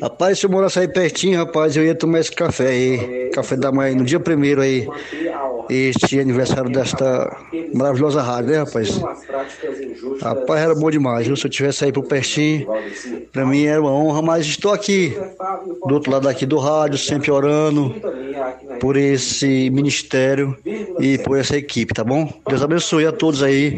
Rapaz, 0.00 0.38
se 0.38 0.46
eu 0.46 0.50
morasse 0.50 0.78
aí 0.78 0.86
pertinho, 0.86 1.38
rapaz, 1.38 1.76
eu 1.76 1.84
ia 1.84 1.94
tomar 1.94 2.20
esse 2.20 2.30
café 2.30 2.68
aí, 2.68 3.30
café 3.30 3.56
da 3.56 3.72
manhã, 3.72 3.96
no 3.96 4.04
dia 4.04 4.20
primeiro 4.20 4.60
aí, 4.60 4.86
este 5.70 6.18
aniversário 6.18 6.70
desta 6.70 7.36
maravilhosa 7.72 8.20
rádio, 8.20 8.50
né, 8.50 8.58
rapaz? 8.58 9.00
Rapaz, 10.20 10.60
era 10.60 10.74
bom 10.74 10.90
demais, 10.90 11.26
viu? 11.26 11.36
Se 11.36 11.46
eu 11.46 11.50
tivesse 11.50 11.84
aí 11.84 11.92
por 11.92 12.04
pertinho, 12.04 12.66
pra 13.32 13.46
mim 13.46 13.64
era 13.64 13.80
uma 13.80 13.92
honra, 13.92 14.20
mas 14.20 14.46
estou 14.46 14.72
aqui, 14.72 15.16
do 15.86 15.94
outro 15.94 16.10
lado 16.10 16.28
aqui 16.28 16.44
do 16.44 16.58
rádio, 16.58 16.98
sempre 16.98 17.30
orando 17.30 17.94
por 18.80 18.96
esse 18.96 19.70
ministério 19.70 20.56
e 20.98 21.18
por 21.18 21.38
essa 21.38 21.56
equipe, 21.56 21.94
tá 21.94 22.02
bom? 22.02 22.32
Deus 22.48 22.62
abençoe 22.62 23.06
a 23.06 23.12
todos 23.12 23.42
aí, 23.42 23.76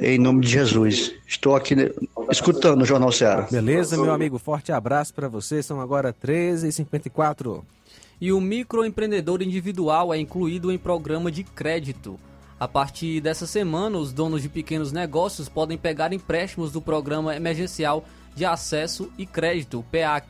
em 0.00 0.18
nome 0.18 0.40
de 0.40 0.48
Jesus. 0.48 1.14
Estou 1.26 1.54
aqui 1.54 1.74
né, 1.74 1.90
escutando 2.30 2.82
o 2.82 2.86
Jornal 2.86 3.12
Ceará. 3.12 3.46
Beleza, 3.50 3.96
meu 3.96 4.12
amigo? 4.12 4.38
Forte 4.38 4.72
abraço 4.72 5.12
para 5.12 5.28
você. 5.28 5.62
São 5.62 5.80
agora 5.80 6.14
13h54. 6.14 7.62
E 8.20 8.32
o 8.32 8.40
microempreendedor 8.40 9.42
individual 9.42 10.12
é 10.12 10.18
incluído 10.18 10.72
em 10.72 10.78
programa 10.78 11.30
de 11.30 11.44
crédito. 11.44 12.18
A 12.58 12.66
partir 12.66 13.20
dessa 13.20 13.46
semana, 13.46 13.98
os 13.98 14.12
donos 14.12 14.42
de 14.42 14.48
pequenos 14.48 14.90
negócios 14.90 15.48
podem 15.48 15.78
pegar 15.78 16.12
empréstimos 16.12 16.72
do 16.72 16.80
Programa 16.82 17.36
Emergencial 17.36 18.04
de 18.34 18.44
Acesso 18.44 19.12
e 19.16 19.24
Crédito, 19.24 19.84
PEAC, 19.92 20.26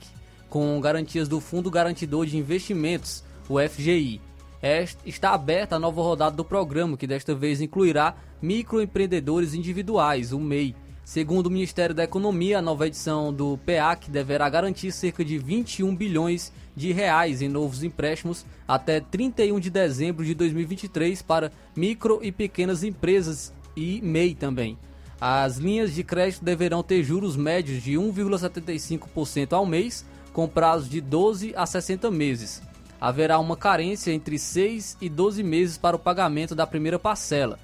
com 0.50 0.78
garantias 0.80 1.26
do 1.28 1.40
Fundo 1.40 1.70
Garantidor 1.70 2.26
de 2.26 2.36
Investimentos, 2.36 3.24
o 3.48 3.58
FGI. 3.58 4.20
Est- 4.62 4.98
Está 5.06 5.30
aberta 5.32 5.76
a 5.76 5.78
nova 5.78 6.02
rodada 6.02 6.36
do 6.36 6.44
programa, 6.44 6.96
que 6.98 7.06
desta 7.06 7.34
vez 7.34 7.62
incluirá 7.62 8.14
microempreendedores 8.42 9.54
individuais, 9.54 10.32
o 10.32 10.38
MEI. 10.38 10.74
Segundo 11.04 11.46
o 11.46 11.50
Ministério 11.50 11.94
da 11.94 12.04
Economia, 12.04 12.58
a 12.58 12.62
nova 12.62 12.86
edição 12.86 13.32
do 13.32 13.56
PEAC 13.64 14.10
deverá 14.10 14.50
garantir 14.50 14.92
cerca 14.92 15.24
de 15.24 15.38
21 15.38 15.96
bilhões 15.96 16.52
de 16.78 16.92
reais 16.92 17.42
em 17.42 17.48
novos 17.48 17.82
empréstimos 17.82 18.46
até 18.66 19.00
31 19.00 19.58
de 19.58 19.68
dezembro 19.68 20.24
de 20.24 20.32
2023 20.32 21.20
para 21.22 21.50
micro 21.74 22.20
e 22.22 22.30
pequenas 22.30 22.84
empresas 22.84 23.52
e 23.76 24.00
MEI 24.00 24.34
também. 24.34 24.78
As 25.20 25.56
linhas 25.56 25.92
de 25.92 26.04
crédito 26.04 26.44
deverão 26.44 26.80
ter 26.80 27.02
juros 27.02 27.36
médios 27.36 27.82
de 27.82 27.94
1,75% 27.94 29.52
ao 29.52 29.66
mês, 29.66 30.06
com 30.32 30.46
prazo 30.46 30.88
de 30.88 31.00
12 31.00 31.52
a 31.56 31.66
60 31.66 32.08
meses. 32.12 32.62
Haverá 33.00 33.40
uma 33.40 33.56
carência 33.56 34.12
entre 34.12 34.38
6 34.38 34.96
e 35.00 35.08
12 35.08 35.42
meses 35.42 35.76
para 35.76 35.96
o 35.96 35.98
pagamento 35.98 36.54
da 36.54 36.66
primeira 36.66 36.98
parcela. 36.98 37.58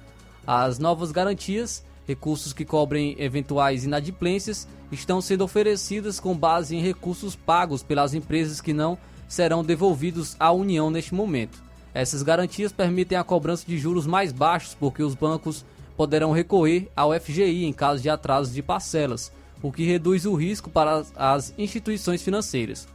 As 0.45 0.77
novas 0.77 1.13
garantias, 1.13 1.84
recursos 2.07 2.53
que 2.53 2.65
cobrem 2.65 3.15
eventuais 3.17 3.83
inadimplências, 3.83 4.67
estão 4.91 5.19
sendo 5.21 5.43
oferecidas 5.43 6.19
com 6.19 6.35
base 6.37 6.75
em 6.75 6.81
recursos 6.81 7.35
pagos 7.35 7.81
pelas 7.83 8.13
empresas 8.13 8.61
que 8.61 8.73
não 8.73 8.97
serão 9.27 9.63
devolvidos 9.63 10.35
à 10.39 10.51
União 10.51 10.89
neste 10.89 11.13
momento. 11.13 11.63
Essas 11.93 12.21
garantias 12.21 12.71
permitem 12.71 13.17
a 13.17 13.23
cobrança 13.23 13.65
de 13.65 13.77
juros 13.77 14.05
mais 14.05 14.31
baixos 14.31 14.75
porque 14.79 15.01
os 15.01 15.15
bancos 15.15 15.65
poderão 15.97 16.31
recorrer 16.31 16.89
ao 16.95 17.13
FGI 17.13 17.65
em 17.65 17.73
caso 17.73 18.01
de 18.01 18.09
atraso 18.09 18.51
de 18.53 18.61
parcelas, 18.61 19.31
o 19.61 19.71
que 19.71 19.85
reduz 19.85 20.25
o 20.25 20.35
risco 20.35 20.69
para 20.69 20.95
as- 20.97 21.13
as 21.15 21.53
instituições 21.57 22.21
financeiras. 22.21 22.87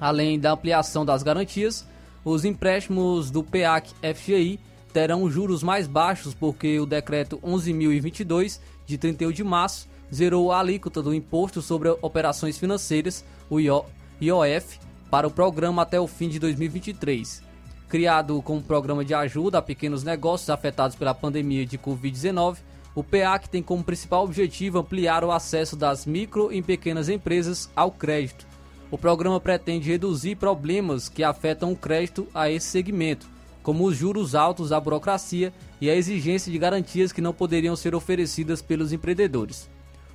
Além 0.00 0.38
da 0.38 0.52
ampliação 0.52 1.04
das 1.04 1.22
garantias, 1.22 1.84
os 2.24 2.44
empréstimos 2.44 3.30
do 3.30 3.42
PEAC 3.42 3.90
FGI 4.02 4.58
terão 4.92 5.30
juros 5.30 5.62
mais 5.62 5.86
baixos 5.86 6.34
porque 6.34 6.78
o 6.80 6.86
decreto 6.86 7.38
11.022 7.38 8.60
de 8.86 8.98
31 8.98 9.32
de 9.32 9.44
março 9.44 9.88
zerou 10.12 10.50
a 10.52 10.60
alíquota 10.60 11.00
do 11.02 11.14
imposto 11.14 11.62
sobre 11.62 11.88
operações 12.02 12.58
financeiras, 12.58 13.24
o 13.48 13.60
IO- 13.60 13.84
IOF, 14.20 14.78
para 15.10 15.26
o 15.26 15.30
programa 15.30 15.82
até 15.82 16.00
o 16.00 16.06
fim 16.06 16.28
de 16.28 16.38
2023. 16.38 17.42
Criado 17.88 18.40
como 18.42 18.62
programa 18.62 19.04
de 19.04 19.14
ajuda 19.14 19.58
a 19.58 19.62
pequenos 19.62 20.04
negócios 20.04 20.50
afetados 20.50 20.96
pela 20.96 21.14
pandemia 21.14 21.66
de 21.66 21.78
Covid-19, 21.78 22.58
o 22.94 23.02
PEAC 23.04 23.48
tem 23.48 23.62
como 23.62 23.84
principal 23.84 24.24
objetivo 24.24 24.78
ampliar 24.78 25.24
o 25.24 25.30
acesso 25.30 25.76
das 25.76 26.06
micro 26.06 26.52
e 26.52 26.60
pequenas 26.60 27.08
empresas 27.08 27.70
ao 27.74 27.90
crédito. 27.90 28.46
O 28.90 28.98
programa 28.98 29.40
pretende 29.40 29.90
reduzir 29.90 30.34
problemas 30.36 31.08
que 31.08 31.22
afetam 31.22 31.72
o 31.72 31.76
crédito 31.76 32.26
a 32.34 32.50
esse 32.50 32.66
segmento, 32.66 33.28
como 33.62 33.84
os 33.84 33.96
juros 33.96 34.34
altos 34.34 34.70
da 34.70 34.80
burocracia 34.80 35.52
e 35.80 35.90
a 35.90 35.94
exigência 35.94 36.50
de 36.50 36.58
garantias 36.58 37.12
que 37.12 37.20
não 37.20 37.32
poderiam 37.32 37.76
ser 37.76 37.94
oferecidas 37.94 38.62
pelos 38.62 38.92
empreendedores. 38.92 39.68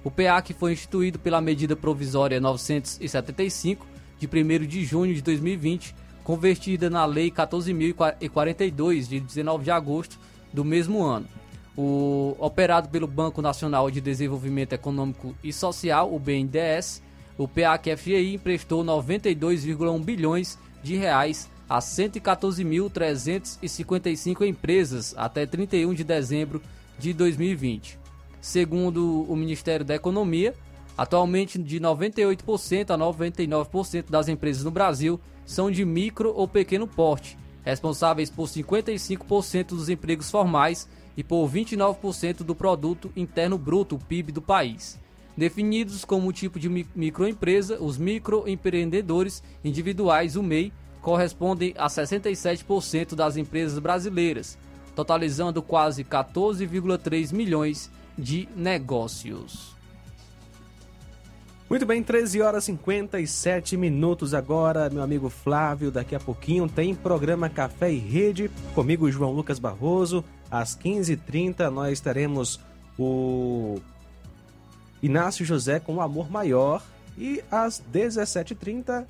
O 0.03 0.11
PEAC 0.11 0.53
foi 0.53 0.73
instituído 0.73 1.17
pela 1.17 1.41
medida 1.41 1.75
provisória 1.75 2.39
975 2.39 3.85
de 4.19 4.27
1º 4.27 4.65
de 4.65 4.85
junho 4.85 5.13
de 5.13 5.21
2020, 5.21 5.95
convertida 6.23 6.89
na 6.89 7.05
Lei 7.05 7.29
14.042 7.31 9.07
de 9.07 9.19
19 9.19 9.63
de 9.63 9.71
agosto 9.71 10.19
do 10.53 10.63
mesmo 10.63 11.03
ano. 11.03 11.27
O 11.77 12.35
operado 12.39 12.87
pelo 12.89 13.07
Banco 13.07 13.41
Nacional 13.41 13.91
de 13.91 13.99
Desenvolvimento 13.99 14.73
Econômico 14.73 15.35
e 15.43 15.51
Social, 15.51 16.13
o 16.13 16.17
BNDES, 16.17 17.03
o 17.37 17.47
PAC-FGI 17.47 18.35
emprestou 18.35 18.83
92,1 18.83 20.03
bilhões 20.03 20.57
de 20.81 20.95
reais 20.95 21.49
a 21.69 21.79
114.355 21.79 24.47
empresas 24.47 25.13
até 25.17 25.45
31 25.45 25.93
de 25.93 26.03
dezembro 26.03 26.59
de 26.97 27.13
2020. 27.13 27.99
Segundo 28.39 29.25
o 29.29 29.35
Ministério 29.35 29.85
da 29.85 29.95
Economia, 29.95 30.53
Atualmente, 30.97 31.59
de 31.59 31.79
98% 31.79 32.91
a 32.91 32.97
99% 32.97 34.09
das 34.09 34.29
empresas 34.29 34.63
no 34.63 34.71
Brasil 34.71 35.19
são 35.45 35.69
de 35.69 35.83
micro 35.83 36.33
ou 36.33 36.47
pequeno 36.47 36.87
porte, 36.87 37.37
responsáveis 37.63 38.29
por 38.29 38.47
55% 38.47 39.69
dos 39.69 39.89
empregos 39.89 40.31
formais 40.31 40.87
e 41.17 41.23
por 41.23 41.49
29% 41.49 42.43
do 42.43 42.55
produto 42.55 43.11
interno 43.15 43.57
bruto, 43.57 43.99
PIB 44.07 44.31
do 44.31 44.41
país. 44.41 44.97
Definidos 45.35 46.05
como 46.05 46.31
tipo 46.31 46.57
de 46.57 46.69
microempresa, 46.95 47.77
os 47.81 47.97
microempreendedores 47.97 49.43
individuais, 49.65 50.37
o 50.37 50.43
MEI, 50.43 50.71
correspondem 51.05 51.71
a 51.77 51.85
67% 51.85 53.13
das 53.13 53.37
empresas 53.37 53.77
brasileiras, 53.77 54.57
totalizando 54.95 55.61
quase 55.61 56.03
14,3 56.03 57.31
milhões 57.31 57.91
de 58.17 58.49
negócios. 58.55 59.75
Muito 61.69 61.85
bem, 61.85 62.01
13 62.01 62.41
horas 62.41 62.63
e 62.63 62.67
57 62.67 63.77
minutos 63.77 64.33
agora, 64.33 64.89
meu 64.89 65.03
amigo 65.03 65.29
Flávio. 65.29 65.91
Daqui 65.91 66.15
a 66.15 66.19
pouquinho 66.19 66.67
tem 66.67 66.95
programa 66.95 67.49
Café 67.49 67.91
e 67.91 67.99
Rede, 67.99 68.49
comigo 68.73 69.11
João 69.11 69.31
Lucas 69.31 69.59
Barroso. 69.59 70.25
Às 70.49 70.75
15h30 70.75 71.69
nós 71.69 71.99
teremos 71.99 72.59
o 72.97 73.79
Inácio 75.03 75.45
José 75.45 75.79
com 75.79 75.97
o 75.97 76.01
Amor 76.01 76.31
Maior. 76.31 76.81
E 77.15 77.43
às 77.51 77.81
17h30, 77.93 79.05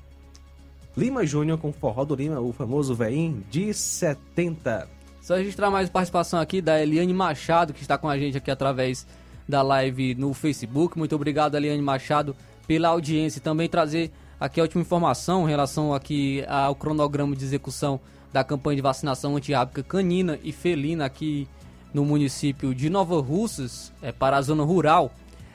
Lima 0.96 1.26
Júnior 1.26 1.58
com 1.58 1.72
Forró 1.72 2.06
do 2.06 2.14
Lima, 2.14 2.40
o 2.40 2.54
famoso 2.54 2.94
veinho 2.94 3.44
de 3.50 3.74
70. 3.74 4.88
Só 5.20 5.36
registrar 5.36 5.70
mais 5.70 5.90
participação 5.90 6.40
aqui 6.40 6.62
da 6.62 6.80
Eliane 6.80 7.12
Machado, 7.12 7.74
que 7.74 7.82
está 7.82 7.98
com 7.98 8.08
a 8.08 8.16
gente 8.16 8.38
aqui 8.38 8.50
através 8.50 9.06
da 9.46 9.60
live 9.60 10.14
no 10.14 10.32
Facebook. 10.32 10.96
Muito 10.96 11.14
obrigado, 11.14 11.54
Eliane 11.54 11.82
Machado, 11.82 12.34
pela 12.66 12.88
audiência 12.88 13.38
e 13.38 13.42
também 13.42 13.68
trazer 13.68 14.10
aqui 14.40 14.58
a 14.58 14.62
última 14.62 14.80
informação 14.80 15.46
em 15.46 15.50
relação 15.50 15.92
aqui 15.92 16.42
ao 16.48 16.74
cronograma 16.74 17.36
de 17.36 17.44
execução 17.44 18.00
da 18.32 18.42
campanha 18.42 18.76
de 18.76 18.82
vacinação 18.82 19.36
antiábica 19.36 19.82
canina 19.82 20.38
e 20.42 20.50
felina 20.50 21.04
aqui 21.04 21.46
no 21.92 22.06
município 22.06 22.74
de 22.74 22.88
Nova 22.88 23.20
Russas, 23.20 23.92
é, 24.00 24.12
para 24.12 24.38
a 24.38 24.42
zona 24.42 24.62
rural. 24.62 25.12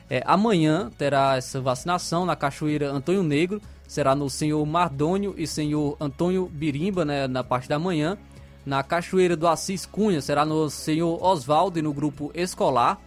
É, 0.08 0.22
amanhã 0.24 0.90
terá 0.96 1.36
essa 1.36 1.60
vacinação 1.60 2.24
na 2.24 2.36
Cachoeira 2.36 2.92
Antônio 2.92 3.22
Negro, 3.24 3.60
será 3.92 4.14
no 4.14 4.30
senhor 4.30 4.64
Mardônio 4.64 5.34
e 5.36 5.46
senhor 5.46 5.98
Antônio 6.00 6.48
Birimba, 6.50 7.04
né, 7.04 7.28
na 7.28 7.44
parte 7.44 7.68
da 7.68 7.78
manhã. 7.78 8.16
Na 8.64 8.82
Cachoeira 8.82 9.36
do 9.36 9.46
Assis 9.46 9.84
Cunha 9.84 10.22
será 10.22 10.46
no 10.46 10.70
senhor 10.70 11.22
Oswaldo 11.22 11.78
e 11.78 11.82
no 11.82 11.92
grupo 11.92 12.30
escolar. 12.34 12.98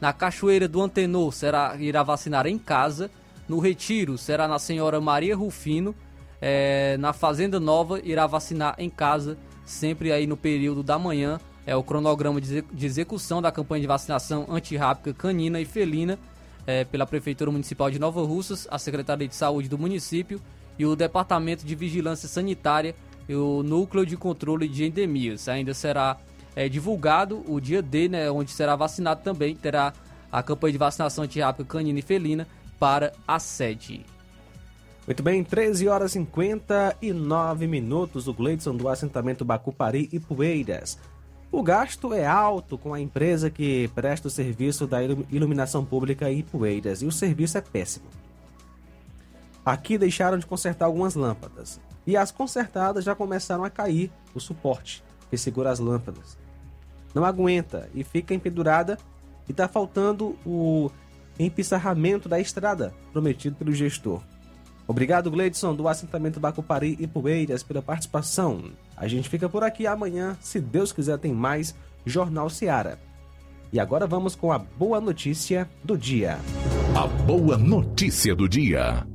Na 0.00 0.12
Cachoeira 0.12 0.66
do 0.66 0.82
Antenor 0.82 1.32
será 1.32 1.76
irá 1.78 2.02
vacinar 2.02 2.48
em 2.48 2.58
casa. 2.58 3.08
No 3.48 3.60
Retiro 3.60 4.18
será 4.18 4.48
na 4.48 4.58
senhora 4.58 5.00
Maria 5.00 5.36
Rufino. 5.36 5.94
É, 6.40 6.96
na 6.98 7.12
Fazenda 7.12 7.60
Nova 7.60 8.00
irá 8.02 8.26
vacinar 8.26 8.74
em 8.78 8.90
casa, 8.90 9.38
sempre 9.64 10.10
aí 10.10 10.26
no 10.26 10.36
período 10.36 10.82
da 10.82 10.98
manhã. 10.98 11.38
É 11.64 11.76
o 11.76 11.84
cronograma 11.84 12.40
de 12.40 12.64
execução 12.84 13.40
da 13.40 13.52
campanha 13.52 13.82
de 13.82 13.86
vacinação 13.86 14.48
antirrábica 14.50 15.14
canina 15.14 15.60
e 15.60 15.64
felina 15.64 16.18
é, 16.66 16.84
pela 16.84 17.06
Prefeitura 17.06 17.50
Municipal 17.50 17.90
de 17.90 17.98
Nova 17.98 18.22
Russas, 18.22 18.66
a 18.70 18.78
Secretaria 18.78 19.28
de 19.28 19.34
Saúde 19.34 19.68
do 19.68 19.78
município 19.78 20.40
e 20.78 20.86
o 20.86 20.96
Departamento 20.96 21.64
de 21.64 21.74
Vigilância 21.74 22.28
Sanitária 22.28 22.94
e 23.28 23.34
o 23.34 23.62
Núcleo 23.62 24.06
de 24.06 24.16
Controle 24.16 24.68
de 24.68 24.84
Endemias. 24.84 25.48
Ainda 25.48 25.74
será 25.74 26.18
é, 26.54 26.68
divulgado 26.68 27.42
o 27.46 27.60
dia 27.60 27.82
D, 27.82 28.08
né, 28.08 28.30
onde 28.30 28.50
será 28.50 28.76
vacinado 28.76 29.22
também, 29.22 29.54
terá 29.54 29.92
a 30.30 30.42
campanha 30.42 30.72
de 30.72 30.78
vacinação 30.78 31.24
antirrábica 31.24 31.64
canina 31.64 31.98
e 31.98 32.02
felina 32.02 32.46
para 32.78 33.12
a 33.26 33.38
sede. 33.38 34.04
Muito 35.06 35.22
bem, 35.22 35.42
13 35.42 35.88
horas 35.88 36.12
e 36.12 36.14
59 36.14 37.66
minutos. 37.66 38.28
O 38.28 38.32
Gleidson 38.32 38.76
do 38.76 38.88
assentamento 38.88 39.44
Bacupari 39.44 40.08
e 40.12 40.20
Poeiras. 40.20 40.96
O 41.52 41.62
gasto 41.62 42.14
é 42.14 42.24
alto 42.26 42.78
com 42.78 42.94
a 42.94 43.00
empresa 43.00 43.50
que 43.50 43.86
presta 43.94 44.26
o 44.26 44.30
serviço 44.30 44.86
da 44.86 45.02
iluminação 45.02 45.84
pública 45.84 46.32
em 46.32 46.42
Poeiras 46.42 47.02
e 47.02 47.06
o 47.06 47.12
serviço 47.12 47.58
é 47.58 47.60
péssimo. 47.60 48.06
Aqui 49.62 49.98
deixaram 49.98 50.38
de 50.38 50.46
consertar 50.46 50.86
algumas 50.86 51.14
lâmpadas 51.14 51.78
e 52.06 52.16
as 52.16 52.30
consertadas 52.30 53.04
já 53.04 53.14
começaram 53.14 53.64
a 53.64 53.70
cair 53.70 54.10
o 54.34 54.40
suporte 54.40 55.04
que 55.28 55.36
segura 55.36 55.70
as 55.70 55.78
lâmpadas. 55.78 56.38
Não 57.14 57.22
aguenta 57.22 57.86
e 57.94 58.02
fica 58.02 58.32
empedurada 58.32 58.96
e 59.46 59.50
está 59.50 59.68
faltando 59.68 60.38
o 60.46 60.90
empissarramento 61.38 62.30
da 62.30 62.40
estrada 62.40 62.94
prometido 63.12 63.56
pelo 63.56 63.72
gestor. 63.72 64.22
Obrigado, 64.86 65.30
Gleidson, 65.30 65.74
do 65.74 65.88
assentamento 65.88 66.40
Bacupari 66.40 66.96
e 66.98 67.06
Poeiras, 67.06 67.62
pela 67.62 67.82
participação. 67.82 68.64
A 68.96 69.06
gente 69.06 69.28
fica 69.28 69.48
por 69.48 69.62
aqui 69.62 69.86
amanhã, 69.86 70.36
se 70.40 70.60
Deus 70.60 70.92
quiser, 70.92 71.18
tem 71.18 71.32
mais 71.32 71.74
Jornal 72.04 72.50
Seara. 72.50 72.98
E 73.72 73.80
agora 73.80 74.06
vamos 74.06 74.34
com 74.34 74.52
a 74.52 74.58
boa 74.58 75.00
notícia 75.00 75.68
do 75.82 75.96
dia. 75.96 76.38
A 76.94 77.06
boa 77.06 77.56
notícia 77.56 78.34
do 78.34 78.48
dia. 78.48 79.06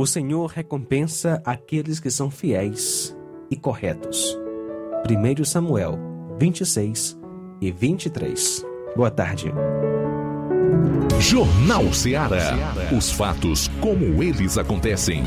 O 0.00 0.06
Senhor 0.06 0.46
recompensa 0.46 1.42
aqueles 1.44 2.00
que 2.00 2.10
são 2.10 2.30
fiéis 2.30 3.14
e 3.50 3.56
corretos. 3.56 4.34
1 5.04 5.44
Samuel 5.44 5.98
26 6.40 7.18
e 7.60 7.70
23. 7.70 8.64
Boa 8.96 9.10
tarde. 9.10 9.52
Jornal 11.18 11.92
Ceará. 11.92 12.56
Os 12.96 13.12
fatos 13.12 13.68
como 13.78 14.22
eles 14.22 14.56
acontecem. 14.56 15.22